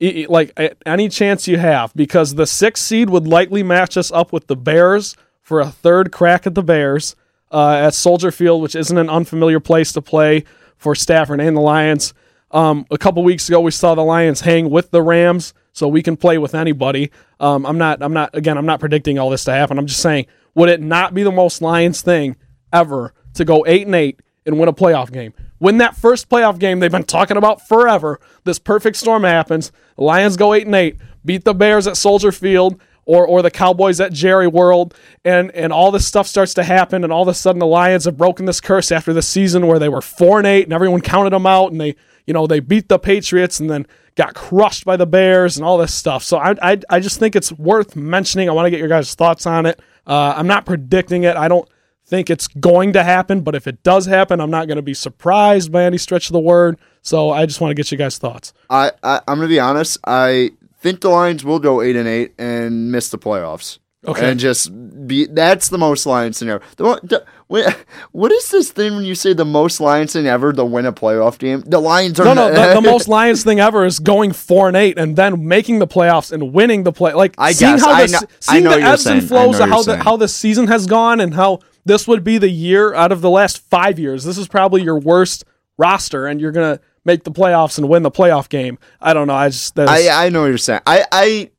like 0.01 0.57
any 0.85 1.09
chance 1.09 1.47
you 1.47 1.57
have 1.57 1.93
because 1.93 2.35
the 2.35 2.47
sixth 2.47 2.85
seed 2.85 3.09
would 3.09 3.27
likely 3.27 3.63
match 3.63 3.97
us 3.97 4.11
up 4.11 4.31
with 4.31 4.47
the 4.47 4.55
Bears 4.55 5.15
for 5.41 5.59
a 5.59 5.69
third 5.69 6.11
crack 6.11 6.47
at 6.47 6.55
the 6.55 6.63
Bears 6.63 7.15
uh, 7.51 7.73
at 7.73 7.93
Soldier 7.93 8.31
Field, 8.31 8.61
which 8.61 8.75
isn't 8.75 8.97
an 8.97 9.09
unfamiliar 9.09 9.59
place 9.59 9.91
to 9.93 10.01
play 10.01 10.43
for 10.77 10.95
Stafford 10.95 11.41
and 11.41 11.55
the 11.55 11.61
Lions. 11.61 12.13
Um, 12.51 12.85
a 12.89 12.97
couple 12.97 13.23
weeks 13.23 13.47
ago, 13.47 13.59
we 13.59 13.71
saw 13.71 13.95
the 13.95 14.03
Lions 14.03 14.41
hang 14.41 14.69
with 14.69 14.91
the 14.91 15.01
Rams, 15.01 15.53
so 15.71 15.87
we 15.87 16.01
can 16.01 16.17
play 16.17 16.37
with 16.37 16.55
anybody. 16.55 17.11
Um, 17.39 17.65
I'm 17.65 17.77
not. 17.77 18.01
I'm 18.01 18.13
not. 18.13 18.35
Again, 18.35 18.57
I'm 18.57 18.65
not 18.65 18.79
predicting 18.79 19.19
all 19.19 19.29
this 19.29 19.43
to 19.45 19.51
happen. 19.51 19.77
I'm 19.77 19.85
just 19.85 20.01
saying, 20.01 20.25
would 20.55 20.69
it 20.69 20.81
not 20.81 21.13
be 21.13 21.23
the 21.23 21.31
most 21.31 21.61
Lions 21.61 22.01
thing 22.01 22.35
ever 22.73 23.13
to 23.35 23.45
go 23.45 23.65
eight 23.67 23.85
and 23.85 23.95
eight 23.95 24.19
and 24.45 24.59
win 24.59 24.67
a 24.67 24.73
playoff 24.73 25.11
game? 25.11 25.33
Win 25.59 25.77
that 25.77 25.95
first 25.95 26.29
playoff 26.29 26.57
game 26.57 26.79
they've 26.79 26.91
been 26.91 27.03
talking 27.03 27.37
about 27.37 27.67
forever. 27.67 28.19
This 28.45 28.59
perfect 28.59 28.97
storm 28.97 29.23
happens. 29.23 29.71
The 29.95 30.03
Lions 30.03 30.37
go 30.37 30.53
eight 30.53 30.65
and 30.65 30.75
eight, 30.75 30.97
beat 31.23 31.43
the 31.43 31.53
Bears 31.53 31.85
at 31.85 31.97
Soldier 31.97 32.31
Field, 32.31 32.79
or 33.09 33.25
or 33.25 33.41
the 33.41 33.49
Cowboys 33.49 33.99
at 33.99 34.13
Jerry 34.13 34.47
World, 34.47 34.93
and 35.25 35.49
and 35.51 35.73
all 35.73 35.89
this 35.89 36.05
stuff 36.05 36.27
starts 36.27 36.53
to 36.53 36.63
happen, 36.63 37.03
and 37.03 37.11
all 37.11 37.23
of 37.23 37.27
a 37.27 37.33
sudden 37.33 37.57
the 37.57 37.65
Lions 37.65 38.05
have 38.05 38.17
broken 38.17 38.45
this 38.45 38.61
curse 38.61 38.91
after 38.91 39.13
the 39.13 39.23
season 39.23 39.65
where 39.65 39.79
they 39.79 39.89
were 39.89 40.01
four 40.01 40.37
and 40.37 40.45
eight, 40.45 40.65
and 40.65 40.73
everyone 40.73 41.01
counted 41.01 41.33
them 41.33 41.47
out, 41.47 41.71
and 41.71 41.81
they 41.81 41.95
you 42.27 42.35
know 42.35 42.45
they 42.45 42.59
beat 42.59 42.87
the 42.87 42.99
Patriots, 42.99 43.59
and 43.59 43.67
then 43.67 43.87
got 44.13 44.35
crushed 44.35 44.85
by 44.85 44.95
the 44.95 45.07
Bears, 45.07 45.57
and 45.57 45.65
all 45.65 45.79
this 45.79 45.91
stuff. 45.91 46.23
So 46.23 46.37
I 46.37 46.53
I, 46.61 46.79
I 46.87 46.99
just 46.99 47.17
think 47.17 47.35
it's 47.35 47.51
worth 47.51 47.95
mentioning. 47.95 48.47
I 48.47 48.51
want 48.51 48.67
to 48.67 48.69
get 48.69 48.79
your 48.79 48.89
guys' 48.89 49.15
thoughts 49.15 49.47
on 49.47 49.65
it. 49.65 49.79
Uh, 50.05 50.35
I'm 50.37 50.47
not 50.47 50.67
predicting 50.67 51.23
it. 51.23 51.35
I 51.35 51.47
don't 51.47 51.67
think 52.05 52.29
it's 52.29 52.47
going 52.47 52.93
to 52.93 53.03
happen, 53.03 53.41
but 53.41 53.55
if 53.55 53.65
it 53.65 53.81
does 53.81 54.05
happen, 54.05 54.39
I'm 54.39 54.51
not 54.51 54.67
going 54.67 54.77
to 54.77 54.83
be 54.83 54.93
surprised 54.93 55.71
by 55.71 55.83
any 55.83 55.97
stretch 55.97 56.27
of 56.27 56.33
the 56.33 56.39
word. 56.39 56.79
So 57.01 57.31
I 57.31 57.45
just 57.47 57.59
want 57.59 57.71
to 57.71 57.75
get 57.75 57.91
you 57.91 57.97
guys' 57.97 58.17
thoughts. 58.19 58.53
I, 58.69 58.91
I 59.01 59.21
I'm 59.27 59.37
gonna 59.37 59.47
be 59.47 59.59
honest. 59.59 59.97
I 60.05 60.51
think 60.79 61.01
the 61.01 61.09
Lions 61.09 61.43
will 61.43 61.59
go 61.59 61.81
eight 61.81 61.95
and 61.95 62.07
eight 62.07 62.33
and 62.39 62.91
miss 62.91 63.09
the 63.09 63.17
playoffs. 63.17 63.79
Okay. 64.07 64.31
And 64.31 64.39
just 64.39 64.71
be 65.07 65.25
that's 65.25 65.67
the 65.67 65.77
most 65.77 66.05
Lions 66.05 66.37
scenario. 66.37 66.61
The, 66.77 66.99
the, 67.03 67.25
wh- 67.51 67.75
what 68.13 68.31
is 68.31 68.49
this 68.49 68.71
thing 68.71 68.95
when 68.95 69.03
you 69.03 69.13
say 69.13 69.33
the 69.33 69.43
most 69.43 69.81
Lions 69.81 70.13
thing 70.13 70.25
ever 70.25 70.53
to 70.53 70.63
win 70.63 70.85
a 70.85 70.93
playoff 70.93 71.37
game? 71.37 71.61
The 71.65 71.79
Lions 71.81 72.17
are 72.17 72.23
No, 72.23 72.33
no, 72.33 72.49
not- 72.49 72.75
the, 72.75 72.81
the 72.81 72.89
most 72.89 73.09
Lions 73.09 73.43
thing 73.43 73.59
ever 73.59 73.83
is 73.85 73.99
going 73.99 74.31
four 74.31 74.69
and 74.69 74.77
eight 74.77 74.97
and 74.97 75.17
then 75.17 75.45
making 75.49 75.79
the 75.79 75.87
playoffs 75.87 76.31
and 76.31 76.53
winning 76.53 76.83
the 76.83 76.93
play. 76.93 77.11
Like 77.11 77.35
I 77.37 77.51
seeing 77.51 77.73
guess. 77.75 77.81
how 77.85 77.91
I 77.91 78.05
the, 78.05 78.11
know- 78.13 78.19
I 78.19 78.27
seeing 78.39 78.63
know 78.63 78.69
the 78.79 78.81
ebbs 78.83 79.05
and 79.05 79.21
saying. 79.21 79.23
I 79.25 79.27
flows 79.43 79.59
of 79.59 79.67
how 79.69 79.83
the 79.83 79.97
how 79.97 80.15
the 80.15 80.29
season 80.29 80.67
has 80.67 80.87
gone 80.87 81.19
and 81.19 81.33
how 81.33 81.59
this 81.83 82.07
would 82.07 82.23
be 82.23 82.37
the 82.37 82.49
year 82.49 82.93
out 82.93 83.11
of 83.11 83.19
the 83.19 83.29
last 83.29 83.57
five 83.69 83.99
years. 83.99 84.23
This 84.23 84.37
is 84.37 84.47
probably 84.47 84.81
your 84.81 84.97
worst 84.97 85.43
roster, 85.77 86.25
and 86.25 86.39
you're 86.39 86.53
gonna 86.53 86.79
make 87.05 87.23
the 87.23 87.31
playoffs 87.31 87.77
and 87.77 87.87
win 87.89 88.03
the 88.03 88.11
playoff 88.11 88.49
game. 88.49 88.77
I 89.01 89.13
don't 89.13 89.27
know. 89.27 89.33
I 89.35 89.49
just 89.49 89.75
that's, 89.75 89.89
I 89.91 90.25
I 90.25 90.29
know 90.29 90.41
what 90.41 90.47
you're 90.47 90.57
saying. 90.57 90.81
I 90.87 91.05
I 91.11 91.51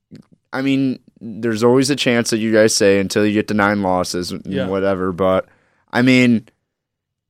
I 0.52 0.62
mean, 0.62 0.98
there's 1.20 1.62
always 1.62 1.90
a 1.90 1.96
chance 1.96 2.30
that 2.30 2.38
you 2.38 2.52
guys 2.52 2.74
say 2.74 2.98
until 2.98 3.24
you 3.26 3.32
get 3.32 3.48
to 3.48 3.54
nine 3.54 3.82
losses, 3.82 4.32
and 4.32 4.44
Yeah. 4.46 4.66
whatever. 4.68 5.12
But 5.12 5.46
I 5.92 6.02
mean, 6.02 6.48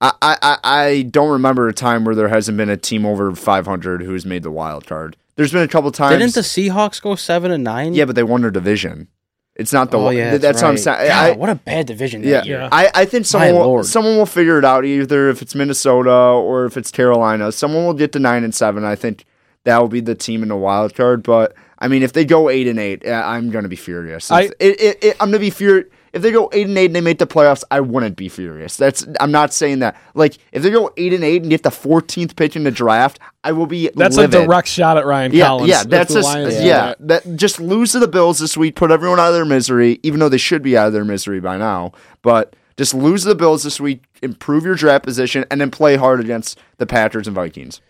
I, 0.00 0.12
I 0.22 0.36
I- 0.42 0.58
I 0.62 1.02
don't 1.02 1.30
remember 1.30 1.68
a 1.68 1.74
time 1.74 2.04
where 2.04 2.14
there 2.14 2.28
hasn't 2.28 2.56
been 2.56 2.70
a 2.70 2.76
team 2.76 3.04
over 3.04 3.34
500 3.34 4.02
who's 4.02 4.24
made 4.24 4.42
the 4.42 4.50
wild 4.50 4.86
card. 4.86 5.16
There's 5.36 5.52
been 5.52 5.62
a 5.62 5.68
couple 5.68 5.90
times. 5.92 6.18
Didn't 6.18 6.34
the 6.34 6.40
Seahawks 6.42 7.00
go 7.00 7.14
seven 7.14 7.50
and 7.50 7.64
nine? 7.64 7.94
yeah, 7.94 8.04
but 8.04 8.14
they 8.16 8.22
won 8.22 8.42
their 8.42 8.50
division. 8.50 9.08
It's 9.56 9.72
not 9.72 9.90
the. 9.90 9.98
oh 9.98 10.04
one- 10.04 10.16
yeah, 10.16 10.38
that's, 10.38 10.62
what 10.62 10.68
I'm 10.70 10.78
saying. 10.78 11.08
God, 11.08 11.30
I, 11.30 11.36
what 11.36 11.50
a 11.50 11.54
bad 11.54 11.86
division 11.86 12.22
that 12.22 12.28
yeah, 12.28 12.42
year. 12.44 12.68
I, 12.72 12.90
I 12.94 13.04
think 13.04 13.26
someone 13.26 13.54
will, 13.54 13.60
Lord. 13.60 13.86
someone 13.86 14.16
will 14.16 14.26
figure 14.26 14.58
it 14.58 14.64
out 14.64 14.84
either 14.84 15.28
if 15.28 15.42
it's 15.42 15.54
Minnesota 15.54 16.10
or 16.10 16.64
if 16.64 16.76
it's 16.76 16.90
Carolina. 16.90 17.52
Someone 17.52 17.84
will 17.84 17.94
get 17.94 18.12
to 18.12 18.18
nine 18.18 18.44
and 18.44 18.54
seven. 18.54 18.84
I 18.84 18.94
think 18.94 19.24
that 19.64 19.78
will 19.78 19.88
be 19.88 20.00
the 20.00 20.14
team 20.14 20.42
in 20.42 20.48
the 20.48 20.56
wild 20.56 20.94
card. 20.94 21.22
But 21.22 21.54
I 21.78 21.88
mean, 21.88 22.02
if 22.02 22.12
they 22.12 22.24
go 22.24 22.48
eight 22.48 22.68
and 22.68 22.78
eight, 22.78 23.04
uh, 23.06 23.22
I'm 23.24 23.50
going 23.50 23.64
to 23.64 23.68
be 23.68 23.76
furious. 23.76 24.30
I- 24.30 24.42
it, 24.42 24.54
it, 24.60 25.04
it, 25.04 25.16
I'm 25.20 25.28
going 25.30 25.32
to 25.32 25.38
be 25.40 25.50
furious. 25.50 25.88
If 26.12 26.22
they 26.22 26.32
go 26.32 26.48
eight 26.52 26.66
and 26.66 26.76
eight 26.76 26.86
and 26.86 26.96
they 26.96 27.00
make 27.00 27.18
the 27.18 27.26
playoffs, 27.26 27.62
I 27.70 27.80
wouldn't 27.80 28.16
be 28.16 28.28
furious. 28.28 28.76
That's 28.76 29.06
I'm 29.20 29.30
not 29.30 29.52
saying 29.52 29.78
that. 29.78 29.96
Like 30.14 30.38
if 30.52 30.62
they 30.62 30.70
go 30.70 30.92
eight 30.96 31.12
and 31.12 31.22
eight 31.22 31.42
and 31.42 31.50
get 31.50 31.62
the 31.62 31.70
14th 31.70 32.34
pick 32.36 32.56
in 32.56 32.64
the 32.64 32.70
draft, 32.70 33.18
I 33.44 33.52
will 33.52 33.66
be. 33.66 33.90
that's 33.94 34.16
livid. 34.16 34.40
a 34.40 34.44
direct 34.46 34.68
shot 34.68 34.96
at 34.98 35.06
Ryan 35.06 35.32
Yeah, 35.32 35.46
Collins. 35.46 35.68
yeah, 35.70 35.82
that's 35.84 36.14
Lions 36.14 36.54
yeah. 36.62 36.94
that. 36.98 37.24
That 37.26 37.36
just 37.36 37.60
lose 37.60 37.92
to 37.92 37.98
the 38.00 38.08
Bills 38.08 38.38
this 38.38 38.56
week, 38.56 38.74
put 38.76 38.90
everyone 38.90 39.20
out 39.20 39.28
of 39.28 39.34
their 39.34 39.44
misery, 39.44 40.00
even 40.02 40.20
though 40.20 40.28
they 40.28 40.38
should 40.38 40.62
be 40.62 40.76
out 40.76 40.88
of 40.88 40.92
their 40.92 41.04
misery 41.04 41.40
by 41.40 41.56
now. 41.56 41.92
But 42.22 42.56
just 42.76 42.94
lose 42.94 43.22
to 43.22 43.28
the 43.28 43.34
Bills 43.34 43.62
this 43.62 43.78
week, 43.80 44.04
improve 44.22 44.64
your 44.64 44.74
draft 44.74 45.04
position, 45.04 45.44
and 45.50 45.60
then 45.60 45.70
play 45.70 45.96
hard 45.96 46.18
against 46.20 46.58
the 46.78 46.86
Packers 46.86 47.26
and 47.26 47.34
Vikings. 47.36 47.80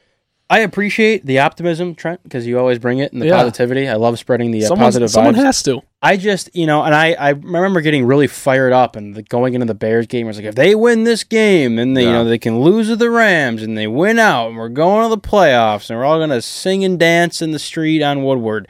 I 0.53 0.59
appreciate 0.61 1.25
the 1.25 1.39
optimism, 1.39 1.95
Trent, 1.95 2.23
because 2.25 2.45
you 2.45 2.59
always 2.59 2.81
bring 2.81 2.99
it 2.99 3.13
and 3.13 3.23
the 3.23 3.27
Yeah. 3.27 3.37
positivity. 3.37 3.89
I 3.89 3.95
love 3.95 4.19
spreading 4.19 4.51
the 4.51 4.65
uh, 4.65 4.67
Someone's- 4.67 4.87
positive 4.97 5.11
someone 5.11 5.35
vibes. 5.37 5.45
has 5.45 5.63
to. 5.63 5.81
I 6.03 6.17
just, 6.17 6.51
you 6.55 6.67
know, 6.67 6.83
and 6.83 6.93
I, 6.95 7.13
I 7.13 7.29
remember 7.31 7.81
getting 7.81 8.05
really 8.05 8.27
fired 8.27 8.73
up 8.73 8.97
and 8.97 9.15
the, 9.15 9.23
going 9.23 9.55
into 9.55 9.67
the 9.67 9.75
Bears 9.75 10.07
game. 10.09 10.27
I 10.27 10.29
was 10.29 10.39
like, 10.39 10.47
if 10.47 10.55
they 10.57 10.75
win 10.75 11.05
this 11.05 11.23
game, 11.25 11.77
then 11.77 11.95
they, 11.95 12.03
you 12.05 12.11
know, 12.11 12.25
they 12.25 12.39
can 12.39 12.59
lose 12.61 12.89
to 12.89 12.97
the 12.97 13.11
Rams 13.11 13.63
and 13.63 13.79
they 13.79 13.87
win 13.87 14.19
out 14.19 14.49
and 14.49 14.57
we're 14.57 14.71
going 14.71 15.05
to 15.09 15.15
the 15.15 15.21
playoffs 15.21 15.89
and 15.89 15.99
we're 15.99 16.05
all 16.05 16.19
going 16.19 16.31
to 16.31 16.43
sing 16.43 16.83
and 16.85 16.99
dance 16.99 17.41
in 17.43 17.53
the 17.53 17.59
street 17.61 18.03
on 18.03 18.25
Woodward. 18.25 18.67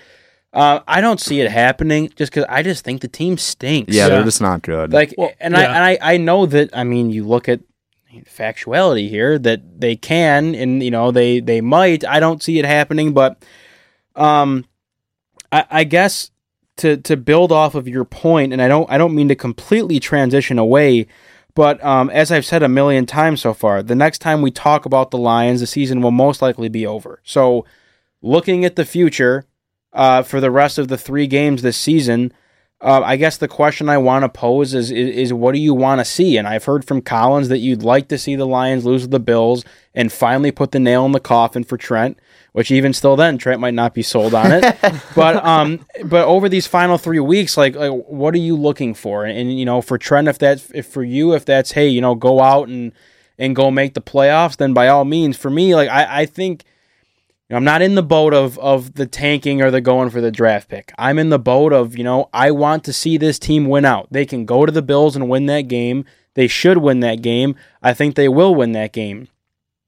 Uh, 0.52 0.80
I 0.88 1.00
don't 1.00 1.20
see 1.20 1.40
it 1.40 1.50
happening 1.50 2.10
just 2.16 2.32
because 2.32 2.44
I 2.48 2.62
just 2.64 2.84
think 2.84 3.00
the 3.00 3.08
team 3.08 3.38
stinks. 3.38 3.94
Yeah, 3.94 4.02
Yeah. 4.04 4.08
they're 4.16 4.24
just 4.24 4.40
not 4.42 4.62
good. 4.62 4.92
Like, 4.92 5.14
Well, 5.16 5.30
and 5.40 5.56
I 5.56 5.62
and 5.62 5.84
I, 5.84 5.98
I 6.02 6.16
know 6.16 6.44
that. 6.46 6.70
I 6.76 6.82
mean, 6.84 7.08
you 7.10 7.24
look 7.24 7.48
at 7.48 7.60
factuality 8.26 9.08
here 9.08 9.38
that 9.38 9.80
they 9.80 9.96
can, 9.96 10.54
and 10.54 10.82
you 10.82 10.90
know 10.90 11.10
they 11.10 11.40
they 11.40 11.60
might. 11.60 12.04
I 12.04 12.20
don't 12.20 12.42
see 12.42 12.58
it 12.58 12.64
happening, 12.64 13.12
but 13.12 13.42
um, 14.16 14.64
I, 15.52 15.64
I 15.70 15.84
guess 15.84 16.30
to 16.78 16.96
to 16.98 17.16
build 17.16 17.52
off 17.52 17.74
of 17.74 17.88
your 17.88 18.04
point, 18.04 18.52
and 18.52 18.60
I 18.60 18.68
don't 18.68 18.90
I 18.90 18.98
don't 18.98 19.14
mean 19.14 19.28
to 19.28 19.34
completely 19.34 20.00
transition 20.00 20.58
away. 20.58 21.06
But 21.54 21.82
um, 21.84 22.10
as 22.10 22.30
I've 22.30 22.46
said 22.46 22.62
a 22.62 22.68
million 22.68 23.06
times 23.06 23.40
so 23.40 23.52
far, 23.54 23.82
the 23.82 23.96
next 23.96 24.18
time 24.18 24.40
we 24.40 24.50
talk 24.50 24.86
about 24.86 25.10
the 25.10 25.18
Lions, 25.18 25.60
the 25.60 25.66
season 25.66 26.00
will 26.00 26.12
most 26.12 26.40
likely 26.40 26.68
be 26.68 26.86
over. 26.86 27.20
So, 27.24 27.64
looking 28.22 28.64
at 28.64 28.76
the 28.76 28.84
future 28.84 29.44
uh, 29.92 30.22
for 30.22 30.40
the 30.40 30.50
rest 30.50 30.78
of 30.78 30.88
the 30.88 30.98
three 30.98 31.26
games 31.26 31.62
this 31.62 31.76
season, 31.76 32.32
uh, 32.82 33.02
I 33.04 33.16
guess 33.16 33.36
the 33.36 33.48
question 33.48 33.90
I 33.90 33.98
want 33.98 34.22
to 34.22 34.28
pose 34.28 34.72
is, 34.72 34.90
is 34.90 35.14
is 35.14 35.32
what 35.34 35.52
do 35.52 35.60
you 35.60 35.74
want 35.74 36.00
to 36.00 36.04
see? 36.04 36.38
And 36.38 36.48
I've 36.48 36.64
heard 36.64 36.84
from 36.86 37.02
Collins 37.02 37.48
that 37.48 37.58
you'd 37.58 37.82
like 37.82 38.08
to 38.08 38.16
see 38.16 38.36
the 38.36 38.46
Lions 38.46 38.86
lose 38.86 39.08
the 39.08 39.20
Bills 39.20 39.64
and 39.94 40.10
finally 40.10 40.50
put 40.50 40.72
the 40.72 40.80
nail 40.80 41.04
in 41.04 41.12
the 41.12 41.20
coffin 41.20 41.62
for 41.62 41.76
Trent. 41.76 42.18
Which 42.52 42.70
even 42.72 42.92
still, 42.94 43.14
then 43.14 43.38
Trent 43.38 43.60
might 43.60 43.74
not 43.74 43.94
be 43.94 44.02
sold 44.02 44.34
on 44.34 44.50
it. 44.50 44.76
but 45.14 45.44
um, 45.44 45.84
but 46.04 46.26
over 46.26 46.48
these 46.48 46.66
final 46.66 46.96
three 46.96 47.20
weeks, 47.20 47.56
like 47.56 47.76
like 47.76 47.92
what 47.92 48.34
are 48.34 48.38
you 48.38 48.56
looking 48.56 48.94
for? 48.94 49.24
And, 49.24 49.38
and 49.38 49.58
you 49.58 49.66
know, 49.66 49.82
for 49.82 49.98
Trent, 49.98 50.26
if 50.26 50.38
that's 50.38 50.70
if 50.74 50.86
for 50.86 51.04
you, 51.04 51.34
if 51.34 51.44
that's 51.44 51.72
hey, 51.72 51.86
you 51.86 52.00
know, 52.00 52.14
go 52.14 52.40
out 52.40 52.68
and 52.68 52.92
and 53.38 53.54
go 53.54 53.70
make 53.70 53.92
the 53.92 54.00
playoffs, 54.00 54.56
then 54.56 54.72
by 54.72 54.88
all 54.88 55.04
means. 55.04 55.36
For 55.36 55.50
me, 55.50 55.74
like 55.74 55.90
I 55.90 56.22
I 56.22 56.26
think. 56.26 56.64
You 57.50 57.54
know, 57.54 57.58
I'm 57.58 57.64
not 57.64 57.82
in 57.82 57.96
the 57.96 58.02
boat 58.04 58.32
of 58.32 58.56
of 58.60 58.94
the 58.94 59.06
tanking 59.06 59.60
or 59.60 59.72
the 59.72 59.80
going 59.80 60.10
for 60.10 60.20
the 60.20 60.30
draft 60.30 60.68
pick. 60.68 60.92
I'm 60.96 61.18
in 61.18 61.30
the 61.30 61.38
boat 61.38 61.72
of, 61.72 61.98
you 61.98 62.04
know, 62.04 62.28
I 62.32 62.52
want 62.52 62.84
to 62.84 62.92
see 62.92 63.16
this 63.16 63.40
team 63.40 63.64
win 63.64 63.84
out. 63.84 64.06
They 64.08 64.24
can 64.24 64.44
go 64.44 64.64
to 64.64 64.70
the 64.70 64.82
Bills 64.82 65.16
and 65.16 65.28
win 65.28 65.46
that 65.46 65.62
game. 65.62 66.04
They 66.34 66.46
should 66.46 66.78
win 66.78 67.00
that 67.00 67.22
game. 67.22 67.56
I 67.82 67.92
think 67.92 68.14
they 68.14 68.28
will 68.28 68.54
win 68.54 68.70
that 68.72 68.92
game. 68.92 69.26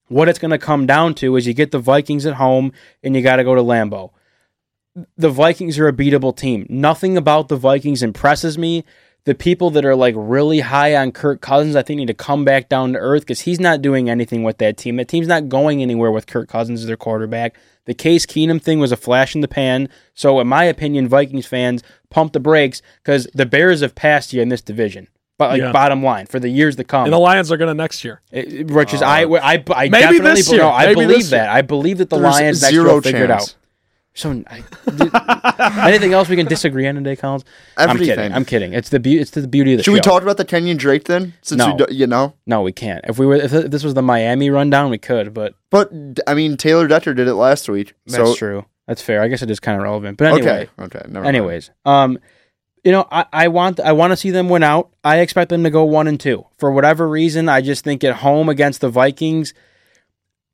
What 0.08 0.28
it's 0.28 0.40
going 0.40 0.50
to 0.50 0.58
come 0.58 0.86
down 0.86 1.14
to 1.14 1.36
is 1.36 1.46
you 1.46 1.54
get 1.54 1.70
the 1.70 1.78
Vikings 1.78 2.26
at 2.26 2.34
home 2.34 2.72
and 3.00 3.14
you 3.14 3.22
got 3.22 3.36
to 3.36 3.44
go 3.44 3.54
to 3.54 3.62
Lambeau. 3.62 4.10
The 5.16 5.30
Vikings 5.30 5.78
are 5.78 5.86
a 5.86 5.92
beatable 5.92 6.36
team. 6.36 6.66
Nothing 6.68 7.16
about 7.16 7.46
the 7.46 7.56
Vikings 7.56 8.02
impresses 8.02 8.58
me. 8.58 8.84
The 9.24 9.34
people 9.36 9.70
that 9.70 9.84
are 9.84 9.94
like 9.94 10.14
really 10.18 10.60
high 10.60 10.96
on 10.96 11.12
Kirk 11.12 11.40
Cousins, 11.40 11.76
I 11.76 11.82
think, 11.82 11.98
need 11.98 12.06
to 12.08 12.14
come 12.14 12.44
back 12.44 12.68
down 12.68 12.92
to 12.94 12.98
earth 12.98 13.22
because 13.22 13.42
he's 13.42 13.60
not 13.60 13.80
doing 13.80 14.10
anything 14.10 14.42
with 14.42 14.58
that 14.58 14.76
team. 14.76 14.96
That 14.96 15.06
team's 15.06 15.28
not 15.28 15.48
going 15.48 15.80
anywhere 15.80 16.10
with 16.10 16.26
Kirk 16.26 16.48
Cousins 16.48 16.80
as 16.80 16.86
their 16.88 16.96
quarterback. 16.96 17.54
The 17.84 17.94
Case 17.94 18.26
Keenum 18.26 18.60
thing 18.60 18.80
was 18.80 18.90
a 18.90 18.96
flash 18.96 19.34
in 19.36 19.40
the 19.40 19.46
pan. 19.48 19.88
So, 20.14 20.40
in 20.40 20.48
my 20.48 20.64
opinion, 20.64 21.06
Vikings 21.08 21.46
fans 21.46 21.84
pump 22.10 22.32
the 22.32 22.40
brakes 22.40 22.82
because 23.04 23.28
the 23.32 23.46
Bears 23.46 23.80
have 23.80 23.94
passed 23.94 24.32
you 24.32 24.42
in 24.42 24.48
this 24.48 24.60
division. 24.60 25.06
But 25.38 25.50
like 25.50 25.60
Yeah. 25.62 25.72
bottom 25.72 26.02
line 26.02 26.26
for 26.26 26.38
the 26.40 26.48
years 26.48 26.74
to 26.76 26.84
come, 26.84 27.04
And 27.04 27.12
the 27.12 27.18
Lions 27.18 27.50
are 27.52 27.56
going 27.56 27.68
to 27.68 27.74
next 27.74 28.04
year. 28.04 28.20
it- 28.32 28.52
it- 28.52 28.70
which 28.72 28.92
is 28.92 29.02
I, 29.02 29.24
uh, 29.24 29.38
I, 29.42 29.64
I 29.74 29.88
Maybe 29.88 29.90
definitely 30.02 30.30
this 30.32 30.50
year. 30.52 30.60
no, 30.62 30.68
I 30.70 30.82
Maybe 30.86 30.94
believe 30.96 31.08
this 31.18 31.30
year. 31.32 31.40
that. 31.40 31.48
I 31.48 31.62
believe 31.62 31.98
that 31.98 32.10
the 32.10 32.18
There's 32.18 32.34
Lions 32.34 32.62
next 32.62 32.72
year 32.72 32.82
zero 32.82 32.94
will 32.94 33.00
figure 33.02 33.24
it 33.24 33.30
out. 33.30 33.54
So, 34.14 34.44
I, 34.46 34.62
anything 35.88 36.12
else 36.12 36.28
we 36.28 36.36
can 36.36 36.46
disagree 36.46 36.86
on 36.86 36.94
today, 36.96 37.16
Collins? 37.16 37.44
I'm 37.76 37.96
kidding. 37.96 38.32
I'm 38.32 38.44
kidding. 38.44 38.72
It's 38.74 38.90
the 38.90 39.00
be- 39.00 39.18
It's 39.18 39.30
the 39.30 39.48
beauty 39.48 39.72
of 39.72 39.78
the 39.78 39.82
show. 39.84 39.94
Should 39.94 40.04
show. 40.04 40.10
we 40.12 40.14
talk 40.14 40.22
about 40.22 40.36
the 40.36 40.44
Kenyon 40.44 40.76
Drake 40.76 41.04
then? 41.04 41.32
Since 41.42 41.58
No. 41.58 41.74
we 41.74 41.84
do, 41.84 41.94
you 41.94 42.06
know, 42.06 42.34
No, 42.46 42.60
we 42.62 42.72
can't. 42.72 43.02
If 43.08 43.18
we 43.18 43.24
were, 43.26 43.36
if 43.36 43.50
this 43.50 43.82
was 43.82 43.94
the 43.94 44.02
Miami 44.02 44.50
rundown, 44.50 44.90
we 44.90 44.98
could. 44.98 45.32
But 45.32 45.54
but 45.70 45.90
I 46.26 46.34
mean 46.34 46.56
Taylor 46.56 46.86
Detter 46.88 47.16
did 47.16 47.26
it 47.26 47.34
last 47.34 47.68
week. 47.68 47.94
that's 48.06 48.30
so 48.30 48.34
true. 48.34 48.66
That's 48.86 49.00
fair. 49.00 49.22
I 49.22 49.28
guess 49.28 49.42
it 49.42 49.50
is 49.50 49.60
kind 49.60 49.78
of 49.78 49.84
relevant. 49.84 50.18
But 50.18 50.26
anyway, 50.34 50.68
okay, 50.78 50.96
okay. 50.96 51.02
Never 51.08 51.24
mind. 51.24 51.36
anyways, 51.36 51.70
um, 51.86 52.18
you 52.84 52.92
know, 52.92 53.06
I, 53.10 53.24
I 53.32 53.48
want 53.48 53.80
I 53.80 53.92
want 53.92 54.10
to 54.10 54.16
see 54.16 54.30
them 54.30 54.48
win 54.48 54.62
out. 54.62 54.90
I 55.04 55.20
expect 55.20 55.48
them 55.50 55.62
to 55.64 55.70
go 55.70 55.84
one 55.84 56.06
and 56.08 56.18
two 56.20 56.44
for 56.58 56.70
whatever 56.70 57.08
reason. 57.08 57.48
I 57.48 57.60
just 57.60 57.84
think 57.84 58.02
at 58.04 58.16
home 58.16 58.48
against 58.48 58.80
the 58.82 58.88
Vikings, 58.90 59.54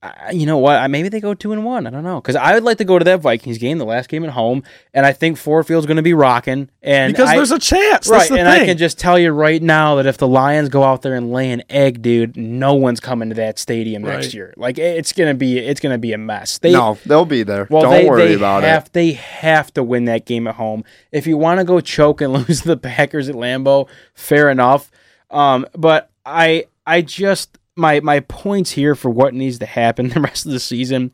I- 0.00 0.30
you 0.30 0.46
know 0.46 0.58
what? 0.58 0.76
I- 0.76 0.86
Maybe 0.86 1.08
they 1.08 1.20
go 1.20 1.34
two 1.34 1.52
and 1.52 1.64
one. 1.64 1.84
I 1.84 1.90
don't 1.90 2.04
know 2.04 2.20
because 2.20 2.36
I 2.36 2.54
would 2.54 2.62
like 2.62 2.78
to 2.78 2.84
go 2.84 3.00
to 3.00 3.04
that 3.06 3.20
Vikings 3.20 3.58
game, 3.58 3.78
the 3.78 3.84
last 3.84 4.08
game 4.08 4.22
at 4.24 4.30
home, 4.30 4.62
and 4.94 5.04
I 5.04 5.12
think 5.12 5.36
Ford 5.38 5.66
Field's 5.66 5.86
going 5.86 5.96
to 5.96 6.04
be 6.04 6.14
rocking. 6.14 6.68
And 6.82 7.12
because 7.12 7.28
I- 7.30 7.34
there's 7.36 7.50
a 7.50 7.58
chance. 7.58 8.06
That's 8.06 8.10
right, 8.10 8.28
the 8.28 8.38
and 8.44 8.48
thing. 8.52 8.62
I 8.62 8.64
can 8.66 8.78
just 8.78 8.96
tell 8.98 9.18
you 9.18 9.32
right 9.32 9.60
now 9.60 9.96
that 9.96 10.06
if 10.06 10.16
the 10.16 10.28
Lions 10.28 10.68
go 10.68 10.84
out 10.84 11.02
there 11.02 11.14
and 11.14 11.32
lay 11.32 11.50
an 11.50 11.64
egg, 11.68 12.00
dude, 12.00 12.36
no 12.36 12.74
one's 12.74 13.00
coming 13.00 13.28
to 13.30 13.34
that 13.34 13.58
stadium 13.58 14.02
next 14.02 14.34
year. 14.34 14.54
Like 14.56 14.78
it's 14.78 15.12
gonna 15.12 15.34
be, 15.34 15.58
it's 15.58 15.80
gonna 15.80 15.98
be 15.98 16.12
a 16.12 16.18
mess. 16.18 16.58
They, 16.58 16.70
no, 16.72 16.96
they'll 17.04 17.24
be 17.24 17.42
there. 17.42 17.66
well, 17.68 17.82
Don't 17.82 17.90
they, 17.92 18.06
worry 18.08 18.28
they 18.28 18.34
about 18.34 18.62
have, 18.62 18.86
it. 18.86 18.92
They 18.92 19.12
have 19.12 19.72
to 19.74 19.82
win 19.82 20.04
that 20.04 20.26
game 20.26 20.46
at 20.46 20.54
home. 20.54 20.84
If 21.10 21.26
you 21.26 21.36
want 21.36 21.58
to 21.58 21.64
go 21.64 21.80
choke 21.80 22.20
and 22.20 22.32
lose 22.48 22.62
the 22.62 22.76
Packers 22.76 23.28
at 23.28 23.34
Lambeau, 23.34 23.88
fair 24.14 24.48
enough. 24.48 24.92
Um, 25.30 25.66
but 25.76 26.10
I, 26.24 26.66
I 26.86 27.02
just 27.02 27.58
my 27.78 28.00
my 28.00 28.20
points 28.20 28.72
here 28.72 28.94
for 28.94 29.10
what 29.10 29.34
needs 29.34 29.58
to 29.60 29.66
happen 29.66 30.08
the 30.14 30.20
rest 30.20 30.44
of 30.46 30.52
the 30.52 30.60
season. 30.60 31.12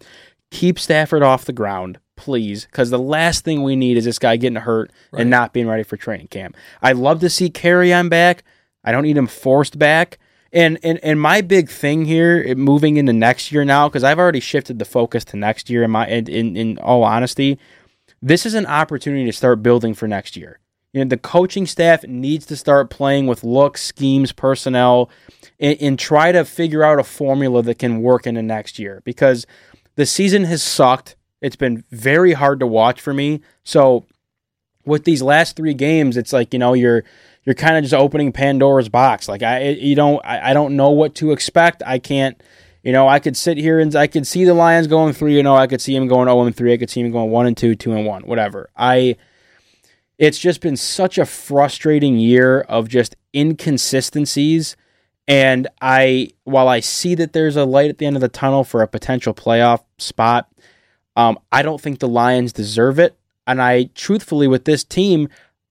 Keep 0.50 0.78
Stafford 0.78 1.22
off 1.22 1.46
the 1.46 1.52
ground, 1.52 1.98
please, 2.16 2.66
because 2.66 2.90
the 2.90 2.98
last 2.98 3.44
thing 3.44 3.62
we 3.62 3.74
need 3.76 3.96
is 3.96 4.04
this 4.04 4.18
guy 4.20 4.36
getting 4.36 4.56
hurt 4.56 4.92
and 5.12 5.28
not 5.30 5.52
being 5.52 5.66
ready 5.66 5.82
for 5.82 5.96
training 5.96 6.28
camp. 6.28 6.56
I'd 6.80 6.96
love 6.96 7.20
to 7.20 7.30
see 7.30 7.50
Kerryon 7.50 8.08
back. 8.08 8.44
I 8.84 8.92
don't 8.92 9.02
need 9.02 9.16
him 9.16 9.26
forced 9.26 9.78
back. 9.78 10.18
And 10.52 10.78
and 10.84 11.00
and 11.02 11.20
my 11.20 11.40
big 11.40 11.68
thing 11.68 12.04
here, 12.04 12.40
it- 12.40 12.56
moving 12.56 12.96
into 12.96 13.12
next 13.12 13.50
year 13.50 13.64
now, 13.64 13.88
because 13.88 14.04
I've 14.04 14.20
already 14.20 14.38
shifted 14.40 14.78
the 14.78 14.84
focus 14.84 15.24
to 15.26 15.36
next 15.36 15.68
year. 15.68 15.82
In 15.82 15.90
my 15.90 16.06
in, 16.06 16.28
in 16.28 16.56
in 16.56 16.78
all 16.78 17.02
honesty, 17.02 17.58
this 18.22 18.46
is 18.46 18.54
an 18.54 18.66
opportunity 18.66 19.24
to 19.24 19.32
start 19.32 19.62
building 19.62 19.94
for 19.94 20.06
next 20.06 20.36
year. 20.36 20.60
You 20.94 21.04
know, 21.04 21.08
the 21.08 21.18
coaching 21.18 21.66
staff 21.66 22.04
needs 22.04 22.46
to 22.46 22.56
start 22.56 22.88
playing 22.88 23.26
with 23.26 23.42
looks, 23.42 23.82
schemes, 23.82 24.30
personnel, 24.30 25.10
and, 25.58 25.76
and 25.80 25.98
try 25.98 26.30
to 26.30 26.44
figure 26.44 26.84
out 26.84 27.00
a 27.00 27.04
formula 27.04 27.62
that 27.64 27.80
can 27.80 28.00
work 28.00 28.28
in 28.28 28.36
the 28.36 28.42
next 28.42 28.78
year. 28.78 29.02
Because 29.04 29.44
the 29.96 30.06
season 30.06 30.44
has 30.44 30.62
sucked. 30.62 31.16
It's 31.40 31.56
been 31.56 31.82
very 31.90 32.34
hard 32.34 32.60
to 32.60 32.66
watch 32.68 33.00
for 33.00 33.12
me. 33.12 33.40
So 33.64 34.06
with 34.86 35.02
these 35.02 35.20
last 35.20 35.56
three 35.56 35.74
games, 35.74 36.16
it's 36.16 36.32
like 36.32 36.52
you 36.52 36.60
know 36.60 36.74
you're 36.74 37.02
you're 37.42 37.56
kind 37.56 37.76
of 37.76 37.82
just 37.82 37.92
opening 37.92 38.30
Pandora's 38.30 38.88
box. 38.88 39.28
Like 39.28 39.42
I 39.42 39.70
you 39.70 39.96
don't 39.96 40.24
I, 40.24 40.50
I 40.50 40.54
don't 40.54 40.76
know 40.76 40.90
what 40.90 41.16
to 41.16 41.32
expect. 41.32 41.82
I 41.84 41.98
can't. 41.98 42.40
You 42.84 42.92
know, 42.92 43.08
I 43.08 43.18
could 43.18 43.36
sit 43.36 43.56
here 43.56 43.80
and 43.80 43.96
I 43.96 44.06
could 44.06 44.26
see 44.26 44.44
the 44.44 44.52
Lions 44.52 44.86
going 44.86 45.12
three 45.14 45.32
You 45.32 45.40
oh. 45.40 45.42
know 45.42 45.56
I 45.56 45.66
could 45.66 45.80
see 45.80 45.96
him 45.96 46.06
going 46.06 46.28
zero 46.28 46.42
and 46.42 46.54
three. 46.54 46.72
I 46.72 46.76
could 46.76 46.90
see 46.90 47.00
him 47.00 47.10
going 47.10 47.30
one 47.30 47.46
and 47.46 47.56
two, 47.56 47.74
two 47.74 47.92
and 47.92 48.06
one, 48.06 48.22
whatever. 48.22 48.70
I. 48.76 49.16
It's 50.18 50.38
just 50.38 50.60
been 50.60 50.76
such 50.76 51.18
a 51.18 51.26
frustrating 51.26 52.18
year 52.18 52.60
of 52.60 52.88
just 52.88 53.16
inconsistencies, 53.34 54.76
and 55.26 55.66
I 55.80 56.30
while 56.44 56.68
I 56.68 56.80
see 56.80 57.14
that 57.16 57.32
there's 57.32 57.56
a 57.56 57.64
light 57.64 57.90
at 57.90 57.98
the 57.98 58.06
end 58.06 58.16
of 58.16 58.22
the 58.22 58.28
tunnel 58.28 58.62
for 58.62 58.82
a 58.82 58.88
potential 58.88 59.34
playoff 59.34 59.82
spot, 59.98 60.48
um, 61.16 61.38
I 61.50 61.62
don't 61.62 61.80
think 61.80 61.98
the 61.98 62.08
Lions 62.08 62.52
deserve 62.52 62.98
it. 62.98 63.16
And 63.46 63.60
I 63.60 63.90
truthfully 63.94 64.48
with 64.48 64.64
this 64.64 64.84
team, 64.84 65.28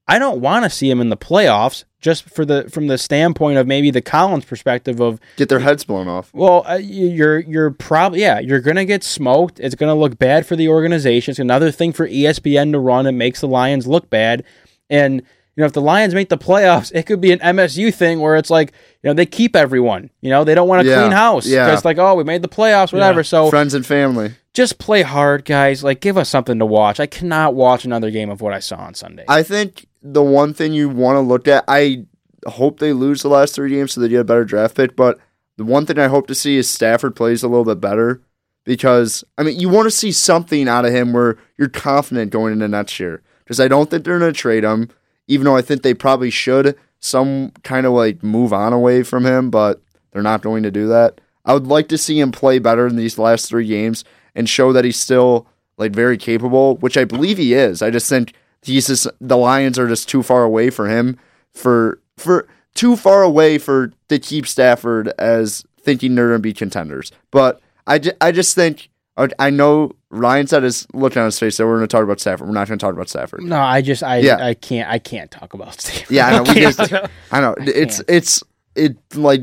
I 0.08 0.20
don't 0.20 0.42
want 0.42 0.64
to 0.64 0.70
see 0.70 0.90
them 0.90 1.02
in 1.02 1.10
the 1.10 1.18
playoffs 1.18 1.86
just 2.04 2.30
for 2.30 2.46
the 2.46 2.70
from 2.70 2.86
the 2.86 3.00
standpoint 3.00 3.58
of 3.58 3.66
maybe 3.66 3.90
the 3.90 4.02
Collins 4.02 4.46
perspective 4.46 5.00
of 5.00 5.20
Get 5.38 5.50
their 5.50 5.60
heads 5.62 5.84
blown 5.84 6.08
off. 6.08 6.30
well, 6.34 6.64
uh, 6.70 6.76
you- 6.76 7.08
you're 7.08 7.40
you're 7.40 7.72
probably 7.72 8.22
yeah, 8.22 8.40
you're 8.40 8.60
gonna 8.60 8.86
get 8.86 9.04
smoked. 9.04 9.60
It's 9.60 9.74
gonna 9.74 9.96
look 9.96 10.20
bad 10.20 10.46
for 10.46 10.56
the 10.56 10.68
organization. 10.68 11.32
It's 11.32 11.40
another 11.40 11.72
thing 11.72 11.94
for 11.94 12.08
ESPN 12.08 12.72
to 12.74 12.80
run. 12.80 13.08
It 13.08 13.14
makes 13.14 13.42
the 13.42 13.48
Lions 13.48 13.88
look 13.88 14.12
bad. 14.12 14.44
And 14.90 15.24
you 15.56 15.62
know, 15.62 15.66
if 15.66 15.74
the 15.74 15.82
Lions 15.82 16.14
make 16.16 16.30
the 16.30 16.38
playoffs, 16.38 16.92
it 16.96 17.04
could 17.04 17.22
be 17.22 17.32
an 17.32 17.38
MSU 17.40 17.94
thing 17.94 18.20
where 18.20 18.36
it's 18.36 18.50
like 18.50 18.74
you 19.02 19.10
know 19.10 19.14
they 19.14 19.26
keep 19.26 19.56
everyone. 19.56 20.10
You 20.22 20.30
know, 20.30 20.44
they 20.44 20.56
don't 20.56 20.68
want 20.68 20.84
to 20.84 20.88
Yeah, 20.90 21.00
clean 21.02 21.12
house. 21.12 21.48
yeah. 21.48 21.74
it's 21.74 21.86
like 21.86 21.98
oh, 21.98 22.16
we 22.16 22.24
made 22.24 22.42
the 22.42 22.48
playoffs, 22.50 22.92
whatever. 22.92 23.20
Yeah. 23.20 23.24
So 23.24 23.50
Friends 23.50 23.74
and 23.74 23.86
family. 23.86 24.34
just 24.54 24.78
play 24.80 25.04
hard, 25.04 25.46
guys. 25.46 25.84
Like 25.84 26.00
give 26.02 26.18
us 26.18 26.28
something 26.30 26.60
to 26.60 26.66
watch. 26.66 27.00
I 27.00 27.06
cannot 27.06 27.54
watch 27.56 27.86
another 27.86 28.10
game 28.12 28.30
of 28.30 28.42
what 28.42 28.54
I 28.54 28.60
saw 28.60 28.78
on 28.78 28.94
Sunday. 28.96 29.26
I 29.30 29.44
think 29.44 29.86
the 30.04 30.22
one 30.22 30.54
thing 30.54 30.74
you 30.74 30.90
want 30.90 31.16
to 31.16 31.22
look 31.22 31.48
at, 31.48 31.64
I 31.68 32.06
hope 32.46 32.80
they 32.80 32.94
lose 32.94 33.22
the 33.22 33.30
last 33.30 33.56
three 33.56 33.70
games 33.72 33.94
so 33.94 34.02
they 34.02 34.10
get 34.10 34.20
a 34.20 34.26
better 34.26 34.46
draft 34.46 34.76
pick. 34.76 34.96
But 34.96 35.18
the 35.58 35.64
one 35.64 35.86
thing 35.86 35.98
I 35.98 36.08
hope 36.08 36.28
to 36.28 36.36
see 36.36 36.58
is 36.58 36.70
Stafford 36.70 37.16
plays 37.16 37.42
a 37.42 37.48
little 37.48 37.66
bit 37.66 37.80
better 37.80 38.22
because 38.66 39.24
I 39.38 39.44
mean 39.44 39.60
you 39.60 39.70
want 39.70 39.86
to 39.86 39.92
see 39.92 40.12
something 40.12 40.68
out 40.68 40.86
of 40.86 40.94
him 40.94 41.14
where 41.14 41.38
you're 41.58 41.70
confident 41.70 42.32
going 42.32 42.54
into 42.54 42.68
next 42.68 43.00
year. 43.00 43.24
Because 43.44 43.60
I 43.60 43.68
don't 43.68 43.90
think 43.90 44.04
they're 44.04 44.20
going 44.20 44.34
to 44.34 44.40
trade 44.40 44.64
him, 44.64 44.90
even 45.28 45.46
though 45.46 45.58
I 45.58 45.62
think 45.62 45.82
they 45.82 45.94
probably 45.94 46.30
should 46.30 46.78
some 47.00 47.52
kind 47.64 47.86
of 47.86 47.92
like 47.92 48.24
move 48.24 48.54
on 48.54 48.72
away 48.72 49.04
from 49.04 49.26
him, 49.26 49.50
but 49.50 49.82
they're 50.12 50.22
not 50.22 50.42
going 50.42 50.64
to 50.64 50.72
do 50.72 50.88
that. 50.88 51.20
I 51.44 51.54
would 51.54 51.68
like 51.68 51.90
to 51.90 51.98
see 51.98 52.20
him 52.20 52.32
play 52.32 52.60
better 52.60 52.88
in 52.88 52.96
these 52.96 53.20
last 53.20 53.50
three 53.50 53.68
games 53.68 54.06
and 54.34 54.48
show 54.48 54.72
that 54.72 54.86
he's 54.86 54.98
still 55.00 55.46
like 55.78 55.92
very 55.92 56.18
capable, 56.18 56.78
which 56.78 56.98
I 56.98 57.04
believe 57.04 57.38
he 57.38 57.54
is. 57.54 57.82
I 57.82 57.90
just 57.90 58.08
think 58.08 58.34
he's 58.64 58.88
just 58.88 59.08
the 59.22 59.38
Lions 59.38 59.78
are 59.80 59.88
just 59.88 60.10
too 60.10 60.24
far 60.24 60.44
away 60.44 60.70
for 60.70 60.88
him 60.88 61.18
for 61.54 62.00
for 62.18 62.48
too 62.76 62.96
far 62.96 63.22
away 63.24 63.58
for 63.58 63.92
to 64.10 64.20
keep 64.20 64.48
Stafford 64.48 65.10
as 65.20 65.64
thinking 65.80 66.16
they're 66.16 66.32
to 66.34 66.40
be 66.40 66.54
contenders. 66.54 67.12
But 67.32 67.62
I, 67.86 68.00
ju- 68.00 68.14
I 68.22 68.32
just 68.32 68.56
think 68.56 68.90
I 69.18 69.28
I 69.38 69.50
know 69.50 69.92
Ryan 70.10 70.48
said 70.48 70.64
his 70.64 70.88
look 70.94 71.16
on 71.18 71.26
his 71.26 71.38
face 71.40 71.58
that 71.58 71.66
we're 71.68 71.78
going 71.78 71.88
to 71.88 71.92
talk 71.96 72.04
about 72.04 72.20
Stafford. 72.20 72.48
We're 72.48 72.54
not 72.54 72.68
going 72.68 72.80
to 72.80 72.84
talk 72.84 72.94
about 72.94 73.10
Stafford. 73.10 73.44
no, 73.44 73.60
I 73.60 73.82
just 73.82 74.02
I 74.04 74.18
Yeah. 74.18 74.38
I 74.44 74.54
can't 74.54 74.90
I 74.90 75.00
can't 75.00 75.30
talk 75.30 75.54
about 75.54 75.80
Steve. 75.82 76.10
Yeah, 76.10 76.28
I 76.28 76.38
know. 76.38 76.44
We 76.54 76.62
just, 76.62 76.94
I 77.32 77.42
know. 77.42 77.56
It's 77.60 78.02
it's 78.08 78.44
it 78.76 78.98
like 79.16 79.42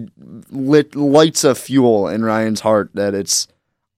lit 0.50 0.96
lights 0.96 1.44
a 1.44 1.54
fuel 1.54 2.08
in 2.08 2.24
Ryan's 2.24 2.60
heart 2.60 2.90
that 2.94 3.14
it's 3.14 3.46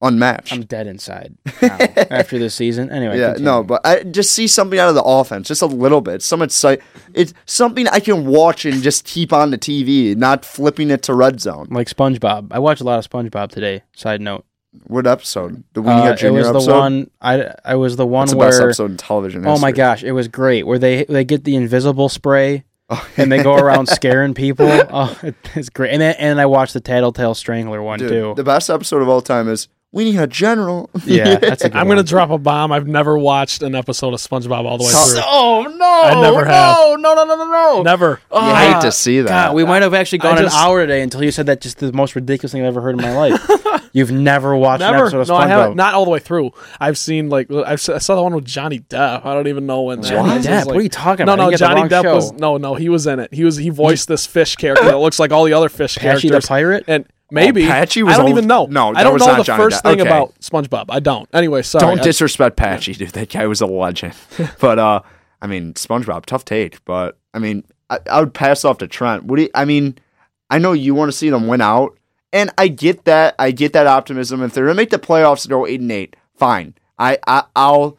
unmatched. 0.02 0.52
I'm 0.52 0.62
dead 0.64 0.86
inside 0.86 1.36
now 1.62 1.78
after 2.10 2.38
this 2.38 2.54
season. 2.54 2.90
Anyway, 2.90 3.18
yeah, 3.18 3.28
continue. 3.34 3.44
no, 3.44 3.62
but 3.62 3.80
I 3.84 4.02
just 4.02 4.32
see 4.32 4.46
something 4.46 4.78
out 4.78 4.88
of 4.88 4.94
the 4.94 5.02
offense, 5.02 5.48
just 5.48 5.62
a 5.62 5.66
little 5.66 6.00
bit. 6.00 6.22
Some 6.22 6.42
excite. 6.42 6.80
It's 7.14 7.32
something 7.46 7.86
I 7.88 8.00
can 8.00 8.26
watch 8.26 8.64
and 8.64 8.82
just 8.82 9.04
keep 9.04 9.32
on 9.32 9.50
the 9.50 9.58
TV, 9.58 10.16
not 10.16 10.44
flipping 10.44 10.90
it 10.90 11.02
to 11.04 11.14
red 11.14 11.40
zone. 11.40 11.68
like 11.70 11.88
SpongeBob. 11.88 12.48
I 12.50 12.58
watched 12.58 12.80
a 12.80 12.84
lot 12.84 12.98
of 12.98 13.08
SpongeBob 13.08 13.50
today. 13.50 13.82
Side 13.94 14.20
note, 14.20 14.44
What 14.86 15.06
episode? 15.06 15.62
The 15.74 15.82
Weenie 15.82 15.98
uh, 15.98 16.02
Hut 16.02 16.12
it 16.14 16.18
Junior 16.18 16.38
was 16.40 16.48
the 16.48 16.54
episode. 16.54 16.78
one. 16.78 17.10
I 17.20 17.54
I 17.64 17.74
was 17.76 17.96
the 17.96 18.06
one 18.06 18.22
That's 18.22 18.32
the 18.32 18.36
where. 18.38 18.48
best 18.48 18.60
episode 18.60 18.90
in 18.92 18.96
television. 18.96 19.46
Oh 19.46 19.58
my 19.58 19.72
gosh, 19.72 20.02
it 20.02 20.12
was 20.12 20.28
great. 20.28 20.66
Where 20.66 20.78
they 20.78 21.04
they 21.04 21.24
get 21.24 21.44
the 21.44 21.56
invisible 21.56 22.08
spray 22.08 22.64
Oh, 22.90 23.08
and 23.16 23.30
they 23.32 23.42
go 23.42 23.54
around 23.54 23.86
scaring 23.86 24.34
people. 24.34 24.66
Oh, 24.68 25.18
it's 25.54 25.70
great. 25.70 25.92
And 25.92 26.02
then, 26.02 26.14
and 26.18 26.38
I 26.40 26.46
watched 26.46 26.74
the 26.74 26.80
Tattletale 26.80 27.34
Strangler 27.34 27.80
one 27.80 27.98
Dude, 28.00 28.08
too. 28.10 28.34
the 28.36 28.44
best 28.44 28.68
episode 28.68 29.00
of 29.00 29.08
all 29.08 29.22
time 29.22 29.48
is 29.48 29.68
Weenie 29.94 30.14
Hut 30.16 30.30
General. 30.30 30.88
yeah, 31.04 31.36
that's 31.38 31.64
a 31.64 31.68
good 31.68 31.76
I'm 31.78 31.86
gonna 31.86 32.02
drop 32.02 32.30
a 32.30 32.38
bomb. 32.38 32.72
I've 32.72 32.86
never 32.86 33.18
watched 33.18 33.62
an 33.62 33.74
episode 33.74 34.14
of 34.14 34.20
SpongeBob 34.20 34.64
all 34.64 34.78
the 34.78 34.84
way 34.84 34.90
through. 34.90 35.20
Oh 35.24 35.64
no! 35.76 36.02
I 36.18 36.20
never 36.20 36.44
no, 36.44 36.50
have. 36.50 36.76
No, 37.00 37.14
no, 37.14 37.24
no, 37.24 37.34
no, 37.36 37.44
no. 37.50 37.82
Never. 37.82 38.18
Oh, 38.30 38.48
You 38.48 38.54
hate 38.54 38.80
to 38.82 38.92
see 38.92 39.20
that. 39.20 39.28
God, 39.28 39.54
we 39.54 39.64
might 39.64 39.82
have 39.82 39.92
actually 39.92 40.18
gone 40.18 40.38
just- 40.38 40.56
an 40.56 40.62
hour 40.62 40.80
today 40.80 41.02
until 41.02 41.22
you 41.22 41.30
said 41.30 41.46
that. 41.46 41.60
Just 41.60 41.78
the 41.78 41.92
most 41.92 42.14
ridiculous 42.14 42.52
thing 42.52 42.62
I've 42.62 42.68
ever 42.68 42.80
heard 42.80 42.94
in 42.98 43.02
my 43.02 43.14
life. 43.16 43.50
You've 43.94 44.10
never 44.10 44.56
watched 44.56 44.82
an 44.82 44.92
Never. 44.92 45.04
episode 45.04 45.20
of 45.20 45.28
No, 45.28 45.34
I 45.36 45.44
SpongeBob. 45.44 45.48
haven't. 45.48 45.76
Not 45.76 45.92
all 45.92 46.04
the 46.06 46.10
way 46.10 46.18
through. 46.20 46.52
I've 46.80 46.96
seen 46.96 47.28
like 47.28 47.50
I've, 47.52 47.72
s- 47.74 47.90
I 47.90 47.98
saw 47.98 48.14
the 48.16 48.22
one 48.22 48.34
with 48.34 48.46
Johnny 48.46 48.80
Depp. 48.80 49.26
I 49.26 49.34
don't 49.34 49.48
even 49.48 49.66
know 49.66 49.82
when 49.82 50.00
that 50.00 50.08
Johnny 50.08 50.36
is. 50.38 50.46
Depp? 50.46 50.58
It's 50.60 50.66
What 50.68 50.76
are 50.76 50.80
you 50.80 50.88
talking 50.88 51.24
about? 51.24 51.36
No, 51.36 51.50
You 51.50 51.58
got 51.58 51.68
the 51.68 51.74
Johnny 51.80 51.88
Depp 51.90 52.02
show. 52.02 52.14
was 52.14 52.32
no, 52.32 52.56
no. 52.56 52.74
He 52.74 52.88
was 52.88 53.06
in 53.06 53.20
it. 53.20 53.34
He 53.34 53.44
was 53.44 53.58
he 53.58 53.68
voiced 53.68 54.08
this 54.08 54.24
fish 54.24 54.56
character 54.56 54.86
that 54.86 54.96
looks 54.98 55.18
like 55.18 55.30
all 55.30 55.44
the 55.44 55.52
other 55.52 55.68
fish 55.68 55.96
Patchy 55.98 56.30
the 56.30 56.40
pirate. 56.40 56.84
And 56.88 57.04
maybe 57.32 57.64
Oh, 57.64 57.68
Patchy 57.68 58.02
was 58.02 58.14
I 58.14 58.16
don't 58.18 58.26
old- 58.26 58.36
even 58.38 58.46
know. 58.46 58.66
No, 58.66 58.92
I 58.94 59.02
don't 59.02 59.14
was 59.14 59.20
know 59.22 59.26
not 59.32 59.38
the 59.38 59.44
Johnny 59.44 59.62
first 59.64 59.78
Depp. 59.84 59.90
thing 59.90 60.00
Okay. 60.00 60.08
about 60.08 60.34
SpongeBob. 60.40 60.86
I 60.90 61.00
don't. 61.00 61.28
Anyway, 61.32 61.62
sorry. 61.62 61.80
Don't 61.86 62.00
I- 62.00 62.04
disrespect 62.04 62.56
Patchy, 62.56 62.92
dude. 62.94 63.10
That 63.10 63.30
guy 63.30 63.46
was 63.46 63.60
a 63.60 63.66
legend. 63.66 64.14
but 64.60 64.78
uh, 64.78 65.00
I 65.40 65.46
mean, 65.46 65.74
SpongeBob, 65.74 66.26
tough 66.26 66.44
take. 66.44 66.84
But 66.84 67.18
I 67.34 67.38
mean, 67.38 67.64
I, 67.90 67.98
I 68.10 68.20
would 68.20 68.34
pass 68.34 68.64
off 68.64 68.78
to 68.78 68.86
Trent. 68.86 69.24
What 69.24 69.36
do 69.36 69.42
you, 69.42 69.50
I 69.54 69.64
mean? 69.64 69.98
I 70.50 70.58
know 70.58 70.72
you 70.72 70.94
want 70.94 71.10
to 71.10 71.16
see 71.16 71.30
them 71.30 71.46
win 71.48 71.60
out, 71.62 71.96
and 72.32 72.50
I 72.58 72.68
get 72.68 73.04
that. 73.06 73.34
I 73.38 73.50
get 73.50 73.72
that 73.72 73.86
optimism. 73.86 74.42
If 74.42 74.52
they're 74.52 74.64
gonna 74.66 74.74
make 74.74 74.90
the 74.90 74.98
playoffs 74.98 75.44
and 75.44 75.50
go 75.50 75.66
eight 75.66 75.80
and 75.80 75.90
eight, 75.90 76.14
fine. 76.36 76.74
I, 76.98 77.18
I 77.26 77.44
I'll 77.56 77.96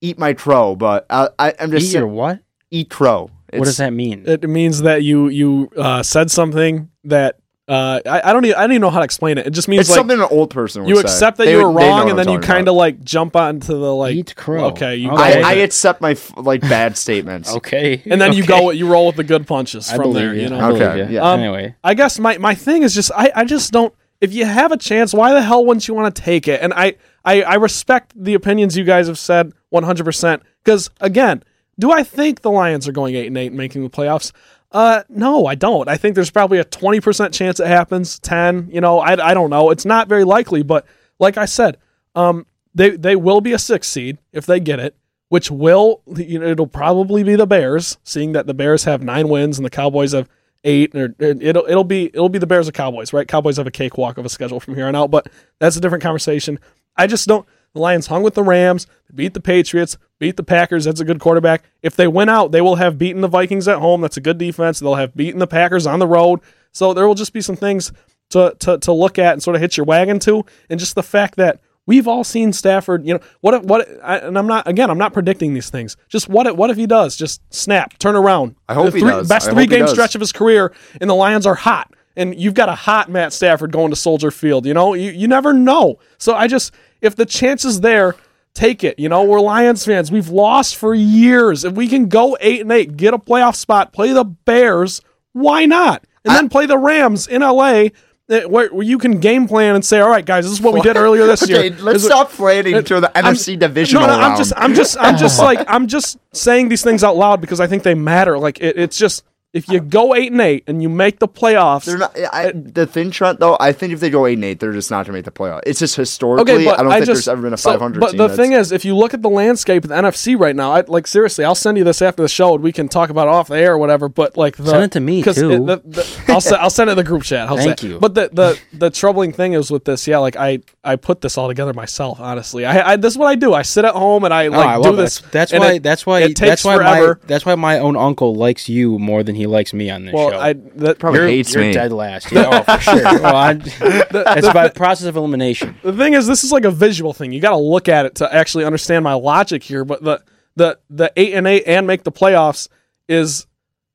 eat 0.00 0.18
my 0.18 0.32
crow, 0.32 0.74
but 0.76 1.06
I, 1.10 1.28
I 1.38 1.54
I'm 1.60 1.70
just 1.70 1.88
Eat 1.92 1.98
your 1.98 2.06
what? 2.06 2.40
eat 2.70 2.88
crow. 2.90 3.30
what 3.52 3.64
does 3.66 3.76
that 3.76 3.92
mean? 3.92 4.24
It 4.26 4.48
means 4.48 4.80
that 4.82 5.02
you 5.02 5.28
you 5.28 5.70
uh, 5.76 6.02
said 6.02 6.30
something 6.30 6.90
that 7.04 7.38
uh, 7.66 8.00
I, 8.04 8.20
I 8.28 8.32
don't 8.34 8.44
even 8.44 8.56
I 8.56 8.60
don't 8.62 8.72
even 8.72 8.82
know 8.82 8.90
how 8.90 8.98
to 8.98 9.04
explain 9.04 9.38
it. 9.38 9.46
It 9.46 9.50
just 9.50 9.68
means 9.68 9.80
It's 9.80 9.88
like 9.90 9.96
something 9.96 10.20
an 10.20 10.28
old 10.30 10.50
person 10.50 10.82
would 10.82 10.88
you 10.90 10.96
say. 10.96 11.00
accept 11.02 11.38
that 11.38 11.44
They 11.46 11.52
you 11.52 11.58
were 11.62 11.70
would- 11.70 11.80
they 11.80 11.86
know 11.86 11.88
wrong, 11.88 11.98
what 12.04 12.10
and 12.10 12.20
I'm 12.20 12.26
then 12.26 12.28
you 12.34 12.38
talking 12.40 12.54
kind 12.54 12.68
of 12.68 12.74
like 12.74 13.02
jump 13.02 13.34
onto 13.36 13.68
the 13.72 13.94
like 13.94 14.14
Eat 14.14 14.36
crow. 14.36 14.66
Okay, 14.66 14.96
you 14.96 15.10
Okay. 15.10 15.16
go 15.40 15.46
I, 15.46 15.50
I 15.50 15.52
it. 15.54 15.64
accept 15.64 16.00
my 16.02 16.10
f- 16.10 16.32
like 16.36 16.60
bad 16.60 16.96
statements. 17.04 17.50
Okay. 17.56 18.02
and 18.04 18.20
then 18.20 18.34
you 18.34 18.42
Okay. 18.42 18.58
go 18.58 18.70
you 18.70 18.86
roll 18.86 19.06
with 19.06 19.16
the 19.16 19.24
good 19.24 19.46
punches 19.46 19.90
I 19.90 19.96
from 19.96 20.04
believe 20.10 20.14
there. 20.22 20.34
you. 20.34 20.42
You 20.42 20.48
know, 20.50 20.58
I 20.60 20.68
believe 20.68 20.82
Okay, 20.82 20.98
you. 21.08 21.14
yeah. 21.14 21.22
Um, 21.32 21.40
anyway, 21.40 21.74
I 21.82 21.94
guess 21.94 22.18
my, 22.18 22.36
my 22.38 22.54
thing 22.54 22.82
is 22.82 22.94
just 22.94 23.10
I, 23.16 23.32
I 23.34 23.44
just 23.46 23.72
don't 23.72 23.94
if 24.20 24.32
you 24.34 24.44
have 24.44 24.70
a 24.72 24.76
chance, 24.76 25.12
why 25.14 25.32
the 25.32 25.42
hell 25.42 25.64
wouldn't 25.66 25.86
you 25.88 25.94
want 25.94 26.14
to 26.14 26.22
take 26.22 26.48
it? 26.48 26.60
And 26.62 26.72
I, 26.72 26.94
I, 27.26 27.42
I 27.42 27.54
respect 27.56 28.12
the 28.16 28.34
opinions 28.34 28.74
you 28.76 28.84
guys 28.84 29.06
have 29.06 29.18
said 29.18 29.52
one 29.70 29.82
hundred 29.84 30.04
percent. 30.04 30.42
Because 30.62 30.88
again, 31.00 31.42
do 31.78 31.90
I 31.90 32.04
think 32.04 32.40
the 32.42 32.50
Lions 32.50 32.86
are 32.88 32.92
going 32.92 33.14
eight 33.16 33.26
and 33.26 33.36
eight 33.36 33.48
and 33.48 33.56
making 33.56 33.82
the 33.82 33.90
playoffs? 33.90 34.32
Uh, 34.74 35.04
no, 35.08 35.46
I 35.46 35.54
don't. 35.54 35.88
I 35.88 35.96
think 35.96 36.16
there's 36.16 36.32
probably 36.32 36.58
a 36.58 36.64
20% 36.64 37.32
chance 37.32 37.60
it 37.60 37.68
happens, 37.68 38.18
10, 38.18 38.70
you 38.72 38.80
know, 38.80 38.98
I, 38.98 39.30
I 39.30 39.32
don't 39.32 39.48
know. 39.48 39.70
It's 39.70 39.84
not 39.84 40.08
very 40.08 40.24
likely, 40.24 40.64
but 40.64 40.84
like 41.20 41.38
I 41.38 41.44
said, 41.44 41.78
um, 42.16 42.44
they, 42.74 42.90
they 42.90 43.14
will 43.14 43.40
be 43.40 43.52
a 43.52 43.58
six 43.58 43.86
seed 43.86 44.18
if 44.32 44.46
they 44.46 44.58
get 44.58 44.80
it, 44.80 44.96
which 45.28 45.48
will, 45.48 46.02
you 46.16 46.40
know, 46.40 46.46
it'll 46.46 46.66
probably 46.66 47.22
be 47.22 47.36
the 47.36 47.46
Bears, 47.46 47.98
seeing 48.02 48.32
that 48.32 48.48
the 48.48 48.54
Bears 48.54 48.82
have 48.82 49.00
nine 49.00 49.28
wins 49.28 49.58
and 49.58 49.64
the 49.64 49.70
Cowboys 49.70 50.10
have 50.10 50.28
eight, 50.64 50.92
or 50.96 51.14
it'll, 51.20 51.66
it'll 51.66 51.84
be, 51.84 52.06
it'll 52.06 52.28
be 52.28 52.40
the 52.40 52.46
Bears 52.46 52.68
or 52.68 52.72
Cowboys, 52.72 53.12
right? 53.12 53.28
Cowboys 53.28 53.58
have 53.58 53.68
a 53.68 53.70
cakewalk 53.70 54.18
of 54.18 54.26
a 54.26 54.28
schedule 54.28 54.58
from 54.58 54.74
here 54.74 54.88
on 54.88 54.96
out, 54.96 55.08
but 55.08 55.28
that's 55.60 55.76
a 55.76 55.80
different 55.80 56.02
conversation. 56.02 56.58
I 56.96 57.06
just 57.06 57.28
don't, 57.28 57.46
the 57.74 57.80
Lions 57.80 58.06
hung 58.06 58.22
with 58.22 58.34
the 58.34 58.42
Rams, 58.42 58.86
beat 59.14 59.34
the 59.34 59.40
Patriots, 59.40 59.98
beat 60.18 60.36
the 60.36 60.42
Packers. 60.42 60.84
That's 60.84 61.00
a 61.00 61.04
good 61.04 61.20
quarterback. 61.20 61.64
If 61.82 61.96
they 61.96 62.06
win 62.06 62.28
out, 62.28 62.52
they 62.52 62.60
will 62.60 62.76
have 62.76 62.96
beaten 62.96 63.20
the 63.20 63.28
Vikings 63.28 63.68
at 63.68 63.80
home. 63.80 64.00
That's 64.00 64.16
a 64.16 64.20
good 64.22 64.38
defense. 64.38 64.80
They'll 64.80 64.94
have 64.94 65.14
beaten 65.14 65.40
the 65.40 65.46
Packers 65.46 65.86
on 65.86 65.98
the 65.98 66.06
road. 66.06 66.40
So 66.72 66.94
there 66.94 67.06
will 67.06 67.14
just 67.14 67.32
be 67.32 67.40
some 67.40 67.56
things 67.56 67.92
to, 68.30 68.56
to, 68.60 68.78
to 68.78 68.92
look 68.92 69.18
at 69.18 69.34
and 69.34 69.42
sort 69.42 69.56
of 69.56 69.60
hit 69.60 69.76
your 69.76 69.84
wagon 69.84 70.18
to. 70.20 70.44
And 70.70 70.80
just 70.80 70.94
the 70.94 71.02
fact 71.02 71.36
that 71.36 71.60
we've 71.86 72.08
all 72.08 72.24
seen 72.24 72.52
Stafford, 72.52 73.06
you 73.06 73.14
know, 73.14 73.20
what, 73.40 73.64
what, 73.64 73.88
I, 74.02 74.18
and 74.18 74.38
I'm 74.38 74.46
not, 74.46 74.66
again, 74.66 74.88
I'm 74.88 74.98
not 74.98 75.12
predicting 75.12 75.52
these 75.52 75.68
things. 75.68 75.96
Just 76.08 76.28
what, 76.28 76.46
if, 76.46 76.56
what 76.56 76.70
if 76.70 76.76
he 76.76 76.86
does? 76.86 77.16
Just 77.16 77.42
snap, 77.52 77.98
turn 77.98 78.16
around. 78.16 78.56
I 78.68 78.74
hope 78.74 78.92
the 78.92 78.98
he 78.98 79.04
does. 79.04 79.28
Best 79.28 79.48
I 79.48 79.52
three 79.52 79.66
game 79.66 79.86
stretch 79.88 80.14
of 80.14 80.20
his 80.20 80.32
career, 80.32 80.72
and 81.00 81.10
the 81.10 81.14
Lions 81.14 81.46
are 81.46 81.54
hot. 81.54 81.92
And 82.16 82.40
you've 82.40 82.54
got 82.54 82.68
a 82.68 82.76
hot 82.76 83.10
Matt 83.10 83.32
Stafford 83.32 83.72
going 83.72 83.90
to 83.90 83.96
Soldier 83.96 84.30
Field. 84.30 84.66
You 84.66 84.74
know, 84.74 84.94
you, 84.94 85.10
you 85.10 85.26
never 85.26 85.52
know. 85.52 85.98
So 86.18 86.34
I 86.34 86.46
just, 86.46 86.72
if 87.04 87.14
the 87.16 87.26
chance 87.26 87.64
is 87.64 87.80
there, 87.80 88.16
take 88.54 88.82
it. 88.84 88.98
You 88.98 89.08
know, 89.08 89.24
we're 89.24 89.40
Lions 89.40 89.84
fans. 89.84 90.10
We've 90.10 90.28
lost 90.28 90.76
for 90.76 90.94
years. 90.94 91.64
If 91.64 91.74
we 91.74 91.88
can 91.88 92.08
go 92.08 92.36
eight 92.40 92.60
and 92.60 92.72
eight, 92.72 92.96
get 92.96 93.14
a 93.14 93.18
playoff 93.18 93.56
spot, 93.56 93.92
play 93.92 94.12
the 94.12 94.24
Bears, 94.24 95.00
why 95.32 95.66
not? 95.66 96.04
And 96.24 96.34
then 96.34 96.48
play 96.48 96.66
the 96.66 96.78
Rams 96.78 97.26
in 97.26 97.42
LA. 97.42 97.88
eh, 98.30 98.44
Where, 98.46 98.68
where 98.72 98.82
you 98.82 98.96
can 98.98 99.20
game 99.20 99.46
plan 99.46 99.74
and 99.74 99.84
say, 99.84 100.00
"All 100.00 100.08
right, 100.08 100.24
guys, 100.24 100.44
this 100.46 100.52
is 100.52 100.60
what 100.62 100.72
we 100.72 100.80
did 100.80 100.96
earlier 100.96 101.26
this 101.26 101.42
Okay, 101.44 101.68
year." 101.68 101.76
let's 101.80 102.02
stop 102.04 102.30
planning 102.30 102.82
to 102.82 103.00
the 103.00 103.14
I'm- 103.14 103.34
NFC 103.34 103.58
divisional 103.58 104.06
no, 104.06 104.16
no, 104.16 104.20
I'm 104.22 104.36
just, 104.38 104.52
I'm 104.56 104.72
just, 104.74 104.96
I'm 104.98 105.16
just 105.18 105.38
like, 105.48 105.58
I'm 105.68 105.86
just 105.86 106.16
saying 106.32 106.70
these 106.70 106.82
things 106.82 107.04
out 107.04 107.16
loud 107.16 107.40
because 107.42 107.60
I 107.60 107.66
think 107.66 107.82
they 107.82 107.94
matter. 107.94 108.38
Like, 108.38 108.58
it, 108.60 108.78
it's 108.78 108.96
just 108.96 109.22
if 109.54 109.68
you 109.68 109.80
go 109.80 110.14
eight 110.14 110.32
and 110.32 110.40
eight 110.40 110.64
and 110.66 110.82
you 110.82 110.88
make 110.90 111.20
the 111.20 111.28
playoffs, 111.28 111.84
They're 111.86 111.96
not. 111.96 112.14
I, 112.32 112.50
the 112.52 112.86
thin 112.86 113.10
Trent. 113.10 113.40
Though 113.40 113.56
I 113.58 113.72
think 113.72 113.92
if 113.94 114.00
they 114.00 114.10
go 114.10 114.26
eight 114.26 114.34
and 114.34 114.44
eight, 114.44 114.60
they're 114.60 114.72
just 114.72 114.90
not 114.90 115.06
going 115.06 115.06
to 115.06 115.12
make 115.12 115.24
the 115.24 115.30
playoff. 115.30 115.60
It's 115.64 115.78
just 115.78 115.96
historically. 115.96 116.52
Okay, 116.52 116.64
but 116.64 116.78
I 116.78 116.82
don't 116.82 116.92
I 116.92 116.96
think 116.96 117.06
just, 117.06 117.24
there's 117.24 117.28
ever 117.28 117.40
been 117.42 117.54
a 117.54 117.56
so- 117.56 117.70
500 117.70 118.00
But 118.00 118.10
team. 118.10 118.18
the 118.18 118.28
thing 118.36 118.52
is, 118.52 118.72
if 118.72 118.84
you 118.84 118.94
look 118.96 119.14
at 119.14 119.22
the 119.22 119.30
landscape 119.30 119.84
of 119.84 119.88
the 119.90 119.94
NFC 119.96 120.38
right 120.38 120.54
now, 120.54 120.72
I, 120.72 120.80
like 120.88 121.06
seriously, 121.06 121.44
I'll 121.44 121.54
send 121.54 121.78
you 121.78 121.84
this 121.84 122.02
after 122.02 122.22
the 122.22 122.28
show 122.28 122.54
and 122.54 122.62
we 122.64 122.72
can 122.72 122.88
talk 122.88 123.08
about 123.10 123.28
it 123.28 123.30
off 123.30 123.48
the 123.48 123.56
air 123.56 123.72
or 123.74 123.78
whatever. 123.78 124.08
But 124.08 124.36
like, 124.36 124.56
the, 124.56 124.66
Send 124.66 124.84
it 124.84 124.92
to 124.92 125.00
me, 125.00 125.22
'cause 125.22 125.36
too. 125.36 125.50
it- 125.52 125.66
the- 125.66 125.82
the- 125.84 126.32
I'll 126.32 126.40
se- 126.40 126.56
I'll 126.56 126.68
send 126.70 126.90
it 126.90 126.92
to 126.92 126.96
the 126.96 127.04
group 127.04 127.22
chat. 127.22 127.48
How's 127.48 127.58
Thank 127.60 127.78
that? 127.80 127.86
you. 127.86 127.98
But 128.00 128.14
the, 128.14 128.30
the 128.32 128.58
the 128.72 128.90
troubling 128.90 129.32
thing 129.32 129.52
is 129.52 129.70
with 129.70 129.84
this, 129.84 130.06
yeah, 130.08 130.18
like 130.18 130.34
I 130.36 130.58
I 130.82 130.96
put 130.96 131.20
this 131.20 131.38
all 131.38 131.46
together 131.48 131.72
myself. 131.72 132.18
Honestly, 132.18 132.66
I, 132.66 132.92
I 132.92 132.96
this 132.96 133.12
is 133.14 133.18
what 133.18 133.28
I 133.28 133.36
do. 133.36 133.54
I 133.54 133.62
sit 133.62 133.84
at 133.84 133.94
home 133.94 134.24
and 134.24 134.34
I 134.34 134.48
No, 134.48 134.58
like 134.58 134.66
I 134.66 134.82
do 134.82 134.96
this. 134.96 135.20
this. 135.20 135.30
That's 135.30 135.52
why. 135.52 135.72
it- 135.74 135.82
that's 135.84 136.04
why. 136.04 136.20
it 136.22 136.34
takes 136.34 136.40
that's 136.40 136.64
why 136.64 136.76
forever. 136.76 137.20
my. 137.22 137.26
That's 137.28 137.46
why 137.46 137.54
my 137.54 137.78
own 137.78 137.96
uncle 137.96 138.34
likes 138.34 138.68
you 138.68 138.98
more 138.98 139.22
than 139.22 139.34
he 139.36 139.43
likes 139.46 139.72
me 139.72 139.90
on 139.90 140.04
this 140.04 140.14
well, 140.14 140.30
show. 140.30 140.38
I 140.38 140.52
that, 140.52 140.98
Probably 140.98 141.20
you're, 141.20 141.28
hates 141.28 141.54
you're 141.54 141.64
me. 141.64 141.72
dead 141.72 141.92
last. 141.92 142.30
Yeah, 142.30 142.48
oh, 142.52 142.62
for 142.62 142.80
sure. 142.80 143.02
Well, 143.20 143.36
I, 143.36 143.60
it's 143.80 144.52
by 144.52 144.68
process 144.68 145.06
of 145.06 145.16
elimination. 145.16 145.76
the 145.82 145.92
thing 145.92 146.14
is, 146.14 146.26
this 146.26 146.44
is 146.44 146.52
like 146.52 146.64
a 146.64 146.70
visual 146.70 147.12
thing. 147.12 147.32
You 147.32 147.40
got 147.40 147.50
to 147.50 147.56
look 147.56 147.88
at 147.88 148.06
it 148.06 148.16
to 148.16 148.34
actually 148.34 148.64
understand 148.64 149.04
my 149.04 149.14
logic 149.14 149.62
here. 149.62 149.84
But 149.84 150.02
the 150.02 150.22
the 150.56 150.78
the 150.90 151.12
eight 151.16 151.34
and 151.34 151.46
eight 151.46 151.64
and 151.66 151.86
make 151.86 152.04
the 152.04 152.12
playoffs 152.12 152.68
is 153.08 153.46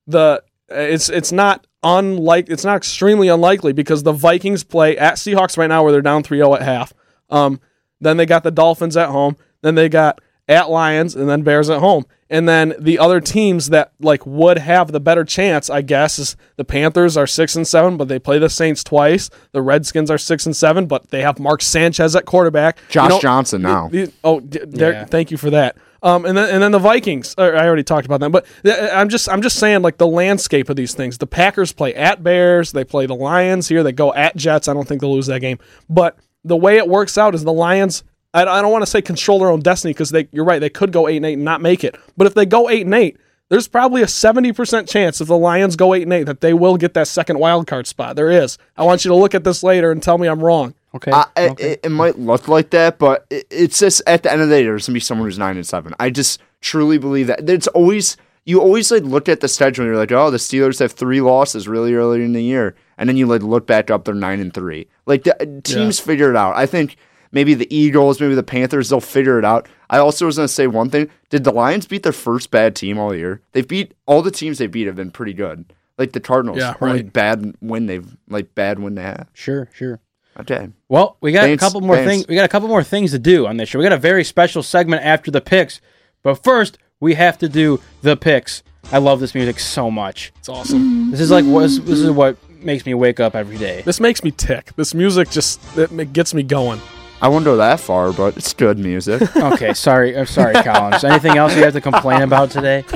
the 0.06 0.42
it's 0.68 1.08
it's 1.08 1.32
not 1.32 1.66
unlike 1.82 2.48
it's 2.48 2.64
not 2.64 2.76
extremely 2.76 3.28
unlikely 3.28 3.72
because 3.72 4.02
the 4.02 4.12
Vikings 4.12 4.64
play 4.64 4.96
at 4.96 5.14
Seahawks 5.14 5.56
right 5.56 5.68
now 5.68 5.82
where 5.82 5.92
they're 5.92 6.02
down 6.02 6.22
3-0 6.22 6.56
at 6.56 6.62
half. 6.62 6.92
Um, 7.30 7.60
then 8.00 8.16
they 8.16 8.26
got 8.26 8.42
the 8.42 8.50
Dolphins 8.50 8.96
at 8.96 9.08
home. 9.08 9.36
Then 9.62 9.74
they 9.74 9.88
got 9.88 10.20
at 10.50 10.68
Lions 10.68 11.14
and 11.16 11.28
then 11.28 11.42
Bears 11.42 11.70
at 11.70 11.78
home. 11.80 12.04
And 12.28 12.48
then 12.48 12.74
the 12.78 12.98
other 12.98 13.20
teams 13.20 13.70
that 13.70 13.92
like 14.00 14.24
would 14.26 14.58
have 14.58 14.92
the 14.92 15.00
better 15.00 15.24
chance, 15.24 15.68
I 15.70 15.80
guess, 15.82 16.18
is 16.18 16.36
the 16.56 16.64
Panthers 16.64 17.16
are 17.16 17.26
six 17.26 17.56
and 17.56 17.66
seven, 17.66 17.96
but 17.96 18.08
they 18.08 18.18
play 18.18 18.38
the 18.38 18.48
Saints 18.50 18.84
twice. 18.84 19.30
The 19.52 19.62
Redskins 19.62 20.10
are 20.10 20.18
six 20.18 20.46
and 20.46 20.54
seven, 20.54 20.86
but 20.86 21.08
they 21.10 21.22
have 21.22 21.38
Mark 21.40 21.62
Sanchez 21.62 22.14
at 22.14 22.26
quarterback. 22.26 22.78
You 22.88 22.92
Josh 22.94 23.10
know, 23.10 23.20
Johnson 23.20 23.62
now. 23.62 23.88
the- 23.88 24.12
oh, 24.22 24.40
d- 24.40 24.60
Yeah. 24.68 25.06
thank 25.06 25.30
you 25.30 25.38
for 25.38 25.50
that. 25.50 25.76
Um, 26.02 26.24
and 26.24 26.36
then 26.38 26.48
and 26.48 26.62
then 26.62 26.70
the 26.72 26.78
Vikings. 26.78 27.34
uh, 27.36 27.42
I 27.42 27.66
already 27.66 27.82
talked 27.82 28.06
about 28.06 28.20
them, 28.20 28.32
but 28.32 28.46
th- 28.64 28.76
I'm 28.92 29.08
just 29.10 29.28
I'm 29.28 29.42
just 29.42 29.56
saying 29.58 29.82
like 29.82 29.98
the 29.98 30.06
landscape 30.06 30.68
of 30.70 30.76
these 30.76 30.94
things. 30.94 31.18
The 31.18 31.26
Packers 31.26 31.72
play 31.72 31.94
at 31.94 32.22
Bears. 32.22 32.72
They 32.72 32.84
play 32.84 33.04
the 33.06 33.14
Lions 33.14 33.68
here. 33.68 33.82
They 33.82 33.92
go 33.92 34.14
at 34.14 34.34
Jets. 34.36 34.66
I 34.68 34.72
don't 34.72 34.86
think 34.88 35.00
they'll 35.02 35.12
lose 35.12 35.26
that 35.26 35.40
game. 35.40 35.58
But 35.90 36.16
the 36.44 36.56
way 36.56 36.78
it 36.78 36.88
works 36.88 37.18
out 37.18 37.34
is 37.34 37.44
the 37.44 37.52
Lions. 37.52 38.02
I, 38.34 38.42
I 38.42 38.62
don't 38.62 38.72
want 38.72 38.82
to 38.82 38.90
say 38.90 39.02
control 39.02 39.38
their 39.40 39.50
own 39.50 39.60
destiny 39.60 39.92
because 39.92 40.10
they 40.10 40.28
you're 40.32 40.44
right. 40.44 40.58
They 40.60 40.70
could 40.70 40.92
go 40.92 41.08
eight 41.08 41.16
and 41.16 41.26
eight 41.26 41.34
and 41.34 41.44
not 41.44 41.60
make 41.60 41.84
it. 41.84 41.96
But 42.16 42.26
if 42.26 42.34
they 42.34 42.46
go 42.46 42.68
eight 42.68 42.84
and 42.86 42.94
eight. 42.94 43.16
There's 43.48 43.66
probably 43.66 44.00
a 44.00 44.06
70% 44.06 44.88
chance 44.88 45.20
if 45.20 45.26
the 45.26 45.36
Lions 45.36 45.74
go 45.74 45.92
8 45.92 46.04
and 46.04 46.12
8 46.12 46.22
that 46.26 46.40
they 46.40 46.54
will 46.54 46.76
get 46.76 46.94
that 46.94 47.08
second 47.08 47.40
wild 47.40 47.66
card 47.66 47.88
spot. 47.88 48.14
There 48.14 48.30
is. 48.30 48.58
I 48.76 48.84
want 48.84 49.04
you 49.04 49.08
to 49.08 49.16
look 49.16 49.34
at 49.34 49.42
this 49.42 49.64
later 49.64 49.90
and 49.90 50.00
tell 50.00 50.18
me 50.18 50.28
I'm 50.28 50.38
wrong. 50.38 50.72
Okay. 50.94 51.10
I, 51.10 51.26
it- 51.36 51.50
okay. 51.50 51.70
it, 51.72 51.80
it 51.82 51.88
might 51.88 52.16
look 52.16 52.46
like 52.46 52.70
that, 52.70 53.00
but 53.00 53.26
it, 53.28 53.48
it's 53.50 53.80
just 53.80 54.02
at 54.06 54.22
the 54.22 54.30
end 54.30 54.40
of 54.40 54.48
the 54.48 54.54
day, 54.54 54.62
there's 54.62 54.86
gonna 54.86 54.94
be 54.94 55.00
someone 55.00 55.26
who's 55.26 55.36
nine 55.36 55.56
and 55.56 55.66
seven. 55.66 55.94
I 55.98 56.10
just 56.10 56.40
truly 56.60 56.96
believe 56.96 57.26
that. 57.26 57.50
It's 57.50 57.66
always 57.66 58.16
you 58.44 58.60
always 58.60 58.92
like 58.92 59.02
look 59.02 59.28
at 59.28 59.40
the 59.40 59.48
schedule 59.48 59.84
and 59.84 59.90
you're 59.90 60.00
like, 60.00 60.12
oh, 60.12 60.30
the 60.30 60.36
Steelers 60.38 60.78
have 60.78 60.92
three 60.92 61.20
losses 61.20 61.66
really 61.66 61.92
early 61.94 62.22
in 62.24 62.32
the 62.34 62.42
year, 62.44 62.76
and 62.98 63.08
then 63.08 63.16
you 63.16 63.26
like 63.26 63.42
look 63.42 63.66
back 63.66 63.90
up, 63.90 64.04
they're 64.04 64.14
nine 64.14 64.38
and 64.38 64.54
three. 64.54 64.86
Like 65.06 65.24
the 65.24 65.34
uh, 65.42 65.60
teams 65.64 65.98
figure 65.98 66.30
it 66.30 66.36
out. 66.36 66.54
I 66.54 66.66
think 66.66 66.96
maybe 67.32 67.54
the 67.54 67.74
Eagles, 67.74 68.20
maybe 68.20 68.34
the 68.34 68.42
Panthers, 68.42 68.88
they'll 68.88 69.00
figure 69.00 69.38
it 69.38 69.44
out. 69.44 69.68
I 69.88 69.98
also 69.98 70.26
was 70.26 70.36
gonna 70.36 70.48
say 70.48 70.66
one 70.66 70.90
thing: 70.90 71.08
Did 71.30 71.44
the 71.44 71.52
Lions 71.52 71.86
beat 71.86 72.02
their 72.02 72.12
first 72.12 72.50
bad 72.50 72.74
team 72.76 72.98
all 72.98 73.14
year? 73.14 73.40
They've 73.52 73.66
beat 73.66 73.94
all 74.06 74.22
the 74.22 74.30
teams 74.30 74.58
they 74.58 74.66
beat 74.66 74.86
have 74.86 74.96
been 74.96 75.10
pretty 75.10 75.32
good. 75.34 75.72
Like 75.98 76.12
the 76.12 76.20
Cardinals, 76.20 76.58
Yeah, 76.58 76.74
only 76.80 77.02
right. 77.02 77.12
bad 77.12 77.54
win 77.60 77.86
they've 77.86 78.16
like 78.28 78.54
bad 78.54 78.78
win 78.78 78.94
they 78.94 79.02
have. 79.02 79.26
sure. 79.34 79.68
Sure. 79.74 80.00
Okay. 80.38 80.68
Well, 80.88 81.16
we 81.20 81.32
got 81.32 81.42
Thanks, 81.42 81.62
a 81.62 81.66
couple 81.66 81.80
more 81.82 81.96
things. 81.96 82.26
We 82.26 82.34
got 82.36 82.44
a 82.44 82.48
couple 82.48 82.68
more 82.68 82.82
things 82.84 83.10
to 83.10 83.18
do 83.18 83.46
on 83.46 83.56
this 83.58 83.68
show. 83.68 83.78
We 83.78 83.84
got 83.84 83.92
a 83.92 83.98
very 83.98 84.24
special 84.24 84.62
segment 84.62 85.04
after 85.04 85.30
the 85.30 85.40
picks, 85.40 85.80
but 86.22 86.42
first 86.42 86.78
we 87.00 87.14
have 87.14 87.36
to 87.38 87.48
do 87.48 87.80
the 88.02 88.16
picks. 88.16 88.62
I 88.92 88.98
love 88.98 89.20
this 89.20 89.34
music 89.34 89.58
so 89.58 89.90
much. 89.90 90.32
It's 90.38 90.48
awesome. 90.48 91.10
This 91.10 91.20
is 91.20 91.30
like 91.30 91.44
what 91.44 91.62
this 91.62 91.78
is 92.00 92.10
what 92.10 92.36
makes 92.62 92.86
me 92.86 92.94
wake 92.94 93.20
up 93.20 93.34
every 93.34 93.58
day. 93.58 93.82
This 93.82 94.00
makes 94.00 94.24
me 94.24 94.30
tick. 94.30 94.72
This 94.76 94.94
music 94.94 95.28
just 95.30 95.60
it 95.76 96.12
gets 96.14 96.32
me 96.32 96.42
going. 96.42 96.80
I 97.22 97.28
won't 97.28 97.44
go 97.44 97.56
that 97.58 97.80
far, 97.80 98.12
but 98.12 98.36
it's 98.36 98.52
good 98.54 98.78
music. 98.78 99.22
Okay, 99.36 99.74
sorry, 99.74 100.16
I'm 100.16 100.26
sorry, 100.26 100.54
Collins. 100.54 101.04
Anything 101.04 101.36
else 101.36 101.54
you 101.56 101.62
have 101.64 101.72
to 101.74 101.80
complain 101.80 102.22
about 102.22 102.50
today? 102.50 102.82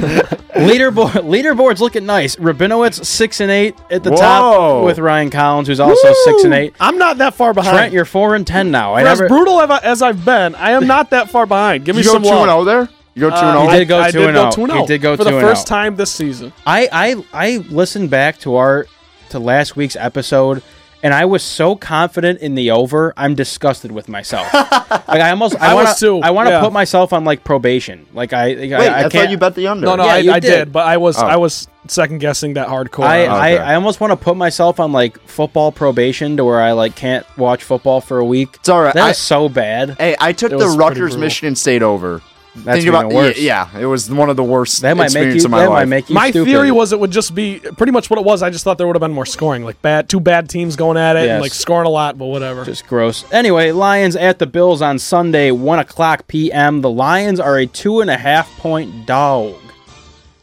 Leaderboard, 0.55 1.11
leaderboard's 1.25 1.81
looking 1.81 2.07
nice. 2.07 2.37
Rabinowitz 2.37 3.05
six 3.05 3.41
and 3.41 3.51
eight 3.51 3.75
at 3.91 4.03
the 4.05 4.11
Whoa. 4.11 4.17
top 4.17 4.85
with 4.85 4.99
Ryan 4.99 5.31
Collins, 5.31 5.69
who's 5.69 5.81
also 5.81 6.13
six 6.25 6.45
and 6.45 6.55
eight. 6.55 6.75
I'm 6.81 6.97
not 6.99 7.19
that 7.19 7.35
far 7.35 7.53
behind. 7.53 7.77
Trent, 7.77 7.93
you're 7.93 8.05
four 8.05 8.35
and 8.35 8.47
ten 8.47 8.71
now. 8.71 8.95
I 8.95 9.03
For 9.03 9.09
as 9.09 9.21
never. 9.21 9.29
brutal 9.29 9.61
as, 9.61 9.71
I, 9.71 9.79
as 9.79 10.03
I've 10.03 10.25
been, 10.25 10.55
I 10.55 10.73
am 10.73 10.87
not 10.87 11.11
that 11.11 11.29
far 11.31 11.47
behind. 11.47 11.85
Give 11.85 11.97
me 11.97 12.03
you 12.03 12.09
go 12.09 12.13
some 12.15 12.23
two 12.23 12.29
and 12.29 12.39
love. 12.47 12.65
zero 12.65 12.65
there. 12.65 12.89
You 13.15 13.21
go 13.23 13.31
two 13.31 13.37
and 13.37 13.45
Uh, 13.47 13.53
zero. 13.63 13.73
He 13.73 13.79
did 13.79 13.89
go 13.89 14.01
I 14.01 14.11
2 14.11 14.19
did 14.19 14.27
and 14.29 14.35
go 14.37 14.51
0. 14.51 14.67
2 14.67 14.73
and 14.73 14.81
He 14.81 14.87
did 14.87 15.03
go 15.03 15.17
for 15.17 15.25
2 15.25 15.31
the 15.31 15.37
and 15.39 15.47
first 15.47 15.67
0. 15.69 15.77
time 15.79 15.97
this 15.97 16.11
season. 16.13 16.53
I 16.67 16.89
I 16.93 17.25
I 17.33 17.57
listened 17.69 18.11
back 18.11 18.39
to 18.41 18.55
our 18.57 18.87
to 19.31 19.39
last 19.39 19.77
week's 19.77 19.97
episode, 19.97 20.63
and 21.05 21.15
I 21.15 21.27
was 21.27 21.45
so 21.45 21.77
confident 21.77 22.41
in 22.41 22.57
the 22.57 22.73
over. 22.73 23.13
I'm 23.17 23.37
disgusted 23.37 23.93
with 23.93 24.09
myself. 24.09 24.53
like 24.55 25.21
I 25.21 25.31
almost 25.31 25.55
I, 25.61 25.71
I 25.71 25.75
want 25.75 25.87
was 25.89 26.01
too, 26.01 26.19
I 26.21 26.31
want 26.33 26.49
to 26.49 26.53
yeah. 26.55 26.61
put 26.63 26.73
myself 26.73 27.13
on 27.13 27.25
like 27.25 27.45
probation. 27.45 28.07
Like 28.13 28.33
I 28.33 28.49
like, 28.55 28.59
Wait, 28.59 28.73
I, 28.73 28.77
I, 28.87 28.99
I 28.99 29.03
thought 29.05 29.13
can't. 29.13 29.31
you 29.31 29.37
bet 29.39 29.55
the 29.55 29.69
under. 29.69 29.87
No, 29.87 29.95
no, 29.95 30.05
Yeah, 30.07 30.33
I, 30.33 30.37
I 30.37 30.41
did. 30.41 30.49
did. 30.51 30.73
but 30.73 30.87
I 30.87 30.97
was 30.97 31.17
Oh. 31.19 31.27
I 31.27 31.37
was 31.37 31.69
second 31.87 32.19
guessing 32.19 32.55
that 32.55 32.67
hardcore. 32.69 33.05
I, 33.05 33.27
oh, 33.27 33.31
I, 33.35 33.53
Okay. 33.53 33.63
I 33.63 33.75
almost 33.75 34.01
want 34.01 34.11
to 34.13 34.17
put 34.17 34.37
myself 34.37 34.81
on 34.81 34.91
like 34.93 35.19
football 35.29 35.71
probation 35.71 36.39
to 36.39 36.45
where 36.45 36.61
I 36.61 36.73
like 36.73 36.97
can't 36.97 37.27
watch 37.37 37.63
football 37.63 38.01
for 38.01 38.19
a 38.19 38.25
week. 38.25 38.55
It's 38.55 38.69
all 38.71 38.81
right. 38.83 38.95
That 38.95 39.05
I- 39.05 39.11
is 39.11 39.19
so 39.19 39.49
bad. 39.51 39.97
Hey, 39.99 40.17
I 40.19 40.33
took 40.33 40.51
It 40.53 40.59
the 40.59 40.69
Rutgers 40.69 41.11
brutal. 41.11 41.21
Michigan 41.21 41.55
State 41.55 41.83
over. 41.83 42.23
That's 42.57 42.77
Think 42.77 42.87
even 42.87 42.95
about 42.95 43.13
worse. 43.13 43.39
Yeah, 43.39 43.69
it 43.77 43.87
was 43.87 44.09
one 44.09 44.31
of 44.31 44.37
the 44.37 44.45
worst 44.45 44.81
That 44.83 44.97
might 44.97 45.13
make 45.13 45.35
you. 45.35 45.45
of 45.45 45.51
my 45.51 45.61
That 45.63 45.71
life. 45.71 45.81
might 45.81 45.89
make 45.89 46.09
you. 46.09 46.15
my 46.15 46.31
stupid. 46.31 46.49
theory 46.51 46.71
was 46.71 46.93
it 46.93 47.01
would 47.01 47.11
just 47.11 47.35
be 47.35 47.59
pretty 47.59 47.91
much 47.91 48.09
what 48.11 48.19
it 48.19 48.25
was. 48.25 48.43
I 48.45 48.51
just 48.51 48.63
thought 48.63 48.79
there 48.79 48.87
would 48.87 48.95
have 48.95 49.01
been 49.01 49.13
more 49.13 49.27
scoring, 49.27 49.65
like 49.65 49.83
bad 49.83 50.09
two 50.09 50.21
bad 50.21 50.49
teams 50.49 50.77
going 50.77 50.97
at 50.97 51.17
it 51.17 51.25
Yes. 51.25 51.31
and 51.33 51.43
like 51.43 51.53
scoring 51.53 51.87
a 51.87 51.91
lot, 51.91 52.17
but 52.17 52.27
whatever. 52.27 52.65
Just 52.65 52.87
gross. 52.87 53.25
Anyway, 53.33 53.73
Lions 53.73 54.15
at 54.15 54.39
the 54.39 54.47
Bills 54.47 54.83
on 54.83 55.01
Sunday, 55.01 55.51
one 55.51 55.81
o'clock 55.81 56.29
p.m. 56.29 56.81
The 56.81 56.91
Lions 56.91 57.41
are 57.41 57.57
a 57.59 57.67
two 57.67 58.01
and 58.01 58.09
a 58.09 58.17
half 58.17 58.49
point 58.59 59.05
dog. 59.05 59.57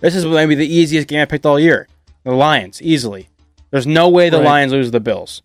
This 0.01 0.13
is 0.13 0.25
maybe 0.25 0.53
the 0.55 0.67
easiest 0.67 1.07
game 1.07 1.21
I 1.21 1.25
picked 1.25 1.45
all 1.45 1.59
year. 1.59 1.87
The 2.25 2.31
Lions, 2.31 2.81
easily. 2.81 3.29
There's 3.69 3.87
no 3.87 4.09
way 4.09 4.29
the 4.29 4.37
Right. 4.39 4.45
Lions 4.45 4.73
lose 4.73 4.91
the 4.91 4.99
Bills. 4.99 5.41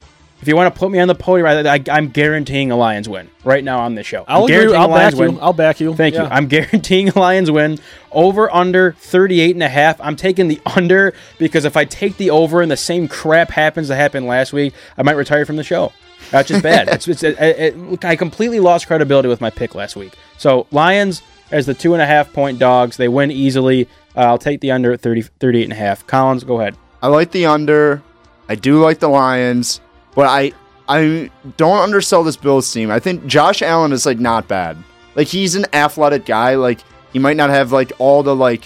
If 0.47 0.51
you 0.51 0.55
want 0.55 0.73
to 0.73 0.79
put 0.79 0.93
me 0.93 1.01
on 1.01 1.09
the 1.09 1.15
podium, 1.17 1.67
I, 1.67 1.75
I, 1.75 1.83
I'm 1.91 2.09
guaranteeing 2.09 2.71
a 2.71 2.77
Lions 2.77 3.09
win 3.09 3.29
right 3.43 3.65
now 3.65 3.81
on 3.81 3.97
this 3.97 4.07
show. 4.07 4.21
I'm 4.29 4.37
I'll 4.37 4.45
agree. 4.45 4.77
I'll 4.77 4.87
a 4.87 4.87
Lions 4.87 5.15
back 5.15 5.21
you. 5.21 5.33
win. 5.33 5.39
I'll 5.43 5.53
back 5.53 5.81
you. 5.81 5.97
Thank 5.97 6.15
you. 6.15 6.21
I'm 6.21 6.47
guaranteeing 6.47 7.09
a 7.09 7.19
Lions 7.19 7.51
win. 7.51 7.81
Over 8.13 8.49
under 8.55 8.93
38 8.93 9.57
and 9.57 9.63
a 9.65 9.69
half. 9.69 10.01
I'm 10.01 10.15
taking 10.15 10.47
the 10.47 10.61
under 10.65 11.15
because 11.39 11.65
if 11.65 11.77
I 11.77 11.85
take 11.85 12.17
the 12.17 12.31
over 12.31 12.63
and 12.63 12.71
the 12.71 12.77
same 12.77 13.09
crap 13.09 13.51
happens 13.51 13.89
that 13.89 13.97
happened 13.97 14.27
last 14.29 14.53
week, 14.53 14.73
I 14.97 15.03
might 15.03 15.17
retire 15.17 15.45
from 15.47 15.57
the 15.57 15.65
show. 15.65 15.93
That's 16.31 16.49
just 16.49 16.63
bad. 16.63 16.87
it's, 16.93 17.09
it's, 17.09 17.25
it, 17.25 17.37
it, 17.41 17.77
look, 17.77 18.05
I 18.05 18.15
completely 18.15 18.61
lost 18.61 18.87
credibility 18.87 19.29
with 19.29 19.41
my 19.41 19.51
pick 19.51 19.75
last 19.75 19.97
week. 19.97 20.13
So 20.39 20.69
Lions 20.71 21.23
as 21.51 21.67
the 21.67 21.75
two 21.75 21.93
and 21.93 22.03
a 22.03 22.07
half 22.07 22.33
point 22.33 22.61
dogs. 22.61 22.97
They 22.97 23.09
win 23.09 23.33
easily. 23.33 23.89
Uh, 24.17 24.21
I'll 24.21 24.39
take 24.39 24.61
the 24.61 24.71
under 24.71 24.93
at 24.93 25.01
30, 25.01 25.23
38 25.23 25.65
and 25.65 25.73
a 25.73 25.77
half. 25.77 26.07
Collins, 26.07 26.45
go 26.45 26.61
ahead. 26.61 26.77
I 27.03 27.09
like 27.09 27.33
the 27.33 27.47
under. 27.47 28.01
I 28.49 28.55
do 28.55 28.81
like 28.81 29.01
the 29.01 29.09
Lions, 29.09 29.81
but 30.17 30.27
I 30.27 30.53
I 30.89 31.31
don't 31.57 31.79
undersell 31.79 32.25
this 32.25 32.37
Bills 32.37 32.73
team. 32.73 32.91
I 32.91 32.99
think 32.99 33.27
Josh 33.27 33.63
Allen 33.63 33.93
is 33.93 34.05
like 34.07 34.19
not 34.19 34.49
bad. 34.49 34.77
Like 35.15 35.29
he's 35.29 35.55
an 35.55 35.67
athletic 35.73 36.27
guy. 36.27 36.57
Like 36.57 36.81
he 37.13 37.21
might 37.21 37.37
not 37.37 37.51
have 37.51 37.71
like 37.71 37.93
all 37.99 38.25
the 38.25 38.35
like 38.35 38.65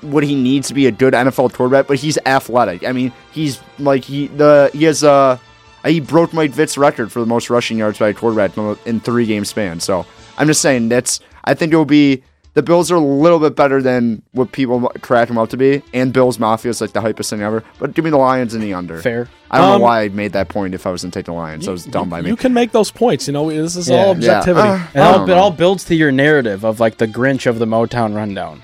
what 0.00 0.24
he 0.24 0.34
needs 0.34 0.68
to 0.68 0.74
be 0.74 0.86
a 0.86 0.90
good 0.90 1.12
NFL 1.12 1.52
quarterback, 1.52 1.86
but 1.86 1.98
he's 1.98 2.16
athletic. 2.24 2.84
I 2.86 2.92
mean, 2.92 3.12
he's 3.32 3.60
like 3.78 4.04
he 4.04 4.28
the 4.28 4.70
he 4.72 4.84
has 4.84 5.04
uh 5.04 5.38
he 5.84 6.00
broke 6.00 6.32
Mike 6.32 6.52
Vick's 6.52 6.78
record 6.78 7.10
for 7.10 7.20
the 7.20 7.26
most 7.26 7.50
rushing 7.50 7.76
yards 7.76 7.98
by 7.98 8.08
a 8.08 8.14
quarterback 8.14 8.56
in- 8.86 9.00
three 9.00 9.26
game 9.26 9.44
span. 9.44 9.80
So 9.80 10.06
I'm 10.38 10.46
just 10.46 10.62
saying 10.62 10.88
that's 10.88 11.20
I 11.44 11.54
think 11.54 11.72
it 11.72 11.76
will 11.76 11.84
be 11.84 12.22
the 12.54 12.62
Bills 12.62 12.90
are 12.90 12.96
a 12.96 13.00
little 13.00 13.38
bit 13.38 13.56
better 13.56 13.80
than 13.80 14.22
what 14.32 14.52
people 14.52 14.80
crack 15.00 15.28
them 15.28 15.38
up 15.38 15.48
to 15.50 15.56
be, 15.56 15.82
and 15.94 16.12
Bills 16.12 16.38
Mafia 16.38 16.70
is 16.70 16.80
like 16.80 16.92
the 16.92 17.00
hypest 17.00 17.30
thing 17.30 17.42
ever. 17.42 17.64
But 17.78 17.94
give 17.94 18.04
me 18.04 18.10
the 18.10 18.18
Lions 18.18 18.54
in 18.54 18.60
the 18.60 18.74
under. 18.74 19.00
Fair. 19.00 19.28
I 19.50 19.58
don't 19.58 19.66
Um, 19.72 19.78
know 19.80 19.84
why 19.84 20.02
I 20.02 20.08
made 20.08 20.32
that 20.32 20.48
point 20.48 20.74
if 20.74 20.86
I 20.86 20.90
was 20.90 21.02
going 21.02 21.10
to 21.12 21.18
take 21.18 21.26
the 21.26 21.32
Lions. 21.32 21.66
That 21.66 21.72
was 21.72 21.84
dumb 21.84 22.08
by 22.08 22.20
me. 22.22 22.28
You 22.28 22.36
can 22.36 22.52
make 22.54 22.72
those 22.72 22.90
points. 22.90 23.26
You 23.26 23.32
know, 23.34 23.50
this 23.50 23.76
is 23.76 23.88
Yeah. 23.88 23.96
all 23.96 24.04
Yeah. 24.06 24.10
objectivity. 24.12 24.68
Uh, 24.68 24.78
It 24.94 25.00
all, 25.00 25.30
it 25.30 25.32
all 25.34 25.50
builds 25.50 25.84
to 25.84 25.94
your 25.94 26.12
narrative 26.12 26.64
of 26.64 26.80
like 26.80 26.98
the 26.98 27.06
Grinch 27.08 27.46
of 27.46 27.58
the 27.58 27.66
Motown 27.66 28.14
rundown. 28.14 28.62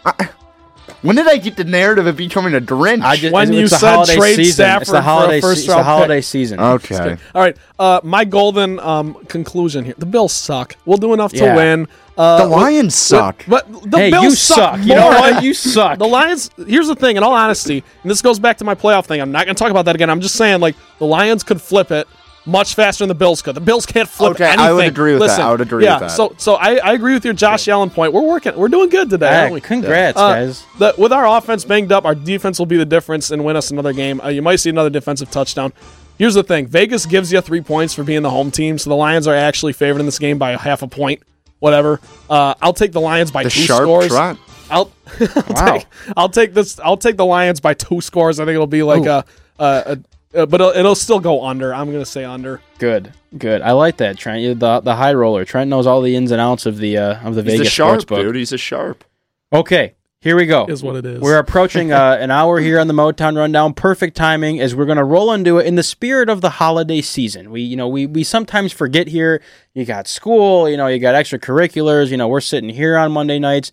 When 1.03 1.16
did 1.16 1.26
I 1.28 1.36
get 1.38 1.57
the 1.57 1.64
narrative 1.64 2.07
of 2.07 2.16
becoming 2.16 2.55
a 2.55 2.61
Grinch? 2.61 3.03
I 3.03 3.16
just, 3.16 3.32
When 3.32 3.49
it's 3.49 3.57
you 3.57 3.68
the 3.68 4.05
said 4.05 4.16
trade 4.18 4.36
season. 4.36 4.55
Stafford 4.55 4.82
it's 4.82 4.90
for 4.90 4.92
the 4.94 4.99
a 4.99 5.03
holiday, 5.03 5.36
se- 5.36 5.40
first 5.40 5.59
it's 5.59 5.66
the 5.68 5.72
round 5.74 5.84
holiday 5.84 6.18
pick. 6.18 6.24
season. 6.24 6.61
okay. 6.61 7.16
All 7.34 7.42
right, 7.42 7.57
uh, 7.78 8.01
my 8.03 8.24
golden 8.24 8.78
um, 8.80 9.14
conclusion 9.26 9.84
here: 9.84 9.94
the 9.99 10.07
Bills 10.07 10.32
suck. 10.32 10.76
We'll 10.84 10.99
do 10.99 11.12
enough 11.14 11.32
Yeah. 11.32 11.51
to 11.53 11.57
win. 11.57 11.88
Uh, 12.16 12.38
The 12.38 12.49
Lions 12.49 12.96
suck. 12.96 13.44
But 13.46 13.70
the 13.90 13.96
Hey, 13.96 14.11
Bills 14.11 14.24
you 14.24 14.30
suck. 14.32 14.57
suck. 14.76 14.80
You 14.86 14.96
know 14.96 15.07
what? 15.09 15.42
You 15.44 15.55
suck. 15.55 15.99
The 16.01 16.07
Lions. 16.09 16.51
Here's 16.66 16.88
the 16.88 16.96
thing. 16.96 17.16
In 17.16 17.22
all 17.22 17.32
honesty, 17.34 17.84
and 18.03 18.11
this 18.11 18.20
goes 18.22 18.40
back 18.40 18.59
to 18.59 18.64
my 18.64 18.74
playoff 18.74 19.07
thing. 19.07 19.20
I'm 19.20 19.30
not 19.30 19.44
going 19.46 19.55
to 19.55 19.59
talk 19.59 19.70
about 19.70 19.84
that 19.84 19.94
again. 19.94 20.11
I'm 20.11 20.20
just 20.20 20.34
saying, 20.34 20.59
like 20.61 20.74
the 20.99 21.07
Lions 21.07 21.44
could 21.44 21.62
flip 21.62 21.92
it 21.92 22.09
much 22.49 22.74
faster 22.74 23.03
than 23.03 23.09
the 23.09 23.14
Bills 23.14 23.42
could. 23.42 23.55
The 23.55 23.61
Bills 23.61 23.86
can't 23.86 24.09
flip 24.09 24.32
Okay, 24.32 24.44
I 24.46 24.53
anything. 24.55 24.74
would 24.76 24.86
agree 24.86 25.12
with 25.12 25.28
that. 25.28 25.38
I 25.40 25.51
would 25.51 25.61
agree 25.61 25.84
yeah, 25.84 25.94
with 26.01 26.09
that. 26.09 26.16
So, 26.16 26.34
so 26.38 26.55
I, 26.55 26.76
I 26.76 26.92
agree 26.94 27.12
with 27.14 27.24
your 27.24 27.34
Josh 27.34 27.68
Allen 27.68 27.90
point. 27.90 28.12
We're 28.12 28.22
working. 28.22 28.57
We're 28.57 28.68
doing 28.68 28.88
good 28.88 29.11
today, 29.11 29.28
Hey, 29.28 29.40
aren't 29.42 29.53
we? 29.55 29.61
congrats, 29.61 30.18
Uh, 30.18 30.28
guys. 30.34 30.64
the, 30.78 30.94
with 30.99 31.12
our 31.12 31.26
offense 31.38 31.64
banged 31.64 31.92
up, 31.92 32.05
our 32.05 32.14
defense 32.14 32.59
will 32.59 32.66
be 32.66 32.76
the 32.76 32.86
difference 32.86 33.30
and 33.30 33.44
win 33.44 33.55
us 33.57 33.70
another 33.70 33.92
game. 33.92 34.20
Uh, 34.20 34.28
you 34.28 34.42
might 34.42 34.57
see 34.57 34.70
another 34.70 34.90
defensive 34.90 35.30
touchdown. 35.30 35.72
Here's 36.18 36.34
the 36.34 36.42
thing: 36.42 36.66
Vegas 36.66 37.07
gives 37.07 37.32
you 37.32 37.40
three 37.40 37.61
points 37.61 37.94
for 37.94 38.03
being 38.03 38.22
the 38.22 38.30
home 38.30 38.51
team, 38.51 38.78
so 38.78 38.90
the 38.90 38.96
Lions 38.96 39.26
are 39.28 39.34
actually 39.34 39.72
favored 39.72 40.01
in 40.01 40.07
this 40.07 40.18
game 40.18 40.36
by 40.38 40.51
a 40.53 40.59
half 40.59 40.82
a 40.82 40.88
point. 40.88 41.22
Whatever. 41.61 42.01
Uh, 42.30 42.55
I'll 42.62 42.72
take 42.72 42.92
the 42.92 43.01
Lions 43.01 43.30
by 43.30 43.42
The 43.44 43.51
two 43.51 43.61
sharp 43.61 43.82
scores. 43.82 44.09
trot. 44.09 44.38
I'll, 44.70 44.90
I'll 45.20 45.44
Wow. 45.55 45.72
take 45.74 45.86
I'll 46.16 46.28
take 46.28 46.55
this. 46.55 46.78
I'll 46.80 46.96
take 46.96 47.16
the 47.16 47.24
Lions 47.24 47.61
by 47.61 47.74
two 47.74 48.01
scores. 48.01 48.38
I 48.40 48.44
think 48.44 48.55
it'll 48.55 48.66
be 48.66 48.82
like 48.82 49.03
Ooh. 49.07 49.09
a, 49.11 49.24
a, 49.59 49.64
a, 49.86 49.99
but 50.32 50.54
it'll, 50.54 50.70
it'll 50.70 50.94
still 50.94 51.20
go 51.20 51.44
under. 51.44 51.74
I'm 51.74 51.90
gonna 51.90 52.04
say 52.04 52.24
under. 52.24 52.60
Good, 52.78 53.12
good. 53.36 53.62
I 53.62 53.72
like 53.72 53.96
that, 53.98 54.18
Trent. 54.18 54.42
You're 54.42 54.54
the 54.54 54.80
the 54.80 54.96
high 54.96 55.14
roller. 55.14 55.44
Trent 55.44 55.70
knows 55.70 55.86
all 55.86 56.00
the 56.02 56.14
ins 56.16 56.30
and 56.30 56.40
outs 56.40 56.66
of 56.66 56.78
the 56.78 56.98
uh, 56.98 57.26
of 57.26 57.34
the 57.34 57.42
He's 57.42 57.54
a 57.54 57.56
Vegas 57.58 57.72
sharp, 57.72 58.00
sportsbook. 58.00 58.22
dude. 58.22 58.36
He's 58.36 58.52
a 58.52 58.58
sharp. 58.58 59.04
Okay, 59.52 59.94
here 60.20 60.36
we 60.36 60.46
go. 60.46 60.66
Is 60.66 60.82
what 60.82 60.96
it 60.96 61.06
is. 61.06 61.20
We're 61.20 61.38
approaching 61.38 61.92
uh, 61.92 62.16
an 62.20 62.30
hour 62.30 62.58
here 62.60 62.80
on 62.80 62.88
the 62.88 62.92
Motown 62.94 63.36
Rundown. 63.36 63.72
Perfect 63.72 64.16
timing 64.16 64.60
as 64.60 64.74
we're 64.74 64.84
going 64.84 64.98
to 64.98 65.04
roll 65.04 65.32
into 65.32 65.58
it 65.58 65.66
in 65.66 65.76
the 65.76 65.82
spirit 65.82 66.28
of 66.28 66.40
the 66.40 66.50
holiday 66.50 67.00
season. 67.00 67.50
We, 67.50 67.62
you 67.62 67.76
know, 67.76 67.88
we 67.88 68.06
we 68.06 68.24
sometimes 68.24 68.72
forget 68.72 69.06
here. 69.06 69.40
You 69.74 69.84
got 69.84 70.08
school, 70.08 70.68
you 70.68 70.76
know, 70.76 70.88
you 70.88 70.98
got 70.98 71.14
extracurriculars. 71.14 72.10
You 72.10 72.16
know, 72.16 72.28
we're 72.28 72.40
sitting 72.40 72.68
here 72.70 72.96
on 72.98 73.12
Monday 73.12 73.38
nights. 73.38 73.70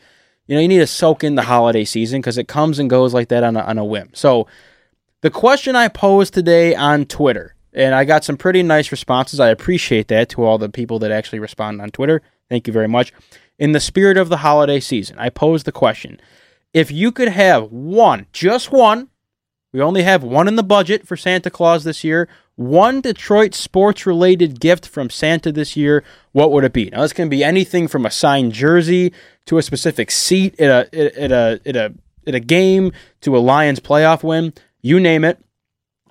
You 0.48 0.56
know, 0.56 0.62
you 0.62 0.68
need 0.68 0.78
to 0.78 0.88
soak 0.88 1.24
in 1.24 1.34
the 1.34 1.42
holiday 1.42 1.84
season 1.84 2.22
because 2.22 2.38
it 2.38 2.48
comes 2.48 2.78
and 2.78 2.90
goes 2.90 3.14
like 3.14 3.30
that 3.30 3.44
on 3.44 3.58
a, 3.58 3.62
on 3.62 3.80
a 3.80 3.84
whim. 3.84 4.12
So, 4.14 4.46
the 5.26 5.32
question 5.32 5.76
I 5.76 5.88
posed 5.88 6.36
today 6.36 6.76
on 6.76 7.06
Twitter, 7.06 7.56
and 7.74 7.96
I 7.96 8.06
got 8.06 8.24
some 8.24 8.38
pretty 8.38 8.62
nice 8.62 8.92
responses. 8.92 9.40
I 9.40 9.50
appreciate 9.50 10.08
that 10.10 10.30
to 10.30 10.44
all 10.44 10.60
the 10.60 10.70
people 10.70 11.00
that 11.00 11.10
actually 11.10 11.40
respond 11.40 11.82
on 11.82 11.90
Twitter. 11.90 12.22
Thank 12.48 12.68
you 12.68 12.74
very 12.74 12.88
much. 12.88 13.12
In 13.58 13.72
the 13.72 13.80
spirit 13.80 14.18
of 14.18 14.30
the 14.30 14.38
holiday 14.38 14.80
season, 14.80 15.18
I 15.18 15.30
posed 15.30 15.66
the 15.66 15.72
question 15.72 16.22
if 16.76 16.92
you 16.92 17.12
could 17.12 17.30
have 17.30 17.72
one, 17.72 18.28
just 18.34 18.72
one, 18.72 19.10
we 19.74 19.82
only 19.82 20.04
have 20.04 20.24
one 20.24 20.48
in 20.48 20.58
the 20.58 20.62
budget 20.62 21.08
for 21.08 21.18
Santa 21.18 21.50
Claus 21.50 21.86
this 21.86 22.04
year, 22.04 22.30
one 22.54 23.02
Detroit 23.02 23.56
sports 23.56 24.06
related 24.06 24.60
gift 24.60 24.88
from 24.88 25.10
Santa 25.10 25.52
this 25.52 25.76
year, 25.76 26.04
what 26.34 26.52
would 26.52 26.66
it 26.66 26.74
be? 26.74 26.92
Now, 26.92 27.02
this 27.02 27.14
can 27.14 27.30
be 27.30 27.44
anything 27.44 27.88
from 27.88 28.06
a 28.06 28.12
signed 28.12 28.54
jersey 28.54 29.12
to 29.48 29.58
a 29.58 29.64
specific 29.64 30.12
seat 30.12 30.60
at 30.62 30.94
a, 30.94 31.16
at 31.18 31.32
a, 31.32 31.60
at 31.66 31.76
a, 31.76 31.96
at 32.28 32.36
a 32.36 32.40
game 32.40 32.92
to 33.22 33.36
a 33.36 33.40
Lions 33.40 33.80
playoff 33.80 34.22
win. 34.22 34.54
You 34.86 35.00
name 35.00 35.24
it. 35.24 35.44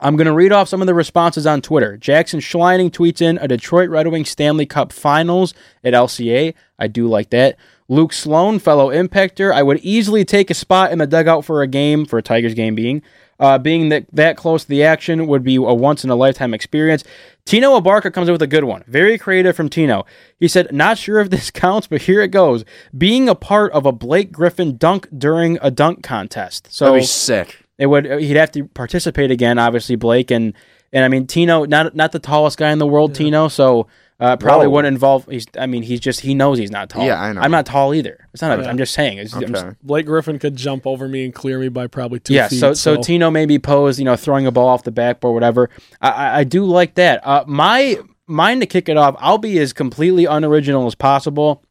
I'm 0.00 0.16
going 0.16 0.26
to 0.26 0.32
read 0.32 0.50
off 0.50 0.68
some 0.68 0.80
of 0.80 0.88
the 0.88 0.94
responses 0.94 1.46
on 1.46 1.62
Twitter. 1.62 1.96
Jackson 1.96 2.40
Schleining 2.40 2.90
tweets 2.90 3.22
in 3.22 3.38
a 3.38 3.46
Detroit 3.46 3.88
Red 3.88 4.08
Wings 4.08 4.30
Stanley 4.30 4.66
Cup 4.66 4.92
Finals 4.92 5.54
at 5.84 5.94
LCA. 5.94 6.54
I 6.76 6.88
do 6.88 7.06
like 7.06 7.30
that. 7.30 7.56
Luke 7.86 8.12
Sloan, 8.12 8.58
fellow 8.58 8.90
impactor, 8.90 9.54
I 9.54 9.62
would 9.62 9.78
easily 9.84 10.24
take 10.24 10.50
a 10.50 10.54
spot 10.54 10.90
in 10.90 10.98
the 10.98 11.06
dugout 11.06 11.44
for 11.44 11.62
a 11.62 11.68
game, 11.68 12.04
for 12.04 12.18
a 12.18 12.22
Tigers 12.22 12.54
game 12.54 12.74
being. 12.74 13.00
Uh, 13.38 13.58
being 13.58 13.90
that 13.90 14.06
that 14.12 14.36
close 14.36 14.64
to 14.64 14.68
the 14.68 14.82
action 14.82 15.28
would 15.28 15.44
be 15.44 15.54
a 15.54 15.60
once 15.60 16.02
in 16.02 16.10
a 16.10 16.16
lifetime 16.16 16.52
experience. 16.52 17.04
Tino 17.44 17.78
Abarca 17.78 18.12
comes 18.12 18.28
in 18.28 18.32
with 18.32 18.42
a 18.42 18.48
good 18.48 18.64
one. 18.64 18.82
Very 18.88 19.18
creative 19.18 19.54
from 19.54 19.68
Tino. 19.68 20.04
He 20.40 20.48
said, 20.48 20.72
Not 20.72 20.98
sure 20.98 21.20
if 21.20 21.30
this 21.30 21.50
counts, 21.52 21.86
but 21.86 22.02
here 22.02 22.22
it 22.22 22.32
goes. 22.32 22.64
Being 22.96 23.28
a 23.28 23.36
part 23.36 23.70
of 23.70 23.86
a 23.86 23.92
Blake 23.92 24.32
Griffin 24.32 24.76
dunk 24.76 25.08
during 25.16 25.58
a 25.62 25.70
dunk 25.70 26.02
contest. 26.02 26.68
So 26.72 26.86
That'd 26.86 27.02
be 27.02 27.06
sick. 27.06 27.63
It 27.78 27.86
would 27.86 28.04
he'd 28.20 28.36
have 28.36 28.52
to 28.52 28.64
participate 28.64 29.30
again, 29.30 29.58
obviously 29.58 29.96
Blake 29.96 30.30
and 30.30 30.54
and 30.92 31.04
I 31.04 31.08
mean 31.08 31.26
Tino, 31.26 31.64
not 31.64 31.94
not 31.94 32.12
the 32.12 32.18
tallest 32.18 32.58
guy 32.58 32.70
in 32.70 32.78
the 32.78 32.86
world, 32.86 33.14
Tino, 33.14 33.48
so 33.48 33.88
uh, 34.20 34.36
probably 34.36 34.68
Whoa. 34.68 34.74
wouldn't 34.74 34.94
involve. 34.94 35.26
He's 35.28 35.46
I 35.58 35.66
mean 35.66 35.82
he's 35.82 35.98
just 35.98 36.20
he 36.20 36.34
knows 36.34 36.56
he's 36.58 36.70
not 36.70 36.88
tall. 36.88 37.04
Yeah, 37.04 37.20
I 37.20 37.32
know. 37.32 37.40
I'm 37.40 37.50
not 37.50 37.66
tall 37.66 37.92
either. 37.94 38.28
It's 38.32 38.42
not. 38.42 38.60
Yeah. 38.60 38.68
I'm 38.68 38.78
just 38.78 38.94
saying. 38.94 39.18
It's, 39.18 39.34
I'm 39.34 39.40
just- 39.42 39.64
Okay. 39.64 39.76
Blake 39.82 40.06
Griffin 40.06 40.38
could 40.38 40.54
jump 40.54 40.86
over 40.86 41.08
me 41.08 41.24
and 41.24 41.34
clear 41.34 41.58
me 41.58 41.68
by 41.68 41.88
probably 41.88 42.20
two 42.20 42.34
yeah. 42.34 42.48
feet. 42.48 42.60
So, 42.60 42.74
so 42.74 42.96
Tino 42.96 43.30
maybe 43.30 43.58
posed, 43.58 43.98
you 43.98 44.04
know, 44.04 44.14
throwing 44.14 44.46
a 44.46 44.52
ball 44.52 44.68
off 44.68 44.84
the 44.84 44.92
backboard, 44.92 45.34
whatever. 45.34 45.68
I, 46.00 46.10
I, 46.10 46.38
I 46.38 46.44
do 46.44 46.64
like 46.64 46.94
that. 46.94 47.26
Uh, 47.26 47.44
my 47.46 47.98
mine 48.26 48.60
to 48.60 48.66
kick 48.66 48.88
it 48.88 48.96
off. 48.96 49.16
I'll 49.18 49.38
be 49.38 49.58
as 49.58 49.72
completely 49.72 50.26
unoriginal 50.26 50.86
as 50.86 50.94
possible. 50.94 51.64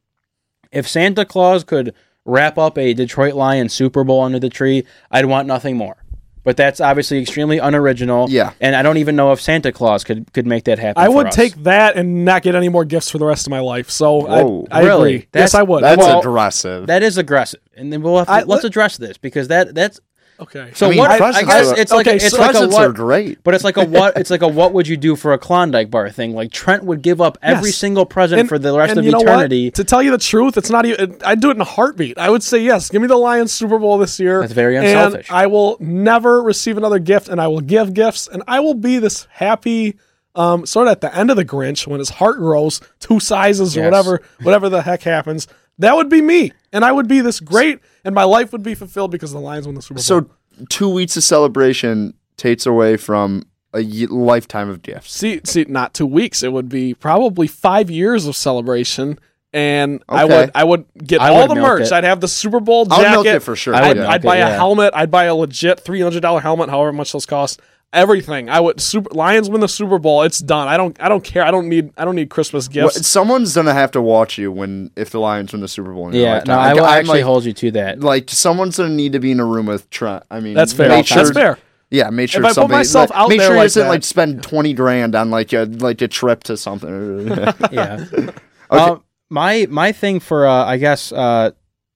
If 0.71 0.87
Santa 0.87 1.23
Claus 1.23 1.63
could 1.63 1.93
wrap 2.25 2.57
up 2.57 2.77
a 2.77 2.93
Detroit 2.93 3.33
Lions 3.35 3.73
Super 3.73 4.03
Bowl 4.03 4.21
under 4.21 4.39
the 4.39 4.49
tree, 4.49 4.85
I'd 5.11 5.25
want 5.25 5.47
nothing 5.47 5.77
more. 5.77 5.97
But 6.45 6.57
that's 6.57 6.81
obviously 6.81 7.21
extremely 7.21 7.57
unoriginal. 7.59 8.29
Yeah. 8.29 8.51
And 8.59 8.75
I 8.75 8.81
don't 8.81 8.97
even 8.97 9.15
know 9.15 9.31
if 9.31 9.39
Santa 9.39 9.71
Claus 9.71 10.03
could 10.03 10.33
could 10.33 10.45
make 10.45 10.65
that 10.65 10.77
happen. 10.77 11.01
I 11.01 11.05
for 11.05 11.13
would 11.15 11.27
us. 11.27 11.35
take 11.35 11.55
that 11.63 11.95
and 11.95 12.25
not 12.25 12.41
get 12.43 12.53
any 12.53 12.67
more 12.67 12.83
gifts 12.83 13.09
for 13.09 13.17
the 13.17 13.25
rest 13.25 13.47
of 13.47 13.51
my 13.51 13.61
life. 13.61 13.89
So 13.89 14.25
Whoa. 14.25 14.67
I, 14.69 14.81
I 14.81 14.83
Really? 14.83 15.15
agree. 15.15 15.27
That's- 15.31 15.53
yes, 15.53 15.55
I 15.55 15.63
would. 15.63 15.83
That's 15.83 15.97
Well, 15.99 16.19
aggressive. 16.19 16.87
that 16.87 17.01
is 17.01 17.17
aggressive, 17.17 17.61
and 17.77 17.93
then 17.93 18.01
we'll 18.01 18.17
have 18.17 18.27
to, 18.27 18.33
I- 18.33 18.43
let's 18.43 18.65
address 18.65 18.97
this 18.97 19.17
because 19.17 19.47
that 19.47 19.73
that's 19.73 20.01
okay. 20.39 20.71
so 20.73 20.87
I 20.87 20.89
mean, 20.89 20.99
what 20.99 21.11
I, 21.11 21.17
presents 21.17 21.47
guess 21.49 21.67
are- 21.71 21.77
it's 21.79 21.91
like 21.91 22.07
a, 22.07 22.09
okay, 22.11 22.15
it's 22.17 22.29
so 22.35 22.41
like 22.41 22.55
a 22.55 22.67
what 22.67 22.85
are 22.87 22.91
great. 22.91 23.43
But 23.43 23.53
it's 23.53 23.63
like 23.63 23.77
a 23.77 23.85
what? 23.85 24.17
It's 24.17 24.29
like 24.29 24.41
a 24.41 24.47
what 24.47 24.73
would 24.73 24.87
you 24.87 24.97
do 24.97 25.15
for 25.15 25.33
a 25.33 25.37
Klondike 25.37 25.89
bar 25.91 26.09
thing? 26.09 26.33
Like 26.33 26.51
Trent 26.51 26.83
would 26.83 27.01
give 27.01 27.21
up 27.21 27.37
every 27.41 27.69
Yes. 27.69 27.77
single 27.77 28.05
present 28.05 28.39
And- 28.41 28.49
for 28.49 28.57
the 28.59 28.75
rest 28.77 28.97
of 28.97 29.05
you 29.05 29.11
know 29.11 29.19
what? 29.19 29.27
eternity. 29.27 29.71
To 29.71 29.83
tell 29.83 30.01
you 30.03 30.11
the 30.11 30.17
truth, 30.17 30.57
it's 30.57 30.69
not 30.69 30.85
even. 30.85 31.17
I'd 31.25 31.39
do 31.39 31.49
it 31.49 31.55
in 31.55 31.61
a 31.61 31.65
heartbeat. 31.65 32.17
I 32.17 32.29
would 32.29 32.43
say 32.43 32.59
yes. 32.59 32.89
Give 32.89 33.01
me 33.01 33.07
the 33.07 33.17
Lions 33.17 33.51
Super 33.51 33.77
Bowl 33.79 33.97
this 33.97 34.19
year. 34.19 34.41
That's 34.41 34.53
very 34.53 34.75
and 34.77 34.85
unselfish. 34.85 35.29
I 35.31 35.47
will 35.47 35.77
never 35.79 36.41
receive 36.41 36.77
another 36.77 36.99
gift, 36.99 37.29
and 37.29 37.39
I 37.41 37.47
will 37.47 37.61
give 37.61 37.93
gifts, 37.93 38.27
and 38.27 38.43
I 38.47 38.59
will 38.59 38.73
be 38.75 38.99
this 38.99 39.27
happy. 39.31 39.97
Um, 40.35 40.65
sort 40.65 40.87
of 40.87 40.93
at 40.93 41.01
the 41.01 41.15
end 41.15 41.29
of 41.29 41.35
the 41.37 41.45
Grinch 41.45 41.85
when 41.85 41.99
his 41.99 42.09
heart 42.09 42.37
grows 42.37 42.81
two 42.99 43.19
sizes 43.19 43.77
or 43.77 43.81
Yes. 43.81 43.91
whatever, 43.91 44.21
whatever 44.41 44.67
the 44.67 44.81
heck 44.81 45.03
happens. 45.03 45.47
That 45.79 45.95
would 45.95 46.09
be 46.09 46.21
me, 46.21 46.51
and 46.71 46.85
I 46.85 46.91
would 46.91 47.07
be 47.07 47.21
this 47.21 47.39
great, 47.39 47.79
and 48.05 48.13
my 48.13 48.23
life 48.23 48.51
would 48.51 48.63
be 48.63 48.75
fulfilled 48.75 49.11
because 49.11 49.31
the 49.31 49.39
Lions 49.39 49.65
won 49.65 49.75
the 49.75 49.81
Super 49.81 49.95
Bowl. 49.95 50.03
So 50.03 50.29
two 50.69 50.89
weeks 50.89 51.17
of 51.17 51.23
celebration 51.23 52.13
takes 52.37 52.65
away 52.65 52.95
from 52.97 53.43
a 53.73 53.81
y- 53.83 54.05
lifetime 54.09 54.69
of 54.69 54.83
gifts. 54.83 55.11
See, 55.13 55.41
see, 55.45 55.65
not 55.67 55.93
two 55.95 56.05
weeks. 56.05 56.43
It 56.43 56.53
would 56.53 56.69
be 56.69 56.93
probably 56.93 57.47
five 57.47 57.89
years 57.89 58.27
of 58.27 58.35
celebration, 58.35 59.17
and 59.51 60.03
I 60.07 60.25
would, 60.25 60.51
I 60.53 60.63
would 60.63 60.85
get 61.03 61.21
I 61.21 61.29
all 61.29 61.47
would 61.47 61.57
the 61.57 61.61
merch. 61.61 61.87
it. 61.87 61.91
I'd 61.91 62.03
have 62.03 62.21
the 62.21 62.27
Super 62.27 62.59
Bowl 62.59 62.87
I'll 62.91 63.01
jacket. 63.01 63.11
milk 63.11 63.25
it 63.25 63.39
for 63.39 63.55
sure. 63.55 63.73
I 63.73 63.87
would 63.87 63.97
I'd, 63.97 63.97
milk 63.97 64.09
I'd 64.11 64.21
it, 64.23 64.27
buy 64.27 64.37
yeah. 64.37 64.49
a 64.49 64.53
helmet. 64.53 64.93
I'd 64.95 65.09
buy 65.11 65.23
a 65.25 65.33
legit 65.35 65.79
three 65.79 66.01
hundred 66.01 66.21
dollar 66.21 66.39
helmet, 66.41 66.69
however 66.69 66.93
much 66.93 67.11
those 67.13 67.25
cost. 67.25 67.59
Everything. 67.93 68.49
I 68.49 68.59
would 68.59 68.81
super 68.81 69.09
Lions 69.13 69.49
win 69.49 69.61
the 69.61 69.67
Super 69.67 69.99
Bowl. 69.99 70.23
It's 70.23 70.39
done. 70.39 70.67
I 70.67 70.75
don't 70.77 70.99
I 71.01 71.07
don't 71.09 71.23
care. 71.23 71.43
I 71.43 71.51
don't 71.51 71.69
need 71.69 71.91
I 71.97 72.03
don't 72.05 72.15
need 72.15 72.29
Christmas 72.29 72.67
Well, 72.67 72.87
gifts. 72.89 73.07
someone's 73.07 73.53
gonna 73.55 73.73
have 73.73 73.91
to 73.91 74.01
watch 74.01 74.37
you 74.37 74.51
when 74.51 74.91
if 74.95 75.11
the 75.11 75.19
Lions 75.19 75.51
win 75.53 75.61
the 75.61 75.67
Super 75.67 75.93
Bowl. 75.93 76.09
In 76.09 76.15
Yeah, 76.15 76.43
no, 76.45 76.55
I 76.57 76.73
will 76.73 76.83
I'm 76.85 76.99
actually 76.99 77.19
like, 77.19 77.23
hold 77.25 77.45
you 77.45 77.53
to 77.53 77.71
that. 77.71 77.99
like 78.01 78.29
someone's 78.29 78.77
gonna 78.77 78.89
need 78.89 79.13
to 79.13 79.19
be 79.19 79.31
in 79.31 79.39
a 79.39 79.45
room 79.45 79.67
with 79.67 79.89
Trent. 79.89 80.23
I 80.29 80.39
mean, 80.39 80.53
That's 80.55 80.73
fair. 80.73 80.89
Make 80.89 81.05
sure, 81.07 81.17
That's 81.23 81.31
fair. 81.31 81.57
Yeah, 81.89 82.09
make 82.09 82.29
sure 82.31 82.41
If 82.43 82.57
I 82.57 82.61
put 82.63 82.71
myself 82.71 83.11
like, 83.11 83.19
out 83.19 83.29
make 83.29 83.37
there 83.39 83.49
sure 83.49 83.55
like 83.55 83.63
he 83.63 83.65
doesn't 83.67 83.83
that- 83.83 83.89
like 83.89 84.03
spend 84.03 84.41
twenty 84.43 84.73
grand 84.73 85.13
on 85.15 85.29
like 85.29 85.53
a 85.53 85.65
like 85.65 86.01
a 86.01 86.07
trip 86.07 86.43
to 86.45 86.57
something. 86.57 87.27
yeah. 87.71 88.03
Um, 88.69 89.03
my 89.29 89.67
my 89.69 89.91
thing 89.91 90.19
for 90.19 90.47
uh, 90.47 90.65
I 90.65 90.77
guess 90.77 91.11
uh, 91.11 91.51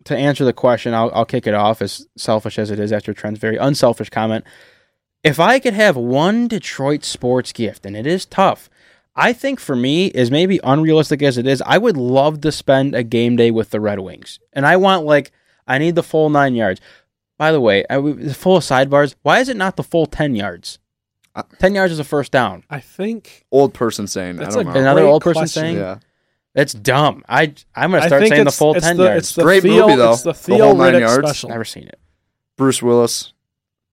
to 0.06 0.16
answer 0.16 0.46
the 0.46 0.54
question, 0.54 0.94
I'll 0.94 1.10
I'll 1.12 1.26
kick 1.26 1.48
it 1.48 1.56
off 1.56 1.82
as 1.82 2.06
selfish 2.18 2.60
as 2.60 2.70
it 2.70 2.80
is 2.80 2.92
after 2.94 3.14
Trent's 3.16 3.40
very 3.40 3.58
unselfish 3.58 4.12
comment. 4.12 4.46
If 5.28 5.40
I 5.40 5.60
could 5.60 5.74
have 5.74 5.96
one 5.96 6.48
Detroit 6.48 7.04
sports 7.04 7.52
gift, 7.52 7.86
and 7.86 7.96
it 7.96 8.08
is 8.08 8.26
tough, 8.26 8.70
I 9.16 9.34
think 9.34 9.60
for 9.60 9.76
me, 9.76 10.12
as 10.12 10.30
maybe 10.32 10.60
unrealistic 10.64 11.22
as 11.24 11.38
it 11.38 11.48
is, 11.48 11.62
I 11.66 11.78
would 11.78 11.98
love 11.98 12.42
to 12.42 12.52
spend 12.52 12.94
a 12.96 13.04
game 13.04 13.36
day 13.36 13.52
with 13.52 13.72
the 13.72 13.80
Red 13.80 14.00
Wings, 14.00 14.40
and 14.54 14.66
I 14.66 14.78
want 14.78 15.06
like 15.06 15.32
I 15.68 15.78
need 15.80 15.96
the 15.96 16.04
full 16.04 16.30
nine 16.30 16.56
yards. 16.56 16.80
By 17.38 17.52
the 17.52 17.62
way, 17.62 17.84
I, 17.90 17.96
full 18.34 18.58
of 18.58 18.64
sidebars. 18.64 19.16
Why 19.22 19.40
is 19.40 19.50
it 19.50 19.58
not 19.58 19.76
the 19.76 19.84
full 19.84 20.06
ten 20.06 20.36
yards? 20.36 20.80
Uh, 21.36 21.44
Ten 21.60 21.76
yards 21.76 21.94
is 21.94 22.00
a 22.00 22.04
first 22.04 22.32
down. 22.32 22.64
I 22.68 22.80
think 22.80 23.46
Old 23.52 23.74
person 23.74 24.08
saying. 24.08 24.38
That's 24.38 24.56
I 24.56 24.64
don't 24.64 24.72
a 24.72 24.74
know. 24.74 24.80
Another 24.82 25.04
old 25.04 25.22
person 25.22 25.42
question. 25.42 25.62
saying 25.62 25.78
yeah, 25.78 26.00
that's 26.56 26.74
dumb. 26.74 27.24
I 27.30 27.54
I'm 27.76 27.92
gonna 27.92 28.08
start 28.08 28.28
saying 28.28 28.44
the 28.44 28.52
full 28.52 28.74
ten 28.74 28.98
the, 28.98 29.04
yards. 29.04 29.28
It's 29.28 29.36
the 29.36 29.44
Great 29.44 29.62
Theo, 29.62 29.86
movie, 29.86 29.98
though. 29.98 30.14
It's 30.14 30.24
the 30.24 30.32
The 30.34 30.58
whole 30.58 30.76
nine 30.76 30.94
Riddick 30.94 31.00
yards. 31.02 31.28
special. 31.28 31.50
Never 31.50 31.66
seen 31.66 31.88
it. 31.88 32.00
Bruce 32.56 32.82
Willis. 32.82 33.34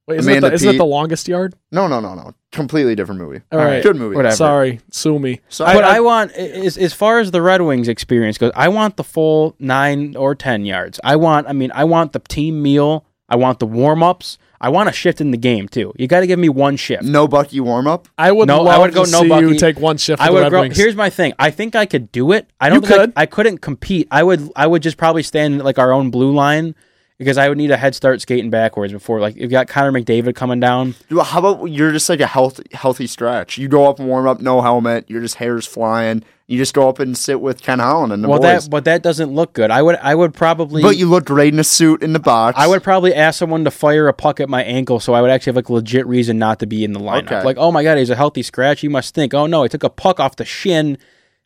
Wait, 0.07 0.19
isn't, 0.19 0.33
it 0.35 0.41
the, 0.41 0.53
isn't 0.53 0.69
it 0.69 0.73
Peet. 0.73 0.79
the 0.79 0.85
longest 0.85 1.29
yard? 1.29 1.55
No, 1.73 1.87
no, 1.89 1.99
no, 2.01 2.15
no. 2.15 2.35
Completely 2.53 2.95
different 2.95 3.21
movie. 3.23 3.41
All 3.51 3.59
right. 3.59 3.83
good 3.83 3.97
movie. 3.97 4.17
Whatever. 4.17 4.37
Sorry, 4.37 4.81
sue 4.91 5.19
me. 5.19 5.41
So, 5.49 5.65
but 5.65 5.83
I, 5.83 6.01
want 6.01 6.33
as 6.33 6.77
as 6.77 6.93
far 6.93 7.21
as 7.21 7.31
the 7.31 7.41
Red 7.41 7.63
Wings 7.63 7.89
experience 7.89 8.37
goes, 8.37 8.53
I 8.55 8.69
want 8.69 8.97
the 8.99 9.05
full 9.05 9.57
nine 9.59 10.15
or 10.15 10.35
ten 10.35 10.65
yards. 10.67 11.01
I 11.03 11.17
want. 11.17 11.49
I 11.49 11.53
mean, 11.53 11.73
I 11.75 11.85
want 11.85 12.13
the 12.13 12.19
team 12.21 12.63
meal. 12.63 13.07
I 13.29 13.37
want 13.37 13.59
the 13.61 13.67
warm 13.67 14.03
ups. 14.03 14.37
I 14.61 14.69
want 14.69 14.89
a 14.89 14.93
shift 14.93 15.21
in 15.21 15.31
the 15.31 15.37
game 15.37 15.69
too. 15.69 15.93
You 15.97 16.07
got 16.07 16.21
to 16.21 16.27
give 16.27 16.39
me 16.39 16.49
one 16.49 16.77
shift. 16.77 17.03
no 17.03 17.27
Bucky 17.27 17.61
warm 17.61 17.87
up. 17.87 18.07
I 18.17 18.31
would 18.33 18.47
No, 18.47 18.61
I 18.61 18.77
love 18.77 18.81
would 18.83 18.95
go 18.95 19.05
to 19.05 19.11
no 19.11 19.19
see 19.21 19.25
you 19.25 19.31
Bucky. 19.31 19.57
take 19.59 19.79
one 19.81 19.97
shift. 19.97 20.23
I 20.23 20.27
for 20.27 20.33
the 20.33 20.35
would 20.35 20.43
Red 20.45 20.51
grow. 20.51 20.61
Wings. 20.63 20.77
Here's 20.77 20.95
my 20.97 21.11
thing. 21.11 21.33
I 21.39 21.51
think 21.51 21.75
I 21.75 21.85
could 21.87 22.13
do 22.13 22.33
it. 22.33 22.49
I 22.61 22.69
don't 22.69 22.83
You 22.83 22.89
think 22.89 22.93
I- 23.01 23.05
could. 23.05 23.13
I, 23.17 23.27
couldn't 23.27 23.59
compete. 23.59 24.09
I 24.11 24.23
would. 24.23 24.51
I 24.55 24.67
would 24.67 24.83
just 24.83 24.97
probably 24.99 25.23
stand 25.23 25.63
like 25.65 25.79
our 25.79 25.93
own 25.93 26.11
blue 26.11 26.33
line 26.33 26.75
because 27.19 27.39
I 27.39 27.49
would 27.49 27.59
need 27.59 27.71
a 27.71 27.77
head 27.77 27.95
start 27.95 28.21
skating 28.21 28.51
backwards 28.51 28.93
before. 28.93 29.21
Like 29.21 29.37
you've 29.37 29.51
got 29.51 29.69
Connor 29.69 29.93
McDavid 29.93 30.35
coming 30.35 30.61
down. 30.61 30.95
How 31.11 31.39
about 31.39 31.67
you're 31.67 31.93
just 31.93 32.09
like 32.09 32.21
a 32.21 32.27
healthy 32.27 32.65
healthy 32.73 33.07
stretch? 33.07 33.59
You 33.59 33.69
go 33.69 33.89
up 33.89 33.99
and 33.99 34.09
warm 34.09 34.27
up, 34.27 34.41
no 34.41 34.61
helmet. 34.61 35.07
You're 35.09 35.21
just 35.21 35.37
hairs 35.37 35.67
flying. 35.67 36.25
You 36.47 36.59
just 36.59 36.75
go 36.75 36.91
up 36.91 36.99
and 36.99 37.17
sit 37.17 37.41
with 37.41 37.63
Ken 37.63 37.79
Holland 37.79 38.13
and 38.13 38.23
the 38.23 38.29
well, 38.29 38.39
boys. 38.39 38.65
that 38.65 38.71
but 38.71 38.85
that 38.85 39.03
doesn't 39.03 39.33
look 39.33 39.55
good. 39.55 39.71
I 39.71 39.81
would. 39.81 39.97
I 39.97 40.15
would 40.15 40.35
probably. 40.35 40.83
but 40.83 40.99
you 40.99 41.09
look 41.09 41.25
great 41.25 41.55
in 41.55 41.59
a 41.59 41.65
suit 41.65 42.03
in 42.03 42.13
the 42.13 42.19
box. 42.19 42.59
I 42.59 42.67
would 42.67 42.83
probably 42.83 43.15
ask 43.15 43.39
someone 43.39 43.65
to 43.65 43.71
fire 43.71 44.09
a 44.09 44.13
puck 44.13 44.41
at 44.41 44.51
my 44.51 44.63
ankle, 44.63 45.01
so 45.01 45.15
I 45.15 45.23
would 45.23 45.31
actually 45.31 45.53
have 45.53 45.57
like 45.57 45.71
legit 45.71 46.07
reason 46.07 46.39
not 46.39 46.59
to 46.59 46.67
be 46.67 46.85
in 46.85 46.93
the 46.93 47.01
lineup. 47.01 47.33
Okay. 47.33 47.43
Like, 47.43 47.57
oh 47.57 47.73
my 47.73 47.83
god, 47.83 47.97
he's 47.97 48.11
a 48.11 48.17
healthy 48.17 48.43
scratch. 48.43 48.83
You 48.83 48.91
must 48.91 49.15
think, 49.15 49.33
oh 49.33 49.47
no, 49.47 49.63
he 49.63 49.71
took 49.71 49.85
a 49.85 49.89
puck 49.89 50.21
off 50.21 50.37
the 50.37 50.45
shin, 50.45 50.99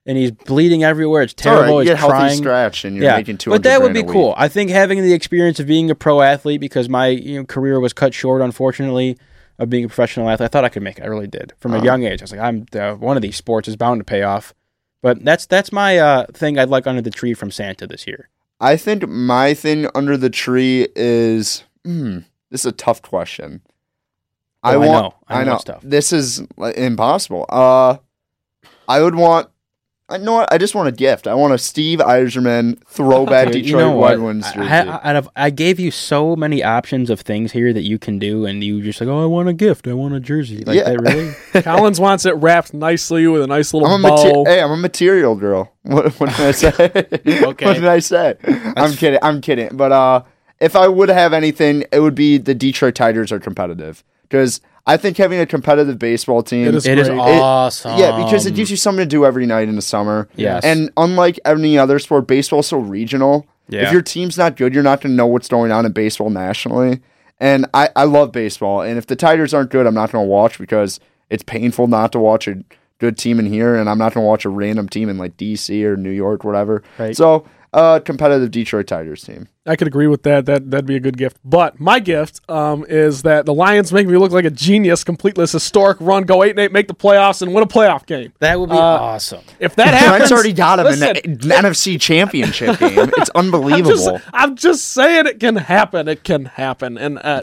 and 0.08 0.18
he's 0.18 0.32
bleeding 0.32 0.82
everywhere. 0.82 1.22
It's 1.22 1.32
It's 1.34 1.42
terrible. 1.42 1.62
right. 1.64 1.70
You 1.74 1.78
He's 1.80 1.88
get 1.90 1.94
a 1.94 1.96
healthy 1.98 2.12
crying. 2.14 2.38
scratch 2.38 2.84
and 2.84 2.96
you're 2.96 3.04
yeah, 3.04 3.16
making 3.16 3.38
two 3.38 3.50
but 3.50 3.62
that 3.62 3.80
would 3.82 3.92
be 3.94 4.02
cool. 4.02 4.34
I 4.36 4.48
think 4.48 4.70
having 4.70 5.00
the 5.02 5.12
experience 5.12 5.60
of 5.60 5.66
being 5.68 5.90
a 5.90 5.94
pro 5.94 6.22
athlete 6.22 6.60
because 6.60 6.88
my 6.88 7.06
you 7.08 7.38
know, 7.38 7.44
career 7.44 7.78
was 7.78 7.92
cut 7.92 8.12
short, 8.14 8.42
unfortunately, 8.42 9.16
of 9.60 9.70
being 9.70 9.84
a 9.84 9.88
professional 9.88 10.28
athlete. 10.28 10.46
I 10.46 10.48
thought 10.48 10.64
I 10.64 10.68
could 10.70 10.82
make 10.82 10.98
it. 10.98 11.04
I 11.04 11.06
really 11.06 11.26
did 11.28 11.52
from 11.58 11.72
a 11.72 11.76
Uh-huh. 11.76 11.84
young 11.84 12.02
age. 12.04 12.20
I 12.22 12.24
was 12.24 12.32
like, 12.32 12.40
I'm 12.40 12.66
uh, 12.74 12.94
one 12.94 13.16
of 13.16 13.22
these 13.22 13.36
sports 13.36 13.68
is 13.68 13.76
bound 13.76 14.00
to 14.00 14.04
pay 14.04 14.22
off. 14.22 14.54
But 15.02 15.24
that's 15.24 15.46
that's 15.46 15.70
my 15.70 15.98
uh, 15.98 16.26
thing 16.32 16.58
I'd 16.58 16.70
like 16.70 16.86
under 16.88 17.00
the 17.02 17.10
tree 17.10 17.32
from 17.34 17.52
Santa 17.52 17.86
this 17.86 18.06
year. 18.06 18.28
I 18.60 18.76
think 18.76 19.06
my 19.08 19.54
thing 19.54 19.86
under 19.94 20.16
the 20.16 20.30
tree 20.30 20.88
is 20.96 21.62
hmm, 21.84 22.20
this 22.50 22.62
is 22.62 22.66
a 22.66 22.72
tough 22.72 23.00
question. 23.02 23.60
Oh, 24.64 24.70
I 24.70 24.76
want, 24.76 24.90
know. 24.90 25.14
I 25.28 25.40
I 25.40 25.44
know 25.44 25.60
know. 25.68 25.78
This 25.84 26.12
is 26.12 26.42
impossible. 26.74 27.46
Uh, 27.48 27.98
I 28.88 29.00
would 29.02 29.14
want. 29.14 29.48
I 30.10 30.16
know. 30.16 30.46
I 30.50 30.56
just 30.56 30.74
want 30.74 30.88
a 30.88 30.92
gift. 30.92 31.26
I 31.26 31.34
want 31.34 31.52
a 31.52 31.58
Steve 31.58 31.98
Yzerman 31.98 32.82
throwback 32.86 33.48
Dude, 33.52 33.64
Detroit 33.64 33.66
you 33.66 33.76
know 33.76 33.88
Red 34.02 34.18
what? 34.18 34.20
Wings 34.20 34.46
I, 34.46 34.54
jersey. 34.54 34.68
I, 34.68 35.10
out 35.10 35.16
of, 35.16 35.28
I 35.36 35.50
gave 35.50 35.78
you 35.78 35.90
so 35.90 36.34
many 36.34 36.64
options 36.64 37.10
of 37.10 37.20
things 37.20 37.52
here 37.52 37.74
that 37.74 37.82
you 37.82 37.98
can 37.98 38.18
do, 38.18 38.46
and 38.46 38.64
you 38.64 38.80
just 38.82 39.00
like, 39.02 39.08
oh, 39.10 39.22
I 39.22 39.26
want 39.26 39.50
a 39.50 39.52
gift, 39.52 39.86
I 39.86 39.92
want 39.92 40.14
a 40.14 40.20
jersey, 40.20 40.64
like 40.64 40.76
Yeah. 40.78 40.84
that. 40.84 41.00
Really? 41.00 41.34
Collins 41.62 42.00
wants 42.00 42.24
it 42.24 42.34
wrapped 42.36 42.72
nicely 42.72 43.26
with 43.26 43.42
a 43.42 43.46
nice 43.46 43.74
little 43.74 43.86
I'm 43.88 44.02
a 44.02 44.08
bow. 44.08 44.44
mate- 44.44 44.50
hey, 44.54 44.62
I'm 44.62 44.70
a 44.70 44.76
material 44.78 45.34
girl. 45.34 45.72
What, 45.82 46.12
what 46.20 46.30
did 46.36 46.40
I 46.40 46.50
say? 46.52 46.70
Okay. 47.26 47.66
What 47.66 47.74
did 47.74 47.86
I 47.86 47.98
say? 47.98 48.34
I'm 48.76 48.92
kidding. 48.92 49.18
I'm 49.22 49.40
kidding. 49.42 49.76
But 49.76 49.92
uh, 49.92 50.22
if 50.60 50.74
I 50.76 50.88
would 50.88 51.08
have 51.10 51.32
anything, 51.34 51.84
it 51.92 52.00
would 52.00 52.14
be 52.14 52.36
the 52.38 52.54
Detroit 52.54 52.94
Tigers 52.94 53.30
are 53.32 53.38
competitive 53.40 54.04
because 54.22 54.60
I 54.88 54.96
think 54.96 55.16
having 55.18 55.38
a 55.38 55.46
competitive 55.46 55.98
baseball 55.98 56.42
team 56.42 56.66
It 56.66 56.74
is 56.74 56.86
it 56.86 56.98
is 56.98 57.08
great. 57.08 57.18
awesome. 57.20 57.98
Yeah, 57.98 58.24
because 58.24 58.46
it 58.46 58.54
gives 58.54 58.70
you 58.70 58.76
something 58.76 59.02
to 59.04 59.06
do 59.08 59.24
every 59.24 59.46
night 59.46 59.68
in 59.68 59.76
the 59.76 59.82
summer. 59.82 60.28
Yes. 60.34 60.64
And 60.64 60.90
unlike 60.96 61.38
any 61.44 61.78
other 61.78 61.98
sport, 61.98 62.26
baseball's 62.26 62.66
so 62.68 62.78
regional. 62.78 63.46
Yeah. 63.68 63.86
If 63.86 63.92
your 63.92 64.02
team's 64.02 64.38
not 64.38 64.56
good, 64.56 64.72
you're 64.74 64.82
not 64.82 65.00
going 65.02 65.12
to 65.12 65.16
know 65.16 65.26
what's 65.26 65.48
going 65.48 65.70
on 65.70 65.84
in 65.84 65.92
baseball 65.92 66.30
nationally. 66.30 67.00
And 67.38 67.66
I, 67.74 67.90
I 67.94 68.04
love 68.04 68.32
baseball. 68.32 68.80
And 68.80 68.98
if 68.98 69.06
the 69.06 69.14
Tigers 69.14 69.52
aren't 69.54 69.70
good, 69.70 69.86
I'm 69.86 69.94
not 69.94 70.10
going 70.10 70.24
to 70.24 70.28
watch 70.28 70.58
because 70.58 70.98
it's 71.30 71.42
painful 71.42 71.86
not 71.86 72.10
to 72.12 72.18
watch 72.18 72.48
a 72.48 72.64
good 72.98 73.16
team 73.18 73.38
in 73.38 73.46
here. 73.46 73.76
And 73.76 73.88
I'm 73.90 73.98
not 73.98 74.14
going 74.14 74.24
to 74.24 74.26
watch 74.28 74.44
a 74.44 74.48
random 74.48 74.88
team 74.88 75.08
in 75.08 75.18
like 75.18 75.36
DC 75.36 75.84
or 75.84 75.96
New 75.96 76.10
York, 76.10 76.44
whatever. 76.44 76.82
Right. 76.98 77.14
So, 77.16 77.46
uh, 77.78 78.00
competitive 78.00 78.50
Detroit 78.50 78.86
Tigers 78.86 79.22
team. 79.22 79.48
I 79.66 79.76
could 79.76 79.86
agree 79.86 80.06
with 80.06 80.22
that. 80.24 80.46
That 80.46 80.70
that'd 80.70 80.86
be 80.86 80.96
a 80.96 81.00
good 81.00 81.16
gift. 81.16 81.36
But 81.44 81.78
my 81.78 82.00
gift 82.00 82.40
um, 82.50 82.84
is 82.88 83.22
that 83.22 83.46
the 83.46 83.54
Lions 83.54 83.92
make 83.92 84.06
me 84.06 84.16
look 84.16 84.32
like 84.32 84.44
a 84.44 84.50
genius, 84.50 85.04
complete 85.04 85.34
this 85.34 85.52
historic 85.52 85.98
run, 86.00 86.24
go 86.24 86.42
eight 86.42 86.50
and 86.50 86.58
eight, 86.58 86.72
make 86.72 86.88
the 86.88 86.94
playoffs, 86.94 87.42
and 87.42 87.54
win 87.54 87.62
a 87.62 87.66
playoff 87.66 88.06
game. 88.06 88.32
that 88.40 88.58
would 88.58 88.70
be 88.70 88.76
Uh, 88.76 88.80
awesome. 88.80 89.42
If 89.60 89.76
that 89.76 89.88
happens, 89.94 90.16
Trent's 90.28 90.32
already 90.32 90.52
got 90.52 90.78
him 90.78 90.86
listen, 90.86 91.16
in 91.16 91.32
the 91.38 91.48
NFC 91.48 92.00
Championship 92.00 92.78
game. 92.80 93.10
It's 93.16 93.30
I'm 93.34 93.46
unbelievable. 93.46 93.90
just, 94.18 94.24
I'm 94.32 94.56
just 94.56 94.84
saying 94.88 95.26
it 95.26 95.38
can 95.40 95.56
happen. 95.56 96.08
It 96.08 96.24
can 96.24 96.46
happen, 96.46 96.96
and 96.98 97.18
uh, 97.18 97.40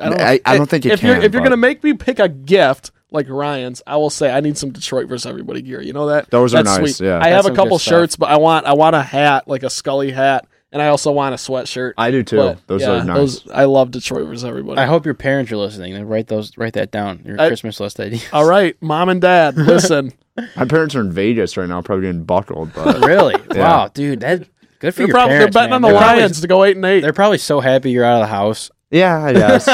I 0.00 0.08
don't. 0.08 0.20
I- 0.20 0.40
I 0.44 0.56
don't 0.56 0.68
think 0.68 0.86
it 0.86 0.92
if 0.92 1.02
You're, 1.02 1.14
can, 1.16 1.24
if 1.24 1.32
you're 1.32 1.42
gonna 1.42 1.56
make 1.56 1.82
me 1.84 1.92
pick 1.94 2.18
a 2.18 2.28
gift 2.28 2.90
like 3.12 3.28
Ryan's, 3.28 3.82
I 3.86 3.96
will 3.96 4.10
say 4.10 4.30
I 4.30 4.40
need 4.40 4.56
some 4.58 4.70
Detroit 4.70 5.08
versus 5.08 5.26
everybody 5.26 5.62
gear. 5.62 5.80
You 5.82 5.92
know 5.92 6.06
that? 6.06 6.30
Those 6.30 6.54
are 6.54 6.62
That's 6.62 6.78
nice, 6.78 6.96
Sweet. 6.96 7.06
yeah. 7.06 7.16
I 7.18 7.30
That's 7.30 7.46
have 7.46 7.52
a 7.52 7.56
couple 7.56 7.76
good 7.78 7.82
stuff. 7.82 7.90
shirts, 7.92 8.16
but 8.16 8.30
I 8.30 8.36
want 8.38 8.66
I 8.66 8.74
want 8.74 8.96
a 8.96 9.02
hat 9.02 9.48
like 9.48 9.62
a 9.62 9.70
Scully 9.70 10.10
hat, 10.12 10.46
and 10.72 10.80
I 10.80 10.88
also 10.88 11.10
want 11.12 11.34
a 11.34 11.36
sweatshirt. 11.36 11.94
I 11.98 12.10
do 12.10 12.22
too. 12.22 12.36
But, 12.36 12.66
those 12.66 12.82
yeah, 12.82 12.90
are 12.90 13.04
nice. 13.04 13.16
Those, 13.16 13.48
I 13.50 13.64
love 13.64 13.90
Detroit 13.90 14.26
versus 14.28 14.44
everybody. 14.44 14.80
I 14.80 14.86
hope 14.86 15.04
your 15.04 15.14
parents 15.14 15.50
are 15.52 15.56
listening. 15.56 15.94
and 15.94 16.08
Write 16.08 16.28
those. 16.28 16.56
Write 16.56 16.74
that 16.74 16.90
down. 16.90 17.22
Your 17.24 17.40
I- 17.40 17.48
Christmas 17.48 17.80
list 17.80 17.98
idea. 18.00 18.20
All 18.32 18.44
right, 18.46 18.76
mom 18.82 19.08
and 19.08 19.20
dad, 19.20 19.56
listen. 19.56 20.12
My 20.56 20.64
parents 20.64 20.94
are 20.94 21.00
in 21.00 21.12
Vegas 21.12 21.56
right 21.56 21.68
now, 21.68 21.82
probably 21.82 22.06
getting 22.06 22.24
buckled. 22.24 22.72
But 22.74 23.04
really? 23.04 23.34
Wow, 23.54 23.88
dude. 23.92 24.20
That 24.20 24.46
good 24.78 24.92
for 24.94 24.98
They're, 25.00 25.06
your 25.08 25.14
probably, 25.14 25.38
they're 25.38 25.50
betting 25.50 25.70
man. 25.70 25.72
on 25.74 25.82
the 25.82 25.88
They're 25.88 25.98
probably- 25.98 26.20
Lions 26.20 26.40
to 26.40 26.46
go 26.46 26.64
eight 26.64 26.76
and 26.76 26.84
eight. 26.84 27.00
They're 27.00 27.12
probably 27.12 27.38
so 27.38 27.60
happy 27.60 27.90
you're 27.90 28.04
out 28.04 28.22
of 28.22 28.28
the 28.28 28.34
house. 28.34 28.70
Yeah, 28.90 29.22
I 29.24 29.32
guess. 29.32 29.68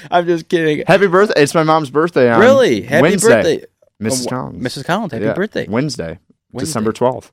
I'm 0.10 0.26
just 0.26 0.48
kidding. 0.48 0.84
Happy 0.86 1.06
birthday! 1.06 1.42
It's 1.42 1.54
my 1.54 1.62
mom's 1.62 1.90
birthday. 1.90 2.30
On 2.30 2.40
really? 2.40 2.82
Happy 2.82 3.02
Wednesday. 3.02 3.28
birthday, 3.58 3.66
Mrs. 4.02 4.26
Oh, 4.26 4.30
Collins. 4.30 4.62
Mrs. 4.64 4.84
Collins. 4.84 5.12
Happy 5.12 5.24
Yeah, 5.24 5.34
birthday. 5.34 5.66
Wednesday, 5.68 6.18
Wednesday. 6.52 6.66
December 6.66 6.92
twelfth. 6.92 7.32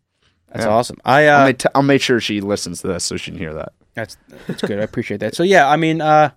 That's 0.52 0.66
yeah. 0.66 0.72
awesome. 0.72 0.98
I 1.04 1.28
I'll, 1.28 1.42
uh, 1.42 1.46
make 1.46 1.58
t- 1.58 1.70
I'll 1.76 1.84
make 1.84 2.02
sure 2.02 2.20
she 2.22 2.40
listens 2.42 2.82
to 2.82 2.88
this 2.88 3.04
so 3.04 3.18
she 3.18 3.32
can 3.32 3.40
hear 3.40 3.54
that. 3.54 3.74
that's 3.96 4.18
that's 4.48 4.62
good. 4.62 4.80
I 4.80 4.84
appreciate 4.84 5.20
that. 5.20 5.36
So 5.36 5.44
yeah, 5.44 5.70
I 5.70 5.76
mean, 5.76 6.00
uh, 6.02 6.32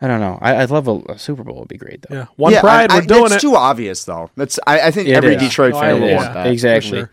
I 0.00 0.06
don't 0.06 0.20
know. 0.20 0.38
I, 0.42 0.56
I'd 0.62 0.70
love 0.70 0.86
a, 0.88 0.98
a 1.12 1.18
Super 1.18 1.42
Bowl. 1.42 1.58
Would 1.60 1.68
be 1.68 1.78
great 1.78 2.02
though. 2.02 2.14
yeah, 2.14 2.26
one 2.36 2.52
yeah, 2.52 2.60
pride. 2.60 2.90
I, 2.90 2.96
we're 2.96 3.06
doing 3.06 3.22
it. 3.22 3.26
it's 3.26 3.34
it. 3.36 3.40
too 3.40 3.56
obvious 3.56 4.04
though. 4.04 4.30
That's 4.36 4.58
I, 4.66 4.80
I 4.80 4.90
think 4.90 5.08
It 5.08 5.14
every 5.14 5.34
is. 5.36 5.42
Detroit 5.42 5.72
fan 5.72 5.84
I- 5.84 5.92
will 5.94 6.08
yeah. 6.08 6.16
want 6.16 6.34
that. 6.34 6.46
Exactly. 6.48 6.90
For 6.90 6.96
sure. 7.06 7.10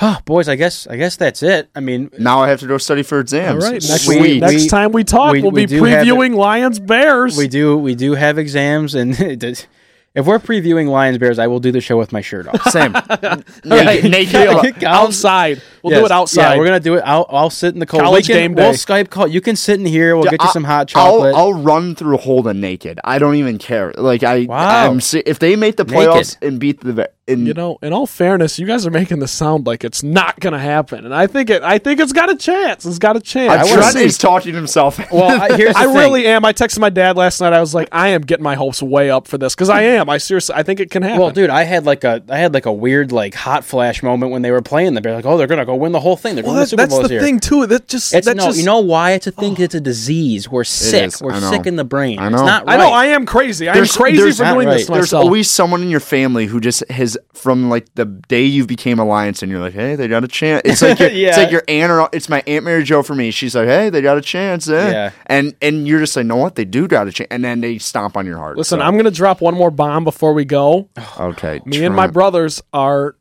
Huh, 0.00 0.18
boys, 0.24 0.48
I 0.48 0.56
guess 0.56 0.86
I 0.86 0.96
guess 0.96 1.16
that's 1.16 1.42
it. 1.42 1.68
I 1.74 1.80
mean, 1.80 2.10
Now 2.18 2.40
I 2.42 2.48
have 2.48 2.60
to 2.60 2.66
go 2.66 2.78
study 2.78 3.02
for 3.02 3.20
exams. 3.20 3.62
right, 3.62 3.74
next, 3.74 4.08
We- 4.08 4.18
week, 4.20 4.40
next 4.40 4.62
we- 4.62 4.68
time 4.68 4.92
we 4.92 5.04
talk, 5.04 5.32
we- 5.32 5.40
we, 5.40 5.42
will 5.42 5.50
we 5.50 5.66
be 5.66 5.74
have 5.76 5.82
previewing 6.06 6.34
Lions 6.36 6.78
Bears. 6.80 7.36
we 7.36 7.48
do 7.48 7.76
we 7.76 7.94
do 7.94 8.14
have 8.14 8.38
exams, 8.38 8.94
and 8.94 9.14
if 10.14 10.26
we're 10.26 10.38
previewing 10.38 10.88
Lions 10.88 11.18
Bears, 11.18 11.38
I 11.38 11.48
will 11.48 11.60
do 11.60 11.70
the 11.70 11.82
show 11.82 11.98
with 11.98 12.12
my 12.12 12.22
shirt 12.22 12.48
off. 12.48 12.62
Same. 12.70 12.92
Right. 12.94 13.44
Naked, 13.64 14.10
naked, 14.10 14.32
Deal. 14.32 14.52
Collins- 14.62 14.84
outside. 14.84 15.62
We'll 15.82 15.98
do 16.00 16.06
it 16.06 16.10
outside. 16.10 16.52
Yeah, 16.52 16.58
we're 16.58 16.64
gonna 16.64 16.80
do 16.80 16.94
it. 16.94 17.02
I'll, 17.04 17.26
I'll 17.28 17.50
sit 17.50 17.74
in 17.74 17.80
the 17.80 17.86
cold. 17.86 18.02
College 18.02 18.26
we 18.28 18.34
can, 18.34 18.42
game 18.42 18.54
We'll. 18.54 18.72
Skype 18.72 19.10
call. 19.10 19.26
You 19.28 19.40
can 19.42 19.54
sit 19.56 19.78
in 19.80 19.84
here. 19.86 20.14
We'll 20.16 20.24
get 20.24 20.40
you 20.42 20.48
I- 20.48 20.52
some 20.52 20.64
hot 20.64 20.92
I'll- 20.96 21.12
chocolate. 21.18 21.34
I'll, 21.34 21.52
run 21.52 21.94
through 21.94 22.16
Holden 22.16 22.58
naked. 22.60 23.00
I 23.04 23.18
don't 23.18 23.34
even 23.34 23.58
care. 23.58 23.92
Like 23.98 24.22
I, 24.22 24.46
Wow. 24.48 24.90
I'm 24.90 25.00
if 25.26 25.38
they 25.38 25.56
make 25.56 25.76
the 25.76 25.84
Naked. 25.84 26.08
playoffs 26.08 26.36
and 26.40 26.58
beat 26.58 26.80
the, 26.80 27.10
in, 27.30 27.46
you 27.46 27.54
know, 27.54 27.78
in 27.82 27.92
all 27.92 28.06
fairness, 28.06 28.58
you 28.58 28.66
guys 28.66 28.86
are 28.86 28.90
making 28.90 29.20
this 29.20 29.32
sound 29.32 29.66
like 29.66 29.84
it's 29.84 30.02
not 30.02 30.38
going 30.40 30.52
to 30.52 30.58
happen, 30.58 31.04
and 31.04 31.14
I 31.14 31.26
think 31.26 31.50
it. 31.50 31.62
I 31.62 31.78
think 31.78 32.00
it's 32.00 32.12
got 32.12 32.30
a 32.30 32.36
chance. 32.36 32.84
It's 32.84 32.98
got 32.98 33.16
a 33.16 33.20
chance. 33.20 33.50
I 33.52 33.62
wanna 33.64 33.74
Trent 33.82 33.92
see- 33.94 34.04
is 34.04 34.18
talking 34.18 34.54
himself. 34.54 34.98
well, 35.12 35.40
I, 35.42 35.56
here's 35.56 35.74
the 35.74 35.78
I 35.80 35.84
thing. 35.86 35.94
really 35.96 36.26
am. 36.26 36.44
I 36.44 36.52
texted 36.52 36.78
my 36.80 36.90
dad 36.90 37.16
last 37.16 37.40
night. 37.40 37.52
I 37.52 37.60
was 37.60 37.74
like, 37.74 37.88
I 37.92 38.08
am 38.08 38.22
getting 38.22 38.44
my 38.44 38.54
hopes 38.54 38.82
way 38.82 39.10
up 39.10 39.26
for 39.28 39.38
this 39.38 39.54
because 39.54 39.68
I 39.70 39.82
am. 39.82 40.08
I 40.10 40.18
seriously, 40.18 40.54
I 40.54 40.62
think 40.62 40.80
it 40.80 40.90
can 40.90 41.02
happen. 41.02 41.20
Well, 41.20 41.30
dude, 41.30 41.50
I 41.50 41.62
had 41.64 41.86
like 41.86 42.04
a 42.04 42.22
I 42.28 42.38
had 42.38 42.52
like 42.54 42.66
a 42.66 42.72
weird 42.72 43.12
like 43.12 43.34
hot 43.34 43.64
flash 43.64 44.02
moment 44.02 44.32
when 44.32 44.42
they 44.42 44.50
were 44.50 44.62
playing 44.62 44.94
the 44.94 45.00
Bears. 45.00 45.16
Like, 45.16 45.26
oh, 45.26 45.36
they're 45.38 45.46
gonna 45.46 45.64
go 45.66 45.76
win 45.76 45.92
the 45.92 46.00
whole 46.00 46.16
thing. 46.16 46.34
They're 46.34 46.44
Well, 46.44 46.52
going 46.54 46.60
that- 46.60 46.64
to 46.66 46.70
Super 46.70 46.82
that's 46.82 46.94
Bowls 46.94 47.08
the 47.08 47.14
here. 47.14 47.20
thing 47.22 47.40
too. 47.40 47.66
That 47.66 47.86
just 47.88 48.14
It's 48.14 48.26
that 48.26 48.36
no, 48.36 48.46
just, 48.46 48.58
you 48.58 48.64
know 48.64 48.80
why? 48.80 49.12
It's 49.12 49.26
a 49.26 49.30
thing. 49.32 49.56
It's 49.60 49.74
a 49.74 49.80
disease. 49.80 50.48
We're 50.48 50.64
sick. 50.64 51.04
is. 51.08 51.20
We're 51.22 51.38
sick 51.40 51.66
in 51.66 51.76
the 51.76 51.84
brain. 51.84 52.18
I 52.18 52.26
It's 52.28 52.36
know. 52.36 52.46
not 52.46 52.66
right. 52.66 52.74
I 52.74 52.76
know 52.82 52.92
I 52.92 53.06
am 53.06 53.26
crazy. 53.26 53.68
I 53.68 53.76
am 53.76 53.86
crazy 53.86 54.30
for 54.32 54.44
doing 54.44 54.66
right. 54.68 54.74
this 54.78 54.86
to 54.86 54.92
There's 54.92 55.12
always 55.12 55.50
someone 55.50 55.82
in 55.82 55.90
your 55.90 56.00
family 56.00 56.46
who 56.46 56.60
just 56.60 56.88
has 56.90 57.18
from 57.34 57.68
like 57.70 57.86
the 57.94 58.04
day 58.04 58.44
you 58.44 58.66
became 58.66 58.98
alliance, 58.98 59.42
and 59.42 59.50
you're 59.50 59.60
like, 59.60 59.72
hey, 59.74 59.96
they 59.96 60.08
got 60.08 60.24
a 60.24 60.28
chance. 60.28 60.62
It's 60.64 60.82
like 60.82 60.98
your, 60.98 61.10
Yeah. 61.10 61.28
it's 61.30 61.38
like 61.38 61.50
your 61.50 61.62
aunt 61.68 61.90
or 61.92 62.08
it's 62.12 62.28
my 62.28 62.42
aunt 62.46 62.64
Mary 62.64 62.82
Jo 62.84 63.02
for 63.02 63.14
me. 63.14 63.30
She's 63.30 63.54
like, 63.54 63.66
hey, 63.68 63.90
they 63.90 64.00
got 64.02 64.18
a 64.18 64.20
chance. 64.22 64.68
Eh. 64.68 64.90
Yeah. 64.90 65.10
and 65.26 65.54
and 65.62 65.86
you're 65.88 66.00
just 66.00 66.16
like, 66.16 66.26
no, 66.26 66.36
what 66.36 66.54
they 66.56 66.64
do 66.64 66.86
got 66.88 67.08
a 67.08 67.12
chance, 67.12 67.28
and 67.30 67.44
then 67.44 67.60
they 67.60 67.78
stomp 67.78 68.16
on 68.16 68.26
your 68.26 68.38
heart. 68.38 68.56
Listen, 68.56 68.78
So- 68.80 68.84
I'm 68.84 68.96
gonna 68.96 69.10
drop 69.10 69.40
one 69.40 69.54
more 69.54 69.70
bomb 69.70 70.04
before 70.04 70.32
we 70.34 70.44
go. 70.44 70.88
okay. 71.20 71.60
Me 71.64 71.84
and 71.84 71.94
my 71.94 72.06
brothers 72.06 72.62
are 72.72 73.16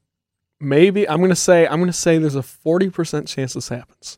maybe 0.60 1.08
I'm 1.08 1.22
gonna 1.22 1.36
say 1.36 1.68
I'm 1.68 1.80
gonna 1.80 1.94
say 1.94 2.18
there's 2.18 2.36
a 2.36 2.44
forty 2.44 2.90
percent 2.90 3.28
chance 3.28 3.54
this 3.54 3.70
happens. 3.70 4.18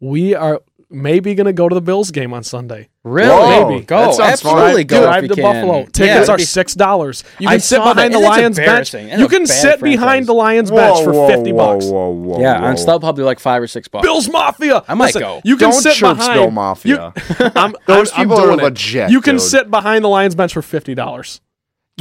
We 0.00 0.34
are 0.34 0.60
maybe 0.92 1.34
gonna 1.34 1.52
go 1.52 1.68
to 1.68 1.74
the 1.74 1.80
Bills 1.80 2.10
game 2.10 2.32
on 2.32 2.42
Sunday. 2.44 2.88
Really? 3.04 3.28
Whoa, 3.30 3.68
Maybe. 3.68 3.80
that 3.80 3.86
Go. 3.88 4.12
sounds 4.12 4.40
fun. 4.42 4.52
Absolutely 4.58 4.84
go. 4.84 4.96
if 4.98 5.02
Drive 5.02 5.22
you 5.24 5.28
to 5.30 5.34
can. 5.34 5.42
Buffalo. 5.42 5.78
Yeah, 5.80 5.86
Tickets 5.92 6.28
are 6.28 6.38
six 6.38 6.74
dollars. 6.74 7.24
You 7.40 7.48
I 7.48 7.52
can 7.54 7.60
sit 7.60 7.76
saw 7.76 7.84
that, 7.86 7.94
behind 7.94 8.14
the 8.14 8.20
Lions 8.20 8.56
bench. 8.56 8.94
You 8.94 9.28
can 9.28 9.42
bad 9.44 9.48
sit 9.48 9.80
behind 9.80 10.26
the 10.26 10.34
Lions 10.34 10.70
Whoa, 10.70 10.76
bench 10.76 11.04
for 11.04 11.28
fifty 11.28 11.52
whoa, 11.52 11.74
bucks. 11.74 11.86
Whoa, 11.86 12.10
whoa, 12.10 12.40
Yeah, 12.40 12.60
whoa. 12.60 12.66
on 12.68 12.74
StubHub 12.76 13.16
they're 13.16 13.24
like 13.24 13.40
five 13.40 13.60
or 13.62 13.66
six 13.66 13.88
bucks. 13.88 14.06
Bills 14.06 14.28
Mafia. 14.28 14.84
I 14.86 14.94
might 14.94 15.06
Listen, 15.06 15.20
go. 15.22 15.40
You 15.44 15.56
can 15.56 15.70
Don't 15.70 15.80
sit 15.82 15.94
chirp 15.94 16.16
behind 16.18 16.34
Bill 16.38 16.50
Mafia. 16.52 17.12
You, 17.16 17.50
I'm, 17.56 17.74
Those 17.86 18.12
I'm, 18.12 18.20
I'm 18.20 18.26
people 18.28 18.38
are 18.40 18.46
doing 18.46 18.60
it. 18.60 18.62
legit, 18.64 19.10
You 19.10 19.20
can 19.20 19.34
dude. 19.36 19.42
sit 19.42 19.70
behind 19.70 20.04
the 20.04 20.08
Lions 20.08 20.34
bench 20.34 20.52
for 20.52 20.62
fifty 20.62 20.94
dollars. 20.94 21.40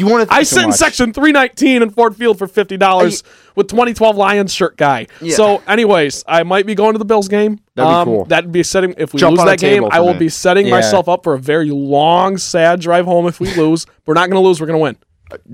You 0.01 0.07
want 0.11 0.27
to? 0.29 0.33
I 0.33 0.43
sit 0.43 0.63
in 0.63 0.71
section 0.71 1.13
319 1.13 1.81
in 1.83 1.89
Ford 1.91 2.15
Field 2.15 2.37
for 2.37 2.47
$50 2.47 3.23
with 3.55 3.67
2012 3.67 4.17
Lions 4.17 4.53
shirt 4.53 4.77
guy. 4.77 5.07
Yeah. 5.21 5.35
So, 5.35 5.61
anyways, 5.67 6.23
I 6.27 6.43
might 6.43 6.65
be 6.65 6.75
going 6.75 6.93
to 6.93 6.97
the 6.99 7.05
Bills 7.05 7.27
game. 7.27 7.59
That'd 7.75 7.89
be 7.89 7.93
Um, 7.93 8.05
cool. 8.05 8.25
That'd 8.25 8.51
be 8.51 8.63
setting, 8.63 8.95
if 8.97 9.13
we 9.13 9.19
Jump 9.19 9.37
lose 9.37 9.45
that 9.45 9.59
game, 9.59 9.85
I 9.91 9.99
will 9.99 10.13
me. 10.13 10.19
be 10.19 10.29
setting 10.29 10.65
Yeah. 10.67 10.71
myself 10.75 11.07
up 11.07 11.23
for 11.23 11.33
a 11.33 11.39
very 11.39 11.69
long, 11.69 12.37
sad 12.37 12.79
drive 12.79 13.05
home 13.05 13.27
if 13.27 13.39
we 13.39 13.53
lose. 13.55 13.85
We're 14.05 14.13
not 14.15 14.29
going 14.29 14.41
to 14.41 14.47
lose. 14.47 14.59
We're 14.59 14.67
going 14.67 14.79
to 14.79 14.83
win. 14.83 14.97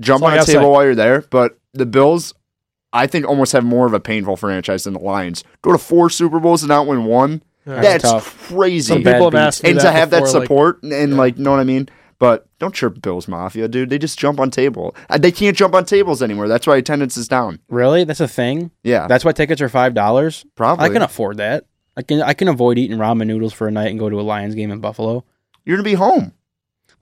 jump 0.00 0.22
That's 0.22 0.32
on 0.32 0.38
the 0.38 0.44
table 0.52 0.62
say. 0.64 0.68
while 0.70 0.84
you're 0.84 0.94
there. 0.94 1.24
But 1.30 1.58
the 1.74 1.86
Bills, 1.86 2.34
I 2.92 3.06
think, 3.06 3.26
almost 3.28 3.52
have 3.52 3.64
more 3.64 3.86
of 3.86 3.92
a 3.94 4.00
painful 4.00 4.36
franchise 4.36 4.84
than 4.84 4.94
the 4.94 5.00
Lions. 5.00 5.44
Go 5.62 5.72
to 5.72 5.78
four 5.78 6.10
Super 6.10 6.40
Bowls 6.40 6.62
and 6.62 6.68
not 6.68 6.86
win 6.86 7.04
one. 7.04 7.42
That's 7.66 8.02
tough. 8.02 8.48
crazy. 8.48 8.88
Some 8.94 8.98
people 9.04 9.24
have 9.24 9.32
beats. 9.32 9.40
asked 9.40 9.62
me 9.62 9.70
and 9.70 9.78
that 9.78 9.82
to 9.82 9.92
have 9.92 10.10
that 10.10 10.22
before, 10.22 10.40
like, 10.40 10.42
support 10.46 10.82
and, 10.82 10.92
and 10.94 11.16
like, 11.18 11.36
you 11.36 11.44
know 11.44 11.50
what 11.50 11.60
I 11.60 11.64
mean? 11.64 11.88
But 12.20 12.48
don't 12.58 12.74
chirp 12.74 13.00
Bills 13.00 13.28
Mafia, 13.28 13.68
dude. 13.68 13.90
They 13.90 13.98
just 13.98 14.18
jump 14.18 14.40
on 14.40 14.50
table. 14.50 14.96
Uh, 15.08 15.18
They 15.18 15.30
can't 15.30 15.56
jump 15.56 15.74
on 15.74 15.84
tables 15.84 16.20
anymore. 16.22 16.48
That's 16.48 16.66
why 16.66 16.76
attendance 16.76 17.16
is 17.16 17.28
down. 17.28 17.60
Really? 17.68 18.02
That's 18.04 18.18
a 18.20 18.26
thing. 18.26 18.72
Yeah, 18.82 19.06
That's 19.06 19.24
why 19.24 19.30
tickets 19.32 19.60
are 19.62 19.68
five 19.68 19.94
dollars. 19.94 20.44
probably. 20.56 20.86
I 20.86 20.88
can 20.88 21.02
afford 21.02 21.36
that. 21.36 21.64
I 21.96 22.02
can. 22.02 22.20
I 22.22 22.32
can 22.34 22.48
avoid 22.48 22.76
eating 22.78 22.98
ramen 22.98 23.26
noodles 23.28 23.52
for 23.52 23.68
a 23.68 23.70
night 23.70 23.90
and 23.90 23.98
go 23.98 24.08
to 24.10 24.20
a 24.20 24.22
Lions 24.22 24.54
game 24.54 24.70
in 24.70 24.80
Buffalo. 24.80 25.24
You're 25.64 25.76
gonna 25.76 25.84
be 25.84 25.94
home. 25.94 26.32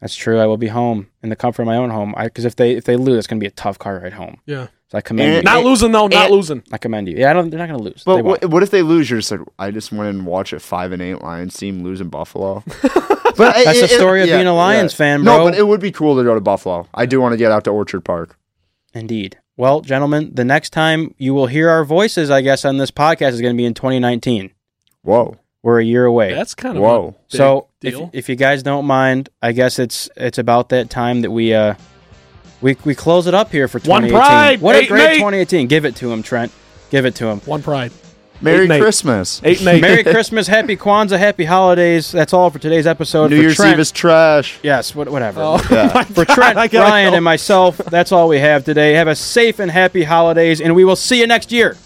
That's 0.01 0.15
true. 0.15 0.39
I 0.39 0.47
will 0.47 0.59
be 0.59 0.67
home 0.69 1.09
in 1.23 1.31
the 1.31 1.37
comfort 1.37 1.63
of 1.63 1.67
my 1.67 1.77
own 1.77 1.89
home. 1.91 2.15
Because 2.23 2.45
if 2.45 2.57
they 2.57 2.73
if 2.73 2.85
they 2.85 2.97
lose, 2.97 3.17
it's 3.19 3.27
gonna 3.27 3.39
be 3.41 3.47
a 3.47 3.51
tough 3.51 3.79
car 3.79 4.01
ride 4.03 4.13
home. 4.13 4.39
Yeah. 4.45 4.67
So 4.89 4.99
I 4.99 5.01
commend 5.01 5.29
And- 5.29 5.37
you. 5.39 5.43
Not 5.43 5.65
losing, 5.65 5.93
though. 5.93 6.07
Not 6.09 6.27
and- 6.27 6.35
losing. 6.35 6.63
I 6.73 6.79
commend 6.79 7.09
you. 7.09 7.17
Yeah, 7.17 7.31
I 7.31 7.33
don't. 7.33 7.49
They're 7.51 7.59
not 7.59 7.69
gonna 7.69 7.83
lose. 7.83 8.03
But 8.05 8.23
what, 8.25 8.45
what 8.51 8.63
if 8.63 8.71
they 8.71 8.83
lose? 8.83 9.09
You're 9.11 9.19
just 9.21 9.31
like, 9.33 9.41
I 9.59 9.71
just 9.71 9.91
went 9.93 10.11
and 10.11 10.27
watched 10.27 10.53
a 10.53 10.61
five 10.61 10.93
and 10.93 11.01
eight 11.03 11.23
Lions 11.23 11.57
team 11.57 11.83
lose 11.83 12.01
in 12.03 12.09
Buffalo. 12.11 12.63
but 13.37 13.55
That's 13.65 13.81
the 13.81 13.89
story 13.89 14.23
of 14.23 14.29
being 14.29 14.47
a 14.47 14.55
Lions 14.55 14.95
fan, 14.95 15.25
bro. 15.25 15.39
No, 15.39 15.45
but 15.45 15.55
it 15.55 15.67
would 15.67 15.81
be 15.81 15.93
cool 15.93 16.17
to 16.17 16.25
go 16.25 16.35
to 16.35 16.41
Buffalo. 16.41 16.89
I 16.95 17.07
do 17.07 17.21
want 17.21 17.33
to 17.33 17.37
get 17.37 17.53
out 17.53 17.65
to 17.65 17.71
Orchard 17.71 18.03
Park. 18.03 18.39
Indeed. 18.95 19.39
Well, 19.57 19.81
gentlemen, 19.81 20.31
the 20.35 20.45
next 20.45 20.71
time 20.71 21.15
you 21.19 21.33
will 21.33 21.47
hear 21.47 21.69
our 21.71 21.85
voices, 21.85 22.31
I 22.31 22.43
guess, 22.43 22.65
on 22.65 22.77
this 22.77 22.91
podcast 22.91 23.33
is 23.33 23.41
going 23.41 23.55
to 23.55 23.57
be 23.57 23.65
in 23.65 23.75
2019. 23.75 24.51
Whoa, 25.03 25.37
We're 25.63 25.81
a 25.81 25.85
year 25.85 26.05
away. 26.05 26.35
That's 26.35 26.55
kind 26.55 26.77
of 26.77 26.83
whoa. 26.83 27.09
a 27.09 27.13
big 27.13 27.19
so 27.29 27.69
if, 27.83 27.95
deal. 27.95 28.11
if 28.13 28.29
you 28.29 28.37
guys 28.37 28.63
don't 28.63 28.85
mind, 28.87 29.29
I 29.41 29.53
guess 29.53 29.79
it's 29.79 30.11
it's 30.17 30.39
about 30.39 30.71
that 30.71 30.91
time 30.91 31.23
that 31.23 31.31
we 31.31 31.55
uh 31.55 31.75
we 32.61 32.77
we 32.85 32.95
close 32.95 33.27
it 33.27 33.35
up 33.35 33.53
here 33.53 33.69
for 33.69 33.79
One 33.81 34.09
pride, 34.09 34.61
what 34.61 34.77
eight 34.77 34.87
a 34.87 34.89
great 34.89 35.11
eight. 35.11 35.17
2018! 35.17 35.69
Give 35.69 35.85
it 35.85 35.97
to 35.97 36.13
him, 36.13 36.23
Trent. 36.23 36.53
Give 36.91 37.07
it 37.07 37.15
to 37.17 37.27
him. 37.29 37.41
One 37.41 37.63
pride. 37.63 37.93
Merry 38.41 38.59
Eight 38.59 38.63
and 38.65 38.73
eight. 38.75 38.81
Christmas. 38.81 39.41
Eight 39.45 39.61
and 39.61 39.69
eight. 39.69 39.81
Merry 39.81 40.05
Christmas, 40.15 40.47
Happy 40.47 40.77
Kwanzaa, 40.77 41.19
Happy 41.19 41.45
Holidays. 41.45 42.13
That's 42.13 42.33
all 42.33 42.51
for 42.51 42.59
today's 42.59 42.87
episode. 42.87 43.31
New 43.31 43.37
for 43.37 43.43
Year's 43.43 43.57
Trent, 43.57 43.73
Eve 43.75 43.79
is 43.81 43.91
trash. 43.91 44.59
yes, 44.63 44.95
what, 44.95 45.09
whatever. 45.09 45.41
Oh, 45.43 45.67
Yeah. 45.71 46.03
For 46.05 46.25
Trent, 46.25 46.59
I 46.59 46.69
gotta 46.69 46.91
Ryan, 46.91 47.11
go. 47.13 47.17
and 47.17 47.25
myself, 47.25 47.77
that's 47.91 48.13
all 48.13 48.29
we 48.29 48.39
have 48.39 48.65
today. 48.65 48.93
Have 48.95 49.09
a 49.09 49.17
safe 49.17 49.59
and 49.59 49.71
happy 49.71 50.03
holidays, 50.05 50.61
and 50.61 50.75
we 50.75 50.85
will 50.85 50.97
see 50.97 51.21
you 51.21 51.27
next 51.27 51.51
year. 51.51 51.77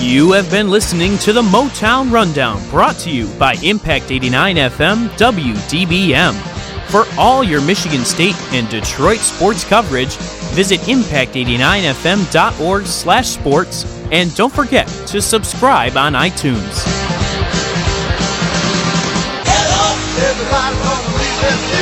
You 0.00 0.32
have 0.32 0.50
been 0.50 0.68
listening 0.70 1.16
to 1.18 1.32
the 1.32 1.40
Motown 1.42 2.12
Rundown 2.12 2.60
brought 2.68 2.96
to 2.98 3.10
you 3.10 3.26
by 3.38 3.54
Impact 3.62 4.10
89 4.12 4.56
FM 4.56 5.08
WDBM. 5.16 6.53
For 6.94 7.06
all 7.18 7.42
your 7.42 7.60
Michigan 7.60 8.04
State 8.04 8.36
and 8.52 8.68
Detroit 8.68 9.18
sports 9.18 9.64
coverage, 9.64 10.14
visit 10.54 10.78
impact89fm.org 10.82 12.86
slash 12.86 13.26
sports 13.26 13.84
and 14.12 14.32
don't 14.36 14.52
forget 14.52 14.86
to 15.08 15.20
subscribe 15.20 15.96
on 15.96 16.12
iTunes. 16.12 16.86
Everybody 20.16 21.73